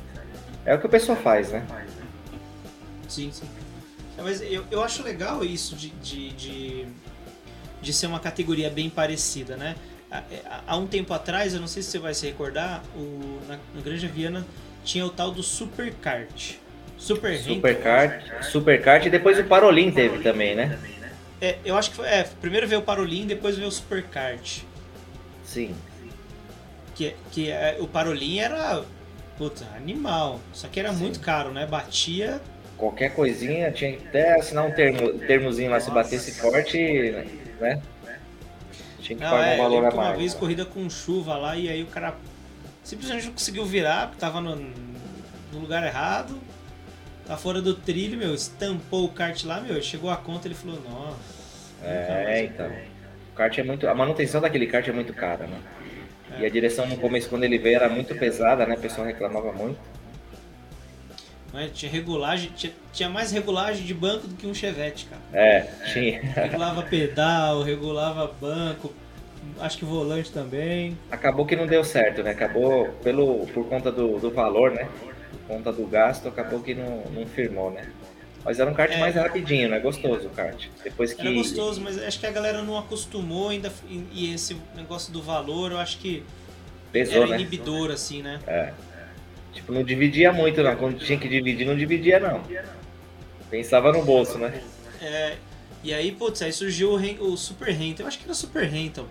É 0.65 0.75
o 0.75 0.79
que 0.79 0.85
o 0.85 0.89
pessoal 0.89 1.17
faz, 1.17 1.49
né? 1.51 1.65
Sim, 3.07 3.31
sim. 3.31 3.45
É, 4.17 4.21
Mas 4.21 4.41
eu, 4.41 4.65
eu 4.69 4.83
acho 4.83 5.01
legal 5.01 5.43
isso 5.45 5.75
de, 5.75 5.89
de, 5.91 6.29
de, 6.33 6.85
de 7.81 7.93
ser 7.93 8.07
uma 8.07 8.19
categoria 8.19 8.69
bem 8.69 8.89
parecida, 8.89 9.55
né? 9.55 9.75
Há- 10.11 10.23
Há 10.45 10.63
há 10.67 10.77
um 10.77 10.85
tempo 10.87 11.13
atrás, 11.13 11.53
eu 11.53 11.61
não 11.61 11.67
sei 11.67 11.81
se 11.81 11.91
você 11.91 11.99
vai 11.99 12.13
se 12.13 12.25
recordar, 12.25 12.83
o, 12.95 13.39
na, 13.47 13.57
na 13.73 13.81
Granja 13.81 14.07
Viana 14.09 14.45
tinha 14.83 15.05
o 15.05 15.09
tal 15.09 15.31
do 15.31 15.41
Super 15.41 15.93
Kart. 15.95 16.55
Super 16.97 17.31
Renton. 17.31 17.53
Superkart, 17.55 18.43
Superkart 18.43 19.05
e 19.05 19.09
depois 19.09 19.39
o 19.39 19.43
Parolin 19.43 19.91
teve 19.91 20.19
também, 20.19 20.55
né? 20.55 20.77
É, 21.39 21.57
eu 21.63 21.77
acho 21.77 21.91
que 21.91 21.97
foi. 21.97 22.07
É, 22.07 22.23
primeiro 22.41 22.67
veio 22.67 22.81
o 22.81 22.83
Parolin, 22.83 23.27
depois 23.27 23.55
veio 23.55 23.67
o 23.67 23.71
Superkart. 23.71 24.61
Sim. 25.43 25.75
Que, 26.95 27.15
que 27.31 27.51
é, 27.51 27.77
o 27.79 27.87
Parolin 27.87 28.39
era. 28.39 28.83
Puta, 29.37 29.65
animal. 29.75 30.39
Só 30.51 30.67
que 30.67 30.79
era 30.79 30.91
Sim. 30.91 30.97
muito 30.99 31.19
caro, 31.19 31.51
né? 31.51 31.65
Batia. 31.67 32.41
Qualquer 32.75 33.13
coisinha 33.13 33.71
tinha 33.71 33.95
que 33.95 34.07
até 34.07 34.33
assinar 34.35 34.65
um 34.65 34.71
termo, 34.71 35.13
termozinho 35.19 35.69
lá 35.69 35.79
se 35.79 35.91
batesse 35.91 36.31
forte, 36.39 36.77
né? 37.59 37.81
Tinha 38.99 39.17
que 39.17 39.23
Não, 39.23 39.31
pagar 39.31 39.47
é, 39.47 39.55
um 39.55 39.57
valor 39.57 39.85
a 39.85 39.89
que 39.89 39.95
uma 39.95 40.03
mais. 40.05 40.17
vez 40.17 40.33
corrida 40.33 40.65
com 40.65 40.89
chuva 40.89 41.37
lá 41.37 41.55
e 41.55 41.69
aí 41.69 41.83
o 41.83 41.87
cara 41.87 42.15
simplesmente 42.83 43.25
não 43.25 43.33
conseguiu 43.33 43.63
virar, 43.65 44.07
porque 44.07 44.19
tava 44.19 44.41
no, 44.41 44.55
no 44.55 45.59
lugar 45.59 45.83
errado, 45.85 46.37
tá 47.27 47.37
fora 47.37 47.61
do 47.61 47.73
trilho, 47.73 48.17
meu, 48.17 48.33
estampou 48.33 49.05
o 49.05 49.09
kart 49.09 49.43
lá, 49.43 49.59
meu, 49.59 49.81
chegou 49.81 50.09
a 50.09 50.17
conta 50.17 50.47
ele 50.47 50.55
falou, 50.55 50.79
nossa. 50.81 51.37
É, 51.83 52.43
então. 52.45 52.67
vou." 52.67 52.77
O 53.33 53.35
kart 53.37 53.57
é 53.57 53.63
muito. 53.63 53.87
A 53.87 53.93
manutenção 53.93 54.41
daquele 54.41 54.65
kart 54.65 54.87
é 54.87 54.91
muito 54.91 55.13
cara, 55.13 55.45
né? 55.45 55.59
É. 56.31 56.41
E 56.41 56.45
a 56.45 56.49
direção 56.49 56.87
no 56.87 56.97
começo, 56.97 57.29
quando 57.29 57.43
ele 57.43 57.57
veio, 57.57 57.75
era 57.75 57.89
muito 57.89 58.15
pesada, 58.15 58.65
né? 58.65 58.75
O 58.75 58.79
pessoal 58.79 59.05
reclamava 59.05 59.51
muito. 59.51 59.79
Mas 61.53 61.71
tinha 61.71 61.91
regulagem, 61.91 62.51
tinha, 62.55 62.73
tinha 62.91 63.09
mais 63.09 63.31
regulagem 63.31 63.85
de 63.85 63.93
banco 63.93 64.27
do 64.27 64.35
que 64.35 64.45
um 64.45 64.53
Chevette, 64.53 65.05
cara. 65.05 65.21
É, 65.33 65.61
tinha. 65.91 66.19
Regulava 66.21 66.81
pedal, 66.83 67.61
regulava 67.61 68.33
banco, 68.39 68.93
acho 69.59 69.77
que 69.77 69.85
volante 69.85 70.31
também. 70.31 70.97
Acabou 71.09 71.45
que 71.45 71.55
não 71.55 71.65
deu 71.65 71.83
certo, 71.83 72.21
né? 72.23 72.31
Acabou 72.31 72.89
pelo, 73.03 73.47
por 73.47 73.65
conta 73.67 73.91
do, 73.91 74.19
do 74.19 74.31
valor, 74.31 74.71
né? 74.71 74.87
Por 75.31 75.39
conta 75.47 75.71
do 75.71 75.85
gasto, 75.85 76.27
acabou 76.27 76.61
que 76.61 76.73
não, 76.73 77.03
não 77.11 77.25
firmou, 77.25 77.71
né? 77.71 77.89
Mas 78.45 78.59
era 78.59 78.69
um 78.69 78.73
kart 78.73 78.91
É. 78.91 78.97
mais 78.97 79.15
rapidinho, 79.15 79.69
né? 79.69 79.79
Gostoso 79.79 80.27
o 80.27 80.29
kart. 80.29 80.67
Depois 80.83 81.13
que. 81.13 81.21
Era 81.21 81.31
gostoso, 81.33 81.81
mas 81.81 81.97
acho 82.01 82.19
que 82.19 82.25
a 82.25 82.31
galera 82.31 82.61
não 82.61 82.77
acostumou 82.77 83.49
ainda 83.49 83.71
e 84.11 84.33
esse 84.33 84.55
negócio 84.75 85.11
do 85.11 85.21
valor, 85.21 85.71
eu 85.71 85.79
acho 85.79 85.97
que 85.97 86.23
Pesou, 86.91 87.23
era 87.23 87.27
né? 87.27 87.35
inibidor, 87.41 87.91
assim, 87.91 88.21
né? 88.21 88.39
Tipo, 89.53 89.73
não 89.73 89.83
dividia 89.83 90.31
muito, 90.31 90.61
não. 90.63 90.75
Quando 90.75 90.97
tinha 90.99 91.17
que 91.17 91.27
dividir, 91.27 91.65
não 91.65 91.75
dividia, 91.75 92.19
não. 92.19 92.41
Pensava 93.49 93.91
no 93.91 94.03
bolso, 94.03 94.37
né? 94.37 94.61
É, 95.01 95.35
e 95.83 95.93
aí, 95.93 96.11
putz, 96.11 96.41
aí 96.41 96.51
surgiu 96.53 96.91
o, 96.91 97.23
o 97.31 97.37
Super 97.37 97.69
Renton. 97.73 98.03
Eu 98.03 98.07
acho 98.07 98.19
que 98.19 98.25
era 98.25 98.33
Super 98.33 98.63
Renton. 98.65 99.05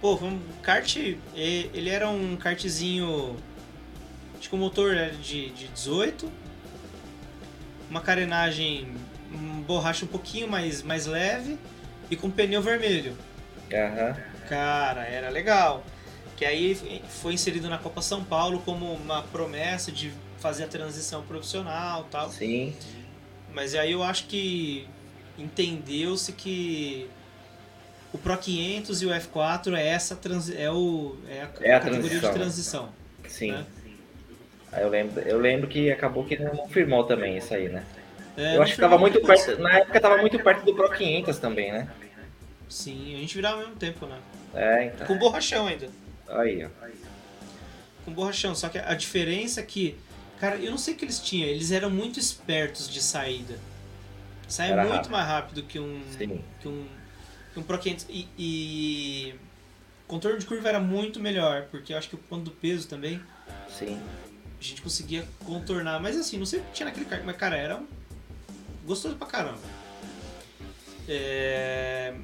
Pô, 0.00 0.16
foi 0.16 0.28
um 0.28 0.40
kart. 0.62 0.96
Ele 1.34 1.90
era 1.90 2.08
um 2.08 2.36
kartzinho. 2.36 3.36
Acho 4.44 4.50
que 4.50 4.56
o 4.56 4.58
motor 4.58 4.94
era 4.94 5.10
de, 5.10 5.48
de 5.52 5.68
18. 5.68 6.30
Uma 7.88 8.02
carenagem. 8.02 8.94
Um 9.32 9.62
borracha 9.62 10.04
um 10.04 10.08
pouquinho 10.08 10.46
mais, 10.46 10.82
mais 10.82 11.06
leve. 11.06 11.56
E 12.10 12.14
com 12.14 12.30
pneu 12.30 12.60
vermelho. 12.60 13.16
Aham. 13.72 14.14
Cara, 14.46 15.04
era 15.04 15.30
legal. 15.30 15.82
Que 16.36 16.44
aí 16.44 17.02
foi 17.08 17.32
inserido 17.32 17.70
na 17.70 17.78
Copa 17.78 18.02
São 18.02 18.22
Paulo 18.22 18.60
como 18.66 18.92
uma 18.92 19.22
promessa 19.22 19.90
de 19.90 20.12
fazer 20.38 20.64
a 20.64 20.68
transição 20.68 21.22
profissional 21.22 22.04
e 22.06 22.10
tal. 22.10 22.30
Sim. 22.30 22.76
Mas 23.50 23.74
aí 23.74 23.92
eu 23.92 24.02
acho 24.02 24.26
que 24.26 24.86
entendeu-se 25.38 26.32
que 26.32 27.08
o 28.12 28.18
Pro 28.18 28.36
500 28.36 29.00
e 29.00 29.06
o 29.06 29.08
F4 29.08 29.74
é 29.74 29.88
essa 29.88 30.14
transi 30.14 30.54
é 30.54 30.70
o 30.70 31.16
é 31.30 31.40
a, 31.40 31.50
É 31.62 31.74
a 31.74 31.80
categoria 31.80 32.20
transição. 32.20 32.28
de 32.30 32.38
transição. 32.38 32.88
Sim. 33.26 33.52
né? 33.52 33.66
Aí 34.74 34.82
eu 34.82 34.88
lembro, 34.88 35.20
eu 35.22 35.38
lembro 35.38 35.68
que 35.68 35.90
acabou 35.90 36.24
que 36.24 36.36
não 36.36 36.68
firmou 36.68 37.04
também 37.04 37.38
isso 37.38 37.54
aí, 37.54 37.68
né? 37.68 37.84
É, 38.36 38.56
eu 38.56 38.62
acho 38.62 38.74
que 38.74 38.80
tava 38.80 38.98
muito 38.98 39.20
perto. 39.20 39.60
Na 39.60 39.78
época 39.78 40.00
tava 40.00 40.18
muito 40.18 40.38
perto 40.40 40.64
do 40.64 40.74
Pro 40.74 40.90
500 40.90 41.38
também, 41.38 41.70
né? 41.70 41.88
Sim, 42.68 43.14
a 43.14 43.18
gente 43.18 43.36
virava 43.36 43.56
ao 43.56 43.60
mesmo 43.60 43.76
tempo, 43.76 44.04
né? 44.06 44.18
É, 44.52 44.86
então. 44.86 45.06
Com 45.06 45.16
borrachão 45.16 45.68
ainda. 45.68 45.88
Aí, 46.28 46.64
ó. 46.64 46.68
Com 48.04 48.12
borrachão, 48.12 48.54
só 48.54 48.68
que 48.68 48.76
a 48.76 48.94
diferença 48.94 49.60
é 49.60 49.62
que, 49.62 49.96
cara, 50.40 50.56
eu 50.56 50.72
não 50.72 50.78
sei 50.78 50.94
o 50.94 50.96
que 50.96 51.04
eles 51.04 51.20
tinham, 51.20 51.48
eles 51.48 51.70
eram 51.70 51.88
muito 51.88 52.18
espertos 52.18 52.88
de 52.90 53.00
saída. 53.00 53.56
Saia 54.48 54.72
Era 54.72 54.82
muito 54.82 54.94
rápido. 54.94 55.12
mais 55.12 55.26
rápido 55.26 55.62
que 55.62 55.78
um 55.78 56.02
Sim. 56.18 56.42
que 56.60 56.68
um, 56.68 56.86
um 57.56 57.62
Pro 57.62 57.78
500 57.78 58.06
e, 58.10 58.28
e 58.36 59.34
contorno 60.06 60.38
de 60.38 60.44
curva 60.44 60.68
era 60.68 60.80
muito 60.80 61.20
melhor, 61.20 61.66
porque 61.70 61.92
eu 61.92 61.98
acho 61.98 62.08
que 62.08 62.14
o 62.16 62.18
ponto 62.18 62.44
do 62.44 62.50
peso 62.50 62.88
também 62.88 63.22
Sim. 63.68 64.00
A 64.64 64.66
gente 64.66 64.80
conseguia 64.80 65.24
contornar, 65.44 66.00
mas 66.00 66.16
assim, 66.16 66.38
não 66.38 66.46
sei 66.46 66.60
o 66.60 66.62
que 66.62 66.72
tinha 66.72 66.86
naquele 66.86 67.04
kart, 67.04 67.22
mas 67.22 67.36
cara, 67.36 67.54
era 67.56 67.82
gostoso 68.86 69.14
pra 69.16 69.26
caramba. 69.26 69.58
É, 71.06 72.14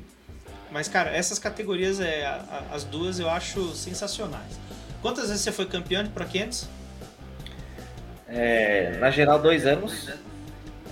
Mas 0.71 0.89
cara, 0.89 1.11
essas 1.11 1.39
categorias, 1.39 2.01
é, 2.01 2.25
as 2.73 2.83
duas 2.85 3.19
eu 3.21 3.29
acho 3.29 3.75
sensacionais. 3.75 4.59
Quantas 5.03 5.29
vezes 5.29 5.43
você 5.43 5.53
foi 5.53 5.67
campeão 5.67 6.03
de 6.03 6.09
Pro 6.11 6.25
500? 6.25 6.67
É, 8.27 8.97
na 8.99 9.11
geral, 9.11 9.39
dois 9.39 9.67
anos. 9.67 10.09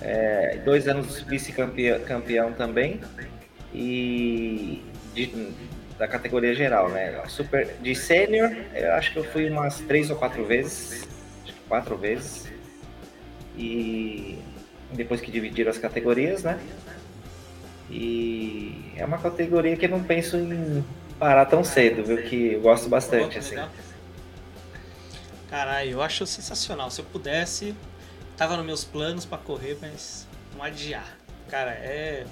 É, 0.01 0.57
dois 0.63 0.87
anos 0.87 1.21
vice-campeão 1.21 1.99
campeão 2.01 2.53
também. 2.53 3.01
E 3.73 4.83
de- 5.15 5.51
da 5.97 6.07
categoria 6.07 6.53
geral, 6.53 6.89
né? 6.89 7.21
Super, 7.27 7.75
de 7.81 7.95
sênior, 7.95 8.51
eu 8.73 8.93
acho 8.93 9.11
que 9.11 9.17
eu 9.19 9.23
fui 9.23 9.49
umas 9.49 9.79
três 9.81 10.09
ou 10.11 10.15
quatro 10.15 10.45
vezes. 10.45 11.07
Quatro 11.69 11.95
vezes. 11.95 12.51
E 13.55 14.39
depois 14.91 15.21
que 15.21 15.31
dividiram 15.31 15.71
as 15.71 15.77
categorias, 15.77 16.43
né? 16.43 16.59
E 17.89 18.93
é 18.97 19.05
uma 19.05 19.17
categoria 19.17 19.77
que 19.77 19.85
eu 19.85 19.89
não 19.89 20.03
penso 20.03 20.35
em 20.35 20.83
parar 21.17 21.45
tão 21.45 21.63
cedo, 21.63 22.03
viu? 22.03 22.21
Que 22.23 22.53
eu 22.53 22.61
gosto 22.61 22.89
bastante, 22.89 23.33
Pô, 23.33 23.39
assim. 23.39 23.55
Caralho, 25.49 25.91
eu 25.91 26.01
acho 26.01 26.25
sensacional. 26.25 26.91
Se 26.91 27.01
eu 27.01 27.05
pudesse, 27.05 27.73
tava 28.37 28.57
nos 28.57 28.65
meus 28.65 28.83
planos 28.83 29.25
pra 29.25 29.37
correr, 29.37 29.77
mas 29.81 30.27
não 30.55 30.63
adiar. 30.63 31.17
Cara, 31.49 31.71
é 31.71 32.25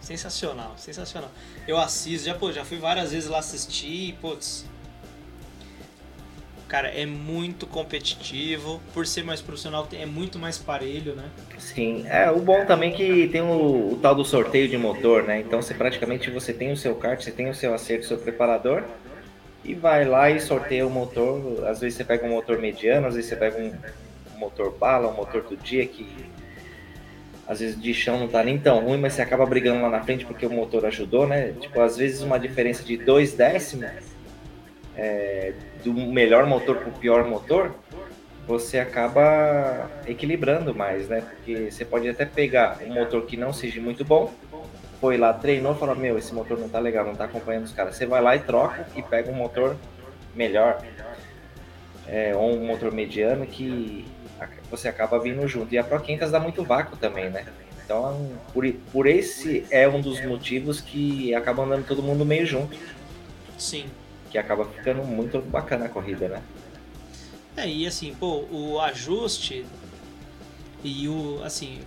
sensacional, 0.00 0.74
sensacional. 0.76 1.30
Eu 1.66 1.78
assisto, 1.78 2.26
já, 2.26 2.34
pô, 2.34 2.52
já 2.52 2.64
fui 2.64 2.78
várias 2.78 3.12
vezes 3.12 3.28
lá 3.28 3.38
assistir 3.38 4.08
e, 4.08 4.12
putz. 4.14 4.66
Cara, 6.72 6.88
é 6.88 7.04
muito 7.04 7.66
competitivo. 7.66 8.80
Por 8.94 9.06
ser 9.06 9.22
mais 9.22 9.42
profissional, 9.42 9.86
é 9.92 10.06
muito 10.06 10.38
mais 10.38 10.56
parelho, 10.56 11.14
né? 11.14 11.24
Sim, 11.58 12.06
é 12.08 12.30
o 12.30 12.38
bom 12.38 12.64
também 12.64 12.94
é 12.94 12.96
que 12.96 13.28
tem 13.28 13.42
o, 13.42 13.92
o 13.92 13.98
tal 14.00 14.14
do 14.14 14.24
sorteio 14.24 14.66
de 14.66 14.78
motor, 14.78 15.24
né? 15.24 15.38
Então 15.38 15.60
você 15.60 15.74
praticamente 15.74 16.30
você 16.30 16.50
tem 16.50 16.72
o 16.72 16.76
seu 16.76 16.94
kart, 16.94 17.22
você 17.22 17.30
tem 17.30 17.50
o 17.50 17.54
seu 17.54 17.74
acerto, 17.74 18.06
o 18.06 18.08
seu 18.08 18.16
preparador 18.16 18.84
e 19.62 19.74
vai 19.74 20.06
lá 20.06 20.30
e 20.30 20.40
sorteia 20.40 20.86
o 20.86 20.90
motor. 20.90 21.62
Às 21.66 21.78
vezes 21.78 21.98
você 21.98 22.04
pega 22.04 22.24
um 22.24 22.30
motor 22.30 22.58
mediano, 22.58 23.06
às 23.06 23.16
vezes 23.16 23.28
você 23.28 23.36
pega 23.36 23.58
um, 23.58 23.70
um 24.34 24.38
motor 24.38 24.72
bala, 24.72 25.08
um 25.08 25.14
motor 25.14 25.42
do 25.42 25.54
dia 25.58 25.86
que 25.86 26.08
às 27.46 27.60
vezes 27.60 27.78
de 27.78 27.92
chão 27.92 28.18
não 28.18 28.28
tá 28.28 28.42
nem 28.42 28.58
tão 28.58 28.82
ruim, 28.82 28.96
mas 28.96 29.12
você 29.12 29.20
acaba 29.20 29.44
brigando 29.44 29.82
lá 29.82 29.90
na 29.90 30.02
frente 30.02 30.24
porque 30.24 30.46
o 30.46 30.50
motor 30.50 30.86
ajudou, 30.86 31.26
né? 31.26 31.52
Tipo, 31.60 31.82
às 31.82 31.98
vezes 31.98 32.22
uma 32.22 32.38
diferença 32.38 32.82
de 32.82 32.96
dois 32.96 33.34
décimos 33.34 33.90
é, 34.96 35.52
do 35.84 35.92
melhor 35.92 36.46
motor 36.46 36.76
pro 36.76 36.92
pior 36.92 37.24
motor, 37.24 37.74
você 38.46 38.78
acaba 38.78 39.90
equilibrando 40.06 40.74
mais, 40.74 41.08
né? 41.08 41.20
Porque 41.20 41.70
você 41.70 41.84
pode 41.84 42.08
até 42.08 42.24
pegar 42.24 42.78
um 42.84 42.94
motor 42.94 43.24
que 43.24 43.36
não 43.36 43.52
seja 43.52 43.80
muito 43.80 44.04
bom, 44.04 44.32
foi 45.00 45.16
lá, 45.16 45.32
treinou, 45.32 45.74
falou, 45.74 45.96
meu, 45.96 46.18
esse 46.18 46.34
motor 46.34 46.58
não 46.58 46.68
tá 46.68 46.78
legal, 46.78 47.04
não 47.04 47.14
tá 47.14 47.24
acompanhando 47.24 47.64
os 47.64 47.72
caras. 47.72 47.96
Você 47.96 48.06
vai 48.06 48.22
lá 48.22 48.36
e 48.36 48.40
troca 48.40 48.86
e 48.96 49.02
pega 49.02 49.30
um 49.30 49.34
motor 49.34 49.76
melhor, 50.34 50.82
é, 52.06 52.34
ou 52.34 52.54
um 52.54 52.66
motor 52.66 52.92
mediano 52.92 53.46
que 53.46 54.04
você 54.70 54.88
acaba 54.88 55.18
vindo 55.18 55.46
junto. 55.46 55.72
E 55.74 55.78
a 55.78 55.84
Pro 55.84 56.00
500 56.00 56.30
dá 56.30 56.40
muito 56.40 56.64
vácuo 56.64 56.96
também, 56.96 57.30
né? 57.30 57.44
Então, 57.84 58.30
por, 58.52 58.64
por 58.92 59.06
esse 59.06 59.66
é 59.70 59.88
um 59.88 60.00
dos 60.00 60.24
motivos 60.24 60.80
que 60.80 61.34
acaba 61.34 61.64
andando 61.64 61.86
todo 61.86 62.02
mundo 62.02 62.24
meio 62.24 62.46
junto, 62.46 62.76
Sim. 63.62 63.86
Que 64.32 64.38
acaba 64.38 64.64
ficando 64.64 65.04
muito 65.04 65.40
bacana 65.42 65.84
a 65.84 65.88
corrida, 65.90 66.26
né? 66.26 66.42
É, 67.54 67.68
e 67.68 67.86
assim, 67.86 68.14
pô, 68.14 68.46
o 68.50 68.80
ajuste 68.80 69.66
e 70.82 71.06
o, 71.06 71.42
assim, 71.44 71.82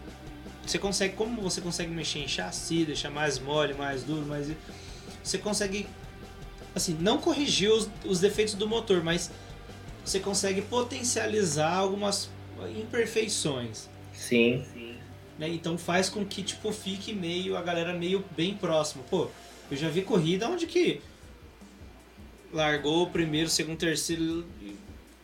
você 0.63 0.77
consegue, 0.77 1.15
como 1.15 1.41
você 1.41 1.59
consegue 1.59 1.91
mexer 1.91 2.19
em 2.19 2.27
chassi, 2.27 2.85
deixar 2.85 3.09
mais 3.09 3.39
mole, 3.39 3.73
mais 3.73 4.03
duro, 4.03 4.27
mais... 4.27 4.51
Você 5.23 5.39
consegue, 5.39 5.87
assim, 6.75 6.95
não 7.01 7.17
corrigir 7.17 7.71
os, 7.71 7.89
os 8.05 8.19
defeitos 8.19 8.53
do 8.53 8.67
motor, 8.67 9.03
mas 9.03 9.31
você 10.05 10.19
consegue 10.19 10.61
potencializar 10.61 11.73
algumas 11.73 12.29
imperfeições, 12.77 13.89
Sim, 14.13 14.63
né? 15.39 15.49
Então 15.49 15.79
faz 15.79 16.09
com 16.09 16.23
que, 16.23 16.43
tipo, 16.43 16.71
fique 16.71 17.11
meio, 17.11 17.57
a 17.57 17.61
galera 17.63 17.91
meio 17.91 18.23
bem 18.37 18.55
próximo. 18.55 19.03
Pô, 19.09 19.29
eu 19.69 19.75
já 19.75 19.89
vi 19.89 20.03
corrida 20.03 20.47
onde 20.47 20.67
que 20.67 21.01
largou 22.55 23.03
o 23.03 23.09
primeiro, 23.09 23.49
segundo, 23.49 23.77
terceiro, 23.77 24.45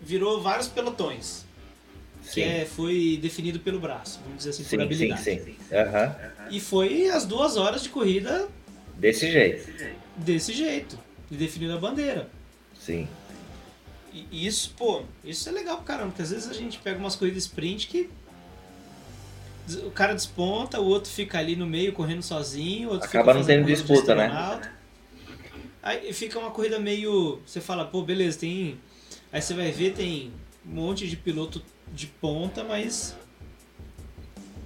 virou 0.02 0.42
vários 0.42 0.68
pelotões. 0.68 1.46
que 2.32 2.42
é, 2.42 2.66
foi 2.66 3.18
definido 3.22 3.60
pelo 3.60 3.80
braço, 3.80 4.20
vamos 4.24 4.40
dizer 4.40 4.52
assim, 4.52 4.64
sim, 4.64 4.78
por 4.78 4.84
habilidade. 4.84 5.24
Sim, 5.24 5.40
sim. 5.40 5.56
Uhum. 5.72 6.48
E 6.52 6.60
foi 6.60 7.10
as 7.10 7.26
duas 7.26 7.58
horas 7.58 7.84
de 7.84 7.90
corrida 7.90 8.48
desse 8.98 9.32
jeito. 9.32 9.72
Desse 10.18 10.54
jeito. 10.54 11.00
E 11.32 11.36
definindo 11.36 11.74
a 11.74 11.78
bandeira. 11.78 12.30
Sim. 12.78 13.08
E 14.14 14.46
isso, 14.46 14.74
pô, 14.78 15.04
isso 15.24 15.48
é 15.48 15.52
legal 15.54 15.78
pra 15.78 15.86
caramba, 15.86 16.10
porque 16.10 16.22
às 16.22 16.32
vezes 16.32 16.50
a 16.50 16.54
gente 16.54 16.78
pega 16.80 17.00
umas 17.00 17.16
corridas 17.16 17.44
sprint 17.44 17.88
que 17.88 18.10
o 19.86 19.92
cara 19.92 20.14
desponta, 20.14 20.82
o 20.82 20.86
outro 20.86 21.10
fica 21.10 21.40
ali 21.40 21.56
no 21.56 21.66
meio 21.66 21.94
correndo 21.94 22.22
sozinho, 22.22 22.90
o 22.90 22.92
outro 22.94 23.08
Acaba 23.08 23.34
não 23.34 23.44
tendo 23.44 23.66
disputa, 23.66 24.14
né? 24.14 24.28
Aí 25.84 26.14
fica 26.14 26.38
uma 26.38 26.52
corrida 26.52 26.80
meio. 26.80 27.40
Você 27.46 27.60
fala, 27.60 27.86
pô, 27.86 28.02
beleza, 28.02 28.40
tem. 28.40 28.80
Aí 29.32 29.42
você 29.42 29.54
vai 29.54 29.72
ver, 29.72 29.94
tem 29.94 30.32
um 30.66 30.74
monte 30.74 31.08
de 31.08 31.16
piloto 31.16 31.62
de 31.92 32.08
ponta, 32.08 32.64
mas 32.64 33.16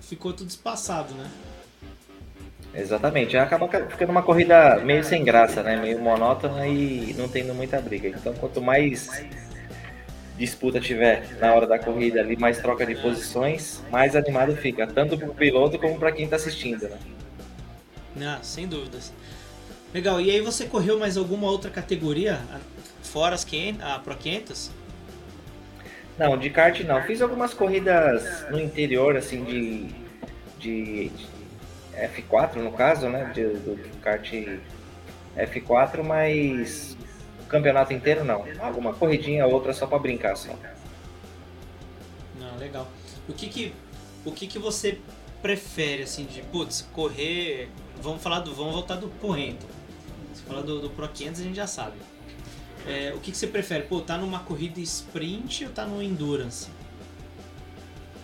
ficou 0.02 0.34
tudo 0.34 0.50
espaçado, 0.50 1.14
né? 1.14 1.30
Exatamente, 2.74 3.38
acaba 3.38 3.70
ficando 3.90 4.10
uma 4.10 4.22
corrida 4.22 4.78
meio 4.84 5.04
sem 5.04 5.24
graça, 5.24 5.64
né? 5.64 5.78
Meio 5.78 6.00
monótona 6.00 6.68
e 6.68 7.14
não 7.18 7.28
tendo 7.30 7.54
muita 7.54 7.80
briga. 7.80 8.10
Então, 8.10 8.34
quanto 8.34 8.62
mais 8.62 9.24
disputa 10.38 10.82
tiver 10.82 11.38
na 11.40 11.54
hora 11.54 11.66
da 11.66 11.80
corrida 11.80 12.20
ali, 12.20 12.36
mais 12.36 12.58
troca 12.58 12.86
de 12.86 12.96
posições, 12.96 13.82
mais 13.90 14.16
animado 14.16 14.54
fica, 14.58 14.86
tanto 14.86 15.18
para 15.18 15.30
o 15.30 15.34
piloto 15.34 15.80
como 15.80 15.98
para 15.98 16.12
quem 16.12 16.26
está 16.26 16.36
assistindo, 16.36 16.90
né? 16.90 17.00
Ah, 18.22 18.40
sem 18.42 18.68
dúvidas. 18.68 19.14
Legal, 19.96 20.20
e 20.20 20.30
aí 20.30 20.42
você 20.42 20.66
correu 20.66 21.00
mais 21.00 21.16
alguma 21.16 21.50
outra 21.50 21.72
categoria, 21.72 22.42
fora 23.02 23.34
as 23.34 23.46
500, 23.46 23.82
a 23.82 23.98
Pro 23.98 24.14
500? 24.14 24.72
Não, 26.18 26.38
de 26.38 26.50
kart 26.50 26.78
não. 26.82 27.02
Fiz 27.04 27.22
algumas 27.22 27.54
corridas 27.54 28.46
no 28.52 28.60
interior, 28.60 29.16
assim, 29.16 29.46
de, 29.46 29.86
de, 30.60 31.12
F4, 31.94 32.56
no 32.58 32.74
caso, 32.74 33.08
né, 33.08 33.32
de, 33.34 33.46
do 33.46 33.80
kart 34.02 34.30
F4, 35.38 36.04
mas 36.04 36.98
o 37.46 37.46
campeonato 37.46 37.94
inteiro 37.94 38.26
não. 38.26 38.44
Alguma 38.60 38.94
corridinha 38.94 39.48
outra 39.48 39.72
só 39.72 39.88
para 39.88 40.00
brincar 40.00 40.36
só. 40.36 40.54
Não, 42.38 42.58
legal. 42.58 42.86
O 43.30 43.34
que 43.34 43.48
que, 43.48 43.74
o 44.26 44.32
que 44.34 44.46
que 44.46 44.60
você 44.60 45.00
prefere, 45.42 46.04
assim, 46.04 46.26
de, 46.26 46.42
putz, 46.42 46.82
correr... 46.92 47.70
Vamos 48.02 48.22
falar 48.22 48.42
do... 48.42 48.54
Vamos 48.54 48.74
voltar 48.74 48.96
do 48.98 49.08
Porrento. 49.08 49.75
Você 50.46 50.50
fala 50.50 50.62
do, 50.62 50.80
do 50.80 50.90
Pro 50.92 51.08
500, 51.08 51.42
a 51.42 51.44
gente 51.44 51.56
já 51.56 51.66
sabe. 51.66 51.98
É, 52.88 53.12
o 53.16 53.20
que, 53.20 53.32
que 53.32 53.38
você 53.38 53.48
prefere? 53.48 53.84
Pô, 53.84 54.00
tá 54.00 54.16
numa 54.16 54.40
corrida 54.40 54.80
sprint 54.80 55.66
ou 55.66 55.72
tá 55.72 55.86
no 55.86 56.04
endurance? 56.04 56.70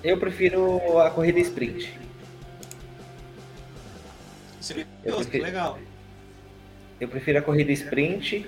Eu 0.03 0.17
prefiro 0.17 0.99
a 0.99 1.09
corrida 1.09 1.39
sprint. 1.39 1.97
eu 5.03 5.15
prefiro, 5.15 5.43
legal. 5.43 5.79
Eu 6.99 7.07
prefiro 7.07 7.39
a 7.39 7.41
corrida 7.41 7.71
sprint 7.71 8.45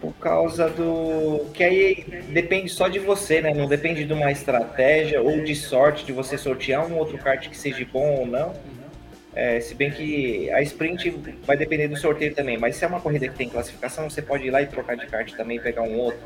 por 0.00 0.14
causa 0.14 0.70
do. 0.70 1.50
que 1.52 1.62
aí 1.62 2.22
depende 2.30 2.70
só 2.70 2.88
de 2.88 2.98
você, 2.98 3.42
né? 3.42 3.52
Não 3.52 3.68
depende 3.68 4.06
de 4.06 4.12
uma 4.12 4.32
estratégia 4.32 5.20
ou 5.20 5.44
de 5.44 5.54
sorte 5.54 6.04
de 6.04 6.12
você 6.12 6.38
sortear 6.38 6.86
um 6.86 6.96
outro 6.96 7.18
kart 7.18 7.46
que 7.48 7.56
seja 7.56 7.86
bom 7.92 8.20
ou 8.20 8.26
não. 8.26 8.54
É, 9.36 9.60
se 9.60 9.74
bem 9.74 9.90
que 9.90 10.50
a 10.50 10.62
sprint 10.62 11.10
vai 11.44 11.58
depender 11.58 11.88
do 11.88 11.96
sorteio 11.96 12.34
também, 12.34 12.56
mas 12.56 12.74
se 12.76 12.84
é 12.86 12.88
uma 12.88 13.00
corrida 13.00 13.28
que 13.28 13.34
tem 13.34 13.50
classificação, 13.50 14.08
você 14.08 14.22
pode 14.22 14.46
ir 14.46 14.50
lá 14.50 14.62
e 14.62 14.66
trocar 14.66 14.96
de 14.96 15.06
kart 15.06 15.30
também 15.32 15.58
e 15.58 15.60
pegar 15.60 15.82
um 15.82 15.98
outro. 15.98 16.20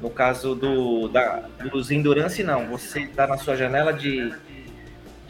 No 0.00 0.08
caso 0.08 0.54
do, 0.54 1.08
da, 1.08 1.48
dos 1.70 1.90
Endurance, 1.90 2.42
não. 2.44 2.68
Você 2.68 3.00
está 3.00 3.26
na 3.26 3.36
sua 3.36 3.56
janela 3.56 3.92
de 3.92 4.32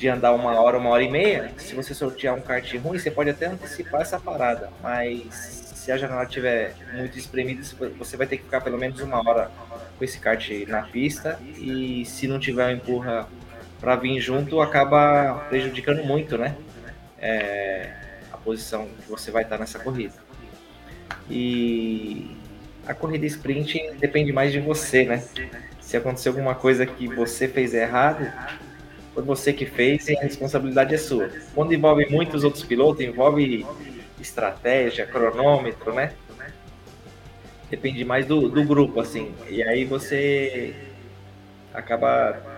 de 0.03 0.09
andar 0.09 0.33
uma 0.33 0.61
hora, 0.61 0.77
uma 0.79 0.91
hora 0.91 1.05
e 1.05 1.09
meia, 1.09 1.53
se 1.59 1.77
você 1.77 1.95
sortear 1.95 2.35
um 2.35 2.41
kart 2.41 2.75
ruim, 2.79 2.99
você 2.99 3.09
pode 3.09 3.31
até 3.31 3.47
antecipar 3.47 4.01
essa 4.01 4.19
parada, 4.19 4.69
mas 4.83 5.63
se 5.77 5.93
a 5.93 5.97
janela 5.97 6.25
estiver 6.25 6.75
muito 6.93 7.17
espremida, 7.17 7.63
você 7.97 8.17
vai 8.17 8.27
ter 8.27 8.39
que 8.39 8.43
ficar 8.43 8.61
pelo 8.61 8.77
menos 8.77 9.01
uma 9.01 9.21
hora 9.21 9.49
com 9.97 10.05
esse 10.05 10.19
kart 10.19 10.45
na 10.67 10.83
pista 10.83 11.39
e 11.57 12.05
se 12.05 12.27
não 12.27 12.41
tiver 12.41 12.67
um 12.67 12.71
empurra 12.73 13.29
para 13.81 13.95
vir 13.95 14.21
junto, 14.21 14.61
acaba 14.61 15.47
prejudicando 15.49 16.03
muito, 16.03 16.37
né? 16.37 16.57
É, 17.23 17.89
a 18.31 18.37
posição 18.37 18.87
que 18.87 19.09
você 19.09 19.31
vai 19.31 19.45
estar 19.45 19.57
nessa 19.57 19.79
corrida. 19.79 20.15
E 21.31 22.37
a 22.87 22.93
corrida 22.93 23.25
sprint 23.27 23.93
depende 23.99 24.33
mais 24.33 24.53
de 24.53 24.61
você, 24.61 25.05
né? 25.05 25.23
Se 25.81 25.97
acontecer 25.97 26.29
alguma 26.29 26.55
coisa 26.55 26.85
que 26.85 27.07
você 27.07 27.47
fez 27.47 27.73
errado, 27.75 28.31
foi 29.15 29.23
você 29.23 29.53
que 29.53 29.67
fez 29.67 30.09
e 30.09 30.17
a 30.17 30.23
responsabilidade 30.23 30.95
é 30.95 30.99
sua. 30.99 31.31
Quando 31.55 31.73
envolve 31.73 32.07
muitos 32.11 32.45
outros 32.45 32.65
pilotos, 32.65 33.05
envolve 33.05 33.65
estratégia, 34.21 35.07
cronômetro, 35.07 35.93
né? 35.93 36.13
Depende 37.71 38.05
mais 38.05 38.27
do, 38.27 38.49
do 38.49 38.65
grupo, 38.65 39.01
assim. 39.01 39.35
E 39.49 39.63
aí 39.63 39.85
você 39.85 40.75
acaba 41.73 42.52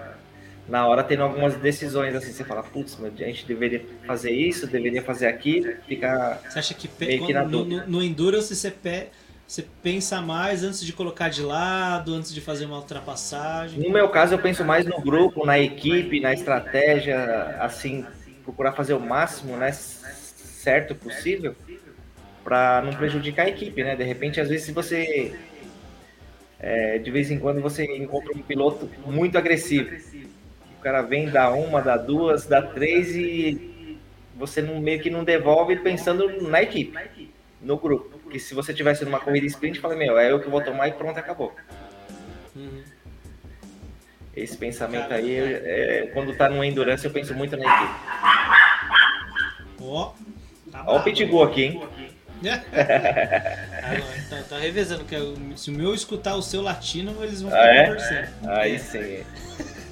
na 0.68 0.86
hora 0.86 1.04
tendo 1.04 1.22
algumas 1.22 1.54
decisões 1.56 2.14
assim, 2.14 2.32
você 2.32 2.44
fala, 2.44 2.62
putz, 2.62 2.98
a 3.02 3.08
gente 3.08 3.46
deveria 3.46 3.84
fazer 4.06 4.30
isso, 4.30 4.66
deveria 4.66 5.02
fazer 5.02 5.26
aquilo, 5.26 5.72
fica 5.86 6.40
Você 6.48 6.58
acha 6.58 6.74
que, 6.74 6.88
meio 6.98 7.26
que 7.26 7.32
no, 7.34 7.64
no, 7.64 7.86
no 7.86 8.02
Endurance 8.02 8.54
você 8.54 8.70
pé 8.70 9.10
você 9.46 9.66
pensa 9.82 10.22
mais 10.22 10.64
antes 10.64 10.84
de 10.84 10.92
colocar 10.92 11.28
de 11.28 11.42
lado, 11.42 12.14
antes 12.14 12.32
de 12.32 12.40
fazer 12.40 12.64
uma 12.64 12.78
ultrapassagem? 12.78 13.78
No 13.78 13.90
meu 13.90 14.08
caso, 14.08 14.34
eu 14.34 14.38
penso 14.38 14.64
mais 14.64 14.86
no 14.86 14.98
grupo, 15.02 15.44
na 15.44 15.58
equipe, 15.58 16.18
na 16.18 16.32
estratégia, 16.32 17.58
assim, 17.60 18.06
procurar 18.42 18.72
fazer 18.72 18.94
o 18.94 19.00
máximo, 19.00 19.54
né, 19.56 19.70
certo 19.70 20.94
possível, 20.94 21.54
para 22.42 22.80
não 22.82 22.94
prejudicar 22.94 23.44
a 23.44 23.48
equipe, 23.50 23.84
né? 23.84 23.94
De 23.94 24.04
repente, 24.04 24.40
às 24.40 24.48
vezes, 24.48 24.64
se 24.64 24.72
você 24.72 25.34
é, 26.58 26.98
de 26.98 27.10
vez 27.10 27.30
em 27.30 27.38
quando 27.38 27.60
você 27.60 27.84
encontra 27.98 28.32
um 28.34 28.40
piloto 28.40 28.88
muito 29.06 29.36
agressivo, 29.36 29.90
cara 30.84 31.00
vem 31.00 31.30
dá 31.30 31.50
uma, 31.50 31.80
dá 31.80 31.96
duas, 31.96 32.44
dá 32.44 32.60
três 32.60 33.16
e 33.16 33.98
você 34.36 34.60
não, 34.60 34.78
meio 34.78 35.00
que 35.00 35.08
não 35.08 35.24
devolve 35.24 35.76
pensando 35.76 36.42
na 36.42 36.62
equipe, 36.62 36.96
no 37.62 37.78
grupo. 37.78 38.18
Porque 38.18 38.38
se 38.38 38.54
você 38.54 38.74
tivesse 38.74 39.02
numa 39.04 39.18
corrida 39.18 39.46
sprint, 39.46 39.80
fala, 39.80 39.96
meu, 39.96 40.18
é 40.18 40.30
eu 40.30 40.40
que 40.40 40.50
vou 40.50 40.60
tomar 40.62 40.88
e 40.88 40.92
pronto, 40.92 41.18
acabou. 41.18 41.56
Uhum. 42.54 42.82
Esse 44.36 44.58
pensamento 44.58 45.12
aí, 45.14 45.34
é, 45.34 46.10
quando 46.12 46.36
tá 46.36 46.50
no 46.50 46.62
endurance, 46.62 47.04
eu 47.04 47.10
penso 47.10 47.34
muito 47.34 47.56
na 47.56 47.64
equipe. 47.64 47.94
Ó, 49.80 50.12
oh, 50.12 50.70
tá 50.70 50.84
Ó 50.86 50.98
o 50.98 51.02
pitbull 51.02 51.44
aqui, 51.44 51.64
hein? 51.64 51.82
ah, 52.44 54.28
tá, 54.28 54.42
tá, 54.50 54.58
revezando, 54.58 55.04
que 55.04 55.14
eu, 55.14 55.34
se 55.56 55.70
o 55.70 55.72
meu 55.72 55.94
escutar 55.94 56.34
o 56.34 56.42
seu 56.42 56.60
latino, 56.60 57.24
eles 57.24 57.40
vão 57.40 57.50
ficar 57.50 57.62
ah, 57.62 57.74
é? 57.74 57.84
conversando. 57.86 58.50
Aí 58.50 58.74
é. 58.74 58.78
sim. 58.78 59.24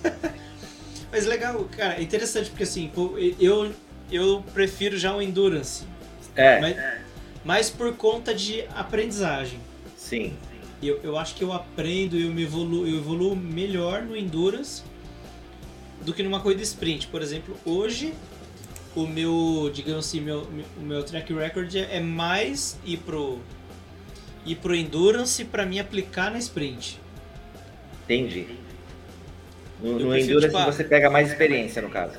Mas 1.12 1.26
legal, 1.26 1.68
cara, 1.76 1.98
é 1.98 2.02
interessante 2.02 2.48
porque 2.48 2.62
assim, 2.62 2.90
eu, 3.38 3.70
eu 4.10 4.42
prefiro 4.54 4.96
já 4.96 5.14
o 5.14 5.20
Endurance. 5.20 5.84
É. 6.34 6.58
Mas, 6.58 6.76
mas 7.44 7.70
por 7.70 7.94
conta 7.94 8.34
de 8.34 8.64
aprendizagem. 8.74 9.60
Sim. 9.94 10.32
Eu, 10.82 10.98
eu 11.02 11.18
acho 11.18 11.34
que 11.34 11.44
eu 11.44 11.52
aprendo 11.52 12.16
e 12.16 12.22
eu 12.22 12.30
me 12.30 12.42
evoluo, 12.42 12.86
eu 12.86 12.96
evoluo 12.96 13.36
melhor 13.36 14.02
no 14.02 14.16
Endurance 14.16 14.82
do 16.00 16.14
que 16.14 16.22
numa 16.22 16.40
corrida 16.40 16.62
sprint. 16.62 17.06
Por 17.08 17.20
exemplo, 17.20 17.58
hoje 17.62 18.14
o 18.96 19.06
meu, 19.06 19.70
digamos 19.72 20.06
assim, 20.06 20.22
meu, 20.22 20.48
o 20.78 20.80
meu 20.80 21.02
track 21.02 21.30
record 21.34 21.74
é 21.76 22.00
mais 22.00 22.78
ir 22.86 22.96
pro 22.96 23.38
ir 24.44 24.56
pro 24.56 24.74
Endurance 24.74 25.44
para 25.44 25.66
me 25.66 25.78
aplicar 25.78 26.30
na 26.30 26.38
sprint. 26.38 26.98
Entendi. 28.04 28.46
No, 29.82 29.98
no 29.98 30.10
prefiro, 30.10 30.38
Endurance 30.38 30.56
tipo, 30.56 30.64
você 30.64 30.84
pega 30.84 31.10
mais 31.10 31.28
experiência, 31.28 31.82
no 31.82 31.90
caso. 31.90 32.14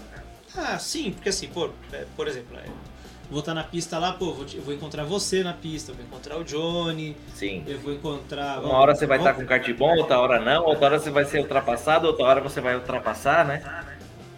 Ah, 0.56 0.78
sim, 0.78 1.12
porque 1.12 1.30
assim, 1.30 1.48
por, 1.48 1.74
é, 1.92 2.06
por 2.16 2.28
exemplo, 2.28 2.58
é, 2.58 2.66
vou 3.32 3.40
estar 3.40 3.54
na 3.54 3.64
pista 3.64 3.98
lá, 3.98 4.14
pô, 4.14 4.34
vou, 4.34 4.46
eu 4.54 4.62
vou 4.62 4.74
encontrar 4.74 5.04
você 5.04 5.42
na 5.44 5.54
pista, 5.54 5.92
eu 5.92 5.96
vou 5.96 6.06
encontrar 6.06 6.38
o 6.38 6.44
Johnny. 6.44 7.16
Sim. 7.34 7.64
Eu 7.66 7.80
vou 7.80 7.94
encontrar. 7.94 8.60
Uma 8.60 8.78
hora 8.78 8.94
você 8.94 9.08
vai 9.08 9.18
estar 9.18 9.34
com 9.34 9.46
kart 9.46 9.68
bom, 9.74 9.98
outra 9.98 10.20
hora 10.20 10.40
não, 10.40 10.66
outra 10.66 10.86
hora 10.86 11.00
você 11.00 11.10
vai 11.10 11.26
ser 11.26 11.40
ultrapassado, 11.40 12.08
outra 12.08 12.26
hora 12.26 12.42
você 12.42 12.62
vai 12.62 12.76
ultrapassar, 12.76 13.46
né? 13.46 13.64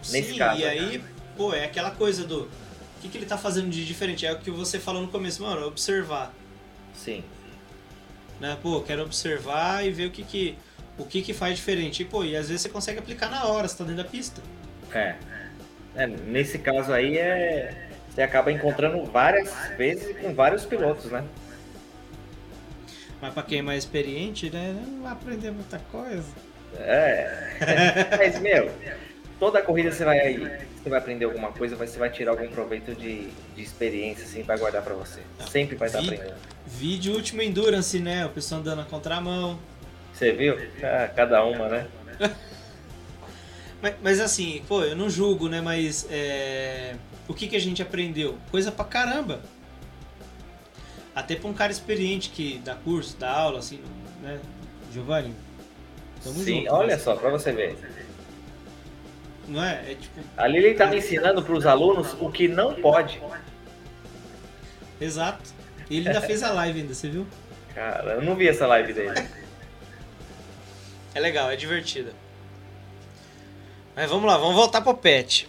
Sim, 0.02 0.12
Nesse 0.12 0.34
caso. 0.36 0.60
E 0.60 0.64
aí, 0.64 1.04
pô, 1.36 1.52
é 1.52 1.64
aquela 1.64 1.90
coisa 1.90 2.24
do. 2.24 2.42
O 2.42 2.48
que, 3.02 3.08
que 3.08 3.18
ele 3.18 3.26
tá 3.26 3.36
fazendo 3.36 3.68
de 3.68 3.84
diferente? 3.84 4.24
É 4.24 4.32
o 4.32 4.38
que 4.38 4.50
você 4.50 4.78
falou 4.78 5.02
no 5.02 5.08
começo, 5.08 5.42
mano, 5.42 5.66
observar. 5.66 6.32
Sim. 6.94 7.22
Né? 8.40 8.56
Pô, 8.62 8.80
quero 8.80 9.02
observar 9.02 9.84
e 9.84 9.90
ver 9.90 10.06
o 10.06 10.10
que 10.10 10.22
que, 10.22 10.58
o 10.98 11.04
que, 11.04 11.22
que 11.22 11.32
faz 11.32 11.56
diferente. 11.56 12.02
E, 12.02 12.04
pô, 12.04 12.24
e 12.24 12.36
às 12.36 12.48
vezes 12.48 12.62
você 12.62 12.68
consegue 12.68 12.98
aplicar 12.98 13.30
na 13.30 13.44
hora, 13.46 13.68
você 13.68 13.76
tá 13.76 13.84
dentro 13.84 14.02
da 14.02 14.08
pista. 14.08 14.40
É. 14.92 15.16
é 15.94 16.06
nesse 16.06 16.58
caso 16.58 16.92
aí 16.92 17.18
é 17.18 17.86
você 18.16 18.22
acaba 18.22 18.50
encontrando 18.50 19.04
várias 19.04 19.52
vezes 19.76 20.16
com 20.18 20.32
vários 20.32 20.64
pilotos, 20.64 21.10
né? 21.10 21.22
Mas 23.20 23.34
para 23.34 23.42
quem 23.42 23.58
é 23.58 23.62
mais 23.62 23.84
experiente, 23.84 24.48
né, 24.48 24.74
não 24.86 25.02
vai 25.02 25.12
aprender 25.12 25.50
muita 25.50 25.78
coisa. 25.92 26.24
É. 26.78 27.56
Mas, 28.16 28.40
meu, 28.40 28.70
toda 29.38 29.60
corrida 29.60 29.92
você 29.92 30.04
vai 30.04 30.66
você 30.86 30.90
vai 30.90 30.98
aprender 31.00 31.24
alguma 31.24 31.50
coisa, 31.50 31.74
você 31.74 31.98
vai 31.98 32.08
tirar 32.08 32.30
algum 32.30 32.48
proveito 32.48 32.94
de, 32.94 33.28
de 33.56 33.62
experiência, 33.62 34.24
assim, 34.24 34.42
vai 34.42 34.56
guardar 34.56 34.82
pra 34.82 34.94
você. 34.94 35.20
Sempre 35.50 35.74
vai 35.74 35.88
estar 35.88 35.98
aprendendo. 35.98 36.34
Vídeo 36.64 37.12
último 37.12 37.42
Endurance, 37.42 37.98
né? 37.98 38.24
O 38.24 38.28
pessoal 38.30 38.60
andando 38.60 38.78
na 38.78 38.84
contramão. 38.84 39.58
Você 40.16 40.32
viu? 40.32 40.56
Ah, 40.82 41.08
cada 41.14 41.44
uma, 41.44 41.68
né? 41.68 41.86
mas, 43.82 43.94
mas, 44.02 44.20
assim, 44.20 44.64
pô, 44.66 44.82
eu 44.82 44.96
não 44.96 45.10
julgo, 45.10 45.46
né? 45.46 45.60
Mas 45.60 46.08
é... 46.10 46.94
o 47.28 47.34
que, 47.34 47.46
que 47.46 47.54
a 47.54 47.60
gente 47.60 47.82
aprendeu? 47.82 48.38
Coisa 48.50 48.72
pra 48.72 48.86
caramba. 48.86 49.42
Até 51.14 51.36
pra 51.36 51.50
um 51.50 51.52
cara 51.52 51.70
experiente 51.70 52.30
que 52.30 52.58
dá 52.64 52.74
curso, 52.76 53.14
dá 53.18 53.30
aula, 53.30 53.58
assim, 53.58 53.78
né? 54.22 54.40
Giovanni. 54.90 55.34
Tamo 56.24 56.36
Sim, 56.36 56.60
junto, 56.60 56.72
olha 56.72 56.94
mas... 56.94 57.02
só, 57.02 57.14
pra 57.14 57.28
você 57.28 57.52
ver. 57.52 57.76
Não 59.46 59.62
é? 59.62 59.92
é 59.92 59.94
tipo... 59.96 60.18
Ali 60.34 60.56
ele 60.58 60.74
tá 60.74 60.94
ensinando 60.96 61.42
pros 61.42 61.66
alunos 61.66 62.16
o 62.18 62.32
que 62.32 62.48
não 62.48 62.74
pode. 62.74 63.20
Exato. 64.98 65.50
Ele 65.90 66.08
ainda 66.08 66.22
fez 66.22 66.42
a 66.42 66.52
live 66.52 66.80
ainda, 66.80 66.94
você 66.94 67.10
viu? 67.10 67.26
Cara, 67.74 68.14
eu 68.14 68.22
não 68.22 68.34
vi 68.34 68.48
essa 68.48 68.66
live 68.66 68.94
dele. 68.94 69.14
É 71.16 71.18
legal, 71.18 71.50
é 71.50 71.56
divertida. 71.56 72.14
Mas 73.94 74.10
vamos 74.10 74.26
lá, 74.26 74.36
vamos 74.36 74.54
voltar 74.54 74.82
pro 74.82 74.94
Pet. 74.94 75.48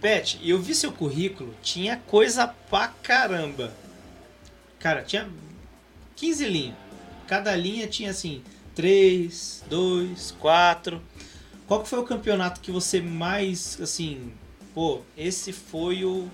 Pet, 0.00 0.40
eu 0.42 0.58
vi 0.58 0.74
seu 0.74 0.90
currículo, 0.90 1.54
tinha 1.62 1.98
coisa 2.06 2.48
pra 2.48 2.88
caramba. 2.88 3.74
Cara, 4.78 5.02
tinha 5.02 5.28
15 6.16 6.46
linhas. 6.46 6.76
Cada 7.26 7.54
linha 7.54 7.86
tinha 7.88 8.10
assim, 8.10 8.42
3, 8.74 9.64
2, 9.68 10.30
4. 10.40 11.02
Qual 11.68 11.82
que 11.82 11.88
foi 11.90 11.98
o 11.98 12.04
campeonato 12.04 12.62
que 12.62 12.72
você 12.72 13.02
mais, 13.02 13.78
assim, 13.82 14.32
pô, 14.72 15.02
esse 15.14 15.52
foi 15.52 16.06
o 16.06 16.26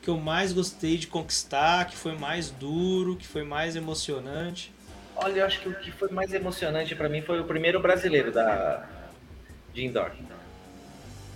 que 0.00 0.08
eu 0.08 0.16
mais 0.16 0.54
gostei 0.54 0.96
de 0.96 1.08
conquistar, 1.08 1.84
que 1.84 1.94
foi 1.94 2.16
mais 2.16 2.48
duro, 2.50 3.16
que 3.16 3.26
foi 3.26 3.44
mais 3.44 3.76
emocionante? 3.76 4.72
Olha, 5.16 5.40
eu 5.40 5.46
acho 5.46 5.60
que 5.60 5.68
o 5.68 5.74
que 5.74 5.90
foi 5.90 6.10
mais 6.10 6.32
emocionante 6.32 6.94
para 6.94 7.08
mim 7.08 7.22
foi 7.22 7.40
o 7.40 7.44
primeiro 7.44 7.80
brasileiro 7.80 8.30
da 8.30 8.86
de 9.72 9.84
indoor. 9.84 10.10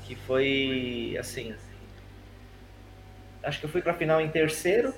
Que 0.06 0.14
foi 0.14 1.16
assim, 1.18 1.54
acho 3.42 3.60
que 3.60 3.66
eu 3.66 3.70
fui 3.70 3.82
para 3.82 3.94
final 3.94 4.20
em 4.20 4.28
terceiro 4.28 4.94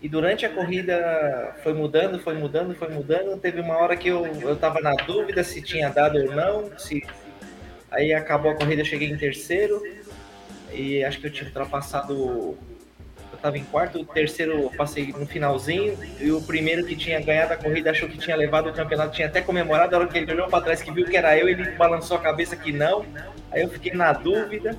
e 0.00 0.08
durante 0.08 0.46
a 0.46 0.48
corrida 0.48 1.56
foi 1.62 1.72
mudando, 1.72 2.20
foi 2.20 2.34
mudando, 2.34 2.74
foi 2.74 2.88
mudando. 2.88 3.38
Teve 3.40 3.60
uma 3.60 3.76
hora 3.76 3.96
que 3.96 4.08
eu, 4.08 4.24
eu 4.26 4.56
tava 4.56 4.80
na 4.80 4.94
dúvida 4.94 5.42
se 5.42 5.60
tinha 5.60 5.88
dado 5.88 6.18
ou 6.18 6.32
não. 6.32 6.78
Se... 6.78 7.02
Aí 7.90 8.12
acabou 8.12 8.52
a 8.52 8.54
corrida, 8.54 8.82
eu 8.82 8.86
cheguei 8.86 9.10
em 9.10 9.16
terceiro. 9.16 9.82
E 10.72 11.02
acho 11.02 11.20
que 11.20 11.26
eu 11.26 11.32
tinha 11.32 11.48
ultrapassado. 11.48 12.56
Eu 13.38 13.42
tava 13.42 13.56
em 13.56 13.64
quarto, 13.64 14.00
o 14.00 14.04
terceiro 14.04 14.70
passei 14.76 15.12
no 15.12 15.24
finalzinho. 15.24 15.96
E 16.20 16.30
o 16.32 16.42
primeiro 16.42 16.84
que 16.84 16.96
tinha 16.96 17.20
ganhado 17.20 17.52
a 17.52 17.56
corrida 17.56 17.90
achou 17.90 18.08
que 18.08 18.18
tinha 18.18 18.36
levado 18.36 18.68
o 18.68 18.72
campeonato, 18.72 19.14
tinha 19.14 19.28
até 19.28 19.40
comemorado. 19.40 19.94
A 19.94 20.00
hora 20.00 20.08
que 20.08 20.18
ele 20.18 20.32
olhou 20.32 20.48
para 20.48 20.64
trás 20.64 20.82
que 20.82 20.90
viu 20.90 21.06
que 21.06 21.16
era 21.16 21.38
eu, 21.38 21.48
ele 21.48 21.70
balançou 21.72 22.16
a 22.16 22.20
cabeça 22.20 22.56
que 22.56 22.72
não. 22.72 23.06
Aí 23.52 23.62
eu 23.62 23.68
fiquei 23.68 23.92
na 23.92 24.12
dúvida. 24.12 24.76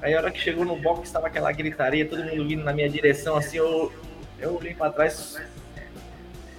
Aí 0.00 0.14
a 0.14 0.18
hora 0.18 0.30
que 0.30 0.40
chegou 0.40 0.64
no 0.64 0.76
box 0.76 1.08
estava 1.08 1.26
aquela 1.26 1.52
gritaria, 1.52 2.06
todo 2.06 2.24
mundo 2.24 2.48
vindo 2.48 2.64
na 2.64 2.72
minha 2.72 2.88
direção, 2.88 3.36
assim, 3.36 3.58
eu 3.58 3.92
eu 4.40 4.56
olhei 4.56 4.72
pra 4.72 4.90
trás, 4.90 5.36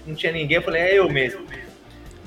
não 0.06 0.14
tinha 0.14 0.34
ninguém, 0.34 0.58
eu 0.58 0.62
falei, 0.62 0.82
é 0.82 1.00
eu 1.00 1.10
mesmo. 1.10 1.46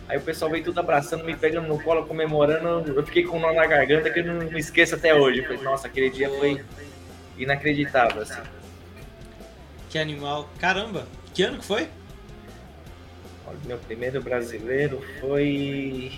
Aí 0.08 0.16
o 0.16 0.20
pessoal 0.20 0.50
veio 0.50 0.64
tudo 0.64 0.80
abraçando, 0.80 1.24
me 1.24 1.36
pegando 1.36 1.68
no 1.68 1.80
colo, 1.82 2.06
comemorando. 2.06 2.92
Eu 2.94 3.04
fiquei 3.04 3.24
com 3.24 3.36
um 3.36 3.40
nó 3.40 3.52
na 3.52 3.66
garganta 3.66 4.10
que 4.10 4.20
eu 4.20 4.24
não 4.24 4.34
me 4.34 4.58
esqueço 4.58 4.94
até 4.94 5.14
hoje. 5.14 5.40
Eu 5.40 5.44
falei, 5.44 5.62
nossa, 5.62 5.86
aquele 5.86 6.10
dia 6.10 6.28
foi 6.28 6.62
inacreditável, 7.38 8.22
assim. 8.22 8.40
Que 9.92 9.98
animal. 9.98 10.48
Caramba, 10.58 11.06
que 11.34 11.42
ano 11.42 11.58
que 11.58 11.66
foi? 11.66 11.86
Meu 13.66 13.76
primeiro 13.76 14.22
brasileiro 14.22 15.04
foi. 15.20 16.10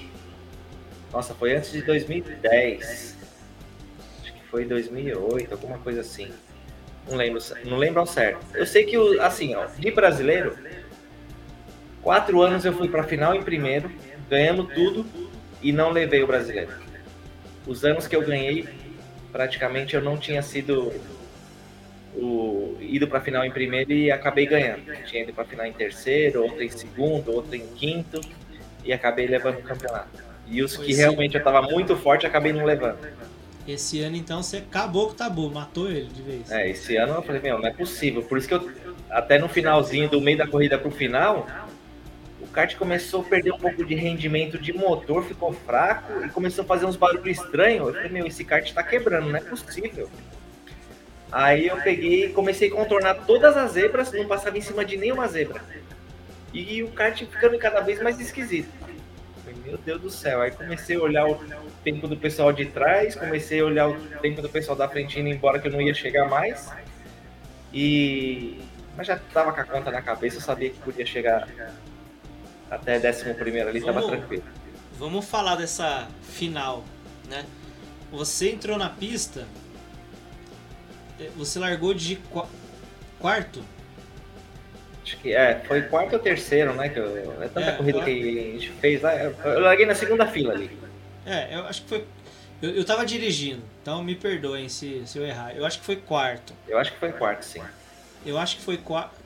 Nossa, 1.13 1.35
foi 1.35 1.57
antes 1.57 1.73
de 1.73 1.83
2010. 1.83 3.17
Acho 4.23 4.33
que 4.33 4.45
foi 4.49 4.65
2008, 4.65 5.51
alguma 5.51 5.79
coisa 5.79 6.03
assim. 6.03 6.31
Não 7.09 7.17
lembro, 7.17 7.43
não 7.65 7.77
lembro 7.77 7.99
ao 7.99 8.07
certo. 8.07 8.47
Eu 8.55 8.65
sei 8.65 8.85
que, 8.85 8.97
assim, 9.19 9.57
ó, 9.57 9.67
de 9.67 9.91
brasileiro, 9.91 10.57
quatro 12.01 12.41
anos 12.43 12.65
eu 12.65 12.73
fui 12.73 12.89
para 12.89 13.03
final 13.03 13.35
em 13.35 13.43
primeiro, 13.43 13.91
ganhando 14.31 14.69
tudo 14.69 15.05
e 15.61 15.73
não 15.73 15.91
levei 15.91 16.23
o 16.23 16.29
brasileiro. 16.29 16.73
Os 17.67 17.85
anos 17.85 18.07
que 18.07 18.15
eu 18.15 18.23
ganhei, 18.23 18.69
praticamente 19.33 19.97
eu 19.97 20.01
não 20.01 20.17
tinha 20.17 20.43
sido 20.43 20.93
o, 22.17 22.77
ido 22.81 23.07
para 23.09 23.21
final 23.21 23.45
em 23.45 23.51
primeiro 23.51 23.93
e 23.93 24.11
acabei 24.11 24.47
ganhando. 24.47 24.83
tinha 25.05 25.23
ido 25.23 25.33
para 25.33 25.45
final 25.45 25.67
em 25.67 25.73
terceiro, 25.73 26.43
outro 26.43 26.63
em 26.63 26.69
segundo, 26.71 27.33
outro 27.33 27.55
em 27.55 27.67
quinto 27.75 28.21
e 28.85 28.93
acabei 28.93 29.27
levando 29.27 29.59
o 29.59 29.63
campeonato. 29.63 30.23
E 30.47 30.63
os 30.63 30.77
que 30.77 30.95
realmente 30.95 31.35
eu 31.35 31.39
estava 31.39 31.63
muito 31.63 31.97
forte, 31.97 32.27
acabei 32.27 32.53
não 32.53 32.65
levando. 32.65 32.99
Esse 33.67 34.03
ano, 34.03 34.15
então, 34.15 34.43
você 34.43 34.59
acabou 34.59 35.07
com 35.07 35.13
o 35.13 35.17
tabu, 35.17 35.51
matou 35.51 35.91
ele 35.91 36.09
de 36.09 36.21
vez. 36.21 36.51
É, 36.51 36.69
esse 36.69 36.97
ano 36.97 37.15
eu 37.15 37.23
falei, 37.23 37.41
meu, 37.41 37.59
não 37.59 37.67
é 37.67 37.73
possível. 37.73 38.23
Por 38.23 38.37
isso 38.37 38.47
que 38.47 38.55
eu, 38.55 38.71
até 39.11 39.39
no 39.39 39.49
finalzinho, 39.49 40.09
do 40.09 40.21
meio 40.21 40.37
da 40.37 40.47
corrida 40.47 40.77
pro 40.77 40.91
final, 40.91 41.47
o 42.43 42.47
kart 42.49 42.77
começou 42.77 43.23
a 43.23 43.25
perder 43.25 43.53
um 43.53 43.59
pouco 43.59 43.83
de 43.83 43.95
rendimento 43.95 44.59
de 44.59 44.75
motor, 44.75 45.25
ficou 45.25 45.55
fraco 45.55 46.27
e 46.27 46.29
começou 46.29 46.63
a 46.63 46.67
fazer 46.67 46.85
uns 46.85 46.97
barulhos 46.97 47.27
estranhos. 47.27 47.89
Eu 47.89 47.95
falei, 47.95 48.11
meu, 48.11 48.27
esse 48.27 48.45
kart 48.45 48.71
tá 48.71 48.83
quebrando, 48.83 49.31
não 49.31 49.37
é 49.37 49.41
possível. 49.41 50.11
Aí 51.35 51.67
eu 51.67 51.77
peguei 51.79 52.27
e 52.27 52.29
comecei 52.33 52.69
a 52.69 52.71
contornar 52.71 53.15
todas 53.27 53.57
as 53.57 53.73
zebras, 53.73 54.13
não 54.13 54.25
passava 54.25 54.57
em 54.57 54.61
cima 54.61 54.85
de 54.85 54.97
nenhuma 54.97 55.27
zebra. 55.27 55.61
E 56.53 56.81
o 56.85 56.93
kart 56.93 57.19
ficando 57.19 57.59
cada 57.59 57.81
vez 57.81 58.01
mais 58.01 58.21
esquisito. 58.21 58.69
Meu 59.67 59.77
Deus 59.77 60.01
do 60.01 60.11
céu. 60.11 60.43
Aí 60.43 60.53
comecei 60.53 60.95
a 60.95 61.01
olhar 61.01 61.27
o 61.27 61.37
tempo 61.83 62.07
do 62.07 62.17
pessoal 62.17 62.53
de 62.53 62.67
trás, 62.67 63.17
comecei 63.17 63.59
a 63.59 63.65
olhar 63.65 63.89
o 63.89 63.97
tempo 64.21 64.41
do 64.41 64.49
pessoal 64.49 64.77
da 64.77 64.89
frente 64.89 65.19
indo 65.19 65.29
embora 65.29 65.59
que 65.59 65.67
eu 65.67 65.73
não 65.73 65.81
ia 65.81 65.93
chegar 65.93 66.29
mais. 66.29 66.71
E. 67.73 68.61
Mas 68.97 69.09
já 69.09 69.19
tava 69.19 69.53
com 69.53 69.61
a 69.61 69.65
conta 69.65 69.91
na 69.91 70.01
cabeça, 70.01 70.37
eu 70.37 70.41
sabia 70.41 70.71
que 70.71 70.79
podia 70.79 71.05
chegar 71.05 71.49
até 72.71 72.97
11 72.97 73.35
primeiro 73.35 73.69
ali, 73.69 73.81
vamos, 73.81 74.05
tava 74.05 74.17
tranquilo. 74.17 74.45
Vamos 74.97 75.25
falar 75.25 75.57
dessa 75.57 76.07
final, 76.23 76.85
né? 77.29 77.45
Você 78.13 78.51
entrou 78.51 78.79
na 78.79 78.89
pista, 78.89 79.45
você 81.37 81.59
largou 81.59 81.95
de 81.95 82.19
quarto 83.19 83.63
Acho 85.05 85.19
que 85.19 85.35
é, 85.35 85.63
foi 85.67 85.83
quarto 85.83 86.15
ou 86.15 86.19
terceiro, 86.19 86.73
né? 86.73 86.89
Que 86.89 86.99
eu, 86.99 87.43
é 87.43 87.49
tanta 87.49 87.61
é, 87.61 87.73
corrida 87.73 88.03
que 88.03 88.11
a 88.11 88.53
gente 88.53 88.71
fez 88.71 89.03
lá. 89.03 89.15
Eu 89.15 89.61
larguei 89.61 89.85
na 89.85 89.95
segunda 89.95 90.27
fila 90.27 90.55
ali. 90.55 90.71
É, 91.27 91.55
eu 91.55 91.67
acho 91.67 91.83
que 91.83 91.89
foi. 91.89 92.05
Eu, 92.63 92.71
eu 92.71 92.85
tava 92.85 93.05
dirigindo, 93.05 93.63
então 93.83 94.03
me 94.03 94.15
perdoem 94.15 94.67
se, 94.71 95.03
se 95.07 95.19
eu 95.19 95.27
errar. 95.27 95.55
Eu 95.55 95.67
acho 95.67 95.79
que 95.79 95.85
foi 95.85 95.97
quarto. 95.97 96.55
Eu 96.67 96.79
acho 96.79 96.91
que 96.91 96.99
foi 96.99 97.13
quarto, 97.13 97.43
sim. 97.43 97.63
Eu 98.25 98.39
acho 98.39 98.57
que 98.57 98.63
foi 98.63 98.79
quarto. 98.79 99.23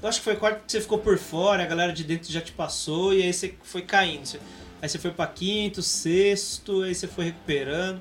Eu 0.00 0.08
acho 0.08 0.20
que 0.20 0.24
foi 0.24 0.36
quarto 0.36 0.58
porque 0.58 0.70
você 0.70 0.80
ficou 0.80 0.98
por 0.98 1.18
fora, 1.18 1.64
a 1.64 1.66
galera 1.66 1.92
de 1.92 2.04
dentro 2.04 2.32
já 2.32 2.40
te 2.40 2.52
passou 2.52 3.12
e 3.12 3.24
aí 3.24 3.32
você 3.32 3.54
foi 3.64 3.82
caindo. 3.82 4.38
Aí 4.80 4.88
você 4.88 4.98
foi 4.98 5.10
para 5.10 5.26
quinto, 5.26 5.82
sexto, 5.82 6.82
aí 6.82 6.94
você 6.94 7.08
foi 7.08 7.24
recuperando. 7.24 8.00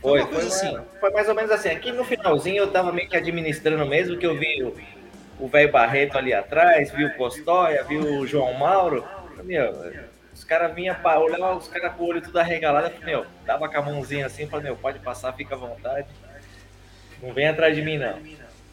Foi, 0.00 0.24
foi, 0.26 0.38
assim. 0.38 0.78
foi 0.98 1.10
mais 1.10 1.28
ou 1.28 1.34
menos 1.34 1.50
assim. 1.50 1.68
Aqui 1.68 1.92
no 1.92 2.04
finalzinho 2.04 2.58
eu 2.58 2.70
tava 2.70 2.92
meio 2.92 3.08
que 3.08 3.16
administrando 3.16 3.84
mesmo, 3.86 4.16
que 4.16 4.26
eu 4.26 4.36
vi 4.36 4.62
o 5.38 5.48
velho 5.48 5.70
Barreto 5.70 6.16
ali 6.16 6.32
atrás, 6.32 6.90
viu 6.90 7.08
o 7.08 7.14
Costóia, 7.16 7.84
viu 7.84 8.00
o 8.18 8.26
João 8.26 8.54
Mauro. 8.54 9.04
Meu, 9.44 9.92
os 10.34 10.44
caras 10.44 10.74
vinham 10.74 10.94
para 10.96 11.20
olhar 11.20 11.56
os 11.56 11.68
caras 11.68 11.94
com 11.94 12.04
o 12.04 12.06
olho 12.08 12.22
tudo 12.22 12.38
arregalado. 12.38 12.86
Eu 12.86 12.92
falei, 12.92 13.14
meu, 13.14 13.26
dava 13.44 13.68
com 13.68 13.78
a 13.78 13.82
mãozinha 13.82 14.26
assim, 14.26 14.46
falei, 14.46 14.66
meu, 14.66 14.76
pode 14.76 14.98
passar, 15.00 15.32
fica 15.32 15.54
à 15.54 15.58
vontade. 15.58 16.08
Não 17.22 17.32
vem 17.32 17.48
atrás 17.48 17.74
de 17.74 17.82
mim, 17.82 17.98
não. 17.98 18.18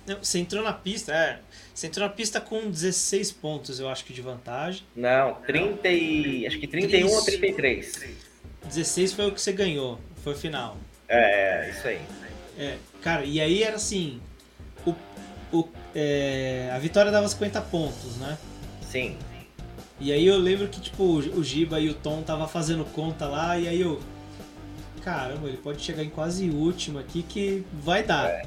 não. 0.06 0.24
Você 0.24 0.40
entrou 0.40 0.64
na 0.64 0.74
pista, 0.74 1.14
é. 1.14 1.40
Você 1.74 1.88
entrou 1.88 2.08
na 2.08 2.14
pista 2.14 2.40
com 2.40 2.70
16 2.70 3.34
pontos, 3.34 3.80
eu 3.80 3.90
acho 3.90 4.06
que 4.06 4.14
de 4.14 4.22
vantagem. 4.22 4.84
Não, 4.95 5.36
30 5.41 5.90
e. 5.90 6.48
Acho 6.48 6.58
que 6.60 6.68
31 6.68 7.06
isso. 7.06 7.16
ou 7.16 7.26
33. 7.26 8.16
16 8.64 9.14
foi 9.14 9.28
o 9.28 9.32
que 9.32 9.41
você 9.41 9.52
ganhou, 9.52 9.99
foi 10.24 10.34
o 10.34 10.36
final. 10.36 10.78
É, 11.08 11.68
é 11.68 11.70
isso 11.70 11.88
aí. 11.88 12.02
É, 12.58 12.78
cara, 13.02 13.24
e 13.24 13.40
aí 13.40 13.64
era 13.64 13.76
assim. 13.76 14.20
O, 14.86 14.96
o, 15.52 15.70
é, 15.96 16.72
a 16.74 16.80
vitória 16.80 17.12
dava 17.12 17.28
50 17.28 17.62
pontos, 17.62 18.18
né? 18.18 18.38
Sim. 18.82 19.18
E 20.00 20.12
aí 20.12 20.26
eu 20.26 20.38
lembro 20.38 20.68
que, 20.68 20.80
tipo, 20.80 21.04
o 21.04 21.44
Giba 21.44 21.80
e 21.80 21.90
o 21.90 21.94
Tom 21.94 22.22
tava 22.22 22.48
fazendo 22.48 22.86
conta 22.86 23.28
lá, 23.28 23.58
e 23.58 23.68
aí 23.68 23.82
eu. 23.82 24.00
Caramba, 25.04 25.48
ele 25.48 25.58
pode 25.58 25.82
chegar 25.82 26.04
em 26.04 26.10
quase 26.10 26.50
último 26.50 27.00
aqui 27.00 27.24
que 27.24 27.66
vai 27.74 28.04
dar. 28.04 28.30
É. 28.30 28.46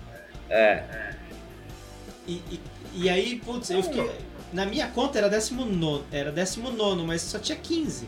é. 0.49 1.15
E, 2.27 2.33
e, 2.33 2.61
e, 2.95 3.09
aí, 3.09 3.41
putz, 3.45 3.71
eu 3.71 3.83
fiquei. 3.83 4.11
Na 4.53 4.67
minha 4.67 4.89
conta 4.89 5.19
era 5.19 5.29
19, 5.29 6.05
era 6.13 6.31
19, 6.31 7.03
mas 7.03 7.23
só 7.23 7.39
tinha 7.39 7.57
15. 7.57 8.07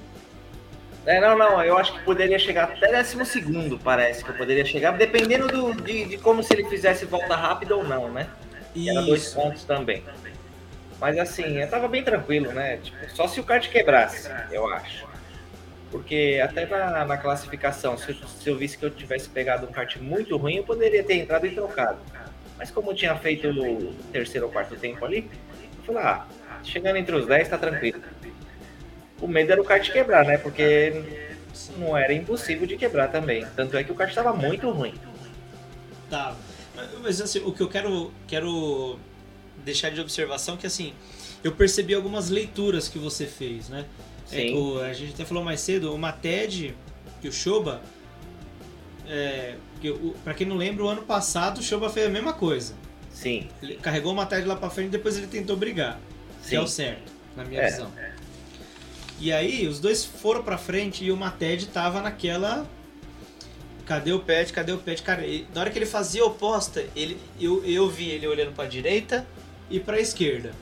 É, 1.05 1.21
não, 1.21 1.37
não, 1.37 1.63
eu 1.65 1.77
acho 1.77 1.93
que 1.95 2.05
poderia 2.05 2.39
chegar 2.39 2.65
até 2.65 2.89
décimo 2.89 3.25
segundo, 3.25 3.79
parece 3.79 4.25
que 4.25 4.31
eu 4.31 4.37
poderia 4.37 4.65
chegar, 4.65 4.93
dependendo 4.93 5.49
do, 5.49 5.75
de, 5.83 6.05
de 6.05 6.19
como 6.19 6.43
se 6.43 6.55
ele 6.55 6.65
fizesse 6.69 7.05
volta 7.05 7.35
rápida 7.35 7.75
ou 7.75 7.83
não, 7.83 8.11
né? 8.11 8.29
Era 8.77 9.03
dois 9.03 9.35
pontos 9.35 9.65
também. 9.65 10.03
Mas 11.01 11.19
assim, 11.19 11.59
eu 11.59 11.69
tava 11.69 11.89
bem 11.89 12.05
tranquilo, 12.05 12.53
né? 12.53 12.77
Tipo, 12.77 13.11
só 13.11 13.27
se 13.27 13.41
o 13.41 13.45
kart 13.45 13.69
quebrasse, 13.69 14.31
eu 14.53 14.73
acho. 14.73 15.05
Porque 15.91 16.41
até 16.43 16.65
na, 16.65 17.05
na 17.05 17.17
classificação, 17.19 17.99
se 17.99 18.11
eu, 18.11 18.15
se 18.15 18.49
eu 18.49 18.57
visse 18.57 18.79
que 18.79 18.85
eu 18.85 18.91
tivesse 18.91 19.29
pegado 19.29 19.67
um 19.67 19.73
kart 19.73 19.97
muito 19.97 20.37
ruim, 20.37 20.57
eu 20.57 20.65
poderia 20.65 21.03
ter 21.03 21.15
entrado 21.15 21.47
e 21.47 21.51
trocado. 21.51 21.99
Mas 22.57 22.71
como 22.71 22.93
eu 22.93 22.95
tinha 22.95 23.17
feito 23.17 23.49
o 23.49 23.93
terceiro 24.13 24.47
ou 24.47 24.53
quarto 24.53 24.77
tempo 24.77 25.05
ali, 25.05 25.29
eu 25.79 25.85
falei, 25.85 26.03
ah, 26.03 26.25
chegando 26.63 26.97
entre 26.97 27.15
os 27.17 27.27
10 27.27 27.49
tá 27.49 27.59
tranquilo. 27.59 28.01
O 29.23 29.27
medo 29.29 29.53
era 29.53 29.61
o 29.61 29.65
kart 29.65 29.89
quebrar, 29.91 30.25
né? 30.27 30.37
Porque 30.37 30.93
não 31.79 31.97
era 31.97 32.13
impossível 32.13 32.67
de 32.67 32.77
quebrar 32.77 33.09
também. 33.09 33.47
Tanto 33.57 33.77
é 33.77 33.85
que 33.85 33.93
o 33.93 33.95
kart 33.95 34.11
estava 34.11 34.33
muito 34.35 34.69
ruim. 34.71 34.95
Tá. 36.11 36.37
Mas 37.03 37.21
assim, 37.21 37.39
o 37.45 37.53
que 37.53 37.63
eu 37.63 37.69
quero, 37.69 38.13
quero 38.27 38.99
deixar 39.65 39.91
de 39.91 40.01
observação 40.01 40.55
é 40.55 40.59
que 40.59 40.67
assim, 40.67 40.93
eu 41.45 41.53
percebi 41.53 41.95
algumas 41.95 42.29
leituras 42.31 42.89
que 42.89 42.99
você 42.99 43.25
fez, 43.27 43.69
né? 43.69 43.85
É, 44.31 44.37
Sim. 44.37 44.57
o- 44.57 44.81
a 44.81 44.93
gente 44.93 45.15
até 45.15 45.25
falou 45.25 45.45
mais 45.45 45.61
cedo, 45.61 45.95
o 45.95 45.99
Mated 45.99 46.75
e 47.23 47.29
o 47.29 47.33
Shoba. 47.33 47.81
É, 49.09 49.55
pra 50.25 50.33
quem 50.35 50.47
não 50.47 50.57
lembra, 50.57 50.85
o 50.85 50.89
ano 50.89 51.03
passado 51.03 51.59
o 51.59 51.63
Shoba 51.63 51.89
fez 51.91 52.07
a 52.07 52.11
mesma 52.11 52.33
coisa. 52.33 52.75
Sim, 53.11 53.49
Ele 53.63 53.77
carregou 53.77 54.13
o 54.13 54.17
Mated 54.17 54.47
lá 54.47 54.57
pra 54.57 54.71
frente 54.71 54.89
e 54.89 54.91
depois 54.91 55.17
ele 55.19 55.27
tentou 55.27 55.57
brigar. 55.57 56.01
Que 56.43 56.49
sim. 56.51 56.57
é 56.57 56.61
o 56.61 56.67
certo, 56.67 57.13
na 57.37 57.45
minha 57.45 57.61
É. 57.61 57.71
visão. 57.71 57.93
E 59.23 59.33
aí, 59.33 59.69
os 59.69 59.79
dois 59.79 60.05
foram 60.05 60.43
pra 60.43 60.59
frente 60.59 61.05
e 61.05 61.13
o 61.13 61.17
Mated 61.17 61.67
tava 61.69 62.01
naquela. 62.03 62.67
Cadê 63.87 64.13
o 64.13 64.19
pet? 64.19 64.53
Cadê 64.53 64.73
o 64.73 64.79
pet? 64.79 65.01
Cara, 65.01 65.23
ele- 65.25 65.47
na 65.55 65.61
hora 65.61 65.71
que 65.71 65.79
ele 65.79 65.87
fazia 65.87 66.23
a 66.23 66.27
oposta, 66.27 66.85
ele, 66.97 67.17
eu, 67.41 67.65
eu 67.65 67.89
vi 67.89 68.09
ele 68.09 68.27
olhando 68.27 68.53
pra 68.53 68.65
direita 68.65 69.25
e 69.71 69.79
pra 69.79 70.01
esquerda. 70.01 70.49
Aí 70.51 70.57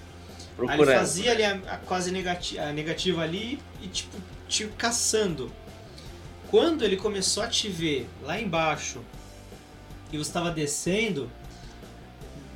ele 0.64 0.66
procurando. 0.68 0.98
fazia 0.98 1.32
ali 1.32 1.42
a, 1.42 1.52
a 1.54 1.76
quase 1.78 2.10
negati 2.12 2.58
a 2.58 2.70
negativa 2.70 3.22
ali 3.22 3.58
e 3.82 3.88
tipo, 3.88 4.14
te 4.46 4.66
caçando. 4.76 5.50
Quando 6.50 6.84
ele 6.84 6.98
começou 6.98 7.42
a 7.42 7.46
te 7.48 7.66
ver 7.70 8.06
lá 8.22 8.38
embaixo 8.38 9.00
e 10.12 10.18
você 10.18 10.28
estava 10.28 10.50
descendo, 10.50 11.30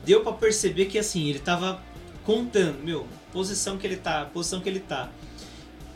deu 0.05 0.22
pra 0.22 0.32
perceber 0.32 0.85
que 0.85 0.98
assim, 0.98 1.31
ele 1.31 1.39
tava 1.39 1.81
contando, 2.24 2.82
meu, 2.85 3.06
posição 3.32 3.78
que 3.78 3.86
ele 3.86 3.97
tá, 3.97 4.26
posição 4.26 4.60
que 4.60 4.68
ele 4.68 4.81
tá. 4.81 5.09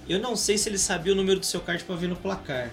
Eu 0.08 0.18
não 0.18 0.34
sei 0.34 0.56
se 0.56 0.68
ele 0.68 0.78
sabia 0.78 1.12
o 1.12 1.16
número 1.16 1.38
do 1.38 1.46
seu 1.46 1.60
kart 1.60 1.82
pra 1.84 1.94
ver 1.94 2.08
no 2.08 2.16
placar. 2.16 2.70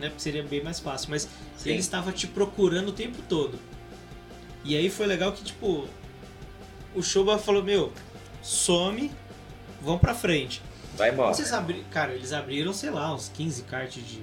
Né? 0.00 0.08
Porque 0.08 0.20
seria 0.20 0.42
bem 0.42 0.62
mais 0.62 0.80
fácil, 0.80 1.10
mas 1.10 1.28
Sim. 1.56 1.70
ele 1.70 1.80
estava 1.80 2.12
te 2.12 2.26
procurando 2.26 2.88
o 2.88 2.92
tempo 2.92 3.18
todo. 3.28 3.58
E 4.64 4.76
aí 4.76 4.88
foi 4.88 5.06
legal 5.06 5.32
que, 5.32 5.44
tipo, 5.44 5.86
o 6.94 7.02
Shoba 7.02 7.38
falou, 7.38 7.62
meu, 7.62 7.92
some, 8.42 9.10
vão 9.80 9.98
pra 9.98 10.14
frente. 10.14 10.62
Vai 10.96 11.10
embora. 11.10 11.34
Vocês 11.34 11.52
abri... 11.52 11.84
Cara, 11.90 12.12
eles 12.12 12.32
abriram, 12.32 12.72
sei 12.72 12.90
lá, 12.90 13.14
uns 13.14 13.28
15 13.28 13.62
karts 13.64 14.04
de. 14.04 14.22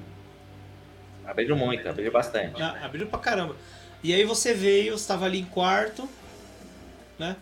Abriram 1.25 1.55
muito, 1.55 1.87
abriram 1.87 2.11
bastante. 2.11 2.61
Ah, 2.61 2.79
abriram 2.83 3.07
pra 3.07 3.19
caramba. 3.19 3.55
E 4.03 4.13
aí 4.13 4.23
você 4.23 4.53
veio, 4.53 4.93
estava 4.93 5.25
ali 5.25 5.39
em 5.39 5.45
quarto, 5.45 6.07
né? 7.17 7.35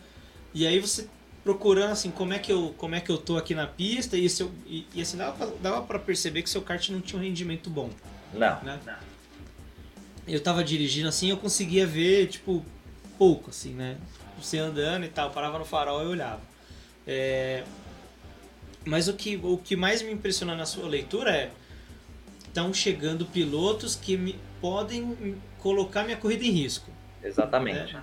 E 0.54 0.66
aí 0.66 0.78
você 0.78 1.08
procurando 1.44 1.92
assim, 1.92 2.10
como 2.10 2.32
é 2.32 2.38
que 2.38 2.50
eu, 2.50 2.74
como 2.78 2.94
é 2.94 3.00
que 3.00 3.10
eu 3.10 3.18
tô 3.18 3.36
aqui 3.36 3.54
na 3.54 3.66
pista 3.66 4.16
e, 4.16 4.28
seu, 4.30 4.50
e, 4.66 4.86
e 4.94 5.02
assim, 5.02 5.18
dava 5.18 5.36
pra, 5.36 5.46
dava 5.62 5.82
pra 5.82 5.98
perceber 5.98 6.42
que 6.42 6.48
seu 6.48 6.62
kart 6.62 6.88
não 6.88 7.02
tinha 7.02 7.20
um 7.20 7.22
rendimento 7.22 7.68
bom, 7.68 7.90
Não. 8.32 8.62
né? 8.64 8.80
Eu 10.26 10.40
tava 10.42 10.64
dirigindo 10.64 11.06
assim, 11.06 11.28
eu 11.28 11.36
conseguia 11.36 11.86
ver, 11.86 12.28
tipo, 12.28 12.64
pouco, 13.18 13.50
assim, 13.50 13.74
né? 13.74 13.98
Você 14.40 14.58
andando 14.58 15.04
e 15.04 15.08
tal, 15.08 15.30
parava 15.30 15.58
no 15.58 15.66
farol 15.66 16.02
e 16.02 16.06
olhava. 16.06 16.40
É, 17.06 17.62
Mas 18.86 19.06
o 19.06 19.12
que, 19.12 19.36
o 19.42 19.58
que 19.58 19.76
mais 19.76 20.00
me 20.00 20.10
impressionou 20.10 20.56
na 20.56 20.64
sua 20.64 20.88
leitura 20.88 21.30
é 21.30 21.50
estão 22.46 22.72
chegando 22.72 23.26
pilotos 23.26 23.94
que 23.96 24.16
me, 24.16 24.38
podem 24.60 25.36
colocar 25.58 26.04
minha 26.04 26.16
corrida 26.16 26.44
em 26.44 26.50
risco. 26.50 26.90
Exatamente. 27.22 27.94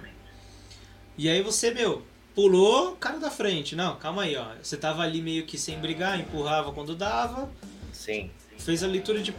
E 1.18 1.28
aí 1.28 1.42
você, 1.42 1.72
meu, 1.72 2.06
pulou 2.36 2.96
cara 2.96 3.18
da 3.18 3.30
frente. 3.30 3.76
Não, 3.76 3.96
calma 3.96 4.24
aí, 4.24 4.36
ó. 4.36 4.46
Você 4.62 4.78
tava 4.78 5.02
ali 5.04 5.22
meio 5.22 5.46
que 5.46 5.58
sem 5.58 5.80
brigar, 5.80 6.20
empurrava 6.20 6.72
quando 6.72 6.96
dava, 6.96 7.50
Sim. 7.92 8.30
fez 8.58 8.84
a 8.84 8.88
leitura 8.88 9.22
de 9.22 9.34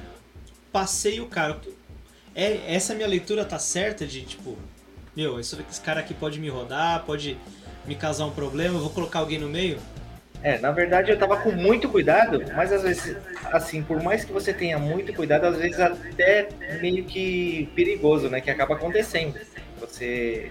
passeio 0.73 1.24
o 1.24 1.28
cara. 1.28 1.60
É, 2.35 2.74
essa 2.74 2.94
minha 2.94 3.09
leitura 3.09 3.44
tá 3.44 3.59
certa 3.59 4.06
de 4.06 4.23
tipo, 4.23 4.56
meu, 5.14 5.39
esse, 5.39 5.56
esse 5.70 5.81
cara 5.81 6.01
aqui 6.01 6.14
pode 6.14 6.40
me 6.40 6.48
rodar, 6.48 7.05
pode 7.05 7.36
me 7.85 7.94
causar 7.94 8.24
um 8.24 8.31
problema, 8.31 8.77
eu 8.77 8.81
vou 8.81 8.90
colocar 8.90 9.19
alguém 9.19 9.39
no 9.39 9.48
meio. 9.48 9.78
É, 10.43 10.59
na 10.59 10.73
verdade 10.73 11.10
eu 11.10 11.19
tava 11.19 11.36
com 11.36 11.52
muito 11.52 11.89
cuidado, 11.89 12.43
mas 12.56 12.73
às 12.73 12.82
vezes, 12.82 13.16
assim, 13.52 13.82
por 13.82 14.02
mais 14.02 14.24
que 14.24 14.32
você 14.32 14.52
tenha 14.52 14.77
muito 14.77 15.12
cuidado, 15.12 15.47
às 15.47 15.56
vezes 15.56 15.78
até 15.78 16.48
meio 16.81 17.05
que 17.05 17.69
perigoso, 17.77 18.28
né? 18.28 18.40
Que 18.40 18.51
acaba 18.51 18.74
acontecendo. 18.74 19.39
Você 19.78 20.51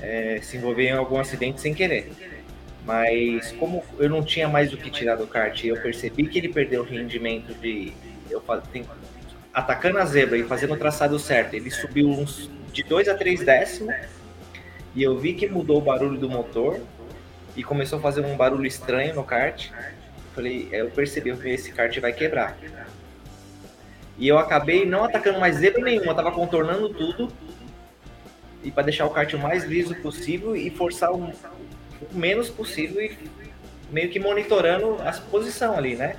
é, 0.00 0.40
se 0.42 0.56
envolver 0.56 0.88
em 0.88 0.92
algum 0.92 1.18
acidente 1.18 1.60
sem 1.60 1.74
querer. 1.74 2.12
Mas 2.84 3.52
como 3.52 3.82
eu 3.98 4.10
não 4.10 4.22
tinha 4.22 4.48
mais 4.48 4.72
o 4.72 4.76
que 4.76 4.90
tirar 4.90 5.16
do 5.16 5.26
kart 5.26 5.64
eu 5.64 5.80
percebi 5.80 6.26
que 6.26 6.38
ele 6.38 6.48
perdeu 6.48 6.82
o 6.82 6.84
rendimento 6.84 7.54
de. 7.54 7.92
Eu 8.30 8.42
tem- 8.72 8.84
atacando 9.52 9.98
a 9.98 10.04
zebra 10.04 10.36
e 10.36 10.42
fazendo 10.42 10.74
o 10.74 10.76
traçado 10.76 11.18
certo, 11.18 11.54
ele 11.54 11.70
subiu 11.70 12.08
uns 12.08 12.50
de 12.72 12.82
2 12.82 13.08
a 13.08 13.14
3 13.14 13.40
décimos. 13.44 13.94
E 14.94 15.02
eu 15.02 15.18
vi 15.18 15.34
que 15.34 15.48
mudou 15.48 15.78
o 15.78 15.80
barulho 15.80 16.18
do 16.18 16.28
motor 16.28 16.80
e 17.56 17.62
começou 17.62 17.98
a 17.98 18.02
fazer 18.02 18.20
um 18.20 18.36
barulho 18.36 18.66
estranho 18.66 19.14
no 19.14 19.24
kart. 19.24 19.70
Falei, 20.34 20.68
eu 20.72 20.90
percebi 20.90 21.34
que 21.36 21.48
esse 21.48 21.72
kart 21.72 21.96
vai 22.00 22.12
quebrar. 22.12 22.56
E 24.18 24.28
eu 24.28 24.38
acabei 24.38 24.84
não 24.84 25.04
atacando 25.04 25.40
mais 25.40 25.56
zebra 25.56 25.82
nenhuma, 25.82 26.14
tava 26.14 26.30
contornando 26.30 26.88
tudo. 26.90 27.32
E 28.64 28.70
para 28.70 28.84
deixar 28.84 29.06
o 29.06 29.10
kart 29.10 29.32
o 29.34 29.38
mais 29.38 29.64
liso 29.64 29.94
possível 29.96 30.56
e 30.56 30.70
forçar 30.70 31.12
o, 31.12 31.22
o 31.22 31.34
menos 32.12 32.48
possível 32.48 33.00
e 33.02 33.16
meio 33.90 34.08
que 34.08 34.18
monitorando 34.18 34.96
a 35.02 35.12
posição 35.12 35.76
ali, 35.76 35.94
né? 35.94 36.16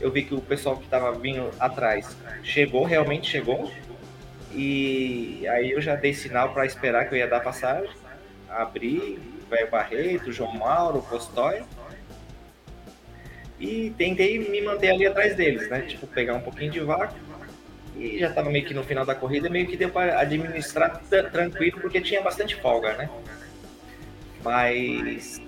Eu 0.00 0.10
vi 0.10 0.22
que 0.22 0.34
o 0.34 0.40
pessoal 0.40 0.76
que 0.76 0.86
tava 0.86 1.12
vindo 1.12 1.50
atrás 1.58 2.16
chegou, 2.42 2.84
realmente 2.84 3.30
chegou. 3.30 3.72
E 4.54 5.46
aí 5.48 5.70
eu 5.70 5.80
já 5.80 5.96
dei 5.96 6.12
sinal 6.12 6.52
para 6.52 6.66
esperar 6.66 7.08
que 7.08 7.14
eu 7.14 7.18
ia 7.18 7.26
dar 7.26 7.40
passagem. 7.40 7.90
Abri, 8.48 9.18
velho 9.48 9.70
Barreto, 9.70 10.30
João 10.30 10.54
Mauro, 10.54 11.00
Postói. 11.02 11.62
E 13.58 13.94
tentei 13.96 14.38
me 14.38 14.60
manter 14.60 14.90
ali 14.90 15.06
atrás 15.06 15.36
deles, 15.36 15.70
né? 15.70 15.82
Tipo, 15.82 16.06
pegar 16.06 16.34
um 16.34 16.40
pouquinho 16.40 16.70
de 16.70 16.80
vácuo. 16.80 17.16
E 17.96 18.18
já 18.18 18.30
tava 18.32 18.50
meio 18.50 18.64
que 18.64 18.72
no 18.74 18.82
final 18.82 19.04
da 19.04 19.14
corrida, 19.14 19.50
meio 19.50 19.66
que 19.66 19.76
deu 19.76 19.90
para 19.90 20.18
administrar 20.20 21.00
tra- 21.10 21.24
tranquilo, 21.30 21.80
porque 21.80 22.00
tinha 22.00 22.22
bastante 22.22 22.56
folga, 22.56 22.94
né? 22.94 23.10
Mas 24.42 25.40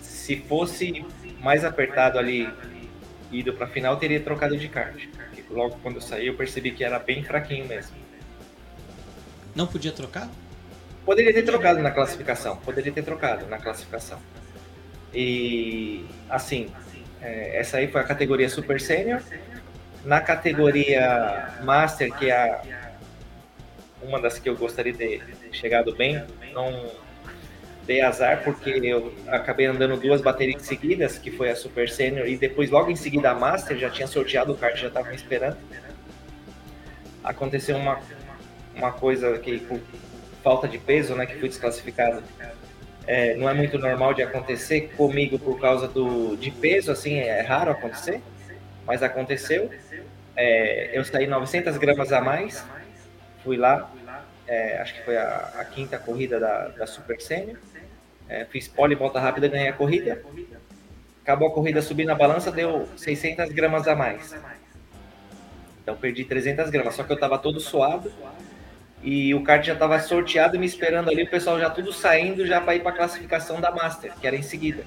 se 0.00 0.36
fosse 0.36 1.04
mais 1.40 1.64
apertado 1.64 2.18
ali, 2.18 2.48
ido 3.30 3.52
pra 3.52 3.66
final, 3.66 3.94
eu 3.94 3.98
teria 4.00 4.20
trocado 4.20 4.56
de 4.56 4.68
kart. 4.68 5.06
Logo 5.50 5.78
quando 5.82 5.96
eu 5.96 6.00
saí, 6.00 6.26
eu 6.26 6.34
percebi 6.34 6.70
que 6.70 6.82
era 6.82 6.98
bem 6.98 7.22
fraquinho 7.22 7.66
mesmo. 7.66 7.94
Não 9.54 9.66
podia 9.66 9.92
trocar? 9.92 10.28
Poderia 11.04 11.32
ter 11.34 11.42
trocado 11.42 11.80
na 11.80 11.90
classificação, 11.90 12.56
poderia 12.56 12.92
ter 12.92 13.02
trocado 13.02 13.46
na 13.46 13.58
classificação. 13.58 14.18
E 15.12 16.06
assim, 16.30 16.70
é, 17.20 17.58
essa 17.58 17.76
aí 17.76 17.88
foi 17.88 18.00
a 18.00 18.04
categoria 18.04 18.48
Super 18.48 18.80
Sênior. 18.80 19.20
Na 20.04 20.20
categoria 20.20 21.54
Master, 21.62 22.12
que 22.14 22.30
é 22.30 22.60
uma 24.02 24.20
das 24.20 24.38
que 24.38 24.48
eu 24.48 24.56
gostaria 24.56 24.92
de 24.92 24.98
ter 24.98 25.22
chegado 25.52 25.94
bem, 25.94 26.24
não 26.52 26.90
dei 27.86 28.00
azar 28.00 28.42
porque 28.44 28.70
eu 28.70 29.12
acabei 29.28 29.66
andando 29.66 29.96
duas 29.96 30.20
baterias 30.20 30.62
seguidas, 30.62 31.18
que 31.18 31.30
foi 31.30 31.50
a 31.50 31.56
Super 31.56 31.88
Sênior 31.88 32.26
e 32.26 32.36
depois 32.36 32.70
logo 32.70 32.90
em 32.90 32.96
seguida 32.96 33.30
a 33.30 33.34
Master, 33.34 33.76
já 33.76 33.90
tinha 33.90 34.06
sorteado 34.06 34.52
o 34.52 34.56
kart, 34.56 34.76
já 34.76 34.88
estava 34.88 35.14
esperando. 35.14 35.56
Aconteceu 37.22 37.76
uma, 37.76 38.00
uma 38.74 38.92
coisa 38.92 39.38
que 39.38 39.58
por 39.60 39.80
falta 40.42 40.66
de 40.66 40.78
peso, 40.78 41.14
né, 41.14 41.26
que 41.26 41.38
fui 41.38 41.48
desclassificado. 41.48 42.22
É, 43.06 43.34
não 43.34 43.48
é 43.48 43.54
muito 43.54 43.78
normal 43.78 44.14
de 44.14 44.22
acontecer 44.22 44.92
comigo 44.96 45.38
por 45.38 45.60
causa 45.60 45.88
do 45.88 46.36
de 46.36 46.50
peso, 46.50 46.90
assim, 46.90 47.18
é 47.18 47.40
raro 47.40 47.70
acontecer, 47.70 48.20
mas 48.86 49.02
aconteceu. 49.02 49.70
É, 50.36 50.90
eu 50.96 51.04
saí 51.04 51.26
900 51.26 51.76
gramas 51.76 52.12
a 52.12 52.20
mais, 52.20 52.64
fui 53.42 53.56
lá, 53.56 53.90
é, 54.46 54.78
acho 54.78 54.94
que 54.94 55.02
foi 55.04 55.16
a, 55.16 55.52
a 55.58 55.64
quinta 55.64 55.98
corrida 55.98 56.40
da, 56.40 56.68
da 56.68 56.86
Super 56.86 57.20
Sênior. 57.20 57.58
É, 58.28 58.44
fiz 58.46 58.66
pole 58.68 58.94
volta 58.94 59.20
rápida, 59.20 59.48
ganhei 59.48 59.68
a 59.68 59.72
corrida. 59.72 60.22
acabou 61.22 61.48
a 61.48 61.52
corrida, 61.52 61.82
subi 61.82 62.04
na 62.04 62.14
balança, 62.14 62.50
deu 62.50 62.88
600 62.96 63.50
gramas 63.52 63.86
a 63.86 63.94
mais. 63.94 64.34
Então 65.82 65.96
perdi 65.96 66.24
300 66.24 66.70
gramas, 66.70 66.94
só 66.94 67.02
que 67.02 67.12
eu 67.12 67.18
tava 67.18 67.38
todo 67.38 67.60
suado 67.60 68.12
e 69.02 69.34
o 69.34 69.42
kart 69.42 69.64
já 69.64 69.74
tava 69.74 69.98
sorteado 69.98 70.58
me 70.58 70.64
esperando 70.64 71.10
ali, 71.10 71.24
o 71.24 71.28
pessoal 71.28 71.58
já 71.58 71.68
tudo 71.68 71.92
saindo 71.92 72.46
já 72.46 72.60
para 72.60 72.76
ir 72.76 72.82
para 72.82 72.92
classificação 72.92 73.60
da 73.60 73.70
Master, 73.70 74.12
que 74.20 74.26
era 74.26 74.36
em 74.36 74.42
seguida. 74.42 74.84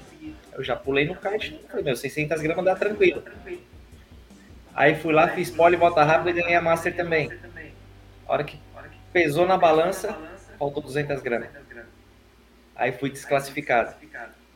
Eu 0.54 0.64
já 0.64 0.74
pulei 0.74 1.04
no 1.04 1.14
kart, 1.14 1.52
falei, 1.68 1.84
meu, 1.84 1.94
600 1.94 2.40
gramas 2.40 2.64
dá 2.64 2.74
tranquilo. 2.74 3.22
Aí 4.76 4.94
fui 4.94 5.14
lá, 5.14 5.28
fiz 5.28 5.50
pole, 5.50 5.74
volta 5.74 6.04
rápida 6.04 6.30
e 6.30 6.34
ganhei 6.34 6.54
a 6.54 6.60
Master 6.60 6.94
também. 6.94 7.32
A 8.28 8.32
hora 8.32 8.44
que 8.44 8.60
pesou 9.10 9.46
na 9.46 9.56
balança, 9.56 10.14
faltou 10.58 10.82
200 10.82 11.22
gramas. 11.22 11.48
Aí 12.76 12.92
fui 12.92 13.08
desclassificado. 13.08 13.94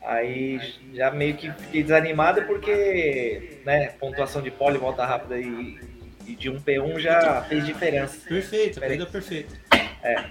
Aí 0.02 0.60
já 0.92 1.10
meio 1.10 1.36
que 1.36 1.50
fiquei 1.52 1.82
desanimado 1.82 2.42
porque, 2.42 3.62
né, 3.64 3.88
pontuação 3.98 4.42
de 4.42 4.50
pole, 4.50 4.76
volta 4.76 5.06
rápida 5.06 5.38
e, 5.38 5.80
e 6.26 6.36
de 6.36 6.50
um 6.50 6.60
P1 6.60 6.98
já 6.98 7.42
fez 7.42 7.64
diferença. 7.64 8.28
Perfeito, 8.28 8.78
corrida 8.78 9.06
perfeita. 9.06 9.54
É. 10.02 10.24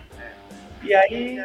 E 0.84 0.94
aí, 0.94 1.44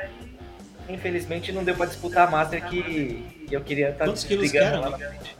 infelizmente, 0.86 1.50
não 1.50 1.64
deu 1.64 1.74
para 1.74 1.86
disputar 1.86 2.28
a 2.28 2.30
Master 2.30 2.62
que, 2.68 3.44
que 3.48 3.54
eu 3.54 3.62
queria 3.62 3.88
estar 3.90 4.04
Quantos 4.04 4.24
quilos 4.24 4.50
que 4.50 4.58
eram? 4.58 4.82
lá 4.82 4.90
na 4.90 4.98
frente. 4.98 5.36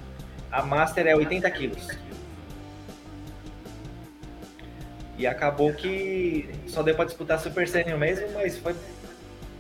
A 0.51 0.63
Master 0.63 1.07
é 1.07 1.15
80 1.15 1.51
quilos. 1.51 1.89
E 5.17 5.27
acabou 5.27 5.73
que 5.73 6.49
só 6.67 6.83
deu 6.83 6.95
para 6.95 7.05
disputar 7.05 7.39
Super 7.39 7.69
Senior 7.69 7.99
mesmo, 7.99 8.27
mas 8.33 8.59
foi, 8.59 8.75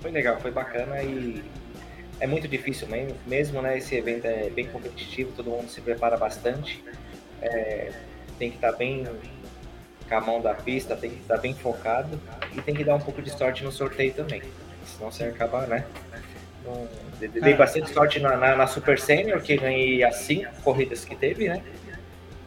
foi 0.00 0.10
legal, 0.10 0.40
foi 0.40 0.50
bacana 0.50 1.00
e 1.02 1.42
é 2.20 2.26
muito 2.26 2.48
difícil 2.48 2.88
mesmo, 2.88 3.16
mesmo, 3.26 3.62
né? 3.62 3.78
Esse 3.78 3.94
evento 3.94 4.24
é 4.26 4.50
bem 4.50 4.66
competitivo, 4.66 5.32
todo 5.36 5.50
mundo 5.50 5.68
se 5.68 5.80
prepara 5.80 6.16
bastante. 6.16 6.82
É, 7.40 7.92
tem 8.38 8.50
que 8.50 8.56
estar 8.56 8.72
bem 8.72 9.06
com 10.08 10.14
a 10.14 10.20
mão 10.20 10.40
da 10.40 10.54
pista, 10.54 10.96
tem 10.96 11.10
que 11.10 11.20
estar 11.20 11.36
bem 11.38 11.54
focado 11.54 12.20
e 12.56 12.60
tem 12.60 12.74
que 12.74 12.82
dar 12.84 12.96
um 12.96 13.00
pouco 13.00 13.22
de 13.22 13.30
sorte 13.30 13.62
no 13.62 13.70
sorteio 13.70 14.12
também. 14.12 14.42
Senão 14.84 15.10
você 15.10 15.24
acaba, 15.24 15.66
né? 15.66 15.84
Dei- 17.20 17.28
Dei 17.28 17.54
bastante 17.54 17.90
sorte 17.92 18.18
na, 18.20 18.36
na, 18.36 18.56
na 18.56 18.66
Super 18.66 18.98
Senior, 18.98 19.40
que 19.40 19.56
ganhei 19.56 20.02
as 20.02 20.16
cinco 20.16 20.50
corridas 20.62 21.04
que 21.04 21.14
teve, 21.14 21.48
né? 21.48 21.62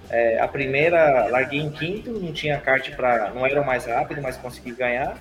É, 0.10 0.40
a 0.40 0.48
primeira 0.48 1.28
larguei 1.28 1.60
em 1.60 1.70
quinto, 1.70 2.12
não 2.12 2.32
tinha 2.32 2.60
kart 2.60 2.90
para, 2.96 3.32
não 3.32 3.46
era 3.46 3.62
o 3.62 3.66
mais 3.66 3.86
rápido, 3.86 4.22
mas 4.22 4.38
consegui 4.38 4.72
ganhar. 4.72 5.18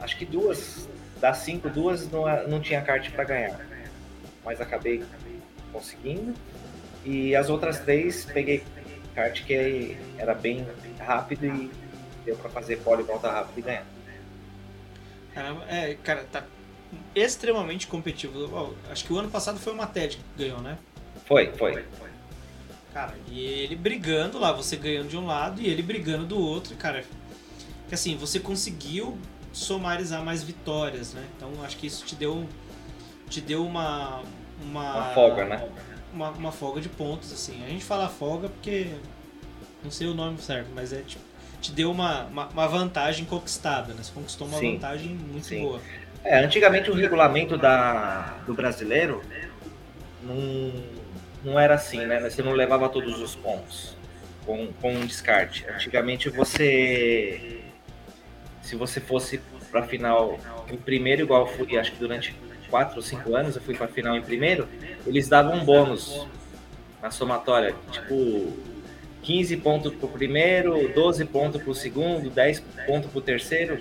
Acho 0.00 0.16
que 0.16 0.24
duas, 0.24 0.88
das 1.20 1.38
cinco, 1.38 1.68
duas 1.68 2.10
não, 2.10 2.24
não 2.48 2.60
tinha 2.60 2.80
kart 2.80 3.10
para 3.10 3.24
ganhar, 3.24 3.60
mas 4.44 4.60
acabei 4.60 5.02
conseguindo. 5.72 6.34
E 7.04 7.34
as 7.34 7.50
outras 7.50 7.80
três 7.80 8.24
peguei 8.24 8.62
kart 9.14 9.44
que 9.44 9.96
era 10.16 10.34
bem 10.34 10.66
rápido 10.98 11.46
e 11.46 11.70
deu 12.24 12.36
para 12.36 12.50
fazer 12.50 12.76
pole 12.78 13.02
volta 13.02 13.30
rápido 13.30 13.58
e 13.58 13.62
ganhar. 13.62 13.86
Caramba, 15.34 15.64
é, 15.68 15.96
cara, 16.04 16.24
tá 16.30 16.44
extremamente 17.14 17.86
competitivo. 17.86 18.76
Acho 18.90 19.04
que 19.04 19.12
o 19.12 19.18
ano 19.18 19.30
passado 19.30 19.58
foi 19.58 19.72
o 19.72 19.76
Mated 19.76 20.16
que 20.16 20.44
ganhou, 20.44 20.60
né? 20.60 20.78
Foi, 21.24 21.52
foi. 21.52 21.84
Cara, 22.92 23.14
e 23.28 23.40
ele 23.40 23.76
brigando 23.76 24.38
lá, 24.38 24.52
você 24.52 24.76
ganhando 24.76 25.08
de 25.08 25.16
um 25.16 25.26
lado 25.26 25.60
e 25.60 25.66
ele 25.66 25.82
brigando 25.82 26.26
do 26.26 26.38
outro, 26.38 26.74
cara. 26.76 27.04
Que 27.88 27.94
assim, 27.94 28.16
você 28.16 28.40
conseguiu 28.40 29.16
somarizar 29.52 30.24
mais 30.24 30.42
vitórias, 30.42 31.14
né? 31.14 31.24
Então 31.36 31.50
acho 31.64 31.76
que 31.76 31.86
isso 31.86 32.04
te 32.04 32.14
deu 32.14 32.46
te 33.28 33.40
deu 33.40 33.64
uma 33.64 34.22
uma, 34.62 34.94
Uma 34.94 35.14
folga, 35.14 35.44
né? 35.44 35.68
Uma, 36.12 36.30
uma 36.30 36.52
folga 36.52 36.80
de 36.80 36.88
pontos 36.88 37.32
assim. 37.32 37.64
A 37.64 37.68
gente 37.68 37.84
fala 37.84 38.08
folga 38.08 38.48
porque 38.48 38.88
não 39.82 39.90
sei 39.90 40.06
o 40.08 40.14
nome 40.14 40.38
certo, 40.40 40.68
mas 40.74 40.92
é 40.92 41.02
tipo 41.02 41.30
te 41.60 41.72
deu 41.72 41.90
uma, 41.90 42.24
uma, 42.24 42.46
uma 42.46 42.66
vantagem 42.66 43.24
conquistada, 43.26 43.92
né? 43.92 44.02
Você 44.02 44.12
conquistou 44.12 44.46
uma 44.46 44.58
Sim, 44.58 44.74
vantagem 44.74 45.10
muito 45.10 45.46
sim. 45.46 45.60
boa. 45.60 45.80
É, 46.24 46.42
antigamente 46.42 46.90
o 46.90 46.94
regulamento 46.94 47.56
da, 47.56 48.38
do 48.46 48.54
brasileiro 48.54 49.22
não, 50.22 50.72
não 51.44 51.58
era 51.58 51.74
assim, 51.74 52.04
né? 52.06 52.20
Você 52.20 52.42
não 52.42 52.52
levava 52.52 52.88
todos 52.88 53.20
os 53.20 53.34
pontos 53.34 53.96
com, 54.44 54.68
com 54.80 54.92
um 54.92 55.06
descarte. 55.06 55.66
Antigamente 55.68 56.28
você. 56.28 57.60
Se 58.62 58.76
você 58.76 59.00
fosse 59.00 59.40
pra 59.70 59.82
final 59.82 60.38
em 60.68 60.76
primeiro, 60.76 61.22
igual 61.22 61.42
eu 61.42 61.46
fui, 61.46 61.78
acho 61.78 61.92
que 61.92 61.98
durante 61.98 62.34
4 62.68 62.96
ou 62.96 63.02
5 63.02 63.34
anos 63.34 63.56
eu 63.56 63.62
fui 63.62 63.74
pra 63.74 63.88
final 63.88 64.16
em 64.16 64.22
primeiro, 64.22 64.68
eles 65.06 65.28
davam 65.28 65.56
um 65.56 65.64
bônus 65.64 66.26
na 67.02 67.10
somatória. 67.10 67.74
Tipo, 67.90 68.52
15 69.22 69.56
pontos 69.58 69.94
pro 69.94 70.08
primeiro, 70.08 70.88
12 70.92 71.24
pontos 71.26 71.62
pro 71.62 71.74
segundo, 71.74 72.30
10 72.30 72.60
pontos 72.86 73.10
pro 73.10 73.20
terceiro. 73.20 73.80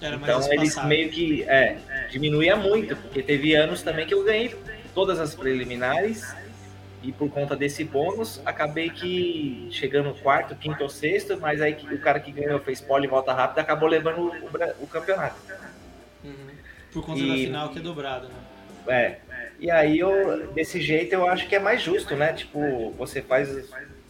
Era 0.00 0.16
Então 0.16 0.52
eles 0.52 0.82
meio 0.84 1.08
que 1.10 1.42
é, 1.44 1.78
diminuía 2.10 2.56
muito, 2.56 2.96
porque 2.96 3.22
teve 3.22 3.54
anos 3.54 3.82
também 3.82 4.06
que 4.06 4.14
eu 4.14 4.24
ganhei 4.24 4.54
todas 4.94 5.18
as 5.18 5.34
preliminares 5.34 6.34
e 7.04 7.12
por 7.12 7.30
conta 7.30 7.54
desse 7.54 7.84
bônus 7.84 8.40
acabei 8.46 8.88
que 8.90 9.68
chegando 9.70 10.14
quarto, 10.14 10.54
quinto 10.56 10.82
ou 10.82 10.88
sexto, 10.88 11.38
mas 11.38 11.60
aí 11.60 11.76
o 11.92 11.98
cara 11.98 12.18
que 12.18 12.32
ganhou 12.32 12.58
fez 12.60 12.80
pole 12.80 13.06
e 13.06 13.08
volta 13.10 13.32
rápida 13.32 13.60
acabou 13.60 13.88
levando 13.88 14.18
o, 14.20 14.84
o 14.84 14.86
campeonato. 14.86 15.36
Uhum. 16.24 16.34
Por 16.92 17.04
conta 17.04 17.20
E- 17.20 17.28
da 17.28 17.34
final 17.34 17.68
que 17.70 17.78
é 17.78 17.82
dobrado, 17.82 18.28
né? 18.28 18.34
É. 18.86 19.18
E 19.58 19.70
aí 19.70 19.98
eu 19.98 20.52
desse 20.52 20.80
jeito 20.80 21.12
eu 21.14 21.26
acho 21.28 21.46
que 21.48 21.54
é 21.54 21.58
mais 21.58 21.82
justo, 21.82 22.16
né? 22.16 22.32
Tipo, 22.32 22.90
você 22.92 23.22
faz, 23.22 23.48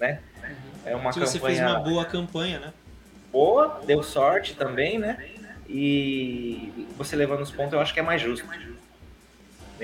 né? 0.00 0.20
É 0.84 0.94
uma 0.94 1.12
Se 1.12 1.18
você 1.18 1.38
campanha 1.38 1.56
fez 1.56 1.70
uma 1.70 1.80
boa 1.80 2.04
campanha, 2.04 2.58
né? 2.60 2.72
boa, 3.32 3.80
deu 3.84 4.02
sorte 4.02 4.54
também, 4.54 4.98
né? 4.98 5.18
E 5.68 6.86
você 6.96 7.16
levando 7.16 7.40
os 7.40 7.50
pontos 7.50 7.72
eu 7.72 7.80
acho 7.80 7.92
que 7.92 8.00
é 8.00 8.02
mais 8.02 8.20
justo 8.22 8.46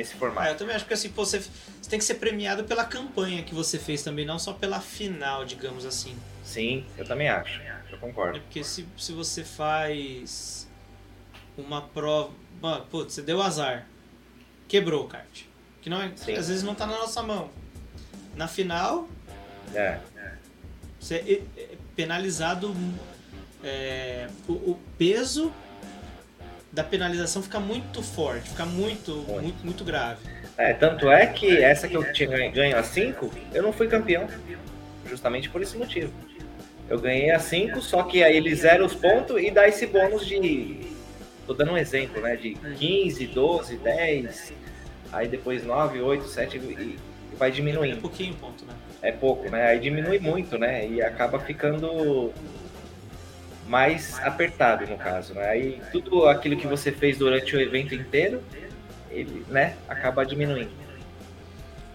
nesse 0.01 0.15
Ah, 0.15 0.19
formato. 0.19 0.49
eu 0.49 0.57
também 0.57 0.75
acho 0.75 0.87
que 0.87 0.95
assim, 0.95 1.11
pô, 1.11 1.25
você, 1.25 1.39
você 1.41 1.89
tem 1.91 1.99
que 1.99 2.05
ser 2.05 2.15
premiado 2.15 2.65
pela 2.65 2.85
campanha 2.85 3.43
que 3.43 3.55
você 3.55 3.79
fez 3.79 4.03
também, 4.03 4.25
não 4.25 4.39
só 4.39 4.53
pela 4.53 4.81
final, 4.81 5.45
digamos 5.45 5.85
assim. 5.85 6.17
Sim, 6.43 6.85
eu 6.97 7.05
também 7.05 7.29
acho. 7.29 7.61
Eu 7.91 7.97
É 7.97 8.01
concordo. 8.01 8.41
porque 8.41 8.65
se, 8.65 8.87
se 8.97 9.13
você 9.13 9.45
faz 9.45 10.67
uma 11.57 11.83
prova. 11.83 12.33
Mano, 12.61 12.85
putz, 12.91 13.15
você 13.15 13.23
deu 13.23 13.41
azar. 13.43 13.87
Quebrou 14.69 15.05
o 15.05 15.09
kart. 15.09 15.43
Que 15.83 15.89
não 15.91 16.01
é, 16.01 16.13
Sim. 16.17 16.35
às 16.35 16.49
vezes 16.49 16.63
não 16.63 16.75
tá 16.75 16.87
na 16.87 16.97
nossa 16.99 17.23
mão. 17.23 17.51
Na 18.37 18.47
final, 18.49 19.09
É, 19.75 19.99
você 20.99 21.17
é 21.57 21.61
é 21.61 21.77
penalizado. 21.97 22.75
é, 23.63 24.29
o, 24.49 24.53
o 24.53 24.81
peso 24.99 25.53
da 26.73 26.85
penalização 26.85 27.43
fica 27.43 27.59
muito 27.59 28.03
forte, 28.03 28.51
fica 28.51 28.65
muito, 28.65 29.13
muito, 29.29 29.65
muito 29.65 29.85
grave. 29.85 30.21
É, 30.57 30.73
tanto 30.73 31.11
é 31.11 31.27
que 31.27 31.63
essa 31.63 31.89
que 31.89 31.97
eu 31.97 32.13
tinha 32.13 32.51
ganho, 32.51 32.77
a 32.77 32.83
5, 32.83 33.31
eu 33.53 33.63
não 33.63 33.73
fui 33.73 33.89
campeão. 33.89 34.29
Justamente 35.09 35.49
por 35.49 35.61
esse 35.63 35.77
motivo. 35.77 36.13
Eu 36.89 37.01
ganhei 37.01 37.31
a 37.31 37.39
5, 37.39 37.81
só 37.81 38.03
que 38.03 38.23
aí 38.23 38.37
ele 38.37 38.55
zera 38.55 38.85
os 38.85 38.95
pontos 38.95 39.41
e 39.43 39.51
dá 39.51 39.67
esse 39.67 39.87
bônus 39.87 40.27
de. 40.27 40.89
Tô 41.47 41.55
dando 41.55 41.73
um 41.73 41.79
exemplo, 41.79 42.21
né? 42.21 42.37
De 42.37 42.55
15, 42.55 43.27
12, 43.27 43.77
10, 43.77 44.53
aí 45.13 45.27
depois 45.27 45.65
9, 45.65 46.01
8, 46.01 46.25
7 46.29 46.57
e 46.59 46.99
vai 47.37 47.49
É 47.49 47.53
diminuindo. 47.53 48.01
pouquinho 48.01 48.35
ponto, 48.35 48.65
né? 48.65 48.75
É 49.03 49.11
pouco, 49.11 49.49
né? 49.49 49.69
Aí 49.69 49.81
diminui 49.81 50.19
muito, 50.19 50.59
né? 50.59 50.87
E 50.87 51.03
acaba 51.03 51.41
ficando 51.41 52.33
mais 53.71 54.19
apertado 54.21 54.85
no 54.87 54.99
caso, 54.99 55.33
né? 55.33 55.49
Aí 55.49 55.83
tudo 55.93 56.27
aquilo 56.27 56.57
que 56.57 56.67
você 56.67 56.91
fez 56.91 57.17
durante 57.17 57.55
o 57.55 57.61
evento 57.61 57.95
inteiro, 57.95 58.43
ele, 59.11 59.47
né, 59.49 59.77
acaba 59.89 60.27
diminuindo. 60.27 60.71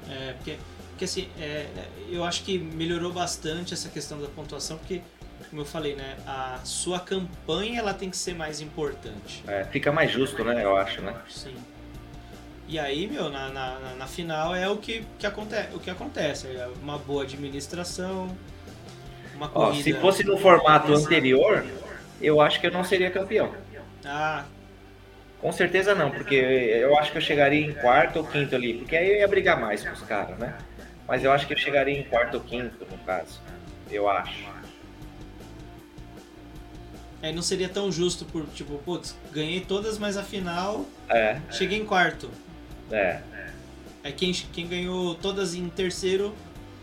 É, 0.09 0.33
porque, 0.33 0.57
porque 0.91 1.05
assim, 1.05 1.27
é, 1.39 1.65
eu 2.09 2.23
acho 2.23 2.43
que 2.43 2.57
melhorou 2.57 3.11
bastante 3.11 3.73
essa 3.73 3.89
questão 3.89 4.21
da 4.21 4.27
pontuação, 4.29 4.77
porque, 4.77 5.01
como 5.49 5.61
eu 5.63 5.65
falei, 5.65 5.95
né, 5.95 6.15
a 6.25 6.59
sua 6.63 6.99
campanha 6.99 7.79
ela 7.79 7.93
tem 7.93 8.09
que 8.09 8.17
ser 8.17 8.33
mais 8.35 8.61
importante. 8.61 9.43
É, 9.45 9.65
fica 9.65 9.91
mais 9.91 10.09
justo, 10.11 10.43
né? 10.45 10.63
Eu 10.63 10.77
acho, 10.77 11.01
né? 11.01 11.13
Sim. 11.29 11.55
E 12.67 12.79
aí, 12.79 13.05
meu, 13.05 13.29
na, 13.29 13.49
na, 13.49 13.79
na- 13.79 13.95
na 13.95 14.07
final 14.07 14.55
é 14.55 14.67
o 14.69 14.77
que, 14.77 15.03
que, 15.19 15.27
aconte, 15.27 15.55
o 15.73 15.79
que 15.79 15.89
acontece. 15.89 16.47
É 16.47 16.67
uma 16.81 16.97
boa 16.97 17.23
administração, 17.23 18.35
uma 19.35 19.47
Ó, 19.53 19.67
corrida... 19.67 19.83
se 19.83 19.93
fosse 19.93 20.23
no 20.23 20.37
formato 20.37 20.93
anterior, 20.93 21.65
eu 22.21 22.39
acho 22.41 22.59
que 22.59 22.67
eu 22.67 22.71
não 22.71 22.83
seria 22.83 23.11
campeão. 23.11 23.53
Ah, 24.03 24.45
Com 25.41 25.51
certeza 25.51 25.93
não, 25.93 26.09
porque 26.11 26.35
eu 26.35 26.97
acho 26.97 27.11
que 27.11 27.17
eu 27.17 27.21
chegaria 27.21 27.65
em 27.65 27.73
quarto 27.73 28.17
ou 28.17 28.25
quinto 28.25 28.55
ali, 28.55 28.73
porque 28.75 28.95
aí 28.95 29.07
eu 29.09 29.17
ia 29.17 29.27
brigar 29.27 29.59
mais 29.59 29.83
com 29.85 29.91
os 29.93 30.01
caras, 30.01 30.37
né? 30.39 30.55
Mas 31.07 31.23
eu 31.23 31.31
acho 31.31 31.45
que 31.45 31.53
eu 31.53 31.57
chegaria 31.57 31.99
em 31.99 32.03
quarto 32.03 32.35
ou 32.35 32.41
quinto, 32.41 32.85
no 32.89 32.97
caso. 32.99 33.39
Eu 33.91 34.09
acho. 34.09 34.45
aí 37.21 37.33
não 37.33 37.41
seria 37.41 37.67
tão 37.69 37.91
justo 37.91 38.23
por, 38.25 38.45
tipo, 38.47 38.77
putz, 38.79 39.15
ganhei 39.31 39.59
todas, 39.59 39.97
mas 39.97 40.15
afinal 40.17 40.85
É, 41.09 41.37
cheguei 41.51 41.79
em 41.79 41.85
quarto. 41.85 42.29
é. 42.91 43.19
Aí 44.03 44.13
quem, 44.13 44.31
quem 44.31 44.67
ganhou 44.67 45.15
todas 45.15 45.55
em 45.55 45.67
terceiro 45.67 46.35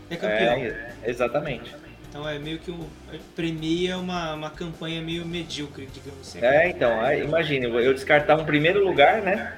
é 0.09 0.17
campeão. 0.17 0.55
É, 0.57 0.93
exatamente. 1.05 1.73
Então 2.13 2.29
é 2.29 2.37
meio 2.37 2.59
que 2.59 2.69
um, 2.69 2.87
premia 3.35 3.97
uma, 3.97 4.35
uma 4.35 4.49
campanha 4.51 5.01
meio 5.01 5.25
medíocre, 5.25 5.87
digamos 5.91 6.21
assim. 6.21 6.45
É, 6.45 6.69
então, 6.69 7.01
aí, 7.01 7.23
imagine, 7.23 7.65
eu 7.65 7.91
descartar 7.91 8.35
um 8.39 8.45
primeiro 8.45 8.85
lugar, 8.85 9.23
né? 9.23 9.57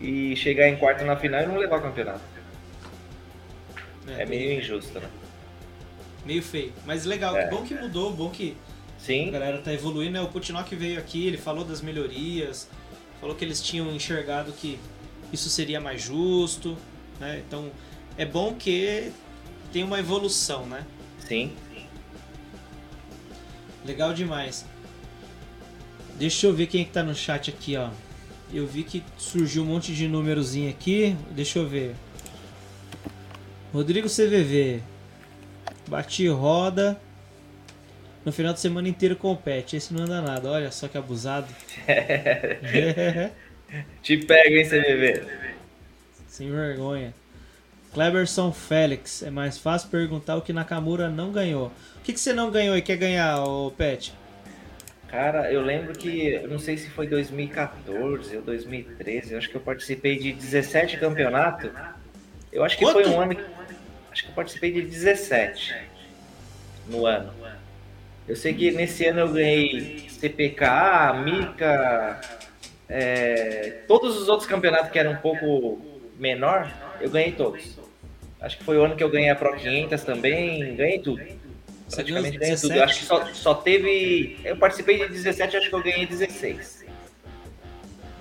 E 0.00 0.34
chegar 0.34 0.68
em 0.68 0.74
quarto 0.74 1.04
na 1.04 1.14
final 1.14 1.44
e 1.44 1.46
não 1.46 1.56
levar 1.56 1.78
o 1.78 1.82
campeonato. 1.82 2.22
É, 4.08 4.22
é 4.22 4.26
meio 4.26 4.58
injusto, 4.58 4.98
né? 4.98 5.08
Meio 6.24 6.42
feio. 6.42 6.72
Mas 6.84 7.04
legal, 7.04 7.36
é. 7.36 7.48
bom 7.48 7.62
que 7.62 7.72
mudou, 7.74 8.12
bom 8.12 8.30
que 8.30 8.56
Sim. 8.98 9.28
a 9.28 9.30
galera 9.30 9.58
tá 9.58 9.72
evoluindo. 9.72 10.14
Né? 10.14 10.20
O 10.20 10.26
Putinok 10.26 10.74
veio 10.74 10.98
aqui, 10.98 11.28
ele 11.28 11.38
falou 11.38 11.64
das 11.64 11.80
melhorias, 11.80 12.68
falou 13.20 13.36
que 13.36 13.44
eles 13.44 13.62
tinham 13.62 13.94
enxergado 13.94 14.50
que 14.50 14.76
isso 15.32 15.48
seria 15.48 15.80
mais 15.80 16.02
justo, 16.02 16.76
né? 17.20 17.40
Então 17.46 17.70
é 18.18 18.24
bom 18.24 18.54
que 18.54 19.12
tem 19.72 19.84
uma 19.84 20.00
evolução, 20.00 20.66
né? 20.66 20.84
Sim. 21.20 21.52
Legal 23.86 24.12
demais. 24.12 24.64
Deixa 26.18 26.46
eu 26.46 26.52
ver 26.52 26.66
quem 26.66 26.82
é 26.82 26.84
que 26.84 26.90
tá 26.90 27.02
no 27.02 27.14
chat 27.14 27.50
aqui, 27.50 27.76
ó. 27.76 27.90
Eu 28.52 28.66
vi 28.66 28.82
que 28.82 29.02
surgiu 29.18 29.62
um 29.62 29.66
monte 29.66 29.94
de 29.94 30.08
númerozinho 30.08 30.70
aqui. 30.70 31.16
Deixa 31.30 31.58
eu 31.58 31.68
ver. 31.68 31.94
Rodrigo 33.72 34.08
CVV. 34.08 34.82
Bati 35.88 36.26
roda. 36.28 37.00
No 38.24 38.32
final 38.32 38.52
de 38.52 38.60
semana 38.60 38.88
inteiro 38.88 39.14
compete. 39.14 39.76
Esse 39.76 39.94
não 39.94 40.04
anda 40.04 40.20
nada. 40.20 40.50
Olha 40.50 40.70
só 40.70 40.88
que 40.88 40.98
abusado. 40.98 41.46
Te 44.02 44.16
pega, 44.18 44.56
hein, 44.56 44.64
CVV? 44.64 45.26
Sem 46.28 46.50
vergonha. 46.50 47.14
Cleberson 47.96 48.52
Félix. 48.52 49.22
É 49.22 49.30
mais 49.30 49.56
fácil 49.56 49.88
perguntar 49.88 50.36
o 50.36 50.42
que 50.42 50.52
Nakamura 50.52 51.08
não 51.08 51.32
ganhou. 51.32 51.68
O 51.96 52.00
que, 52.04 52.12
que 52.12 52.20
você 52.20 52.30
não 52.30 52.50
ganhou 52.50 52.76
e 52.76 52.82
quer 52.82 52.98
ganhar, 52.98 53.42
o 53.42 53.70
Pet? 53.70 54.12
Cara, 55.08 55.50
eu 55.50 55.62
lembro 55.62 55.94
que, 55.94 56.34
eu 56.34 56.46
não 56.46 56.58
sei 56.58 56.76
se 56.76 56.90
foi 56.90 57.06
2014 57.06 58.36
ou 58.36 58.42
2013, 58.42 59.32
eu 59.32 59.38
acho 59.38 59.48
que 59.48 59.54
eu 59.54 59.62
participei 59.62 60.18
de 60.18 60.34
17 60.34 60.98
campeonatos. 60.98 61.70
Eu 62.52 62.62
acho 62.62 62.76
que 62.76 62.84
Quanto? 62.84 63.02
foi 63.02 63.08
um 63.08 63.18
ano 63.18 63.34
que, 63.34 63.42
acho 64.12 64.24
que 64.24 64.28
eu 64.28 64.34
participei 64.34 64.72
de 64.72 64.82
17 64.82 65.74
no 66.88 67.06
ano. 67.06 67.32
Eu 68.28 68.36
sei 68.36 68.52
que 68.52 68.72
nesse 68.72 69.06
ano 69.06 69.20
eu 69.20 69.32
ganhei 69.32 70.06
CPK, 70.10 71.14
Mica, 71.24 72.20
é, 72.90 73.84
todos 73.88 74.20
os 74.20 74.28
outros 74.28 74.46
campeonatos 74.46 74.90
que 74.90 74.98
eram 74.98 75.12
um 75.12 75.16
pouco 75.16 75.80
menor, 76.18 76.70
eu 77.00 77.08
ganhei 77.08 77.32
todos. 77.32 77.85
Acho 78.46 78.58
que 78.58 78.64
foi 78.64 78.78
o 78.78 78.84
ano 78.84 78.94
que 78.94 79.02
eu 79.02 79.10
ganhei 79.10 79.28
a 79.28 79.34
Pro 79.34 79.56
500 79.56 80.04
também, 80.04 80.76
ganhei 80.76 81.00
tudo. 81.00 81.20
Praticamente 81.90 82.38
ganhei 82.38 82.56
tudo. 82.56 82.80
Acho 82.80 83.00
que 83.00 83.04
só, 83.04 83.26
só 83.34 83.54
teve. 83.54 84.38
Eu 84.44 84.56
participei 84.56 85.00
de 85.00 85.08
17, 85.08 85.56
acho 85.56 85.68
que 85.68 85.74
eu 85.74 85.82
ganhei 85.82 86.06
16. 86.06 86.84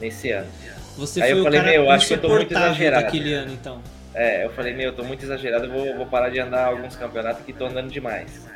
Nesse 0.01 0.31
ano. 0.31 0.49
Você 0.97 1.21
Aí 1.21 1.29
foi 1.29 1.39
eu 1.39 1.43
falei, 1.43 1.61
meu, 1.61 1.91
acho 1.91 2.07
que 2.07 2.13
eu 2.15 2.21
tô 2.21 2.29
muito 2.29 2.51
exagerado. 2.51 3.03
daquele 3.03 3.33
ano, 3.33 3.53
então. 3.53 3.81
É, 4.15 4.45
eu 4.45 4.49
falei, 4.49 4.73
meu, 4.73 4.87
eu 4.87 4.93
tô 4.93 5.03
muito 5.03 5.23
exagerado, 5.23 5.65
eu 5.65 5.71
vou, 5.71 5.95
vou 5.95 6.05
parar 6.07 6.29
de 6.29 6.39
andar 6.39 6.65
alguns 6.65 6.95
campeonatos 6.95 7.45
que 7.45 7.53
tô 7.53 7.67
andando 7.67 7.91
demais. 7.91 8.47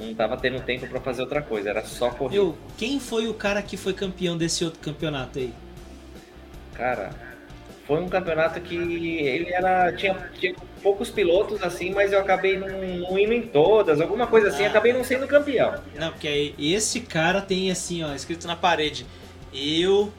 Não 0.00 0.14
tava 0.14 0.36
tendo 0.36 0.60
tempo 0.62 0.88
para 0.88 1.00
fazer 1.00 1.22
outra 1.22 1.42
coisa, 1.42 1.70
era 1.70 1.84
só 1.84 2.10
correr. 2.10 2.38
Eu, 2.38 2.58
quem 2.76 2.98
foi 2.98 3.28
o 3.28 3.34
cara 3.34 3.62
que 3.62 3.76
foi 3.76 3.92
campeão 3.92 4.36
desse 4.36 4.64
outro 4.64 4.80
campeonato 4.80 5.38
aí? 5.38 5.54
Cara, 6.74 7.10
foi 7.86 8.00
um 8.00 8.08
campeonato 8.08 8.60
que 8.60 8.74
ele 8.74 9.52
era 9.52 9.92
tinha, 9.92 10.14
tinha 10.38 10.54
poucos 10.82 11.10
pilotos 11.10 11.62
assim, 11.62 11.92
mas 11.92 12.12
eu 12.12 12.20
acabei 12.20 12.58
não, 12.58 12.68
não 12.68 13.18
indo 13.18 13.32
em 13.32 13.42
todas, 13.42 14.00
alguma 14.00 14.26
coisa 14.26 14.48
assim, 14.48 14.64
ah. 14.64 14.68
acabei 14.68 14.92
não 14.92 15.04
sendo 15.04 15.26
campeão. 15.26 15.74
Não, 15.94 16.10
porque 16.10 16.54
esse 16.58 17.00
cara 17.00 17.40
tem 17.40 17.70
assim, 17.70 18.02
ó, 18.02 18.12
escrito 18.14 18.46
na 18.46 18.56
parede: 18.56 19.06
"Eu 19.54 20.12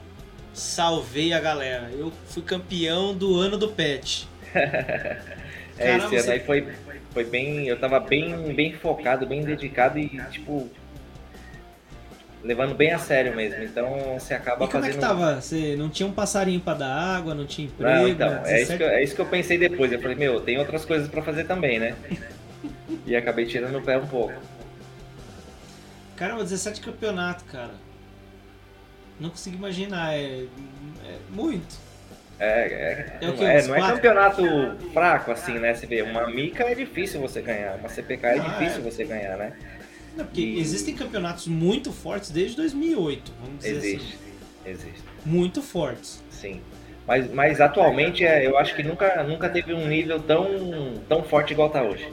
salvei 0.54 1.34
a 1.34 1.40
galera. 1.40 1.90
Eu 1.92 2.12
fui 2.28 2.42
campeão 2.42 3.14
do 3.14 3.38
ano 3.38 3.58
do 3.58 3.68
pet". 3.68 4.28
é, 4.56 5.98
esse 5.98 6.16
ano 6.16 6.32
aí 6.32 6.40
foi 6.40 6.68
foi 7.14 7.24
bem, 7.24 7.68
eu 7.68 7.80
tava 7.80 8.00
bem 8.00 8.54
bem 8.54 8.74
focado, 8.74 9.26
bem 9.26 9.44
dedicado 9.44 9.98
e 9.98 10.08
tipo 10.30 10.70
levando 12.48 12.74
bem 12.74 12.92
a 12.92 12.98
sério 12.98 13.36
mesmo. 13.36 13.62
Então 13.62 14.18
você 14.18 14.34
acaba 14.34 14.66
e 14.66 14.68
como 14.68 14.84
fazendo. 14.84 14.90
é 14.90 14.94
que 14.94 15.00
tava? 15.00 15.42
Você 15.42 15.76
não 15.76 15.90
tinha 15.90 16.08
um 16.08 16.14
passarinho 16.14 16.62
para 16.62 16.78
dar 16.80 16.94
água, 16.94 17.36
não 17.36 17.46
tinha 17.46 17.68
emprego? 17.68 17.94
Não, 17.94 18.08
então, 18.08 18.46
é 18.46 18.62
isso, 18.62 18.78
que 18.78 18.84
eu, 18.84 18.88
é 18.88 19.04
isso 19.04 19.16
que 19.16 19.22
eu 19.22 19.26
pensei 19.26 19.58
depois. 19.58 19.92
Eu 19.92 20.02
falei, 20.02 20.16
meu, 20.16 20.40
tem 20.40 20.58
outras 20.58 20.86
coisas 20.86 21.08
para 21.10 21.22
fazer 21.22 21.44
também, 21.44 21.78
né? 21.78 21.96
e 23.06 23.16
acabei 23.16 23.46
tirando 23.46 23.78
o 23.78 23.82
pé 23.82 23.98
um 23.98 24.08
pouco. 24.08 24.34
Caramba, 26.16 26.44
17 26.44 26.82
campeonato, 26.82 27.44
cara. 27.46 27.74
Não 29.20 29.30
consigo 29.30 29.58
imaginar, 29.58 30.16
é, 30.16 30.46
é 31.06 31.18
muito. 31.30 31.88
É, 32.40 32.46
é, 32.46 33.18
é, 33.22 33.58
é 33.60 33.68
não 33.68 33.76
é 33.76 33.80
campeonato 33.82 34.44
fraco 34.94 35.32
assim, 35.32 35.58
né? 35.58 35.74
Você 35.74 35.88
vê, 35.88 36.04
uma 36.04 36.28
mica 36.28 36.64
é 36.64 36.76
difícil 36.76 37.20
você 37.20 37.42
ganhar, 37.42 37.76
uma 37.78 37.90
CPK 37.90 38.28
é 38.28 38.40
ah, 38.40 38.44
difícil 38.44 38.84
você 38.84 39.04
ganhar, 39.04 39.38
né? 39.38 39.54
Não, 40.18 40.26
porque 40.26 40.42
e... 40.42 40.60
existem 40.60 40.96
campeonatos 40.96 41.48
muito 41.48 41.92
fortes 41.92 42.32
desde 42.32 42.58
2008, 42.58 43.32
vamos 43.40 43.60
dizer 43.60 43.78
existe, 43.78 44.16
assim. 44.16 44.28
Existe, 44.66 45.04
Muito 45.24 45.62
fortes. 45.62 46.24
Sim. 46.30 46.62
Mas, 47.06 47.32
mas 47.32 47.62
atualmente 47.62 48.26
é, 48.26 48.46
eu 48.46 48.58
acho 48.58 48.76
que 48.76 48.84
nunca, 48.84 49.24
nunca 49.24 49.48
teve 49.48 49.74
um 49.74 49.88
nível 49.88 50.20
tão, 50.20 51.02
tão 51.08 51.24
forte 51.24 51.54
igual 51.54 51.68
está 51.68 51.82
hoje. 51.84 52.12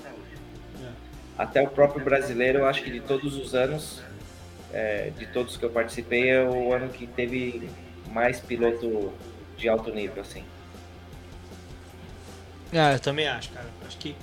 É. 0.81 0.89
Até 1.37 1.63
o 1.63 1.67
próprio 1.67 2.05
brasileiro, 2.05 2.61
eu 2.61 2.67
acho 2.67 2.83
que 2.85 2.91
de 2.91 3.01
todos 3.01 3.35
os 3.37 3.57
anos, 3.57 4.03
é, 4.73 5.11
de 5.19 5.27
todos 5.27 5.57
que 5.57 5.65
eu 5.65 5.71
participei, 5.71 6.29
é 6.29 6.45
o 6.45 6.73
ano 6.73 6.91
que 6.91 7.09
teve 7.09 7.69
mais 8.13 8.39
piloto 8.39 9.13
de 9.57 9.69
alto 9.69 9.93
nível, 9.93 10.23
assim. 10.23 10.45
Ah, 12.73 12.93
eu 12.93 13.01
também 13.01 13.27
acho, 13.27 13.51
cara. 13.51 13.67
Acho 13.85 13.97
que 13.99 14.15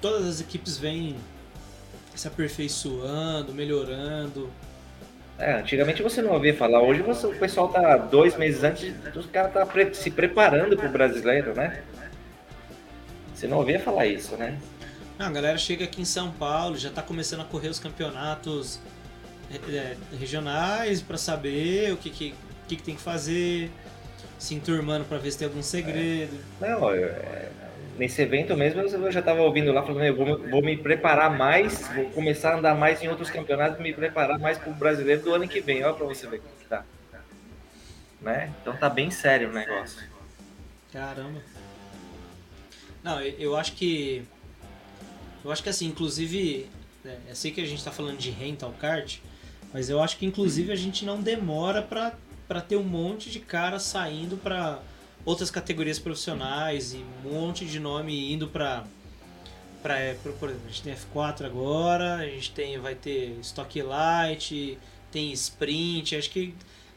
todas 0.00 0.26
as 0.26 0.40
equipes 0.40 0.78
vêm 0.78 1.16
se 2.18 2.26
aperfeiçoando, 2.26 3.54
melhorando. 3.54 4.50
É, 5.38 5.54
antigamente 5.54 6.02
você 6.02 6.20
não 6.20 6.32
ouvia 6.32 6.54
falar, 6.54 6.82
hoje 6.82 7.00
você, 7.00 7.26
o 7.26 7.38
pessoal 7.38 7.68
tá 7.68 7.96
dois 7.96 8.36
meses 8.36 8.64
antes, 8.64 8.92
os 9.14 9.26
caras 9.26 9.52
tá 9.52 9.64
pre 9.64 9.94
se 9.94 10.10
preparando 10.10 10.76
pro 10.76 10.88
brasileiro, 10.88 11.54
né? 11.54 11.82
Você 13.32 13.46
não 13.46 13.58
ouvia 13.58 13.78
falar 13.78 14.06
isso, 14.06 14.36
né? 14.36 14.58
Não, 15.16 15.26
a 15.26 15.30
galera 15.30 15.56
chega 15.56 15.84
aqui 15.84 16.02
em 16.02 16.04
São 16.04 16.32
Paulo, 16.32 16.76
já 16.76 16.90
tá 16.90 17.02
começando 17.02 17.40
a 17.40 17.44
correr 17.44 17.68
os 17.68 17.78
campeonatos 17.78 18.80
é, 19.70 19.96
regionais 20.18 21.00
para 21.00 21.16
saber 21.16 21.92
o 21.92 21.96
que, 21.96 22.10
que, 22.10 22.34
que, 22.66 22.76
que, 22.76 22.82
tem 22.82 22.96
que 22.96 23.00
fazer, 23.00 23.70
se 24.40 24.56
enturmando 24.56 25.04
para 25.04 25.18
ver 25.18 25.30
se 25.30 25.38
tem 25.38 25.46
algum 25.46 25.62
segredo. 25.62 26.36
É. 26.60 26.68
Não, 26.68 26.92
é, 26.92 27.48
nesse 27.98 28.22
evento 28.22 28.56
mesmo 28.56 28.80
eu 28.80 29.12
já 29.12 29.20
estava 29.20 29.42
ouvindo 29.42 29.72
lá 29.72 29.82
falando, 29.82 30.04
eu 30.04 30.14
vou, 30.16 30.48
vou, 30.48 30.62
me 30.62 30.76
preparar 30.76 31.36
mais, 31.36 31.86
vou 31.88 32.06
começar 32.10 32.54
a 32.54 32.58
andar 32.58 32.74
mais 32.74 33.02
em 33.02 33.08
outros 33.08 33.28
campeonatos, 33.28 33.80
me 33.80 33.92
preparar 33.92 34.38
mais 34.38 34.56
para 34.56 34.70
o 34.70 34.74
brasileiro 34.74 35.22
do 35.22 35.34
ano 35.34 35.48
que 35.48 35.60
vem, 35.60 35.84
olha 35.84 35.94
para 35.94 36.06
você 36.06 36.26
ver 36.26 36.40
como 36.40 36.54
que 36.56 36.66
tá. 36.66 36.84
Né? 38.20 38.52
Então 38.62 38.76
tá 38.76 38.88
bem 38.88 39.10
sério 39.10 39.50
o 39.50 39.52
negócio. 39.52 40.02
Caramba. 40.92 41.40
Não, 43.02 43.20
eu 43.20 43.56
acho 43.56 43.72
que 43.72 44.24
eu 45.44 45.52
acho 45.52 45.62
que 45.62 45.68
assim, 45.68 45.86
inclusive, 45.86 46.68
é, 47.04 47.16
eu 47.28 47.34
sei 47.34 47.50
que 47.50 47.60
a 47.60 47.64
gente 47.64 47.78
está 47.78 47.92
falando 47.92 48.18
de 48.18 48.30
rental 48.30 48.74
kart, 48.80 49.18
mas 49.72 49.88
eu 49.88 50.02
acho 50.02 50.16
que 50.18 50.26
inclusive 50.26 50.72
a 50.72 50.76
gente 50.76 51.04
não 51.04 51.20
demora 51.20 51.82
para 51.82 52.60
ter 52.60 52.76
um 52.76 52.82
monte 52.82 53.30
de 53.30 53.40
cara 53.40 53.78
saindo 53.78 54.36
para 54.36 54.80
outras 55.28 55.50
categorias 55.50 55.98
profissionais 55.98 56.94
e 56.94 57.04
um 57.26 57.30
monte 57.30 57.66
de 57.66 57.78
nome 57.78 58.32
indo 58.32 58.48
para 58.48 58.84
para 59.82 60.14
por 60.40 60.48
exemplo, 60.48 60.66
a 60.66 60.70
gente 60.70 60.82
tem 60.82 60.94
F4 60.94 61.44
agora, 61.44 62.16
a 62.16 62.26
gente 62.26 62.50
tem 62.52 62.78
vai 62.78 62.94
ter 62.94 63.36
Stock 63.42 63.82
Light, 63.82 64.78
tem 65.12 65.30
Sprint, 65.32 66.16
acho 66.16 66.30
que 66.30 66.54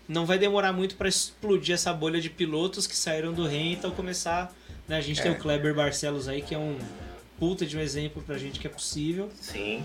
não 0.08 0.26
vai 0.26 0.40
demorar 0.40 0.72
muito 0.72 0.96
para 0.96 1.10
explodir 1.10 1.76
essa 1.76 1.94
bolha 1.94 2.22
de 2.22 2.30
pilotos 2.30 2.88
que 2.88 2.96
saíram 2.96 3.34
do 3.34 3.46
rental 3.46 3.92
começar, 3.92 4.56
né? 4.88 4.98
A 4.98 5.02
gente 5.02 5.20
é. 5.20 5.24
tem 5.24 5.32
o 5.34 5.38
Kleber 5.38 5.76
Barcelos 5.76 6.30
aí 6.30 6.42
que 6.42 6.56
é 6.56 6.58
um 6.58 6.80
puta 7.38 7.66
de 7.66 7.78
um 7.78 7.82
exemplo 7.82 8.24
pra 8.24 8.38
gente 8.38 8.62
que 8.62 8.68
é 8.68 8.70
possível. 8.70 9.30
Sim. 9.40 9.84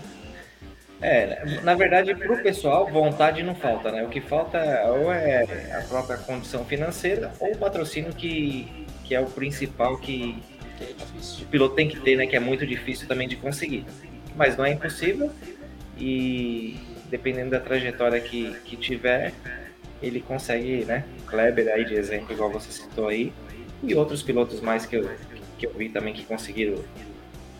É, 1.01 1.61
na 1.61 1.75
verdade, 1.75 2.15
para 2.15 2.33
o 2.33 2.41
pessoal, 2.41 2.87
vontade 2.87 3.43
não 3.43 3.53
falta, 3.53 3.91
né? 3.91 4.03
O 4.03 4.09
que 4.09 4.19
falta 4.19 4.57
ou 4.87 5.11
é 5.13 5.43
a 5.77 5.81
própria 5.87 6.17
condição 6.17 6.65
financeira 6.65 7.31
ou 7.39 7.51
o 7.51 7.57
patrocínio 7.57 8.13
que, 8.13 8.67
que 9.03 9.13
é 9.13 9.19
o 9.19 9.27
principal 9.27 9.97
que, 9.97 10.41
que 10.77 11.43
o 11.43 11.47
piloto 11.47 11.75
tem 11.75 11.87
que 11.87 11.99
ter, 11.99 12.15
né? 12.15 12.25
Que 12.25 12.35
é 12.35 12.39
muito 12.39 12.65
difícil 12.65 13.07
também 13.07 13.27
de 13.27 13.35
conseguir. 13.35 13.85
Mas 14.35 14.57
não 14.57 14.65
é 14.65 14.71
impossível 14.71 15.31
e 15.99 16.79
dependendo 17.09 17.51
da 17.51 17.59
trajetória 17.59 18.19
que, 18.19 18.53
que 18.65 18.75
tiver, 18.75 19.33
ele 20.01 20.19
consegue, 20.19 20.83
né? 20.85 21.03
Kleber 21.27 21.67
aí 21.67 21.85
de 21.85 21.93
exemplo, 21.93 22.33
igual 22.33 22.49
você 22.49 22.71
citou 22.71 23.07
aí, 23.07 23.31
E 23.83 23.93
outros 23.93 24.23
pilotos 24.23 24.61
mais 24.61 24.85
que 24.85 24.95
eu, 24.95 25.09
que 25.59 25.67
eu 25.67 25.73
vi 25.73 25.89
também 25.89 26.13
que 26.13 26.23
conseguiram 26.23 26.83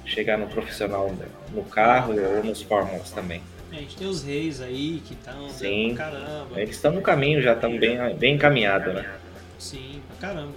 chegar 0.08 0.38
no 0.38 0.48
profissional 0.48 1.14
no 1.54 1.64
carro 1.66 2.14
ou 2.20 2.44
nos 2.44 2.62
fórmulas 2.62 3.12
também. 3.12 3.42
A 3.72 3.76
gente 3.76 3.98
tem 3.98 4.08
os 4.08 4.24
reis 4.24 4.62
aí 4.62 5.02
que 5.06 5.14
estão 5.14 5.50
Sim. 5.50 5.94
pra 5.94 6.06
caramba. 6.06 6.60
Eles 6.62 6.76
estão 6.76 6.92
no 6.94 7.02
caminho, 7.02 7.42
já 7.42 7.54
estão 7.54 7.78
bem, 7.78 7.98
bem 8.16 8.36
encaminhados, 8.36 8.94
né? 8.94 9.14
Sim, 9.60 10.02
pra 10.18 10.30
caramba. 10.30 10.54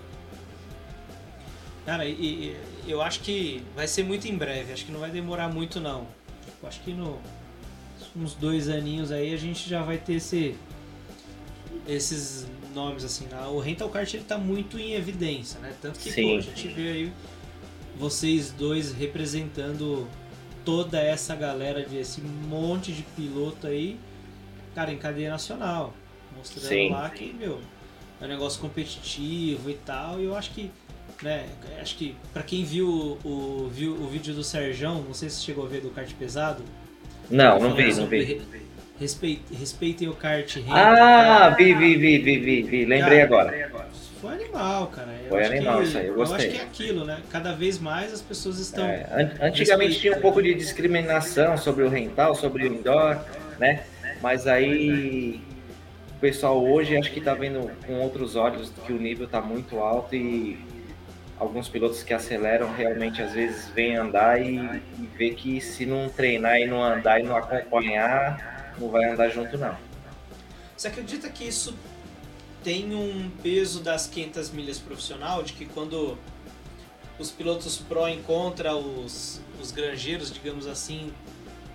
Cara, 1.85 2.05
e, 2.05 2.12
e- 2.12 2.56
eu 2.86 3.02
acho 3.02 3.20
que 3.20 3.62
vai 3.74 3.86
ser 3.89 4.05
muito 4.05 4.28
em 4.28 4.36
breve, 4.36 4.72
acho 4.72 4.86
que 4.86 4.93
não 4.93 5.01
vai 5.01 5.10
demorar 5.10 5.48
muito 5.48 5.81
não. 5.81 6.06
Tipo, 6.44 6.66
acho 6.66 6.81
que 6.81 6.93
no 6.93 7.18
uns 8.16 8.35
dois 8.35 8.68
aninhos 8.68 9.12
aí 9.12 9.32
a 9.35 9.36
gente 9.36 9.68
já 9.68 9.82
vai 9.82 9.97
ter 9.97 10.14
esse, 10.14 10.56
esses 11.86 12.47
nomes 12.74 13.05
assim. 13.05 13.27
né? 13.27 13.39
O 13.48 13.59
Rental 13.59 13.89
Kart 13.89 14.12
ele 14.14 14.24
tá 14.24 14.39
muito 14.39 14.78
em 14.78 14.94
evidência, 14.94 15.59
né? 15.60 15.72
Tanto 15.81 15.98
que 15.98 16.10
pô, 16.12 16.36
a 16.36 16.40
gente 16.40 16.68
vê 16.68 16.90
aí 16.93 17.12
vocês 18.01 18.51
dois 18.51 18.93
representando 18.93 20.09
toda 20.64 20.98
essa 21.01 21.36
galera 21.36 21.85
de 21.85 21.98
esse 21.98 22.20
monte 22.20 22.93
de 22.93 23.02
piloto 23.02 23.66
aí, 23.66 23.97
cara, 24.74 24.90
em 24.93 24.97
cadeia 24.97 25.31
nacional. 25.31 25.93
Mostrando 26.36 26.66
Sim. 26.66 26.90
lá 26.90 27.10
que, 27.10 27.32
meu, 27.32 27.60
é 28.20 28.24
um 28.24 28.28
negócio 28.28 28.60
competitivo 28.60 29.68
e 29.70 29.74
tal. 29.74 30.18
E 30.20 30.24
eu 30.24 30.35
acho 30.36 30.51
que, 30.52 30.70
né, 31.22 31.47
acho 31.81 31.97
que 31.97 32.14
pra 32.32 32.43
quem 32.43 32.64
viu 32.64 33.18
o, 33.24 33.68
viu 33.72 33.93
o 33.93 34.09
vídeo 34.09 34.32
do 34.32 34.43
Serjão, 34.43 35.02
não 35.02 35.12
sei 35.12 35.28
se 35.28 35.43
chegou 35.43 35.64
a 35.66 35.68
ver 35.68 35.82
do 35.82 35.90
kart 35.90 36.10
pesado. 36.14 36.62
Não, 37.31 37.59
não 37.59 37.74
vi, 37.74 37.93
não 37.94 38.06
vi. 38.06 38.22
re- 38.22 38.40
Respeit, 38.98 39.40
respeitem 39.59 40.09
o 40.09 40.14
kart. 40.14 40.59
Ah, 40.68 41.51
vi, 41.56 41.72
vi, 41.74 41.97
vi, 41.97 42.18
vi, 42.18 42.39
vi, 42.39 42.62
vi. 42.62 42.85
Lembrei 42.85 43.27
Cara, 43.27 43.44
agora. 43.44 43.70
Foi 44.20 44.34
animal, 44.34 44.88
cara. 44.88 45.09
Eu 45.24 45.28
Foi 45.30 45.44
animal 45.44 45.78
que- 45.78 45.84
isso 45.84 45.98
aí, 45.98 46.06
eu 46.06 46.14
Eu 46.16 46.22
acho 46.22 46.32
gostei. 46.32 46.51
que 46.52 46.59
é 46.59 46.62
aquilo, 46.62 47.05
né? 47.05 47.20
Cada 47.30 47.52
vez 47.52 47.78
mais 47.78 48.12
as 48.12 48.20
pessoas 48.20 48.59
estão. 48.59 48.84
É, 48.86 49.06
an- 49.12 49.47
antigamente 49.47 49.98
tinha 49.98 50.16
um 50.16 50.20
pouco 50.20 50.42
de 50.42 50.55
discriminação 50.55 51.56
sobre 51.56 51.84
o 51.84 51.88
rental, 51.88 52.34
sobre 52.34 52.64
o 52.64 52.66
indoor, 52.74 53.18
né? 53.59 53.84
Mas 54.20 54.47
aí 54.47 55.40
o 56.16 56.20
pessoal 56.20 56.62
hoje 56.62 56.97
acho 56.97 57.10
que 57.12 57.20
tá 57.20 57.32
vendo 57.34 57.70
com 57.86 57.94
outros 58.01 58.36
olhos 58.36 58.70
que 58.86 58.92
o 58.92 58.98
nível 58.98 59.26
tá 59.26 59.40
muito 59.40 59.78
alto 59.78 60.14
e 60.14 60.59
alguns 61.38 61.66
pilotos 61.70 62.02
que 62.02 62.12
aceleram 62.12 62.70
realmente 62.74 63.22
às 63.22 63.32
vezes 63.32 63.70
vêm 63.70 63.97
andar 63.97 64.38
e, 64.42 64.56
e 64.56 65.09
vê 65.16 65.30
que 65.30 65.59
se 65.62 65.86
não 65.86 66.10
treinar 66.10 66.59
e 66.60 66.66
não 66.66 66.82
andar 66.82 67.18
e 67.18 67.22
não 67.22 67.34
acompanhar, 67.34 68.74
não 68.78 68.90
vai 68.90 69.06
andar 69.06 69.30
junto 69.30 69.56
não. 69.56 69.74
Você 70.76 70.88
acredita 70.88 71.28
que 71.30 71.44
isso 71.44 71.74
tem 72.62 72.95
um 72.95 73.31
peso 73.43 73.81
das 73.81 74.07
500 74.07 74.51
milhas 74.51 74.78
profissional, 74.78 75.43
de 75.43 75.53
que 75.53 75.66
quando 75.66 76.19
os 77.19 77.31
pilotos 77.31 77.78
pro 77.78 78.09
encontram 78.09 79.03
os, 79.03 79.41
os 79.61 79.70
granjeiros, 79.70 80.32
digamos 80.32 80.66
assim, 80.66 81.12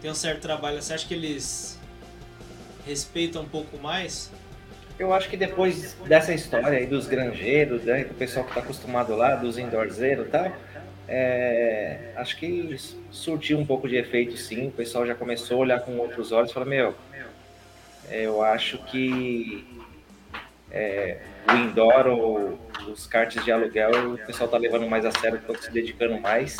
tem 0.01 0.09
um 0.09 0.15
certo 0.15 0.41
trabalho, 0.41 0.81
você 0.81 0.93
acha 0.93 1.07
que 1.07 1.13
eles 1.13 1.79
respeitam 2.85 3.43
um 3.43 3.47
pouco 3.47 3.77
mais? 3.77 4.31
Eu 4.97 5.13
acho 5.13 5.29
que 5.29 5.35
depois 5.35 5.93
dessa 6.05 6.33
história 6.33 6.77
aí 6.77 6.85
dos 6.85 7.07
granjeiros, 7.07 7.83
né, 7.83 8.05
do 8.05 8.13
pessoal 8.13 8.45
que 8.45 8.51
está 8.51 8.61
acostumado 8.61 9.15
lá, 9.15 9.35
dos 9.35 9.57
indoorzeiros 9.57 10.27
e 10.27 10.29
tal, 10.29 10.51
é, 11.07 12.13
acho 12.15 12.37
que 12.37 12.77
surtiu 13.11 13.59
um 13.59 13.65
pouco 13.65 13.87
de 13.87 13.97
efeito 13.97 14.37
sim. 14.37 14.67
O 14.67 14.71
pessoal 14.71 15.05
já 15.05 15.13
começou 15.13 15.57
a 15.57 15.59
olhar 15.61 15.79
com 15.81 15.97
outros 15.97 16.31
olhos 16.31 16.49
e 16.49 16.53
falou: 16.53 16.69
Meu, 16.69 16.95
eu 18.09 18.41
acho 18.41 18.77
que 18.85 19.67
é, 20.71 21.21
o 21.49 21.55
indoor 21.55 22.07
ou 22.07 22.59
os 22.91 23.07
karts 23.07 23.43
de 23.43 23.51
aluguel 23.51 24.13
o 24.13 24.17
pessoal 24.17 24.49
tá 24.49 24.57
levando 24.57 24.87
mais 24.87 25.05
a 25.05 25.11
sério, 25.11 25.37
estão 25.37 25.55
se 25.55 25.71
dedicando 25.71 26.19
mais. 26.19 26.57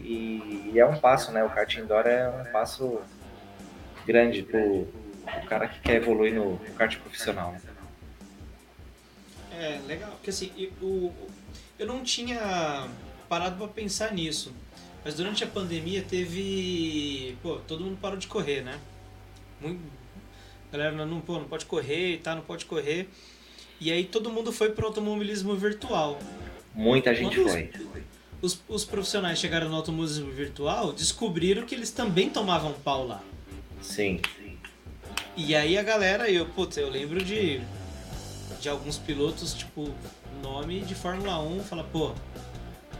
E, 0.00 0.70
e 0.72 0.78
é 0.78 0.86
um 0.86 0.98
passo, 0.98 1.32
né? 1.32 1.42
O 1.42 1.50
kart 1.50 1.74
indoor 1.76 2.06
é 2.06 2.28
um 2.28 2.44
passo 2.52 3.00
grande 4.06 4.42
pro, 4.42 4.86
pro 5.24 5.48
cara 5.48 5.66
que 5.68 5.80
quer 5.80 5.96
evoluir 5.96 6.34
no, 6.34 6.52
no 6.52 6.74
kart 6.74 6.96
profissional. 6.98 7.52
né? 7.52 7.60
É, 9.52 9.80
legal, 9.86 10.12
porque 10.12 10.30
assim, 10.30 10.52
eu, 10.80 11.12
eu 11.78 11.86
não 11.86 12.02
tinha 12.04 12.88
parado 13.28 13.56
pra 13.56 13.66
pensar 13.66 14.12
nisso, 14.12 14.54
mas 15.04 15.14
durante 15.14 15.42
a 15.42 15.48
pandemia 15.48 16.04
teve. 16.08 17.36
Pô, 17.42 17.56
todo 17.66 17.84
mundo 17.84 17.98
parou 18.00 18.16
de 18.16 18.28
correr, 18.28 18.62
né? 18.62 18.78
Muito, 19.60 19.80
galera, 20.72 21.06
não, 21.06 21.20
pô, 21.20 21.34
não 21.34 21.44
pode 21.44 21.66
correr 21.66 22.14
e 22.14 22.18
tá, 22.18 22.34
não 22.34 22.42
pode 22.42 22.64
correr. 22.64 23.08
E 23.80 23.92
aí 23.92 24.04
todo 24.04 24.30
mundo 24.30 24.52
foi 24.52 24.70
pro 24.70 24.86
automobilismo 24.86 25.54
virtual. 25.54 26.18
Muita 26.74 27.14
gente 27.14 27.38
os- 27.40 27.50
foi. 27.52 27.70
Os, 28.40 28.60
os 28.68 28.84
profissionais 28.84 29.38
chegaram 29.38 29.68
no 29.68 29.74
automobilismo 29.76 30.30
virtual, 30.30 30.92
descobriram 30.92 31.64
que 31.66 31.74
eles 31.74 31.90
também 31.90 32.30
tomavam 32.30 32.72
pau 32.84 33.04
lá. 33.06 33.20
Sim. 33.82 34.20
E 35.36 35.54
aí 35.54 35.76
a 35.76 35.82
galera, 35.82 36.30
eu, 36.30 36.46
putz, 36.46 36.76
eu 36.76 36.88
lembro 36.88 37.22
de, 37.24 37.60
de 38.60 38.68
alguns 38.68 38.96
pilotos, 38.98 39.54
tipo, 39.54 39.90
nome 40.42 40.80
de 40.80 40.94
Fórmula 40.94 41.40
1, 41.40 41.60
fala, 41.64 41.82
pô, 41.84 42.12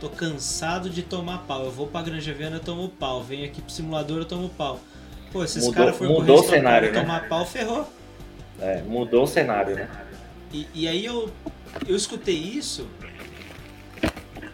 tô 0.00 0.08
cansado 0.08 0.88
de 0.90 1.02
tomar 1.02 1.38
pau, 1.38 1.64
eu 1.64 1.70
vou 1.70 1.86
pra 1.86 2.02
Granja 2.02 2.32
Viana, 2.32 2.56
eu 2.56 2.60
tomo 2.60 2.88
pau, 2.88 3.22
venho 3.22 3.44
aqui 3.44 3.60
pro 3.60 3.72
simulador, 3.72 4.18
eu 4.18 4.24
tomo 4.24 4.48
pau. 4.50 4.80
Pô, 5.32 5.44
esses 5.44 5.64
Mudou- 5.64 5.74
caras 5.84 5.96
foram 5.96 6.12
mudou 6.12 6.40
o 6.40 6.42
cenário, 6.42 6.92
né? 6.92 7.00
tomar 7.00 7.28
pau, 7.28 7.44
ferrou. 7.44 7.88
É, 8.60 8.82
mudou 8.82 9.24
o 9.24 9.26
cenário, 9.26 9.74
né? 9.76 9.88
E, 10.52 10.66
e 10.74 10.88
aí 10.88 11.04
eu, 11.04 11.30
eu 11.86 11.94
escutei 11.94 12.34
isso. 12.36 12.88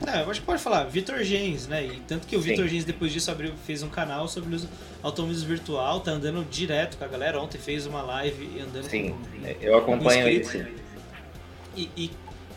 Não, 0.05 0.15
eu 0.21 0.31
acho 0.31 0.41
que 0.41 0.47
pode 0.47 0.61
falar, 0.61 0.85
Vitor 0.85 1.23
Gens, 1.23 1.67
né? 1.67 1.85
E 1.87 2.01
tanto 2.01 2.27
que 2.27 2.37
o. 2.37 2.41
Vitor 2.41 2.67
Gens 2.69 2.85
depois 2.85 3.13
disso 3.13 3.31
abriu, 3.31 3.55
fez 3.65 3.83
um 3.83 3.89
canal 3.89 4.29
sobre 4.29 4.55
os 4.55 4.67
automobilismo 5.03 5.49
virtual, 5.49 6.01
tá 6.01 6.11
andando 6.11 6.45
direto 6.51 6.99
com 6.99 7.05
a 7.05 7.09
galera. 7.09 7.41
Ontem 7.41 7.57
fez 7.59 7.87
uma 7.87 8.03
live 8.03 8.61
andando 8.61 8.85
Sim. 8.85 9.11
com, 9.11 9.47
Eu 9.63 9.79
acompanho 9.79 10.29
isso. 10.29 10.59
E, 11.77 11.91
e, 11.97 12.11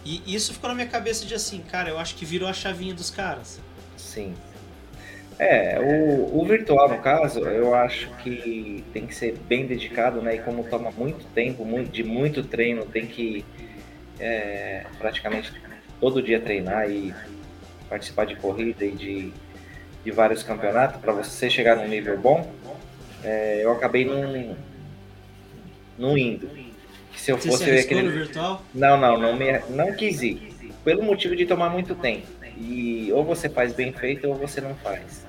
e 0.03 0.35
isso 0.35 0.53
ficou 0.53 0.69
na 0.69 0.75
minha 0.75 0.87
cabeça 0.87 1.25
de 1.25 1.33
assim, 1.33 1.59
cara, 1.61 1.89
eu 1.89 1.97
acho 1.99 2.15
que 2.15 2.25
virou 2.25 2.49
a 2.49 2.53
chavinha 2.53 2.93
dos 2.93 3.09
caras. 3.09 3.59
Sim. 3.95 4.33
É, 5.39 5.79
o, 5.79 6.39
o 6.41 6.45
virtual, 6.45 6.89
no 6.89 6.97
caso, 6.99 7.41
eu 7.41 7.75
acho 7.75 8.09
que 8.23 8.83
tem 8.91 9.05
que 9.05 9.13
ser 9.13 9.37
bem 9.47 9.67
dedicado, 9.67 10.21
né? 10.21 10.35
E 10.35 10.39
como 10.39 10.63
toma 10.63 10.89
muito 10.91 11.25
tempo, 11.27 11.63
muito, 11.63 11.91
de 11.91 12.03
muito 12.03 12.43
treino, 12.43 12.85
tem 12.85 13.05
que 13.05 13.45
é, 14.19 14.85
praticamente 14.97 15.53
todo 15.99 16.21
dia 16.21 16.39
treinar 16.39 16.89
e 16.89 17.13
participar 17.87 18.25
de 18.25 18.35
corrida 18.35 18.83
e 18.83 18.91
de, 18.91 19.31
de 20.03 20.11
vários 20.11 20.41
campeonatos 20.41 20.99
para 20.99 21.13
você 21.13 21.49
chegar 21.49 21.75
num 21.77 21.87
nível 21.87 22.17
bom. 22.17 22.51
é, 23.23 23.63
eu 23.63 23.71
acabei 23.71 24.05
não, 24.05 24.55
não 25.97 26.17
indo. 26.17 26.49
Se 27.15 27.31
eu 27.31 27.37
Você 27.37 27.49
fosse, 27.49 27.63
se 27.63 27.69
eu 27.69 27.75
ia 27.75 27.81
no 27.81 27.87
querer... 27.87 28.11
virtual? 28.11 28.63
Não, 28.73 28.97
não, 28.99 29.17
não, 29.17 29.35
me, 29.35 29.59
não 29.69 29.93
quis 29.93 30.21
ir. 30.21 30.55
Pelo 30.83 31.03
motivo 31.03 31.35
de 31.35 31.45
tomar 31.45 31.69
muito 31.69 31.95
tempo. 31.95 32.27
E 32.59 33.11
ou 33.13 33.23
você 33.23 33.47
faz 33.47 33.73
bem 33.73 33.91
feito 33.91 34.27
ou 34.27 34.35
você 34.35 34.59
não 34.59 34.75
faz. 34.75 35.25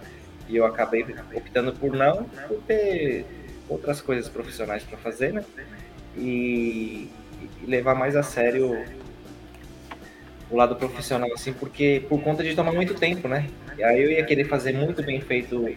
E 0.48 0.56
eu 0.56 0.64
acabei 0.64 1.04
optando 1.34 1.72
por 1.72 1.92
não, 1.92 2.24
por 2.24 2.58
ter 2.62 3.26
outras 3.68 4.00
coisas 4.00 4.28
profissionais 4.28 4.82
para 4.82 4.96
fazer, 4.96 5.32
né? 5.32 5.44
E, 6.16 7.10
e 7.62 7.66
levar 7.66 7.94
mais 7.94 8.16
a 8.16 8.22
sério 8.22 8.82
o 10.50 10.56
lado 10.56 10.74
profissional, 10.76 11.30
assim, 11.34 11.52
porque 11.52 12.02
por 12.08 12.22
conta 12.22 12.42
de 12.42 12.54
tomar 12.54 12.72
muito 12.72 12.94
tempo, 12.94 13.28
né? 13.28 13.48
E 13.76 13.84
aí 13.84 14.02
eu 14.02 14.10
ia 14.10 14.24
querer 14.24 14.44
fazer 14.44 14.72
muito 14.72 15.02
bem 15.02 15.20
feito 15.20 15.76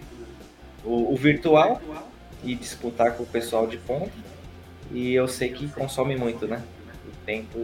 o, 0.84 1.14
o 1.14 1.16
virtual 1.18 1.82
e 2.44 2.56
disputar 2.56 3.16
com 3.16 3.24
o 3.24 3.28
pessoal 3.28 3.68
de 3.68 3.78
ponta. 3.78 4.12
E 4.92 5.14
eu 5.14 5.28
sei 5.28 5.50
que 5.50 5.68
consome 5.70 6.16
muito, 6.16 6.48
né? 6.48 6.62
O 7.08 7.26
tempo 7.26 7.60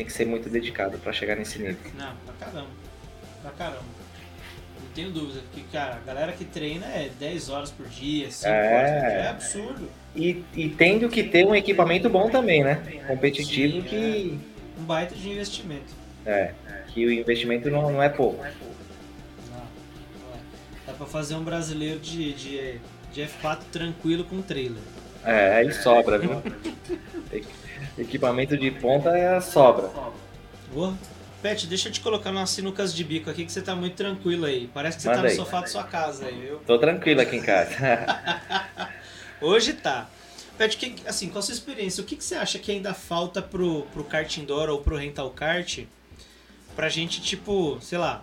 tem 0.00 0.06
que 0.06 0.12
ser 0.14 0.24
muito 0.26 0.48
dedicado 0.48 0.96
para 0.98 1.12
chegar 1.12 1.36
nesse 1.36 1.58
nível. 1.58 1.76
Não, 1.94 2.14
pra 2.24 2.34
caramba. 2.46 2.70
Pra 3.42 3.50
caramba. 3.50 3.84
Não 4.82 4.88
tenho 4.94 5.10
dúvida, 5.10 5.40
porque, 5.52 5.62
cara, 5.70 5.96
a 5.96 5.98
galera 6.06 6.32
que 6.32 6.42
treina 6.46 6.86
é 6.86 7.10
10 7.20 7.50
horas 7.50 7.70
por 7.70 7.86
dia, 7.86 8.30
5 8.30 8.48
É. 8.48 8.76
horas 8.78 8.90
por 8.90 9.10
dia, 9.10 9.18
é 9.18 9.28
absurdo. 9.28 9.90
E, 10.16 10.42
e 10.56 10.68
tendo 10.70 11.06
que 11.10 11.22
ter 11.22 11.46
um 11.46 11.54
equipamento 11.54 12.08
bom 12.08 12.30
também, 12.30 12.64
né? 12.64 13.02
Competitivo 13.06 13.74
Sim, 13.74 13.82
que, 13.82 14.38
Um 14.78 14.84
baita 14.84 15.14
de 15.14 15.28
investimento. 15.28 15.92
é, 16.24 16.54
que 16.88 17.04
o 17.04 17.12
investimento 17.12 17.70
não, 17.70 17.92
não 17.92 18.02
é 18.02 18.08
pouco. 18.08 18.42
Não, 18.42 18.48
não 19.50 20.34
é. 20.34 20.38
Dá 20.86 20.92
pra 20.94 21.06
fazer 21.06 21.34
um 21.34 21.44
brasileiro 21.44 22.00
de, 22.00 22.32
de, 22.32 22.80
de 23.12 23.20
F4 23.20 23.58
tranquilo 23.70 24.24
com 24.24 24.40
trailer. 24.40 24.80
É, 25.26 25.56
aí 25.56 25.70
sobra, 25.74 26.18
viu? 26.18 26.42
E- 27.32 27.44
Equipamento 27.98 28.56
de 28.56 28.70
ponta 28.70 29.10
é 29.10 29.36
a 29.36 29.40
sobra. 29.40 29.90
Boa. 30.72 30.94
Pet, 31.42 31.66
deixa 31.66 31.88
eu 31.88 31.92
te 31.92 32.00
colocar 32.00 32.30
nas 32.32 32.50
sinucas 32.50 32.94
de 32.94 33.02
bico 33.02 33.30
aqui 33.30 33.46
que 33.46 33.52
você 33.52 33.62
tá 33.62 33.74
muito 33.74 33.96
tranquilo 33.96 34.44
aí. 34.44 34.70
Parece 34.74 34.98
que 34.98 35.02
você 35.02 35.08
tá 35.08 35.16
Manda 35.16 35.28
no 35.28 35.30
aí. 35.30 35.36
sofá 35.36 35.60
da 35.62 35.66
sua 35.66 35.84
casa 35.84 36.26
aí, 36.26 36.38
viu? 36.38 36.58
Tô 36.66 36.78
tranquilo 36.78 37.20
aqui 37.22 37.36
em 37.36 37.42
casa. 37.42 37.74
Hoje 39.40 39.72
tá. 39.72 40.08
Pet, 40.58 40.76
que, 40.76 41.08
assim, 41.08 41.30
qual 41.30 41.38
a 41.38 41.42
sua 41.42 41.54
experiência? 41.54 42.02
O 42.02 42.06
que, 42.06 42.14
que 42.14 42.22
você 42.22 42.34
acha 42.34 42.58
que 42.58 42.70
ainda 42.70 42.92
falta 42.92 43.40
pro, 43.40 43.82
pro 43.92 44.04
kart 44.04 44.36
indoor 44.36 44.68
ou 44.68 44.82
pro 44.82 44.96
rental 44.96 45.30
kart 45.30 45.84
pra 46.76 46.90
gente, 46.90 47.22
tipo, 47.22 47.78
sei 47.80 47.96
lá, 47.96 48.22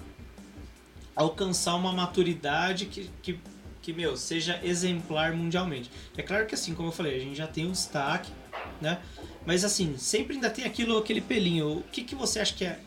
alcançar 1.15 1.73
uma 1.73 1.91
maturidade 1.91 2.85
que, 2.85 3.09
que, 3.23 3.39
que, 3.81 3.93
meu, 3.93 4.15
seja 4.15 4.59
exemplar 4.63 5.34
mundialmente. 5.34 5.89
É 6.15 6.21
claro 6.21 6.45
que 6.45 6.53
assim, 6.53 6.75
como 6.75 6.89
eu 6.89 6.91
falei, 6.91 7.15
a 7.15 7.19
gente 7.19 7.35
já 7.35 7.47
tem 7.47 7.65
um 7.65 7.71
destaque, 7.71 8.31
né? 8.79 8.99
Mas 9.48 9.64
assim, 9.64 9.95
sempre 9.98 10.34
ainda 10.36 10.49
tem 10.49 10.65
aquilo, 10.65 10.98
aquele 10.98 11.22
pelinho. 11.22 11.78
O 11.78 11.84
que, 11.84 12.03
que 12.03 12.14
você 12.14 12.41
acha 12.41 12.53
que 12.53 12.65
é. 12.65 12.78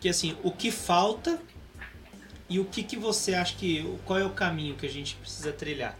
Que 0.00 0.08
assim, 0.08 0.34
o 0.42 0.50
que 0.50 0.70
falta 0.70 1.38
e 2.48 2.58
o 2.58 2.64
que, 2.64 2.82
que 2.82 2.96
você 2.96 3.34
acha 3.34 3.54
que. 3.54 3.98
Qual 4.06 4.18
é 4.18 4.24
o 4.24 4.30
caminho 4.30 4.76
que 4.76 4.86
a 4.86 4.88
gente 4.88 5.14
precisa 5.16 5.52
trilhar? 5.52 5.94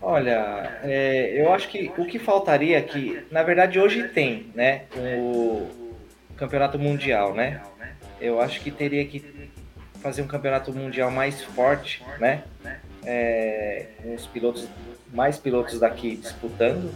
Olha, 0.00 0.80
é, 0.82 1.38
eu 1.38 1.52
acho 1.52 1.68
que 1.68 1.92
o 1.98 2.06
que 2.06 2.18
faltaria 2.18 2.78
aqui, 2.78 3.22
na 3.30 3.42
verdade 3.42 3.78
hoje 3.78 4.08
tem, 4.08 4.50
né? 4.54 4.86
O 4.96 5.68
campeonato 6.38 6.78
mundial, 6.78 7.34
né? 7.34 7.60
Eu 8.18 8.40
acho 8.40 8.62
que 8.62 8.70
teria 8.70 9.04
que 9.04 9.52
fazer 10.00 10.22
um 10.22 10.26
campeonato 10.26 10.72
mundial 10.72 11.10
mais 11.10 11.42
forte, 11.42 12.02
né? 12.18 12.44
É, 13.04 13.86
os 14.14 14.26
pilotos, 14.26 14.68
mais 15.12 15.38
pilotos 15.38 15.80
daqui 15.80 16.16
disputando 16.16 16.90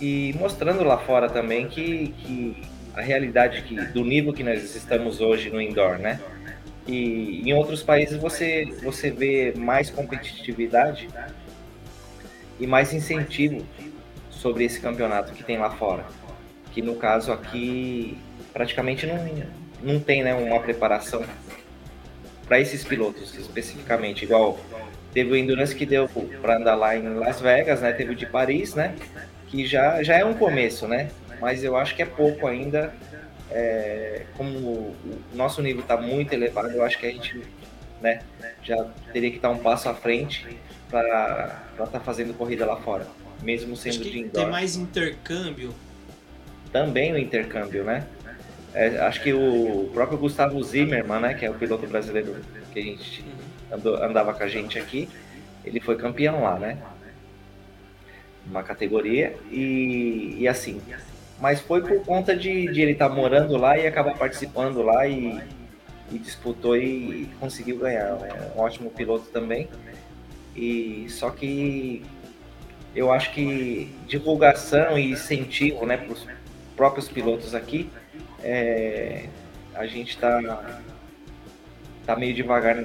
e 0.00 0.34
mostrando 0.38 0.82
lá 0.82 0.98
fora 0.98 1.28
também 1.28 1.68
que, 1.68 2.08
que 2.18 2.62
a 2.94 3.00
realidade 3.00 3.62
que, 3.62 3.76
do 3.76 4.04
nível 4.04 4.32
que 4.32 4.42
nós 4.42 4.74
estamos 4.74 5.20
hoje 5.20 5.50
no 5.50 5.60
indoor, 5.60 5.98
né? 5.98 6.20
E 6.86 7.48
em 7.48 7.52
outros 7.52 7.82
países 7.82 8.16
você, 8.16 8.64
você 8.82 9.10
vê 9.10 9.52
mais 9.56 9.90
competitividade 9.90 11.08
e 12.58 12.66
mais 12.66 12.92
incentivo 12.92 13.64
sobre 14.30 14.64
esse 14.64 14.80
campeonato 14.80 15.32
que 15.32 15.44
tem 15.44 15.58
lá 15.58 15.70
fora. 15.70 16.04
Que 16.72 16.82
no 16.82 16.96
caso 16.96 17.32
aqui 17.32 18.18
praticamente 18.52 19.06
não, 19.06 19.16
não 19.82 20.00
tem 20.00 20.22
né, 20.22 20.34
uma 20.34 20.60
preparação 20.60 21.24
para 22.46 22.58
esses 22.58 22.82
pilotos 22.82 23.34
especificamente, 23.34 24.24
igual 24.24 24.58
teve 25.12 25.30
o 25.30 25.36
Endurance 25.36 25.74
que 25.74 25.86
deu 25.86 26.08
para 26.40 26.56
andar 26.56 26.74
lá 26.74 26.96
em 26.96 27.14
Las 27.14 27.40
Vegas, 27.40 27.80
né? 27.80 27.92
Teve 27.92 28.12
o 28.12 28.14
de 28.14 28.26
Paris, 28.26 28.74
né? 28.74 28.94
Que 29.48 29.66
já, 29.66 30.02
já 30.02 30.16
é 30.16 30.24
um 30.24 30.34
começo, 30.34 30.86
né? 30.86 31.10
Mas 31.40 31.64
eu 31.64 31.76
acho 31.76 31.94
que 31.94 32.02
é 32.02 32.06
pouco 32.06 32.46
ainda. 32.46 32.92
É, 33.50 34.22
como 34.36 34.58
o 34.58 34.96
nosso 35.34 35.60
nível 35.60 35.82
está 35.82 35.96
muito 35.96 36.32
elevado, 36.32 36.70
eu 36.70 36.84
acho 36.84 36.96
que 36.98 37.06
a 37.06 37.10
gente 37.10 37.42
né, 38.00 38.22
já 38.62 38.76
teria 39.12 39.28
que 39.28 39.36
estar 39.36 39.50
um 39.50 39.58
passo 39.58 39.88
à 39.88 39.94
frente 39.94 40.46
para 40.88 41.60
estar 41.72 41.86
tá 41.86 42.00
fazendo 42.00 42.32
corrida 42.32 42.64
lá 42.64 42.76
fora, 42.76 43.08
mesmo 43.42 43.76
sendo 43.76 43.94
acho 43.94 44.02
que 44.02 44.10
de 44.10 44.18
indoor. 44.20 44.44
Tem 44.44 44.52
mais 44.52 44.76
intercâmbio. 44.76 45.74
Também 46.72 47.12
o 47.12 47.18
intercâmbio, 47.18 47.82
né? 47.82 48.06
É, 48.72 48.98
acho 49.00 49.20
que 49.20 49.32
o 49.32 49.90
próprio 49.92 50.16
Gustavo 50.16 50.62
Zimmermann, 50.62 51.20
né, 51.20 51.34
que 51.34 51.44
é 51.44 51.50
o 51.50 51.54
piloto 51.54 51.86
brasileiro 51.88 52.36
que 52.72 52.78
a 52.78 52.82
gente 52.82 53.24
andava 53.72 54.34
com 54.34 54.42
a 54.42 54.48
gente 54.48 54.78
aqui, 54.78 55.08
ele 55.64 55.80
foi 55.80 55.96
campeão 55.96 56.42
lá, 56.42 56.58
né? 56.58 56.78
Uma 58.46 58.62
categoria 58.62 59.36
e, 59.50 60.36
e 60.38 60.48
assim. 60.48 60.80
Mas 61.40 61.60
foi 61.60 61.82
por 61.82 62.04
conta 62.04 62.36
de, 62.36 62.70
de 62.72 62.80
ele 62.80 62.92
estar 62.92 63.08
tá 63.08 63.14
morando 63.14 63.56
lá 63.56 63.78
e 63.78 63.86
acabar 63.86 64.16
participando 64.16 64.82
lá 64.82 65.06
e, 65.06 65.40
e 66.10 66.18
disputou 66.18 66.76
e 66.76 67.28
conseguiu 67.38 67.78
ganhar. 67.78 68.06
É 68.06 68.52
um 68.56 68.60
ótimo 68.60 68.90
piloto 68.90 69.26
também. 69.30 69.68
E 70.54 71.06
só 71.08 71.30
que 71.30 72.02
eu 72.94 73.12
acho 73.12 73.32
que 73.32 73.94
divulgação 74.06 74.98
e 74.98 75.12
incentivo, 75.12 75.86
né, 75.86 75.96
para 75.96 76.12
os 76.12 76.26
próprios 76.76 77.08
pilotos 77.08 77.54
aqui, 77.54 77.88
é, 78.42 79.26
a 79.74 79.86
gente 79.86 80.10
está 80.10 80.82
tá 82.14 82.16
meio 82.18 82.34
devagar 82.34 82.76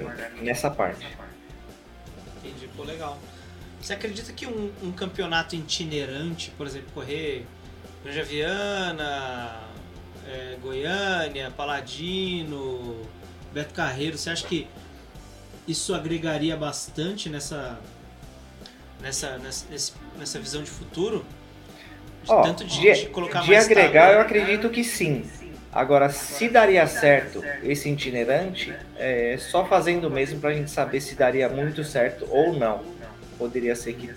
nessa 0.42 0.70
parte. 0.70 1.06
Entendi, 2.44 2.68
pô, 2.76 2.84
legal. 2.84 3.18
Você 3.82 3.94
acredita 3.94 4.32
que 4.34 4.46
um, 4.46 4.72
um 4.84 4.92
campeonato 4.92 5.56
itinerante, 5.56 6.52
por 6.52 6.68
exemplo, 6.68 6.90
correr 6.94 7.46
Granja 8.04 8.24
Viana, 8.24 9.62
é, 10.28 10.58
Goiânia, 10.62 11.52
Paladino, 11.56 13.02
Beto 13.54 13.74
Carreiro, 13.74 14.18
você 14.18 14.30
acha 14.30 14.46
que 14.48 14.68
isso 15.68 15.94
agregaria 15.94 16.56
bastante 16.56 17.30
nessa 17.30 17.80
nessa 19.02 19.38
nessa, 19.38 19.94
nessa 20.18 20.40
visão 20.40 20.64
de 20.64 20.70
futuro? 20.70 21.26
De, 22.24 22.32
oh, 22.32 22.42
tanto 22.42 22.64
de, 22.66 22.94
de, 22.94 23.06
colocar 23.08 23.42
de 23.42 23.52
mais 23.52 23.66
agregar, 23.66 24.14
eu 24.14 24.22
acredito 24.22 24.70
que 24.70 24.84
sim. 24.84 25.30
Agora, 25.76 26.08
se 26.10 26.48
daria 26.48 26.88
certo 26.88 27.44
esse 27.62 27.90
itinerante, 27.90 28.74
é 28.98 29.36
só 29.38 29.66
fazendo 29.66 30.10
mesmo 30.10 30.40
para 30.40 30.52
a 30.52 30.54
gente 30.54 30.72
saber 30.72 31.02
se 31.02 31.16
daria 31.16 31.50
muito 31.50 31.84
certo 31.84 32.26
ou 32.32 32.54
não. 32.54 32.82
Poderia 33.38 33.76
ser 33.76 33.94
que 33.94 34.10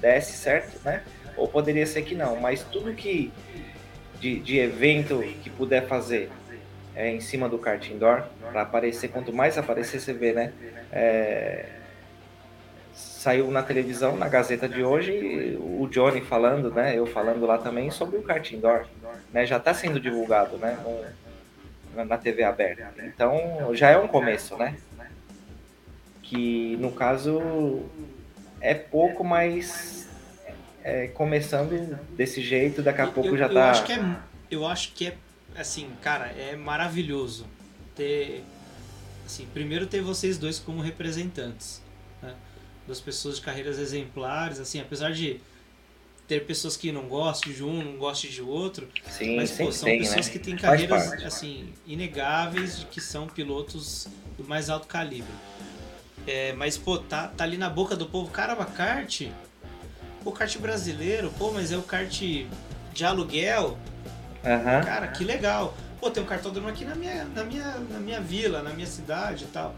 desse 0.00 0.32
certo, 0.32 0.80
né? 0.84 1.04
Ou 1.36 1.46
poderia 1.46 1.86
ser 1.86 2.02
que 2.02 2.16
não. 2.16 2.34
Mas 2.40 2.64
tudo 2.64 2.92
que 2.92 3.32
de, 4.18 4.40
de 4.40 4.58
evento 4.58 5.22
que 5.44 5.48
puder 5.48 5.86
fazer 5.86 6.28
é, 6.96 7.08
em 7.08 7.20
cima 7.20 7.48
do 7.48 7.56
kart 7.56 7.88
indoor 7.88 8.24
para 8.50 8.62
aparecer. 8.62 9.08
Quanto 9.08 9.32
mais 9.32 9.56
aparecer, 9.56 10.00
você 10.00 10.12
vê, 10.12 10.32
né? 10.32 10.52
É, 10.90 11.66
saiu 13.20 13.50
na 13.50 13.62
televisão, 13.62 14.16
na 14.16 14.28
Gazeta 14.28 14.68
de 14.68 14.82
hoje, 14.82 15.58
o 15.60 15.86
Johnny 15.88 16.20
falando, 16.20 16.70
né? 16.70 16.96
Eu 16.96 17.06
falando 17.06 17.44
lá 17.44 17.58
também 17.58 17.90
sobre 17.90 18.16
o 18.16 18.22
kart 18.22 18.50
indoor, 18.52 18.86
né? 19.32 19.44
Já 19.44 19.58
está 19.58 19.74
sendo 19.74 20.00
divulgado, 20.00 20.56
né? 20.56 20.78
No, 21.94 22.04
na 22.04 22.16
TV 22.16 22.42
aberta. 22.44 23.04
Então 23.04 23.74
já 23.74 23.90
é 23.90 23.98
um 23.98 24.08
começo, 24.08 24.56
né? 24.56 24.76
Que 26.22 26.76
no 26.78 26.92
caso 26.92 27.82
é 28.60 28.74
pouco, 28.74 29.22
mas 29.24 30.08
é, 30.82 31.08
começando 31.08 31.98
desse 32.16 32.40
jeito, 32.40 32.82
daqui 32.82 33.00
a 33.02 33.06
pouco 33.06 33.30
eu, 33.30 33.36
já 33.36 33.46
eu 33.46 33.54
tá. 33.54 33.70
Acho 33.70 33.84
que 33.84 33.92
é, 33.92 34.16
eu 34.50 34.66
acho 34.66 34.92
que 34.92 35.08
é 35.08 35.16
assim, 35.56 35.90
cara, 36.00 36.26
é 36.26 36.56
maravilhoso 36.56 37.46
ter. 37.94 38.44
Assim, 39.26 39.46
primeiro 39.52 39.86
ter 39.86 40.00
vocês 40.00 40.38
dois 40.38 40.58
como 40.58 40.80
representantes. 40.80 41.82
Né? 42.22 42.34
Das 42.90 43.00
pessoas 43.00 43.36
de 43.36 43.42
carreiras 43.42 43.78
exemplares, 43.78 44.58
assim, 44.58 44.80
apesar 44.80 45.12
de 45.12 45.40
ter 46.26 46.44
pessoas 46.44 46.76
que 46.76 46.90
não 46.90 47.02
gostam 47.02 47.52
de 47.52 47.62
um, 47.62 47.84
não 47.84 47.96
gostam 47.96 48.28
de 48.28 48.42
outro. 48.42 48.88
Sim, 49.08 49.36
mas 49.36 49.52
pô, 49.52 49.70
são 49.70 49.88
tem, 49.88 50.00
pessoas 50.00 50.26
né? 50.26 50.32
que 50.32 50.38
têm 50.40 50.56
carreiras 50.56 51.12
assim, 51.22 51.72
inegáveis, 51.86 52.84
que 52.90 53.00
são 53.00 53.28
pilotos 53.28 54.08
do 54.36 54.42
mais 54.42 54.68
alto 54.68 54.88
calibre. 54.88 55.30
É, 56.26 56.52
mas, 56.54 56.76
pô, 56.76 56.98
tá, 56.98 57.28
tá 57.28 57.44
ali 57.44 57.56
na 57.56 57.70
boca 57.70 57.94
do 57.94 58.06
povo, 58.06 58.28
caramba, 58.28 58.64
kart. 58.64 59.28
Pô, 60.24 60.32
kart 60.32 60.58
brasileiro, 60.58 61.32
pô, 61.38 61.52
mas 61.52 61.70
é 61.70 61.76
o 61.76 61.82
kart 61.82 62.20
de 62.20 63.04
aluguel. 63.04 63.78
Uhum. 64.42 64.84
Cara, 64.84 65.06
que 65.06 65.22
legal. 65.22 65.76
Pô, 66.00 66.10
tem 66.10 66.20
um 66.20 66.26
cartódromo 66.26 66.66
aqui 66.66 66.84
na 66.84 66.96
minha, 66.96 67.24
na, 67.24 67.44
minha, 67.44 67.76
na 67.88 68.00
minha 68.00 68.20
vila, 68.20 68.64
na 68.64 68.70
minha 68.70 68.88
cidade 68.88 69.44
e 69.44 69.46
tal. 69.46 69.76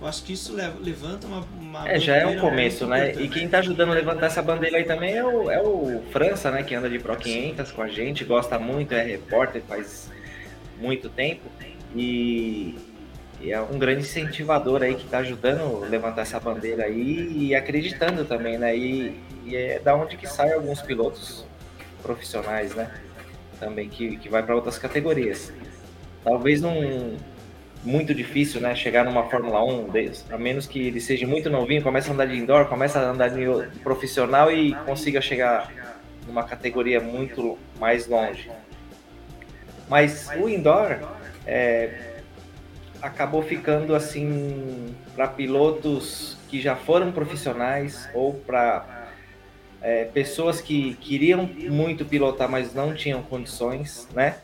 Eu 0.00 0.06
acho 0.06 0.22
que 0.22 0.32
isso 0.32 0.54
levanta 0.54 1.26
uma. 1.26 1.44
uma 1.60 1.88
é, 1.88 1.98
já 1.98 2.16
é 2.16 2.26
um 2.26 2.38
começo, 2.38 2.86
né? 2.86 3.12
E 3.14 3.28
quem 3.28 3.48
tá 3.48 3.58
ajudando 3.58 3.90
a 3.90 3.94
levantar 3.94 4.26
essa 4.26 4.40
bandeira 4.40 4.76
aí 4.76 4.84
também 4.84 5.14
é 5.14 5.24
o, 5.24 5.50
é 5.50 5.60
o 5.60 6.02
França, 6.12 6.50
né? 6.50 6.62
Que 6.62 6.74
anda 6.74 6.88
de 6.88 6.98
Pro 6.98 7.16
500 7.16 7.72
com 7.72 7.82
a 7.82 7.88
gente, 7.88 8.24
gosta 8.24 8.58
muito, 8.58 8.92
é 8.92 9.02
repórter 9.02 9.62
faz 9.62 10.08
muito 10.78 11.08
tempo. 11.08 11.50
E, 11.96 12.78
e 13.40 13.50
é 13.50 13.60
um 13.60 13.78
grande 13.78 14.02
incentivador 14.02 14.82
aí 14.82 14.94
que 14.94 15.08
tá 15.08 15.18
ajudando 15.18 15.84
a 15.84 15.88
levantar 15.88 16.22
essa 16.22 16.38
bandeira 16.38 16.84
aí 16.84 17.48
e 17.48 17.54
acreditando 17.54 18.24
também, 18.24 18.56
né? 18.56 18.76
E, 18.76 19.20
e 19.44 19.56
é 19.56 19.80
da 19.80 19.96
onde 19.96 20.16
que 20.16 20.28
saem 20.28 20.52
alguns 20.52 20.80
pilotos 20.80 21.44
profissionais, 22.02 22.74
né? 22.74 22.88
também, 23.58 23.88
que, 23.88 24.16
que 24.16 24.28
vai 24.28 24.42
para 24.42 24.54
outras 24.54 24.78
categorias. 24.78 25.52
Talvez 26.24 26.60
não 26.60 27.16
muito 27.88 28.14
difícil, 28.14 28.60
né, 28.60 28.74
chegar 28.74 29.02
numa 29.02 29.24
Fórmula 29.30 29.64
1, 29.64 29.88
a 30.30 30.36
menos 30.36 30.66
que 30.66 30.86
ele 30.86 31.00
seja 31.00 31.26
muito 31.26 31.48
novinho, 31.48 31.82
comece 31.82 32.10
a 32.10 32.12
andar 32.12 32.26
de 32.26 32.36
indoor, 32.36 32.66
comece 32.66 32.98
a 32.98 33.00
andar 33.00 33.28
de 33.28 33.46
profissional 33.82 34.52
e 34.52 34.74
consiga 34.84 35.22
chegar 35.22 35.72
numa 36.26 36.44
categoria 36.44 37.00
muito 37.00 37.58
mais 37.80 38.06
longe. 38.06 38.50
Mas 39.88 40.28
o 40.38 40.48
indoor 40.50 40.98
é, 41.46 42.18
acabou 43.00 43.42
ficando 43.42 43.94
assim 43.94 44.94
para 45.16 45.26
pilotos 45.26 46.36
que 46.48 46.60
já 46.60 46.76
foram 46.76 47.10
profissionais 47.10 48.06
ou 48.12 48.34
para 48.34 48.97
é, 49.80 50.04
pessoas 50.04 50.60
que 50.60 50.94
queriam 50.94 51.46
muito 51.46 52.04
pilotar, 52.04 52.50
mas 52.50 52.74
não 52.74 52.94
tinham 52.94 53.22
condições, 53.22 54.08
né? 54.12 54.36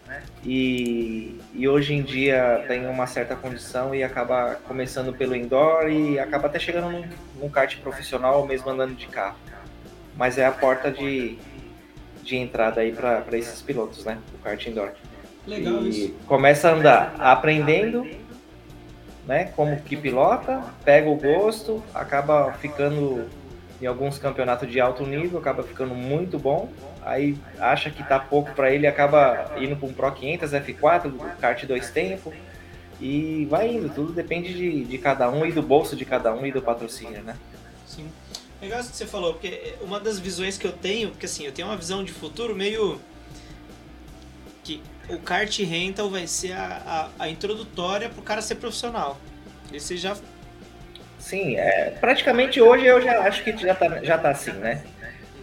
E, 0.44 1.40
e 1.52 1.66
hoje 1.66 1.94
em 1.94 2.02
dia 2.02 2.64
tem 2.68 2.86
uma 2.86 3.06
certa 3.06 3.34
condição 3.34 3.94
e 3.94 4.02
acaba 4.02 4.56
começando 4.66 5.12
pelo 5.12 5.34
indoor 5.34 5.88
e 5.88 6.18
acaba 6.18 6.46
até 6.46 6.58
chegando 6.58 6.90
num, 6.90 7.04
num 7.40 7.48
kart 7.48 7.76
profissional 7.78 8.40
ou 8.40 8.46
mesmo 8.46 8.70
andando 8.70 8.94
de 8.94 9.08
carro. 9.08 9.36
Mas 10.16 10.38
é 10.38 10.46
a 10.46 10.52
porta 10.52 10.90
de, 10.92 11.36
de 12.22 12.36
entrada 12.36 12.80
aí 12.80 12.92
para 12.92 13.24
esses 13.32 13.60
pilotos, 13.60 14.04
né? 14.04 14.18
O 14.34 14.38
kart 14.38 14.64
indoor. 14.66 14.92
Legal 15.46 15.82
e 15.82 15.88
isso. 15.88 16.14
começa 16.26 16.70
a 16.70 16.74
andar 16.74 17.14
aprendendo, 17.18 18.06
né, 19.26 19.46
como 19.56 19.76
que 19.80 19.96
pilota, 19.96 20.62
pega 20.84 21.08
o 21.08 21.16
gosto, 21.16 21.82
acaba 21.94 22.52
ficando 22.54 23.28
em 23.84 23.86
alguns 23.86 24.18
campeonatos 24.18 24.70
de 24.70 24.80
alto 24.80 25.04
nível, 25.04 25.38
acaba 25.38 25.62
ficando 25.62 25.94
muito 25.94 26.38
bom. 26.38 26.72
Aí 27.02 27.36
acha 27.58 27.90
que 27.90 28.02
tá 28.02 28.18
pouco 28.18 28.50
para 28.52 28.72
ele, 28.72 28.86
acaba 28.86 29.52
indo 29.58 29.76
para 29.76 29.86
um 29.86 29.92
Pro 29.92 30.10
500 30.10 30.50
F4, 30.52 31.36
kart 31.38 31.64
dois 31.66 31.90
tempo 31.90 32.32
e 32.98 33.46
vai 33.50 33.68
indo. 33.74 33.90
Tudo 33.90 34.10
depende 34.10 34.54
de, 34.54 34.84
de 34.84 34.98
cada 34.98 35.30
um 35.30 35.44
e 35.44 35.52
do 35.52 35.60
bolso 35.60 35.94
de 35.94 36.06
cada 36.06 36.32
um 36.34 36.46
e 36.46 36.50
do 36.50 36.62
patrocínio, 36.62 37.22
né? 37.22 37.36
Sim. 37.86 38.08
Legal 38.62 38.80
isso 38.80 38.90
que 38.90 38.96
você 38.96 39.06
falou, 39.06 39.34
porque 39.34 39.74
uma 39.82 40.00
das 40.00 40.18
visões 40.18 40.56
que 40.56 40.66
eu 40.66 40.72
tenho, 40.72 41.10
porque 41.10 41.26
assim, 41.26 41.44
eu 41.44 41.52
tenho 41.52 41.68
uma 41.68 41.76
visão 41.76 42.02
de 42.02 42.10
futuro 42.10 42.56
meio 42.56 42.98
que 44.62 44.82
o 45.10 45.18
kart 45.18 45.58
rental 45.58 46.08
vai 46.08 46.26
ser 46.26 46.52
a, 46.52 47.10
a, 47.18 47.24
a 47.24 47.28
introdutória 47.28 48.08
pro 48.08 48.22
cara 48.22 48.40
ser 48.40 48.54
profissional. 48.54 49.18
E 49.70 49.78
você 49.78 49.98
já 49.98 50.16
Sim, 51.24 51.56
é, 51.56 51.90
praticamente 52.00 52.60
hoje 52.60 52.84
eu 52.86 53.00
já 53.00 53.22
acho 53.26 53.42
que 53.42 53.56
já 53.56 53.74
tá, 53.74 54.02
já 54.02 54.18
tá 54.18 54.30
assim, 54.30 54.58
né? 54.58 54.86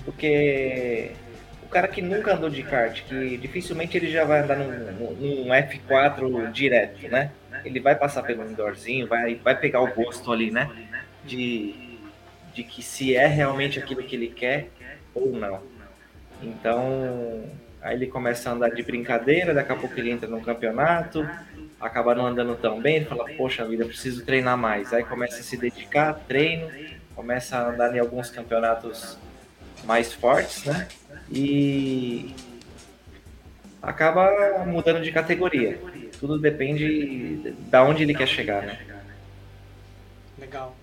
Porque 0.03 1.20
o 1.62 1.70
cara 1.70 1.88
que 1.88 2.02
nunca 2.02 2.34
andou 2.36 2.49
de 2.49 2.64
kart, 2.64 3.03
que 3.06 3.38
dificilmente 3.38 3.98
ele 3.98 4.12
já 4.12 4.26
vai 4.26 4.41
andar 4.41 4.58
num, 4.58 4.91
num- 4.94 5.16
num 5.45 5.53
F4 5.53 6.48
direto, 6.52 7.10
né? 7.10 7.36
Ele 7.64 7.80
vai 7.82 7.95
passar 7.98 8.24
pelo 8.24 8.45
indoorzinho, 8.45 9.08
vai, 9.08 9.36
vai 9.38 9.60
pegar 9.60 9.82
o 9.82 9.94
gosto 9.94 10.32
ali, 10.32 10.52
né? 10.52 10.74
De, 11.24 12.12
de 12.44 12.64
que 12.64 12.84
se 12.84 13.16
é 13.16 13.28
realmente 13.28 13.80
aquilo 13.80 14.03
que 14.03 14.16
ele 14.16 14.30
quer 14.30 14.74
ou 15.14 15.36
não. 15.36 15.66
Então, 16.40 17.62
aí 17.82 17.95
ele 17.95 18.08
começa 18.08 18.49
a 18.49 18.53
andar 18.53 18.70
de 18.72 18.84
brincadeira, 18.84 19.53
daqui 19.53 19.72
a 19.72 19.76
pouco 19.76 19.99
ele 19.99 20.12
entra 20.12 20.28
num 20.30 20.41
campeonato, 20.41 21.32
acaba 21.82 22.14
não 22.14 22.28
andando 22.28 22.56
tão 22.56 22.80
bem, 22.80 22.98
ele 22.98 23.06
fala, 23.06 23.26
poxa 23.36 23.66
vida, 23.68 23.84
eu 23.84 23.88
preciso 23.88 24.24
treinar 24.24 24.58
mais. 24.58 24.94
Aí 24.94 25.03
começa 25.03 25.40
a 25.40 25.44
se 25.44 25.58
dedicar, 25.58 26.14
treino, 26.28 26.70
começa 27.16 27.58
a 27.58 27.70
andar 27.70 27.95
em 27.95 27.99
alguns 27.99 28.30
campeonatos 28.30 29.18
mais 29.84 30.14
fortes, 30.14 30.64
né? 30.64 30.88
E 31.30 32.36
acaba 33.82 34.64
mudando 34.66 35.02
de 35.02 35.12
categoria. 35.12 35.82
Tudo 36.20 36.38
depende 36.38 37.52
da 37.70 37.84
onde 37.84 38.03
ele 38.03 38.14
quer 38.14 38.28
chegar, 38.28 38.62
né? 38.62 38.80
Legal. 40.38 40.76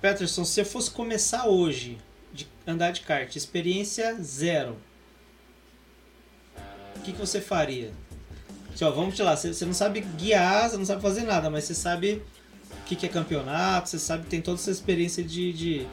Peterson, 0.00 0.44
se 0.44 0.52
você 0.52 0.64
fosse 0.64 0.90
começar 0.90 1.46
hoje 1.46 1.98
de 2.32 2.46
andar 2.66 2.90
de 2.90 3.00
kart, 3.00 3.34
experiência 3.34 4.14
zero, 4.20 4.76
o 6.96 7.00
que, 7.00 7.12
que 7.12 7.18
você 7.18 7.40
faria? 7.40 7.90
Ó, 8.82 8.90
vamos 8.90 9.18
lá, 9.18 9.36
você, 9.36 9.64
não 9.64 9.74
sabe 9.74 10.00
guiar, 10.00 10.68
você 10.70 10.76
não 10.76 10.84
sabe 10.84 11.02
fazer 11.02 11.22
nada, 11.22 11.50
mas 11.50 11.64
você 11.64 11.74
sabe 11.74 12.22
o 12.70 12.84
que, 12.86 12.96
que 12.96 13.06
é 13.06 13.08
campeonato, 13.08 13.88
você 13.88 13.98
sabe 13.98 14.26
tem 14.26 14.40
toda 14.40 14.58
essa 14.58 14.70
experiência 14.70 15.22
de. 15.22 15.52
de, 15.52 15.86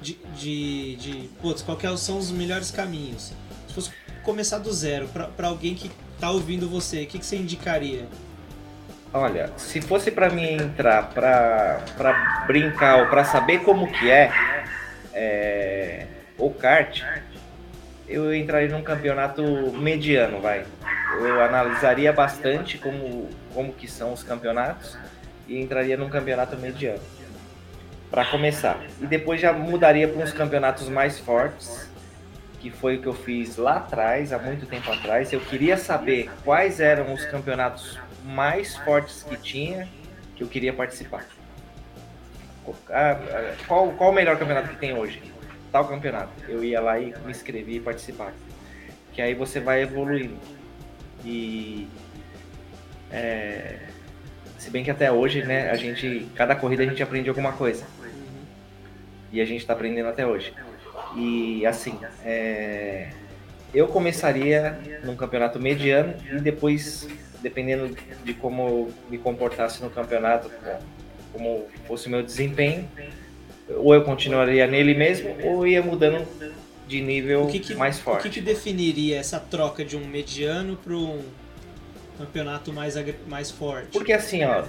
de, 0.00 0.18
de, 0.36 0.96
de 0.96 1.28
putz, 1.40 1.62
que 1.62 1.86
é- 1.86 1.96
são 1.96 2.18
os 2.18 2.30
melhores 2.30 2.70
caminhos. 2.70 3.32
Se 3.66 3.74
fosse 3.74 3.90
começar 4.22 4.58
do 4.58 4.72
zero, 4.72 5.08
pra 5.08 5.48
alguém 5.48 5.74
que 5.74 5.90
tá 6.20 6.30
ouvindo 6.30 6.68
você, 6.68 7.02
o 7.02 7.06
que, 7.06 7.18
que 7.18 7.24
você 7.26 7.36
indicaria? 7.36 8.06
Olha, 9.12 9.50
se 9.56 9.80
fosse 9.80 10.10
pra 10.10 10.28
mim 10.28 10.44
entrar 10.52 11.08
pra, 11.10 11.82
pra 11.96 12.44
brincar 12.46 12.98
ou 13.00 13.06
pra 13.06 13.24
saber 13.24 13.60
como 13.60 13.90
que 13.90 14.10
é, 14.10 14.30
é 15.14 16.06
o 16.36 16.50
kart, 16.50 17.02
eu 18.06 18.34
entraria 18.34 18.68
num 18.68 18.82
campeonato 18.82 19.42
mediano, 19.72 20.40
vai. 20.40 20.64
Eu 21.16 21.40
analisaria 21.42 22.12
bastante 22.12 22.78
como, 22.78 23.28
como 23.54 23.72
que 23.72 23.88
são 23.88 24.12
os 24.12 24.22
campeonatos 24.22 24.96
e 25.46 25.58
entraria 25.60 25.96
num 25.96 26.08
campeonato 26.08 26.56
mediano. 26.56 27.00
Pra 28.10 28.24
começar. 28.24 28.78
E 29.00 29.06
depois 29.06 29.40
já 29.40 29.52
mudaria 29.52 30.08
para 30.08 30.22
uns 30.22 30.32
campeonatos 30.32 30.88
mais 30.88 31.18
fortes, 31.18 31.88
que 32.60 32.70
foi 32.70 32.96
o 32.96 33.02
que 33.02 33.06
eu 33.06 33.14
fiz 33.14 33.56
lá 33.56 33.76
atrás, 33.76 34.32
há 34.32 34.38
muito 34.38 34.66
tempo 34.66 34.90
atrás. 34.90 35.32
Eu 35.32 35.40
queria 35.40 35.76
saber 35.76 36.30
quais 36.44 36.80
eram 36.80 37.12
os 37.12 37.24
campeonatos 37.24 37.98
mais 38.24 38.76
fortes 38.76 39.22
que 39.22 39.36
tinha 39.36 39.88
que 40.36 40.42
eu 40.42 40.48
queria 40.48 40.72
participar. 40.72 41.24
Ah, 42.90 43.18
Qual, 43.66 43.90
qual 43.92 44.10
o 44.10 44.12
melhor 44.12 44.38
campeonato 44.38 44.68
que 44.68 44.76
tem 44.76 44.92
hoje? 44.92 45.22
Tal 45.72 45.86
campeonato. 45.86 46.30
Eu 46.48 46.62
ia 46.62 46.80
lá 46.80 46.98
e 46.98 47.14
me 47.24 47.30
inscrevi 47.30 47.76
e 47.76 47.80
participar. 47.80 48.32
Que 49.12 49.22
aí 49.22 49.34
você 49.34 49.58
vai 49.58 49.82
evoluindo. 49.82 50.36
E 51.24 51.88
é, 53.10 53.76
se 54.58 54.70
bem 54.70 54.84
que 54.84 54.90
até 54.90 55.10
hoje, 55.10 55.42
né, 55.42 55.70
a 55.70 55.76
gente, 55.76 56.26
cada 56.34 56.54
corrida 56.54 56.82
a 56.82 56.86
gente 56.86 57.02
aprende 57.02 57.28
alguma 57.28 57.52
coisa. 57.52 57.84
E 59.32 59.40
a 59.40 59.44
gente 59.44 59.60
está 59.60 59.72
aprendendo 59.72 60.08
até 60.08 60.26
hoje. 60.26 60.52
E 61.16 61.64
assim, 61.66 61.98
é, 62.24 63.08
eu 63.72 63.86
começaria 63.88 64.78
num 65.04 65.16
campeonato 65.16 65.60
mediano 65.60 66.14
e 66.30 66.40
depois, 66.40 67.08
dependendo 67.42 67.94
de 68.24 68.34
como 68.34 68.90
me 69.08 69.18
comportasse 69.18 69.82
no 69.82 69.90
campeonato, 69.90 70.50
como 71.32 71.66
fosse 71.86 72.08
o 72.08 72.10
meu 72.10 72.22
desempenho, 72.22 72.88
ou 73.68 73.94
eu 73.94 74.02
continuaria 74.02 74.66
nele 74.66 74.94
mesmo, 74.94 75.36
ou 75.44 75.66
ia 75.66 75.82
mudando 75.82 76.26
de 76.88 77.02
nível 77.02 77.44
O 77.44 77.48
que, 77.48 77.60
que, 77.60 77.74
mais 77.74 77.98
o 77.98 78.02
forte. 78.02 78.22
que, 78.22 78.30
que 78.30 78.40
definiria 78.40 79.18
essa 79.18 79.38
troca 79.38 79.84
de 79.84 79.96
um 79.96 80.06
mediano 80.06 80.76
para 80.76 80.94
um 80.94 81.22
campeonato 82.16 82.72
mais, 82.72 82.94
mais 83.28 83.50
forte? 83.50 83.88
Porque 83.92 84.12
assim, 84.12 84.42
ó, 84.44 84.64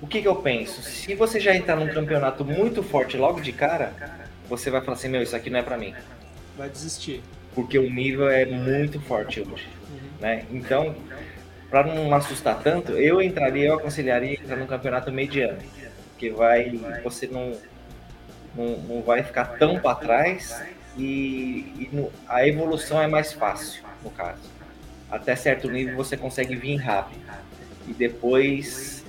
o 0.00 0.06
que, 0.06 0.22
que 0.22 0.26
eu 0.26 0.36
penso? 0.36 0.82
Se 0.82 1.14
você 1.14 1.38
já 1.38 1.54
entrar 1.54 1.76
num 1.76 1.88
campeonato 1.88 2.44
muito 2.44 2.82
forte 2.82 3.16
logo 3.16 3.40
de 3.40 3.52
cara, 3.52 3.92
você 4.48 4.70
vai 4.70 4.80
falar 4.80 4.96
assim, 4.96 5.08
meu, 5.08 5.22
isso 5.22 5.36
aqui 5.36 5.50
não 5.50 5.58
é 5.58 5.62
pra 5.62 5.76
mim. 5.76 5.94
Vai 6.56 6.70
desistir. 6.70 7.22
Porque 7.54 7.78
o 7.78 7.90
nível 7.90 8.28
é 8.30 8.46
muito 8.46 9.00
forte 9.00 9.40
hoje. 9.40 9.68
Né? 10.18 10.46
Então, 10.50 10.96
para 11.70 11.84
não 11.84 12.12
assustar 12.14 12.62
tanto, 12.62 12.92
eu 12.92 13.20
entraria, 13.20 13.68
eu 13.68 13.74
aconselharia 13.74 14.32
entrar 14.32 14.56
num 14.56 14.66
campeonato 14.66 15.12
mediano. 15.12 15.58
Porque 16.10 16.30
vai, 16.30 16.70
você 17.04 17.26
não, 17.26 17.52
não, 18.56 18.76
não 18.78 19.02
vai 19.02 19.22
ficar 19.22 19.44
tão 19.58 19.78
para 19.78 19.94
trás 19.94 20.60
e, 20.98 21.72
e 21.78 21.88
no- 21.92 22.10
a 22.26 22.46
evolução 22.46 23.00
é 23.00 23.06
mais 23.06 23.32
fácil, 23.32 23.82
no 24.02 24.10
caso. 24.10 24.42
Até 25.10 25.34
certo 25.36 25.70
nível 25.70 25.96
você 25.96 26.16
consegue 26.16 26.54
vir 26.56 26.76
rápido. 26.76 27.20
E 27.86 27.92
depois 27.94 29.04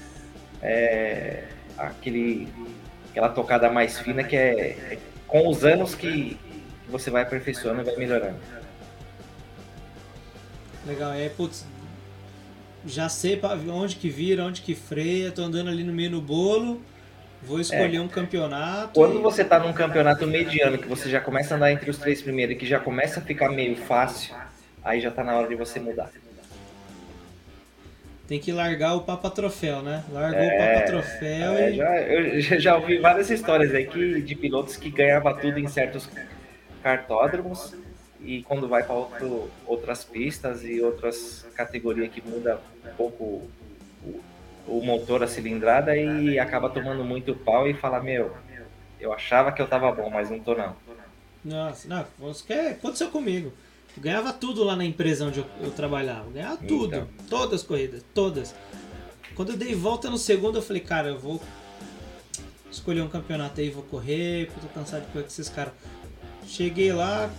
é, 0.62 1.44
aquele, 1.78 2.48
aquela 3.10 3.30
tocada 3.30 3.70
mais 3.70 4.00
fina 4.00 4.24
que 4.24 4.36
é, 4.36 4.70
é 4.94 5.00
com 5.28 5.48
os 5.50 5.66
anos 5.66 5.96
que 5.96 6.38
você 6.90 7.10
vai 7.12 7.24
aperfeiçoando 7.24 7.82
e 7.82 7.84
vai 7.84 7.96
melhorando. 7.98 8.40
Legal, 10.88 11.12
aí, 11.12 11.30
putz, 11.30 11.66
já 12.86 13.10
sei 13.10 13.40
onde 13.72 13.98
que 13.98 14.10
vira, 14.10 14.44
onde 14.46 14.62
que 14.62 14.74
freia, 14.74 15.32
tô 15.32 15.44
andando 15.44 15.70
ali 15.70 15.84
no 15.84 15.94
meio 15.94 16.10
no 16.10 16.22
bolo, 16.22 16.82
vou 17.44 17.60
escolher 17.60 18.00
um 18.00 18.08
campeonato. 18.08 18.94
Quando 18.94 19.20
e- 19.20 19.22
você 19.22 19.44
tá 19.44 19.60
num 19.60 19.74
campeonato 19.74 20.26
mediano, 20.28 20.78
que 20.78 20.88
você 20.88 21.10
já 21.10 21.20
começa 21.22 21.54
a 21.54 21.58
andar 21.58 21.72
entre 21.72 21.90
os 21.90 21.98
três 21.98 22.22
primeiros 22.22 22.56
e 22.56 22.60
que 22.60 22.66
já 22.66 22.80
começa 22.80 23.20
a 23.20 23.24
ficar 23.24 23.50
meio 23.50 23.76
fácil, 23.76 24.36
aí 24.84 25.00
já 25.02 25.12
tá 25.12 25.24
na 25.24 25.36
hora 25.38 25.48
de 25.48 25.56
você 25.56 25.80
mudar. 25.80 26.10
Tem 28.28 28.40
que 28.40 28.52
largar 28.52 28.94
o 28.96 29.02
Papa 29.02 29.32
Troféu, 29.32 29.82
né? 29.82 30.04
Largou 30.12 30.40
o 30.40 30.44
É, 30.44 30.74
Papa 30.76 30.86
Troféu 30.86 31.54
É, 31.54 31.72
e. 31.72 31.76
já, 31.76 32.02
eu 32.02 32.40
já- 32.42 32.58
já 32.60 32.78
ouvi 32.78 33.00
várias 33.00 33.30
histórias 33.32 33.74
aí 33.74 33.88
que, 33.88 34.22
de 34.22 34.36
pilotos 34.36 34.76
que 34.78 34.92
ganhava 34.92 35.34
tudo 35.34 35.58
em 35.58 35.68
certos 35.68 36.08
cartódromos 36.84 37.74
e 38.22 38.44
quando 38.44 38.68
vai 38.68 38.84
para 38.84 38.96
outras 39.66 40.04
pistas 40.04 40.64
e 40.64 40.80
outras 40.82 41.46
categorias 41.56 42.12
que 42.12 42.22
muda 42.22 42.60
um 42.86 42.96
pouco 42.96 43.50
o, 44.78 44.82
motor, 44.84 45.24
a 45.24 45.28
cilindrada 45.28 45.96
e 45.96 46.38
acaba 46.40 46.70
tomando 46.70 47.04
muito 47.04 47.34
pau 47.36 47.68
e 47.68 47.74
fala, 47.74 48.00
meu, 48.00 48.36
eu 49.00 49.14
achava 49.14 49.52
que 49.52 49.62
eu 49.62 49.68
tava 49.68 49.92
bom, 49.92 50.10
mas 50.10 50.30
não 50.30 50.40
tô 50.40 50.56
não. 50.56 50.76
Nossa, 51.44 51.88
não, 51.88 52.06
aconteceu 52.72 53.10
comigo. 53.10 53.54
Eu 53.96 54.04
ganhava 54.04 54.32
tudo 54.34 54.64
lá 54.64 54.76
na 54.76 54.86
empresa 54.86 55.26
onde 55.26 55.40
eu, 55.40 55.46
eu 55.62 55.72
trabalhava. 55.72 56.26
Eu 56.28 56.32
ganhava 56.32 56.58
tudo. 56.58 56.96
Então. 56.96 57.08
Todas 57.30 57.62
as 57.62 57.68
corridas, 57.68 58.04
todas. 58.14 58.54
Quando 59.36 59.54
eu 59.54 59.58
dei 59.58 59.74
volta 59.74 60.10
no 60.10 60.18
segundo, 60.18 60.58
eu 60.58 60.62
falei, 60.62 60.82
cara, 60.82 61.10
eu 61.10 61.18
vou 61.18 61.42
escolher 62.70 63.02
um 63.02 63.08
campeonato 63.08 63.60
aí, 63.62 63.70
vou 63.70 63.84
correr, 63.84 64.48
porque 64.48 64.66
eu 64.66 64.70
tô 64.70 64.80
cansado 64.80 65.02
de 65.02 65.08
correr 65.08 65.24
com 65.24 65.30
esses 65.30 65.50
caras. 65.50 65.74
Cheguei 66.46 66.92
lá, 66.92 67.30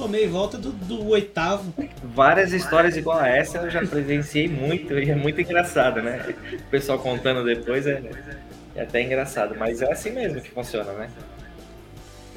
tomei 0.00 0.26
volta 0.26 0.56
do, 0.56 0.70
do 0.70 1.08
oitavo. 1.08 1.72
Várias 2.02 2.52
histórias 2.52 2.96
igual 2.96 3.18
a 3.18 3.28
essa 3.28 3.58
eu 3.58 3.70
já 3.70 3.84
presenciei 3.86 4.48
muito 4.48 4.98
e 4.98 5.10
é 5.10 5.14
muito 5.14 5.40
engraçado, 5.40 6.00
né? 6.02 6.34
O 6.52 6.70
pessoal 6.70 6.98
contando 6.98 7.44
depois 7.44 7.86
é, 7.86 8.02
é 8.74 8.82
até 8.82 9.02
engraçado, 9.02 9.56
mas 9.58 9.82
é 9.82 9.90
assim 9.92 10.10
mesmo 10.10 10.40
que 10.40 10.50
funciona, 10.50 10.92
né? 10.92 11.10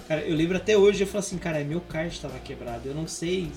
Cara, 0.08 0.22
eu 0.22 0.36
lembro 0.36 0.58
até 0.58 0.76
hoje, 0.76 1.04
eu 1.04 1.08
falo 1.08 1.20
assim, 1.20 1.38
cara, 1.38 1.64
meu 1.64 1.80
kart 1.82 2.18
tava 2.20 2.38
quebrado. 2.40 2.82
Eu 2.86 2.94
não 2.96 3.08
sei 3.08 3.52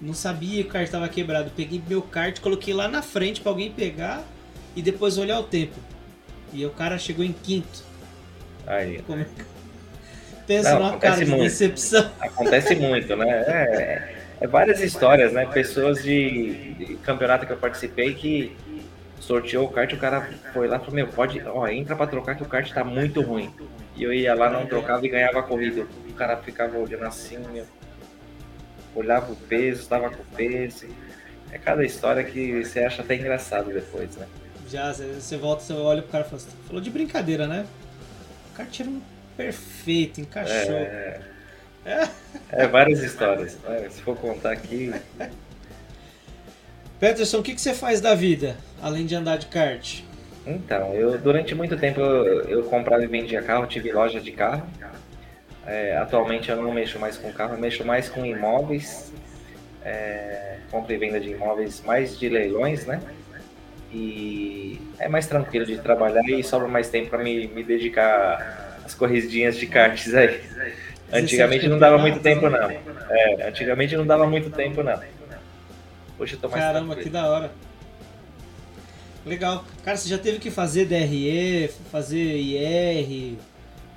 não 0.00 0.12
sabia 0.12 0.62
que 0.62 0.68
o 0.68 0.72
kart 0.72 0.90
tava 0.90 1.08
quebrado. 1.08 1.50
Peguei 1.56 1.82
meu 1.88 2.02
kart, 2.02 2.38
coloquei 2.40 2.74
lá 2.74 2.88
na 2.88 3.02
frente 3.02 3.40
pra 3.40 3.50
alguém 3.50 3.70
pegar 3.70 4.22
e 4.76 4.82
depois 4.82 5.18
olhar 5.18 5.38
o 5.40 5.44
tempo. 5.44 5.74
E 6.52 6.64
o 6.64 6.70
cara 6.70 6.98
chegou 6.98 7.24
em 7.24 7.32
quinto. 7.32 7.82
Aí. 8.66 9.02
Como 9.02 9.20
é 9.20 9.24
que- 9.24 9.53
Pensa 10.46 10.70
Não, 10.72 10.78
numa 10.78 10.88
acontece 10.90 11.12
cara 11.12 11.24
de 11.24 11.30
muito. 11.30 11.42
decepção. 11.44 12.10
Acontece 12.20 12.74
muito, 12.76 13.16
né? 13.16 13.28
É, 13.28 14.14
é 14.40 14.46
várias 14.46 14.80
histórias, 14.80 15.32
né? 15.32 15.46
Pessoas 15.46 16.02
de, 16.02 16.74
de 16.74 16.94
campeonato 16.96 17.46
que 17.46 17.52
eu 17.52 17.56
participei 17.56 18.14
que 18.14 18.54
sorteou 19.20 19.64
o 19.64 19.70
kart, 19.70 19.90
o 19.92 19.96
cara 19.96 20.28
foi 20.52 20.68
lá 20.68 20.76
e 20.76 20.78
falou, 20.80 20.94
meu, 20.94 21.08
pode, 21.08 21.40
ó, 21.46 21.66
entra 21.66 21.96
pra 21.96 22.06
trocar 22.06 22.36
que 22.36 22.42
o 22.42 22.48
kart 22.48 22.70
tá 22.70 22.84
muito 22.84 23.22
ruim. 23.22 23.50
E 23.96 24.02
eu 24.02 24.12
ia 24.12 24.34
lá, 24.34 24.50
não 24.50 24.66
trocava 24.66 25.04
e 25.06 25.08
ganhava 25.08 25.40
a 25.40 25.42
corrida. 25.42 25.86
O 26.08 26.12
cara 26.12 26.36
ficava 26.36 26.76
olhando 26.76 27.04
assim, 27.04 27.38
meu. 27.52 27.64
Olhava 28.94 29.32
o 29.32 29.36
peso, 29.36 29.88
tava 29.88 30.10
com 30.10 30.22
peso. 30.36 30.86
É 31.50 31.58
cada 31.58 31.84
história 31.84 32.22
que 32.22 32.64
você 32.64 32.80
acha 32.80 33.02
até 33.02 33.14
engraçado 33.14 33.72
depois, 33.72 34.16
né? 34.16 34.26
Já, 34.68 34.92
você 34.92 35.36
volta, 35.36 35.62
você 35.62 35.72
olha 35.72 36.02
pro 36.02 36.10
cara 36.10 36.24
e 36.24 36.30
fala 36.30 36.42
assim, 36.42 36.56
falou 36.66 36.82
de 36.82 36.90
brincadeira, 36.90 37.46
né? 37.46 37.64
O 38.52 38.56
kart 38.56 38.80
era 38.80 38.90
um 38.90 39.00
perfeito, 39.36 40.20
encaixou. 40.20 40.76
É 42.50 42.66
várias 42.66 43.02
histórias. 43.02 43.58
Se 43.90 44.00
for 44.02 44.16
contar 44.16 44.52
aqui, 44.52 44.92
Peterson, 46.98 47.38
o 47.38 47.42
que, 47.42 47.54
que 47.54 47.60
você 47.60 47.74
faz 47.74 48.00
da 48.00 48.14
vida, 48.14 48.56
além 48.80 49.04
de 49.04 49.14
andar 49.14 49.36
de 49.36 49.46
kart? 49.46 50.00
Então, 50.46 50.94
eu 50.94 51.18
durante 51.18 51.54
muito 51.54 51.76
tempo 51.76 52.00
eu, 52.00 52.42
eu 52.48 52.62
comprava 52.64 53.02
e 53.02 53.06
vendia 53.06 53.42
carro, 53.42 53.66
tive 53.66 53.92
loja 53.92 54.20
de 54.20 54.32
carro. 54.32 54.66
É, 55.66 55.96
atualmente 55.96 56.50
eu 56.50 56.56
não 56.56 56.72
mexo 56.72 56.98
mais 56.98 57.16
com 57.16 57.32
carro, 57.32 57.54
eu 57.54 57.58
mexo 57.58 57.84
mais 57.84 58.08
com 58.08 58.24
imóveis, 58.24 59.12
é, 59.84 60.58
compra 60.70 60.94
e 60.94 60.96
venda 60.98 61.18
de 61.18 61.30
imóveis, 61.30 61.82
mais 61.84 62.18
de 62.18 62.28
leilões, 62.28 62.86
né? 62.86 63.00
E 63.92 64.80
é 64.98 65.08
mais 65.08 65.26
tranquilo 65.26 65.64
de 65.64 65.78
trabalhar 65.78 66.24
e 66.28 66.42
sobra 66.42 66.68
mais 66.68 66.88
tempo 66.88 67.10
para 67.10 67.22
me, 67.22 67.46
me 67.48 67.62
dedicar 67.62 68.63
às 68.84 68.94
corridinhas 68.94 69.56
de 69.56 69.66
karts 69.66 70.14
aí. 70.14 70.42
Antigamente 71.12 71.68
não 71.68 71.78
dava 71.78 71.98
muito 71.98 72.20
tempo 72.20 72.48
não. 72.48 72.70
É, 72.70 73.48
antigamente 73.48 73.96
não 73.96 74.06
dava 74.06 74.26
muito 74.26 74.50
tempo 74.50 74.82
não. 74.82 75.00
Hoje 76.18 76.34
eu 76.34 76.40
tô 76.40 76.48
mais 76.48 76.62
Caramba, 76.62 76.96
que 76.96 77.08
da 77.08 77.26
hora. 77.28 77.50
Legal. 79.26 79.64
Cara, 79.84 79.96
você 79.96 80.08
já 80.08 80.18
teve 80.18 80.38
que 80.38 80.50
fazer 80.50 80.84
DRE, 80.86 81.70
fazer 81.90 82.18
IR, 82.36 83.38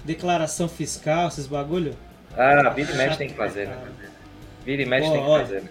declaração 0.06 0.70
fiscal, 0.70 1.28
esses 1.28 1.48
bagulho? 1.48 1.94
Ah, 2.36 2.70
vira 2.70 2.92
e 2.92 2.96
mexe 2.96 3.18
tem 3.18 3.28
que 3.28 3.34
fazer, 3.36 3.68
né? 3.68 3.78
Vira 4.64 4.82
e 4.82 4.86
mexe 4.86 5.12
tem 5.12 5.22
que 5.22 5.28
fazer. 5.30 5.62
né? 5.64 5.70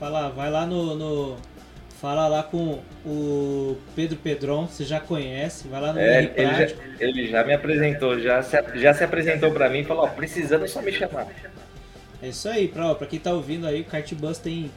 Fala, 0.00 0.28
vai 0.30 0.50
lá 0.50 0.64
no, 0.66 0.94
no- 0.94 1.36
Fala 2.00 2.28
lá 2.28 2.42
com 2.42 2.82
o 3.06 3.78
Pedro 3.94 4.18
Pedron, 4.18 4.66
você 4.66 4.84
já 4.84 5.00
conhece, 5.00 5.66
vai 5.66 5.80
lá 5.80 5.94
no 5.94 5.98
É, 5.98 6.30
ele, 6.36 6.54
já, 6.54 6.74
ele 7.00 7.28
já 7.28 7.42
me 7.42 7.54
apresentou, 7.54 8.20
já 8.20 8.42
se, 8.42 8.56
já 8.74 8.92
se 8.92 9.02
apresentou 9.02 9.50
pra 9.50 9.70
mim 9.70 9.78
e 9.78 9.84
falou, 9.84 10.04
ó, 10.04 10.08
precisando 10.08 10.66
é 10.66 10.68
só 10.68 10.82
me 10.82 10.92
chamar. 10.92 11.26
É 12.22 12.28
isso 12.28 12.48
aí, 12.50 12.68
pra, 12.68 12.90
ó, 12.90 12.94
pra 12.94 13.06
quem 13.06 13.18
tá 13.18 13.32
ouvindo 13.32 13.66
aí, 13.66 13.80
o 13.80 13.84
Cartbus 13.84 14.36
tem, 14.36 14.70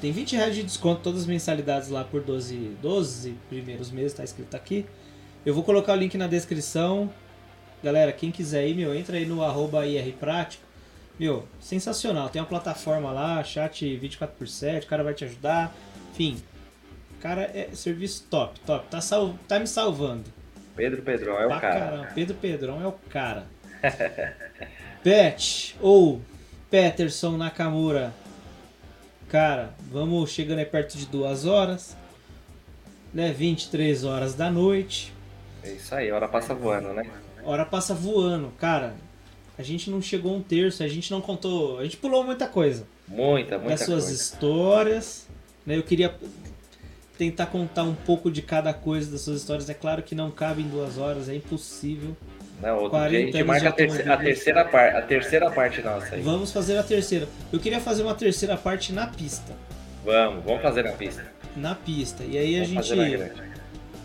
tem 0.00 0.10
20 0.10 0.34
reais 0.34 0.56
de 0.56 0.64
desconto, 0.64 1.02
todas 1.02 1.20
as 1.20 1.26
mensalidades 1.26 1.88
lá 1.88 2.02
por 2.02 2.20
12, 2.20 2.76
12 2.82 3.34
primeiros 3.48 3.92
meses, 3.92 4.12
tá 4.12 4.24
escrito 4.24 4.56
aqui. 4.56 4.84
Eu 5.46 5.54
vou 5.54 5.62
colocar 5.62 5.92
o 5.92 5.96
link 5.96 6.16
na 6.16 6.26
descrição. 6.26 7.12
Galera, 7.82 8.10
quem 8.12 8.32
quiser 8.32 8.66
ir, 8.66 8.74
meu, 8.74 8.94
entra 8.94 9.16
aí 9.16 9.26
no 9.26 9.44
arroba 9.44 9.86
IR 9.86 10.14
Prático. 10.14 10.64
Meu, 11.20 11.46
sensacional. 11.60 12.28
Tem 12.28 12.42
uma 12.42 12.48
plataforma 12.48 13.12
lá, 13.12 13.44
chat 13.44 13.84
24x7, 14.02 14.84
o 14.84 14.86
cara 14.86 15.04
vai 15.04 15.14
te 15.14 15.24
ajudar. 15.24 15.72
Enfim, 16.14 16.40
cara, 17.20 17.42
é 17.42 17.70
serviço 17.74 18.24
top, 18.30 18.60
top. 18.60 18.86
Tá, 18.88 19.00
sal, 19.00 19.34
tá 19.48 19.58
me 19.58 19.66
salvando. 19.66 20.22
Pedro 20.76 21.02
Pedrão 21.02 21.40
é 21.40 21.46
o 21.46 21.48
cara. 21.48 21.60
caramba. 21.60 22.08
Pedro 22.14 22.36
Pedrão 22.36 22.80
é 22.80 22.86
o 22.86 22.92
cara. 22.92 23.46
Pet 25.02 25.76
ou 25.80 26.22
Peterson 26.70 27.36
Nakamura. 27.36 28.14
Cara, 29.28 29.74
vamos 29.90 30.30
chegando 30.30 30.60
aí 30.60 30.64
perto 30.64 30.96
de 30.96 31.06
duas 31.06 31.44
horas. 31.46 31.96
Né? 33.12 33.32
23 33.32 34.04
horas 34.04 34.34
da 34.34 34.48
noite. 34.50 35.12
É 35.64 35.72
isso 35.72 35.92
aí, 35.94 36.12
hora 36.12 36.28
passa 36.28 36.54
voando, 36.54 36.92
né? 36.92 37.10
Hora 37.42 37.64
passa 37.64 37.92
voando. 37.92 38.52
Cara, 38.58 38.94
a 39.58 39.62
gente 39.62 39.90
não 39.90 40.00
chegou 40.00 40.36
um 40.36 40.42
terço, 40.42 40.84
a 40.84 40.88
gente 40.88 41.10
não 41.10 41.20
contou. 41.20 41.80
A 41.80 41.84
gente 41.84 41.96
pulou 41.96 42.22
muita 42.22 42.46
coisa. 42.46 42.86
Muita, 43.08 43.58
muita 43.58 43.70
das 43.70 43.80
suas 43.80 44.04
coisa. 44.04 44.12
histórias. 44.12 45.23
Né? 45.66 45.76
Eu 45.76 45.82
queria 45.82 46.14
tentar 47.16 47.46
contar 47.46 47.84
um 47.84 47.94
pouco 47.94 48.30
de 48.30 48.42
cada 48.42 48.72
coisa 48.74 49.10
das 49.10 49.20
suas 49.22 49.40
histórias. 49.40 49.68
É 49.70 49.74
claro 49.74 50.02
que 50.02 50.14
não 50.14 50.30
cabe 50.30 50.62
em 50.62 50.68
duas 50.68 50.98
horas, 50.98 51.28
é 51.28 51.34
impossível. 51.34 52.16
Não, 52.60 52.74
outro 52.76 52.90
40 52.90 53.10
dia 53.10 53.18
a 53.20 53.32
gente 53.32 53.44
marca 53.44 53.68
a, 53.68 53.70
de 53.70 53.76
terce- 53.76 54.08
a 54.08 54.16
terceira 54.16 54.64
parte, 54.64 54.96
a 54.96 55.02
terceira 55.02 55.50
parte 55.50 55.82
nossa 55.82 56.14
aí. 56.14 56.22
Vamos 56.22 56.52
fazer 56.52 56.76
a 56.78 56.82
terceira. 56.82 57.28
Eu 57.52 57.58
queria 57.60 57.80
fazer 57.80 58.02
uma 58.02 58.14
terceira 58.14 58.56
parte 58.56 58.92
na 58.92 59.06
pista. 59.06 59.52
Vamos, 60.04 60.44
vamos 60.44 60.62
fazer 60.62 60.82
na 60.84 60.92
pista. 60.92 61.24
Na 61.56 61.74
pista. 61.74 62.22
E 62.24 62.36
aí 62.38 62.60
a 62.60 62.64
Vamos 62.64 62.74
na 62.90 63.06
gente 63.06 63.32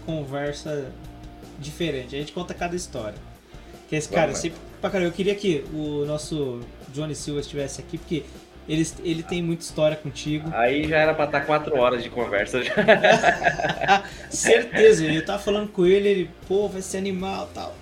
conversa 0.05 0.91
diferente. 1.59 2.15
A 2.15 2.19
gente 2.19 2.31
conta 2.31 2.53
cada 2.53 2.75
história. 2.75 3.17
Que 3.87 3.95
esse 3.95 4.09
cara, 4.09 4.27
Vamos. 4.27 4.39
sempre. 4.39 4.57
Pra 4.81 4.89
caramba, 4.89 5.09
eu 5.09 5.13
queria 5.13 5.35
que 5.35 5.65
o 5.73 6.05
nosso 6.05 6.61
Johnny 6.93 7.13
Silva 7.15 7.41
estivesse 7.41 7.81
aqui, 7.81 7.97
porque 7.97 8.23
ele, 8.69 8.87
ele 9.03 9.23
tem 9.23 9.41
muita 9.41 9.63
história 9.63 9.97
contigo. 9.97 10.49
Aí 10.53 10.87
já 10.87 10.97
era 10.97 11.13
pra 11.15 11.25
estar 11.25 11.41
quatro 11.41 11.75
horas 11.75 12.03
de 12.03 12.09
conversa. 12.09 12.61
Certeza, 14.29 15.05
eu 15.05 15.25
tava 15.25 15.39
falando 15.39 15.69
com 15.69 15.85
ele, 15.85 16.07
ele, 16.07 16.29
pô, 16.47 16.67
vai 16.67 16.81
ser 16.81 16.99
animal 16.99 17.49
e 17.51 17.55
tal. 17.55 17.75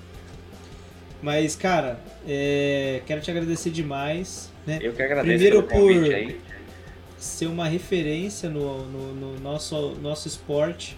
Mas, 1.22 1.55
cara, 1.55 1.99
é, 2.27 3.01
quero 3.05 3.19
te 3.22 3.30
agradecer 3.30 3.69
demais, 3.69 4.49
né? 4.65 4.80
Eu 4.81 4.93
que 4.93 5.01
agradeço 5.01 5.27
Primeiro 5.38 5.64
por- 5.64 6.14
aí. 6.14 6.39
ser 7.18 7.47
uma 7.47 7.68
referência 7.68 8.49
no, 8.49 8.85
no, 8.85 9.14
no 9.14 9.39
nosso, 9.39 9.95
nosso 10.01 10.27
esporte. 10.27 10.97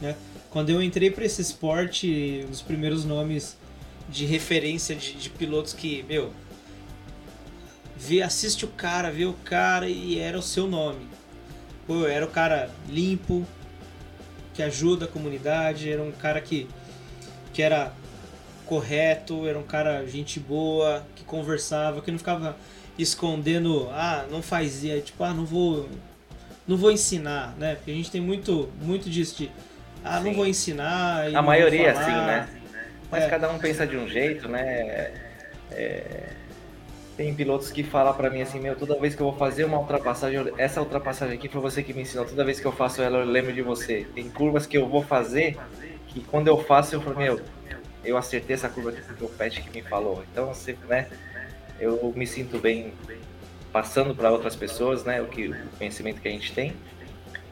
Né? 0.00 0.14
Quando 0.50 0.70
eu 0.70 0.82
entrei 0.82 1.10
para 1.10 1.24
esse 1.24 1.40
esporte, 1.40 2.44
os 2.50 2.60
primeiros 2.60 3.04
nomes 3.04 3.56
de 4.08 4.26
referência 4.26 4.94
de, 4.94 5.14
de 5.14 5.30
pilotos 5.30 5.72
que, 5.72 6.04
meu, 6.08 6.32
vê, 7.98 8.22
assiste 8.22 8.64
o 8.64 8.68
cara, 8.68 9.10
vê 9.10 9.24
o 9.24 9.32
cara 9.32 9.88
e 9.88 10.18
era 10.18 10.38
o 10.38 10.42
seu 10.42 10.66
nome. 10.66 11.06
Pô, 11.86 12.06
era 12.06 12.24
o 12.24 12.28
cara 12.28 12.70
limpo, 12.88 13.46
que 14.54 14.62
ajuda 14.62 15.04
a 15.04 15.08
comunidade, 15.08 15.90
era 15.90 16.02
um 16.02 16.12
cara 16.12 16.40
que, 16.40 16.66
que 17.52 17.62
era 17.62 17.92
correto, 18.64 19.46
era 19.46 19.58
um 19.58 19.62
cara 19.62 20.04
gente 20.06 20.40
boa, 20.40 21.06
que 21.14 21.22
conversava, 21.24 22.00
que 22.00 22.10
não 22.10 22.18
ficava 22.18 22.56
escondendo, 22.98 23.88
ah, 23.92 24.24
não 24.30 24.42
faz 24.42 24.82
isso, 24.82 25.00
tipo, 25.02 25.22
ah, 25.22 25.32
não 25.34 25.44
vou 25.44 25.88
não 26.66 26.76
vou 26.76 26.90
ensinar, 26.90 27.54
né? 27.58 27.76
Porque 27.76 27.92
a 27.92 27.94
gente 27.94 28.10
tem 28.10 28.20
muito 28.20 28.68
muito 28.82 29.08
disso 29.08 29.36
de 29.36 29.50
ah, 30.02 30.18
não 30.18 30.30
Sim. 30.30 30.36
vou 30.36 30.46
ensinar 30.46 31.30
não 31.30 31.38
A 31.38 31.42
maioria 31.42 31.94
falar. 31.94 32.06
assim, 32.06 32.26
né? 32.26 32.48
Mas 33.10 33.24
É. 33.24 33.28
cada 33.28 33.48
um 33.50 33.58
pensa 33.58 33.86
de 33.86 33.96
um 33.96 34.08
jeito, 34.08 34.48
né? 34.48 35.12
É, 35.70 36.32
Tem 37.16 37.34
pilotos 37.34 37.70
que 37.70 37.82
falam 37.82 38.12
pra 38.12 38.28
mim 38.28 38.42
assim, 38.42 38.60
meu, 38.60 38.76
toda 38.76 38.98
vez 39.00 39.14
que 39.14 39.22
eu 39.22 39.30
vou 39.30 39.38
fazer 39.38 39.64
uma 39.64 39.78
ultrapassagem, 39.78 40.52
essa 40.58 40.80
ultrapassagem 40.80 41.36
aqui 41.36 41.48
foi 41.48 41.62
você 41.62 41.82
que 41.82 41.94
me 41.94 42.02
ensinou, 42.02 42.26
toda 42.26 42.44
vez 42.44 42.60
que 42.60 42.66
eu 42.66 42.72
faço 42.72 43.00
ela 43.00 43.18
eu 43.18 43.24
lembro 43.24 43.52
de 43.52 43.62
você. 43.62 44.06
Tem 44.14 44.28
curvas 44.28 44.66
que 44.66 44.76
eu 44.76 44.86
vou 44.86 45.02
fazer 45.02 45.56
que 46.08 46.20
quando 46.20 46.48
eu 46.48 46.62
faço 46.62 46.94
eu 46.94 47.00
falo, 47.00 47.16
meu, 47.16 47.40
eu 48.04 48.16
acertei 48.18 48.54
essa 48.54 48.68
curva 48.68 48.90
aqui 48.90 49.00
porque 49.00 49.24
o 49.24 49.28
Pet 49.28 49.62
que 49.62 49.70
me 49.70 49.82
falou. 49.82 50.22
Então, 50.30 50.48
você, 50.48 50.76
né, 50.88 51.08
eu 51.80 52.12
me 52.14 52.26
sinto 52.26 52.58
bem 52.58 52.92
passando 53.72 54.14
para 54.14 54.30
outras 54.30 54.54
pessoas, 54.54 55.04
né, 55.04 55.20
o 55.20 55.26
que 55.26 55.48
o 55.48 55.56
conhecimento 55.78 56.20
que 56.20 56.28
a 56.28 56.30
gente 56.30 56.52
tem. 56.52 56.74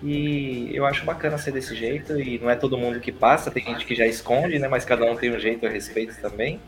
E 0.03 0.71
eu 0.75 0.85
acho 0.85 1.05
bacana 1.05 1.39
ser 1.39 1.53
desse 1.53 1.75
jeito 1.75 2.21
e 2.21 2.39
não 2.39 2.51
é 2.51 2.57
todo 2.57 2.77
mundo 2.77 3.01
que 3.01 3.11
passa, 3.11 3.51
tem 3.51 3.65
gente 3.65 3.87
que 3.87 3.95
já 3.95 4.07
esconde, 4.07 4.59
né, 4.59 4.69
mas 4.69 4.85
cada 4.85 5.11
um 5.11 5.17
tem 5.17 5.35
um 5.35 5.39
jeito, 5.39 5.65
eu 5.65 5.71
respeito 5.71 6.21
também. 6.21 6.61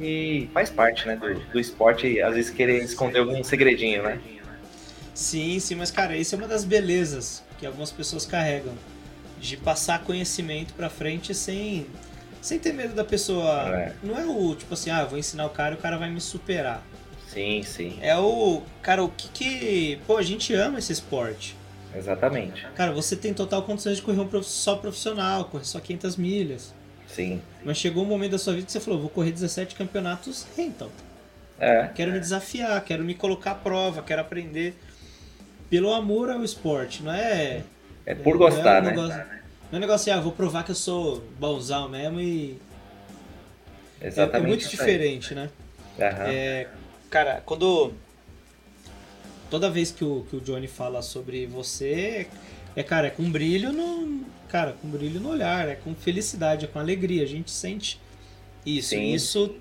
E 0.00 0.50
faz 0.52 0.70
parte, 0.70 1.06
né, 1.06 1.16
do, 1.16 1.34
do 1.52 1.60
esporte 1.60 2.20
às 2.20 2.34
vezes 2.34 2.50
querer 2.50 2.82
esconder 2.84 3.20
algum 3.20 3.42
segredinho, 3.44 4.02
né? 4.02 4.20
Sim, 5.14 5.58
sim, 5.60 5.74
mas 5.74 5.90
cara, 5.90 6.16
isso 6.16 6.34
é 6.34 6.38
uma 6.38 6.48
das 6.48 6.64
belezas 6.64 7.42
que 7.58 7.66
algumas 7.66 7.92
pessoas 7.92 8.24
carregam 8.24 8.74
de 9.36 9.56
passar 9.56 10.02
conhecimento 10.04 10.74
pra 10.74 10.88
frente 10.90 11.34
sem 11.34 11.86
sem 12.40 12.58
ter 12.58 12.72
medo 12.72 12.94
da 12.94 13.04
pessoa. 13.04 13.78
É. 13.78 13.96
Não 14.02 14.18
é 14.18 14.26
o 14.26 14.54
tipo 14.56 14.74
assim, 14.74 14.90
ah, 14.90 15.04
vou 15.04 15.18
ensinar 15.18 15.46
o 15.46 15.50
cara 15.50 15.74
e 15.74 15.78
o 15.78 15.80
cara 15.80 15.98
vai 15.98 16.10
me 16.10 16.20
superar. 16.20 16.82
Sim, 17.26 17.62
sim, 17.62 17.98
É 18.00 18.16
o, 18.18 18.62
cara, 18.82 19.02
o 19.02 19.08
que 19.10 19.28
que, 19.28 19.96
pô, 20.06 20.16
a 20.18 20.22
gente 20.22 20.52
ama 20.54 20.78
esse 20.78 20.92
esporte. 20.92 21.56
exatamente. 21.94 22.66
Cara, 22.74 22.92
você 22.92 23.16
tem 23.16 23.32
total 23.34 23.62
condições 23.64 23.96
de 23.96 24.02
correr 24.02 24.20
um 24.20 24.28
prof- 24.28 24.46
só 24.46 24.76
profissional, 24.76 25.46
correr 25.46 25.64
só 25.64 25.80
500 25.80 26.16
milhas. 26.16 26.74
Sim. 27.14 27.40
Mas 27.64 27.76
chegou 27.76 28.02
um 28.02 28.06
momento 28.06 28.32
da 28.32 28.38
sua 28.38 28.54
vida 28.54 28.66
que 28.66 28.72
você 28.72 28.80
falou, 28.80 29.00
vou 29.00 29.10
correr 29.10 29.32
17 29.32 29.74
campeonatos 29.74 30.46
rental. 30.56 30.90
É, 31.58 31.88
Quero 31.94 32.10
me 32.10 32.18
desafiar, 32.18 32.82
quero 32.84 33.04
me 33.04 33.14
colocar 33.14 33.52
à 33.52 33.54
prova, 33.54 34.02
quero 34.02 34.20
aprender. 34.20 34.74
pelo 35.70 35.92
amor 35.92 36.30
ao 36.30 36.42
esporte, 36.44 37.02
não 37.02 37.12
é. 37.12 37.62
É 38.04 38.14
por 38.14 38.36
gostar, 38.36 38.82
não 38.82 38.90
é 38.90 38.92
um 38.92 38.96
né? 38.96 39.02
negócio, 39.02 39.18
Não 39.18 39.24
é 39.72 39.76
um 39.76 39.80
negócio 39.80 40.10
assim, 40.12 40.18
ah, 40.18 40.22
vou 40.22 40.32
provar 40.32 40.64
que 40.64 40.70
eu 40.72 40.74
sou 40.74 41.22
bonzão 41.38 41.88
mesmo 41.88 42.20
e. 42.20 42.58
É, 44.00 44.08
Exatamente. 44.08 44.44
é 44.44 44.48
muito 44.48 44.60
isso 44.62 44.70
aí. 44.70 44.76
diferente, 44.78 45.34
né? 45.34 45.50
É, 45.98 46.66
cara, 47.10 47.42
quando. 47.46 47.92
Toda 49.50 49.70
vez 49.70 49.90
que 49.90 50.02
o, 50.04 50.26
que 50.28 50.36
o 50.36 50.40
Johnny 50.40 50.66
fala 50.66 51.02
sobre 51.02 51.46
você, 51.46 52.26
é, 52.74 52.82
cara, 52.82 53.06
é 53.08 53.10
com 53.10 53.30
brilho 53.30 53.70
no. 53.72 54.24
Cara, 54.52 54.74
com 54.74 54.86
brilho 54.88 55.18
no 55.18 55.30
olhar, 55.30 55.66
é 55.66 55.74
com 55.74 55.94
felicidade, 55.94 56.66
é 56.66 56.68
com 56.68 56.78
alegria. 56.78 57.22
A 57.22 57.26
gente 57.26 57.50
sente 57.50 57.98
isso. 58.66 58.90
Sim. 58.90 59.12
Isso 59.14 59.56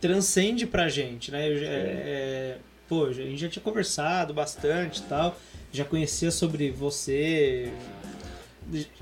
transcende 0.00 0.66
pra 0.66 0.88
gente, 0.88 1.30
né? 1.30 1.48
Eu 1.48 1.58
é, 1.62 2.56
pô, 2.88 3.06
a 3.06 3.12
gente 3.12 3.36
já 3.38 3.48
tinha 3.48 3.62
conversado 3.62 4.34
bastante 4.34 4.98
e 4.98 5.02
tal, 5.04 5.38
já 5.72 5.84
conhecia 5.84 6.30
sobre 6.32 6.70
você. 6.72 7.72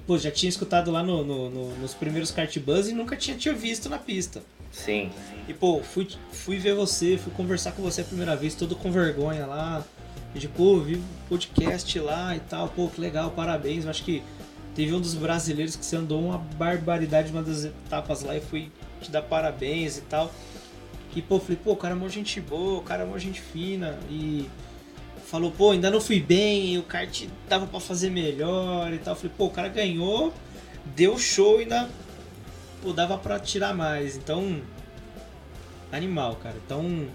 Pô, 0.07 0.17
já 0.17 0.31
tinha 0.31 0.49
escutado 0.51 0.91
lá 0.91 1.03
no, 1.03 1.25
no- 1.25 1.51
no- 1.51 1.77
nos 1.79 1.93
primeiros 1.95 2.31
kart 2.31 2.57
buzz 2.59 2.87
e 2.89 2.93
nunca 2.93 3.17
tinha 3.17 3.37
te 3.37 3.51
visto 3.53 3.89
na 3.89 3.99
pista. 3.99 4.43
Sim. 4.71 5.11
E 5.49 5.55
pô, 5.55 5.81
fui, 5.83 6.07
fui 6.31 6.59
ver 6.59 6.75
você, 6.75 7.17
fui 7.19 7.33
conversar 7.33 7.73
com 7.73 7.83
você 7.83 8.03
a 8.03 8.05
primeira 8.05 8.37
vez, 8.37 8.55
todo 8.55 8.77
com 8.77 8.93
vergonha 8.93 9.47
lá. 9.47 9.83
E 10.35 10.39
de, 10.39 10.49
pô, 10.49 10.79
vi 10.81 10.97
o 10.97 11.03
podcast 11.31 11.99
lá 11.99 12.37
e 12.37 12.41
tal, 12.41 12.69
pô, 12.69 12.89
que 12.89 13.01
legal, 13.01 13.31
parabéns. 13.31 13.85
Eu 13.85 13.91
acho 13.91 14.05
que 14.05 14.23
teve 14.77 14.95
um 14.95 15.01
dos 15.01 15.15
brasileiros 15.15 15.75
que 15.75 15.85
você 15.85 15.97
andou 15.97 16.23
uma 16.23 16.37
barbaridade 16.37 17.33
uma 17.33 17.43
das 17.43 17.65
etapas 17.65 18.23
lá 18.23 18.37
e 18.37 18.41
fui 18.43 18.71
te 19.01 19.11
dar 19.11 19.23
parabéns 19.23 19.97
e 19.97 20.03
tal. 20.03 20.31
E 21.15 21.23
pô, 21.23 21.41
falei, 21.41 21.57
pô, 21.57 21.73
o 21.73 21.77
cara 21.77 21.95
é 21.95 21.97
mó 21.97 22.07
gente 22.11 22.39
boa, 22.43 22.79
o 22.79 22.83
cara 22.83 23.03
é 23.03 23.07
mó 23.07 23.17
gente 23.17 23.41
fina. 23.41 23.99
E 24.11 24.51
falou, 25.25 25.51
pô, 25.51 25.71
ainda 25.71 25.91
não 25.91 25.99
fui 25.99 26.21
bem, 26.21 26.77
o 26.77 26.83
kart 26.83 27.25
dava 27.49 27.67
pra 27.67 27.81
fazer 27.81 28.11
melhor 28.11 28.93
e 28.93 28.99
tal. 28.99 29.17
Falei, 29.17 29.33
pô, 29.35 29.47
o 29.47 29.51
cara 29.51 29.69
ganhou, 29.69 30.31
deu 30.95 31.19
show 31.19 31.59
e 31.59 31.63
ainda 31.63 31.89
pô, 32.83 32.93
dava 32.93 33.17
pra 33.17 33.41
tirar 33.41 33.75
mais. 33.75 34.15
Então, 34.15 34.61
animal, 35.91 36.37
cara. 36.37 36.57
Então, 36.65 37.09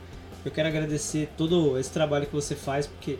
eu 0.44 0.50
quero 0.50 0.68
agradecer 0.68 1.30
todo 1.38 1.78
esse 1.78 1.92
trabalho 1.92 2.26
que 2.26 2.34
você 2.34 2.56
faz, 2.56 2.88
porque, 2.88 3.20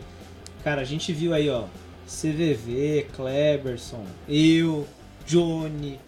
cara, 0.64 0.80
a 0.80 0.84
gente 0.84 1.12
viu 1.12 1.32
aí, 1.32 1.48
ó, 1.48 1.66
CVV, 2.06 3.06
Kleberson, 3.14 4.04
eu, 4.28 4.86
Johnny 5.26 5.98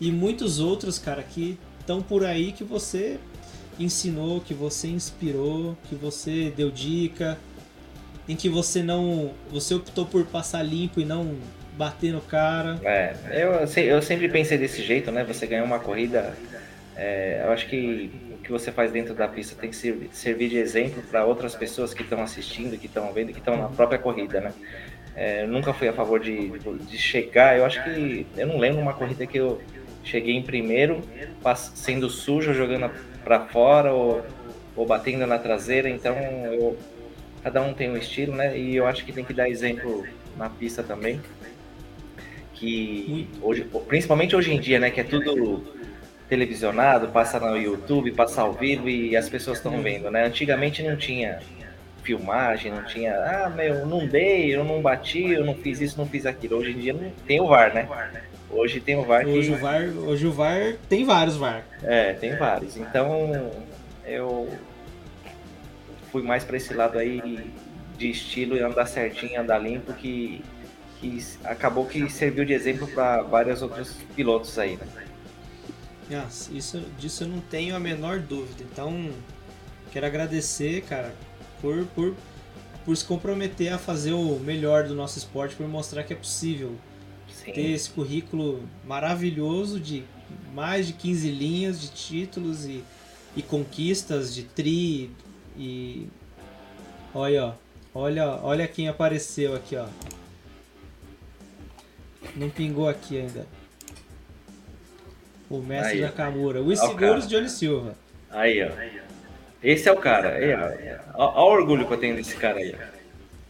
e 0.00 0.10
muitos 0.10 0.60
outros, 0.60 0.98
cara, 0.98 1.22
que 1.22 1.58
estão 1.80 2.02
por 2.02 2.24
aí 2.24 2.52
que 2.52 2.64
você 2.64 3.18
ensinou, 3.78 4.40
que 4.40 4.54
você 4.54 4.88
inspirou, 4.88 5.76
que 5.88 5.94
você 5.94 6.52
deu 6.56 6.70
dica, 6.70 7.38
em 8.28 8.36
que 8.36 8.48
você 8.48 8.82
não, 8.82 9.32
você 9.50 9.74
optou 9.74 10.06
por 10.06 10.24
passar 10.26 10.62
limpo 10.62 11.00
e 11.00 11.04
não 11.04 11.36
bater 11.76 12.12
no 12.12 12.20
cara. 12.20 12.80
É, 12.84 13.14
eu, 13.30 13.82
eu 13.82 14.02
sempre 14.02 14.28
pensei 14.28 14.56
desse 14.56 14.82
jeito, 14.82 15.10
né? 15.10 15.24
Você 15.24 15.46
ganhar 15.46 15.64
uma 15.64 15.78
corrida, 15.78 16.34
é, 16.96 17.42
eu 17.44 17.52
acho 17.52 17.68
que 17.68 18.10
o 18.32 18.38
que 18.38 18.50
você 18.50 18.70
faz 18.70 18.92
dentro 18.92 19.14
da 19.14 19.26
pista 19.26 19.56
tem 19.60 19.70
que 19.70 19.76
servir 20.12 20.48
de 20.48 20.58
exemplo 20.58 21.02
para 21.10 21.24
outras 21.24 21.54
pessoas 21.54 21.92
que 21.92 22.02
estão 22.02 22.22
assistindo, 22.22 22.78
que 22.78 22.86
estão 22.86 23.12
vendo, 23.12 23.32
que 23.32 23.38
estão 23.38 23.56
na 23.56 23.68
própria 23.68 23.98
corrida, 23.98 24.40
né? 24.40 24.52
É, 25.16 25.46
nunca 25.46 25.72
fui 25.72 25.88
a 25.88 25.92
favor 25.92 26.18
de, 26.18 26.50
de 26.58 26.98
chegar, 26.98 27.56
eu 27.56 27.64
acho 27.64 27.82
que, 27.84 28.26
eu 28.36 28.46
não 28.46 28.58
lembro 28.58 28.80
uma 28.80 28.94
corrida 28.94 29.26
que 29.26 29.38
eu 29.38 29.60
cheguei 30.02 30.34
em 30.34 30.42
primeiro, 30.42 31.00
sendo 31.74 32.10
sujo, 32.10 32.52
jogando 32.52 32.90
para 33.22 33.46
fora 33.46 33.92
ou, 33.92 34.24
ou 34.74 34.84
batendo 34.84 35.26
na 35.26 35.38
traseira, 35.38 35.88
então 35.88 36.16
eu, 36.16 36.76
cada 37.42 37.62
um 37.62 37.72
tem 37.72 37.90
um 37.90 37.96
estilo, 37.96 38.34
né? 38.34 38.58
E 38.58 38.74
eu 38.74 38.86
acho 38.86 39.04
que 39.04 39.12
tem 39.12 39.24
que 39.24 39.32
dar 39.32 39.48
exemplo 39.48 40.04
na 40.36 40.50
pista 40.50 40.82
também 40.82 41.20
que 42.54 43.28
hoje, 43.42 43.66
principalmente 43.86 44.34
hoje 44.34 44.52
em 44.52 44.60
dia, 44.60 44.78
né, 44.78 44.90
que 44.90 45.00
é 45.00 45.04
tudo 45.04 45.62
televisionado, 46.28 47.08
passa 47.08 47.38
no 47.38 47.56
YouTube, 47.56 48.10
passa 48.12 48.40
ao 48.40 48.54
vivo 48.54 48.88
e 48.88 49.16
as 49.16 49.28
pessoas 49.28 49.58
estão 49.58 49.82
vendo, 49.82 50.10
né? 50.10 50.24
Antigamente 50.24 50.82
não 50.82 50.96
tinha 50.96 51.38
filmagem, 52.04 52.70
não 52.70 52.84
tinha, 52.84 53.14
ah, 53.14 53.50
meu, 53.50 53.86
não 53.86 54.06
dei, 54.06 54.54
eu 54.54 54.62
não 54.62 54.80
bati, 54.80 55.32
eu 55.32 55.44
não 55.44 55.54
fiz 55.54 55.80
isso, 55.80 55.98
não 55.98 56.06
fiz 56.06 56.26
aquilo. 56.26 56.58
Hoje 56.58 56.70
em 56.70 56.78
dia 56.78 56.92
não 56.92 57.10
tem 57.26 57.40
o 57.40 57.46
VAR, 57.48 57.74
né? 57.74 57.88
Hoje 58.50 58.80
tem 58.80 58.96
o 58.96 59.02
VAR 59.02 59.24
que 59.24 59.30
Hoje 59.30 59.52
o 59.52 59.58
VAR, 59.58 59.82
hoje 59.82 60.26
o 60.26 60.32
VAR 60.32 60.76
tem 60.88 61.04
vários 61.04 61.36
VAR. 61.36 61.64
é, 61.82 62.12
tem 62.12 62.36
vários. 62.36 62.76
Então 62.76 63.52
eu 64.06 64.48
fui 66.12 66.22
mais 66.22 66.44
para 66.44 66.56
esse 66.56 66.72
lado 66.72 66.98
aí 66.98 67.50
de 67.98 68.10
estilo 68.10 68.56
e 68.56 68.60
andar 68.60 68.86
certinho, 68.86 69.40
andar 69.40 69.58
limpo, 69.58 69.92
que, 69.94 70.44
que 71.00 71.18
acabou 71.42 71.86
que 71.86 72.08
serviu 72.10 72.44
de 72.44 72.52
exemplo 72.52 72.86
para 72.86 73.22
vários 73.22 73.62
outros 73.62 73.96
pilotos 74.14 74.58
aí, 74.58 74.76
né? 74.76 74.86
Ah, 76.12 76.26
isso, 76.52 76.80
disso 76.98 77.24
eu 77.24 77.28
não 77.28 77.40
tenho 77.40 77.74
a 77.74 77.80
menor 77.80 78.18
dúvida. 78.18 78.62
Então, 78.70 79.10
quero 79.90 80.06
agradecer, 80.06 80.82
cara, 80.82 81.12
por, 81.64 81.86
por, 81.94 82.14
por 82.84 82.94
se 82.94 83.04
comprometer 83.06 83.72
a 83.72 83.78
fazer 83.78 84.12
o 84.12 84.38
melhor 84.38 84.84
do 84.84 84.94
nosso 84.94 85.16
esporte, 85.16 85.56
por 85.56 85.66
mostrar 85.66 86.02
que 86.02 86.12
é 86.12 86.16
possível 86.16 86.74
ter 87.42 87.54
Sim, 87.54 87.72
esse 87.72 87.88
currículo 87.88 88.62
maravilhoso 88.84 89.80
de 89.80 90.04
mais 90.52 90.86
de 90.86 90.92
15 90.92 91.30
linhas 91.30 91.80
de 91.80 91.88
títulos 91.88 92.66
e, 92.66 92.84
e 93.34 93.42
conquistas 93.42 94.34
de 94.34 94.42
tri 94.42 95.10
e 95.56 96.06
olha, 97.14 97.46
ó, 97.46 97.54
olha, 97.94 98.26
olha 98.42 98.68
quem 98.68 98.88
apareceu 98.88 99.56
aqui, 99.56 99.74
ó. 99.76 99.86
Não 102.36 102.50
pingou 102.50 102.88
aqui 102.88 103.18
ainda. 103.18 103.46
O 105.48 105.58
mestre 105.58 105.94
Aí. 105.94 106.00
Nakamura. 106.00 106.60
Os 106.60 106.78
seguros. 106.78 107.26
Johnny 107.28 107.48
Silva. 107.48 107.96
aí 108.30 108.62
ó. 108.62 109.03
Esse 109.64 109.88
é 109.88 109.92
o 109.92 109.96
cara. 109.96 110.36
Ó. 111.14 111.24
Ó, 111.24 111.32
ó 111.42 111.48
o 111.48 111.52
orgulho 111.52 111.86
que 111.86 111.94
eu 111.94 111.98
tenho 111.98 112.14
desse 112.14 112.36
cara 112.36 112.58
aí. 112.58 112.76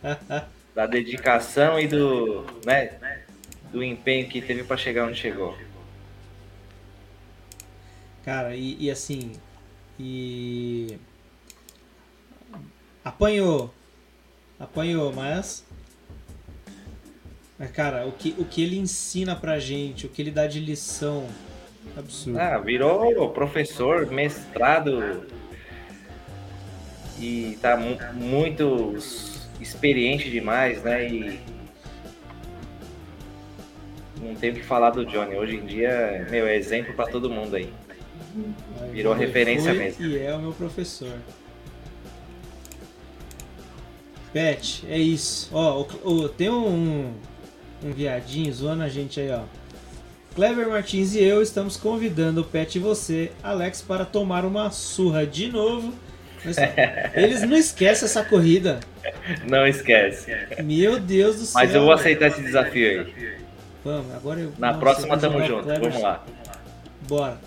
Da 0.75 0.87
dedicação 0.87 1.79
e 1.79 1.87
do, 1.87 2.45
né, 2.67 2.99
do 3.71 3.81
empenho 3.81 4.29
que 4.29 4.43
teve 4.43 4.65
para 4.65 4.77
chegar 4.77 5.07
onde 5.07 5.17
chegou. 5.17 5.57
Cara, 8.25 8.57
e, 8.57 8.77
e 8.81 8.91
assim. 8.91 9.35
E. 10.01 10.99
Apanhou. 13.05 13.73
Apanhou, 14.59 15.13
mas. 15.13 15.65
Mas, 17.57 17.71
cara, 17.71 18.05
o 18.05 18.11
que, 18.11 18.35
o 18.37 18.45
que 18.45 18.65
ele 18.65 18.77
ensina 18.77 19.37
pra 19.37 19.61
gente, 19.61 20.07
o 20.07 20.09
que 20.09 20.21
ele 20.21 20.33
dá 20.33 20.49
de 20.49 20.59
lição. 20.59 21.29
Absurdo. 21.97 22.41
Ah, 22.41 22.59
virou 22.59 23.31
professor, 23.31 24.11
mestrado 24.11 25.25
e 27.21 27.59
tá 27.61 27.77
mu- 27.77 27.99
muito 28.15 28.97
experiente 29.61 30.31
demais, 30.31 30.83
né? 30.83 31.09
E 31.09 31.41
não 34.21 34.35
tem 34.35 34.51
o 34.51 34.55
que 34.55 34.63
falar 34.63 34.91
do 34.91 35.05
Johnny. 35.07 35.37
Hoje 35.37 35.57
em 35.57 35.67
dia, 35.67 36.27
meu, 36.31 36.47
é 36.47 36.57
exemplo 36.57 36.95
pra 36.95 37.07
todo 37.07 37.29
mundo 37.31 37.57
aí. 37.57 37.73
Virou 38.93 39.15
referência 39.15 39.73
mesmo. 39.73 40.05
E 40.07 40.19
é 40.19 40.35
o 40.35 40.41
meu 40.41 40.53
professor. 40.53 41.13
Pet, 44.33 44.85
é 44.89 44.99
isso. 44.99 45.49
Ó, 45.53 45.83
o- 46.05 46.11
o- 46.25 46.29
tem 46.29 46.51
um, 46.51 47.13
um 47.85 47.93
viadinho 47.93 48.53
zoando 48.53 48.83
a 48.83 48.89
gente 48.89 49.21
aí, 49.21 49.31
ó. 49.31 49.43
Clever 50.35 50.69
Martins 50.69 51.15
e 51.15 51.23
eu 51.23 51.41
estamos 51.41 51.77
convidando 51.77 52.41
o 52.41 52.45
Pet 52.45 52.75
e 52.77 52.81
você, 52.81 53.31
Alex, 53.41 53.81
para 53.83 54.05
tomar 54.05 54.45
uma 54.45 54.69
surra 54.73 55.25
de 55.25 55.49
novo. 55.53 55.93
Mas 56.45 56.57
eles 57.15 57.43
não 57.43 57.57
esquecem 57.57 58.05
essa 58.07 58.25
corrida. 58.25 58.81
Não 59.49 59.67
esquece. 59.67 60.35
Meu 60.63 60.99
Deus 61.01 61.37
do 61.37 61.47
céu. 61.47 61.55
Mas 61.63 61.75
eu 61.75 61.83
vou 61.83 61.93
aceitar 61.93 62.29
esse 62.29 62.43
desafio 62.43 63.01
aí. 63.01 63.37
Vamos, 63.85 64.15
agora 64.15 64.41
eu. 64.41 64.53
Na 64.59 64.75
próxima 64.75 65.19
tamo 65.19 65.45
junto. 65.45 65.65
Clever 65.65 65.81
Vamos 65.91 66.03
lá. 66.03 66.25
Bora. 67.07 67.39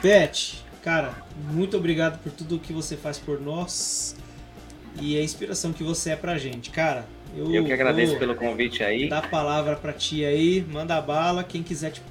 Pet, 0.00 0.64
cara, 0.82 1.12
muito 1.50 1.76
obrigado 1.76 2.18
por 2.22 2.32
tudo 2.32 2.58
que 2.58 2.72
você 2.72 2.96
faz 2.96 3.18
por 3.18 3.40
nós 3.40 4.16
e 4.98 5.18
a 5.18 5.22
inspiração 5.22 5.72
que 5.72 5.82
você 5.82 6.10
é 6.12 6.16
pra 6.16 6.38
gente. 6.38 6.70
Cara, 6.70 7.04
eu, 7.36 7.54
Eu 7.54 7.64
que 7.64 7.72
agradeço 7.72 8.18
pelo 8.18 8.34
convite 8.34 8.82
aí. 8.82 9.08
dar 9.08 9.18
a 9.18 9.28
palavra 9.28 9.76
pra 9.76 9.92
ti 9.92 10.24
aí, 10.24 10.64
manda 10.70 10.98
bala, 11.00 11.44
quem 11.44 11.62
quiser 11.62 11.90
te, 11.92 12.02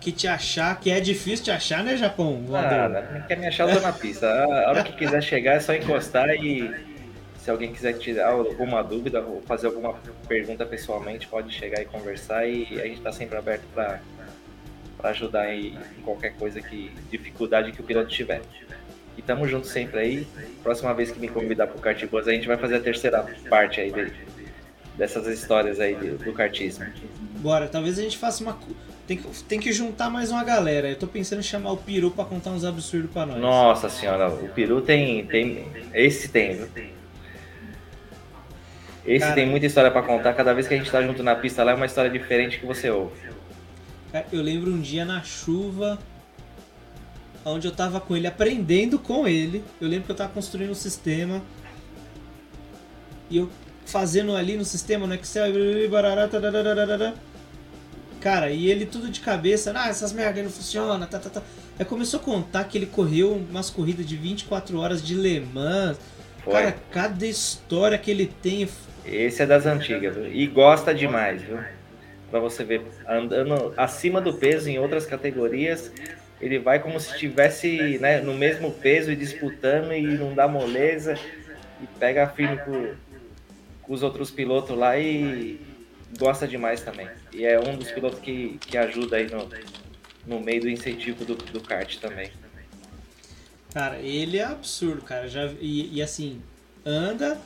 que 0.00 0.10
te 0.10 0.26
achar, 0.26 0.80
que 0.80 0.90
é 0.90 0.98
difícil 0.98 1.44
te 1.44 1.50
achar, 1.50 1.84
né, 1.84 1.96
Japão? 1.96 2.42
Nada, 2.48 3.10
não 3.12 3.22
quer 3.22 3.36
me 3.36 3.46
achar, 3.46 3.68
eu 3.68 3.76
tô 3.76 3.80
na 3.80 3.92
pista. 3.92 4.26
A 4.26 4.70
hora 4.70 4.82
que 4.82 4.92
quiser 4.94 5.22
chegar 5.22 5.54
é 5.54 5.60
só 5.60 5.74
encostar 5.74 6.30
e 6.30 6.74
se 7.38 7.50
alguém 7.50 7.72
quiser 7.72 7.94
tirar 7.94 8.30
alguma 8.30 8.82
dúvida 8.82 9.20
ou 9.20 9.42
fazer 9.42 9.66
alguma 9.66 9.94
pergunta 10.26 10.64
pessoalmente, 10.66 11.26
pode 11.28 11.52
chegar 11.52 11.80
e 11.80 11.84
conversar 11.84 12.46
e 12.46 12.80
a 12.80 12.86
gente 12.86 13.00
tá 13.00 13.12
sempre 13.12 13.36
aberto 13.36 13.64
para 13.74 14.00
ajudar 15.04 15.52
em, 15.54 15.78
em 15.98 16.02
qualquer 16.02 16.34
coisa 16.34 16.60
que 16.60 16.90
dificuldade 17.10 17.72
que 17.72 17.80
o 17.80 17.84
piloto 17.84 18.08
tiver. 18.08 18.42
E 19.16 19.22
tamo 19.22 19.46
junto 19.46 19.66
sempre 19.66 20.00
aí. 20.00 20.26
Próxima 20.62 20.94
vez 20.94 21.10
que 21.10 21.18
me 21.18 21.28
convidar 21.28 21.66
pro 21.66 21.78
Kart 21.78 22.02
Bus, 22.06 22.26
a 22.26 22.32
gente 22.32 22.46
vai 22.46 22.56
fazer 22.56 22.76
a 22.76 22.80
terceira 22.80 23.26
parte 23.48 23.80
aí 23.80 23.90
dele. 23.92 24.12
dessas 24.96 25.26
histórias 25.26 25.80
aí 25.80 25.94
do, 25.94 26.18
do 26.18 26.32
kartismo. 26.32 26.86
Bora, 27.38 27.68
talvez 27.68 27.98
a 27.98 28.02
gente 28.02 28.18
faça 28.18 28.42
uma. 28.42 28.58
Tem 29.10 29.16
que, 29.16 29.42
tem 29.42 29.58
que 29.58 29.72
juntar 29.72 30.08
mais 30.08 30.30
uma 30.30 30.44
galera. 30.44 30.88
Eu 30.88 30.94
tô 30.94 31.08
pensando 31.08 31.40
em 31.40 31.42
chamar 31.42 31.72
o 31.72 31.76
Peru 31.76 32.12
pra 32.12 32.24
contar 32.24 32.50
uns 32.50 32.64
absurdos 32.64 33.10
pra 33.10 33.26
nós. 33.26 33.40
Nossa 33.40 33.88
senhora, 33.88 34.28
o 34.28 34.48
Peru 34.50 34.80
tem. 34.80 35.26
tem 35.26 35.66
esse 35.92 36.28
tem, 36.28 36.54
viu? 36.54 36.68
Esse 39.04 39.18
Cara, 39.18 39.34
tem 39.34 39.48
muita 39.48 39.66
história 39.66 39.90
pra 39.90 40.00
contar. 40.00 40.32
Cada 40.34 40.54
vez 40.54 40.68
que 40.68 40.74
a 40.74 40.76
gente 40.76 40.88
tá 40.88 41.02
junto 41.02 41.24
na 41.24 41.34
pista 41.34 41.64
lá 41.64 41.72
é 41.72 41.74
uma 41.74 41.86
história 41.86 42.08
diferente 42.08 42.60
que 42.60 42.66
você 42.66 42.88
ouve. 42.88 43.16
Eu 44.30 44.42
lembro 44.42 44.70
um 44.70 44.80
dia 44.80 45.04
na 45.04 45.20
chuva, 45.24 45.98
onde 47.44 47.66
eu 47.66 47.72
tava 47.72 48.00
com 48.00 48.14
ele, 48.16 48.28
aprendendo 48.28 48.96
com 48.96 49.26
ele. 49.26 49.64
Eu 49.80 49.88
lembro 49.88 50.04
que 50.04 50.12
eu 50.12 50.16
tava 50.16 50.30
construindo 50.32 50.70
um 50.70 50.74
sistema. 50.76 51.42
E 53.28 53.38
eu 53.38 53.50
fazendo 53.86 54.36
ali 54.36 54.56
no 54.56 54.64
sistema, 54.64 55.04
no 55.04 55.14
Excel. 55.14 55.48
e 55.48 55.88
barará. 55.88 56.28
Cara, 58.20 58.50
e 58.50 58.70
ele 58.70 58.84
tudo 58.84 59.08
de 59.08 59.20
cabeça. 59.20 59.72
Ah, 59.74 59.88
essas 59.88 60.12
merdas 60.12 60.44
não 60.44 60.50
funcionam. 60.50 61.06
Tá, 61.06 61.18
tá, 61.18 61.30
tá. 61.30 61.42
Aí 61.78 61.84
começou 61.84 62.20
a 62.20 62.22
contar 62.22 62.64
que 62.64 62.76
ele 62.76 62.86
correu 62.86 63.32
umas 63.32 63.70
corridas 63.70 64.04
de 64.06 64.16
24 64.16 64.78
horas 64.78 65.02
de 65.02 65.14
Le 65.14 65.40
Mans. 65.40 65.98
Foi. 66.44 66.52
Cara, 66.52 66.76
cada 66.90 67.26
história 67.26 67.96
que 67.96 68.10
ele 68.10 68.26
tem. 68.42 68.68
Esse 69.04 69.42
é 69.42 69.46
das 69.46 69.64
antigas, 69.66 70.14
viu? 70.14 70.32
E 70.32 70.46
gosta 70.46 70.94
demais, 70.94 71.42
viu? 71.42 71.58
Pra 72.30 72.38
você 72.38 72.62
ver, 72.62 72.82
andando 73.08 73.72
acima 73.76 74.20
do 74.20 74.34
peso 74.34 74.68
em 74.68 74.78
outras 74.78 75.04
categorias, 75.06 75.90
ele 76.40 76.58
vai 76.58 76.78
como 76.78 77.00
se 77.00 77.12
estivesse 77.12 77.98
né, 77.98 78.20
no 78.20 78.34
mesmo 78.34 78.70
peso 78.70 79.10
e 79.10 79.16
disputando 79.16 79.92
e 79.92 80.02
não 80.02 80.34
dá 80.34 80.46
moleza 80.46 81.18
e 81.82 81.86
pega 81.98 82.28
firme 82.28 82.58
com, 82.58 82.94
com 83.82 83.92
os 83.92 84.02
outros 84.02 84.30
pilotos 84.30 84.76
lá 84.76 84.98
e 84.98 85.60
gosta 86.18 86.46
demais 86.46 86.82
também. 86.82 87.08
E 87.40 87.46
é 87.46 87.58
um 87.58 87.74
dos 87.74 87.90
pilotos 87.90 88.20
que, 88.20 88.58
que 88.60 88.76
ajuda 88.76 89.16
aí 89.16 89.26
no, 89.30 89.48
no 90.26 90.44
meio 90.44 90.60
do 90.60 90.68
incentivo 90.68 91.24
do, 91.24 91.34
do 91.34 91.58
kart 91.58 91.96
também. 91.96 92.30
Cara, 93.72 93.98
ele 93.98 94.36
é 94.36 94.44
absurdo, 94.44 95.00
cara. 95.00 95.26
Já, 95.26 95.46
e, 95.58 95.96
e 95.96 96.02
assim, 96.02 96.42
anda 96.84 97.40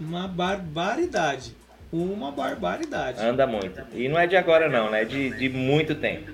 uma 0.00 0.26
barbaridade. 0.26 1.54
Uma 1.92 2.32
barbaridade. 2.32 3.20
Anda 3.20 3.46
muito. 3.46 3.78
E 3.92 4.08
não 4.08 4.18
é 4.18 4.26
de 4.26 4.36
agora 4.36 4.70
não, 4.70 4.90
né? 4.90 5.02
É 5.02 5.04
de, 5.04 5.28
de 5.36 5.50
muito 5.50 5.94
tempo. 5.94 6.32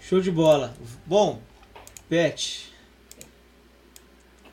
Show 0.00 0.20
de 0.20 0.30
bola. 0.30 0.76
Bom, 1.04 1.40
Pet, 2.08 2.72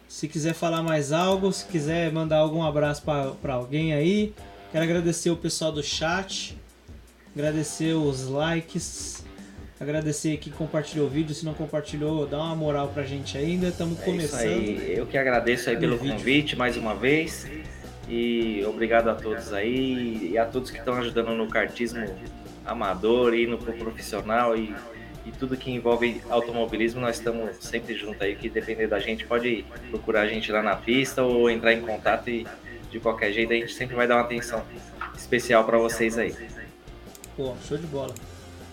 se 0.07 0.27
quiser 0.27 0.55
falar 0.55 0.81
mais 0.81 1.11
algo, 1.11 1.53
se 1.53 1.67
quiser 1.67 2.11
mandar 2.11 2.37
algum 2.37 2.63
abraço 2.63 3.03
pra 3.03 3.53
alguém 3.53 3.93
aí, 3.93 4.33
quero 4.71 4.83
agradecer 4.83 5.29
o 5.29 5.35
pessoal 5.37 5.71
do 5.71 5.81
chat, 5.83 6.57
agradecer 7.35 7.93
os 7.93 8.27
likes, 8.27 9.25
agradecer 9.79 10.37
quem 10.37 10.51
compartilhou 10.53 11.07
o 11.07 11.09
vídeo. 11.09 11.33
Se 11.33 11.45
não 11.45 11.53
compartilhou, 11.53 12.25
dá 12.25 12.37
uma 12.37 12.55
moral 12.55 12.89
pra 12.89 13.03
gente 13.03 13.37
ainda. 13.37 13.67
Estamos 13.69 13.97
É 13.99 14.01
isso 14.01 14.05
começando. 14.11 14.41
aí. 14.41 14.93
Eu 14.95 15.05
que 15.05 15.17
agradeço 15.17 15.69
aí 15.69 15.77
pelo 15.77 15.97
vídeo. 15.97 16.15
convite 16.15 16.55
mais 16.55 16.77
uma 16.77 16.93
vez. 16.95 17.47
E 18.07 18.63
obrigado 18.65 19.07
a 19.09 19.15
todos 19.15 19.53
aí 19.53 20.31
e 20.31 20.37
a 20.37 20.45
todos 20.45 20.71
que 20.71 20.79
estão 20.79 20.95
ajudando 20.95 21.29
no 21.35 21.47
kartismo 21.47 22.03
amador 22.65 23.35
e 23.35 23.45
no 23.45 23.57
pro 23.59 23.71
profissional 23.73 24.57
e, 24.57 24.75
e 25.27 25.31
tudo 25.31 25.55
que 25.55 25.69
envolve 25.69 26.19
automobilismo, 26.27 26.99
nós 26.99 27.17
estamos 27.17 27.55
sempre 27.57 27.93
juntos 27.95 28.19
aí, 28.21 28.35
que 28.35 28.49
depender 28.49 28.87
da 28.87 28.99
gente 28.99 29.27
pode 29.27 29.63
procurar 29.91 30.21
a 30.21 30.27
gente 30.27 30.51
lá 30.51 30.63
na 30.63 30.75
pista 30.75 31.21
ou 31.21 31.51
entrar 31.51 31.71
em 31.73 31.81
contato 31.81 32.31
e 32.31 32.47
de 32.89 32.99
qualquer 32.99 33.31
jeito 33.31 33.53
a 33.53 33.55
gente 33.55 33.73
sempre 33.73 33.95
vai 33.95 34.07
dar 34.07 34.15
uma 34.15 34.23
atenção 34.23 34.63
especial 35.15 35.63
para 35.63 35.77
vocês 35.77 36.17
aí. 36.17 36.35
Pô, 37.35 37.55
show 37.67 37.77
de 37.77 37.87
bola. 37.87 38.13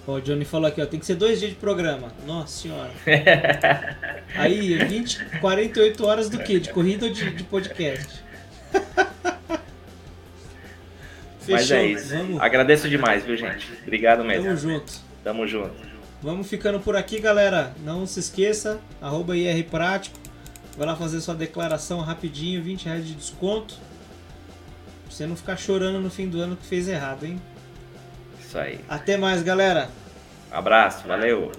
Ó, 0.07 0.15
o 0.15 0.21
Johnny 0.21 0.45
falou 0.45 0.69
aqui, 0.69 0.81
ó, 0.81 0.87
tem 0.87 1.01
que 1.01 1.07
ser 1.07 1.17
dois 1.17 1.41
dias 1.41 1.51
de 1.51 1.57
programa. 1.57 2.13
Nossa 2.25 2.63
senhora. 2.63 2.91
Aí, 4.37 4.77
20, 4.77 5.41
48 5.41 6.07
horas 6.07 6.29
do 6.29 6.39
quê? 6.39 6.61
De 6.61 6.71
corrida 6.71 7.07
ou 7.07 7.13
de, 7.13 7.31
de 7.33 7.43
podcast? 7.45 8.23
Mas 11.49 11.71
é 11.71 11.87
isso. 11.87 12.09
Vamos, 12.17 12.41
Agradeço 12.41 12.89
demais, 12.89 13.25
viu, 13.25 13.37
gente? 13.37 13.69
Obrigado 13.83 14.19
tamo 14.19 14.29
mesmo. 14.29 14.57
junto. 14.57 14.93
Tamo 15.25 15.47
junto. 15.47 15.75
Vamos 16.23 16.49
ficando 16.49 16.81
por 16.81 16.97
aqui, 16.97 17.21
galera. 17.21 17.75
Não 17.85 18.07
se 18.07 18.21
esqueça, 18.21 18.81
arroba 19.01 19.37
IR 19.37 19.65
Prático. 19.65 20.19
Vai 20.77 20.87
lá 20.87 20.97
fazer 20.97 21.21
sua 21.21 21.35
declaração 21.35 22.01
rapidinho, 22.01 22.63
20 22.63 22.85
reais 22.85 23.07
de 23.07 23.15
desconto. 23.15 23.77
Você 25.17 25.27
não 25.27 25.35
ficar 25.35 25.57
chorando 25.57 25.99
no 25.99 26.11
fim 26.11 26.29
do 26.29 26.43
ano 26.43 26.57
que 26.57 26.67
fez 26.67 26.89
errado, 26.89 27.25
hein? 27.25 27.41
Isso 28.39 28.59
aí. 28.59 28.81
Até 28.87 29.17
mais, 29.17 29.43
galera. 29.43 29.89
Abraço, 30.53 31.09
valeu. 31.09 31.51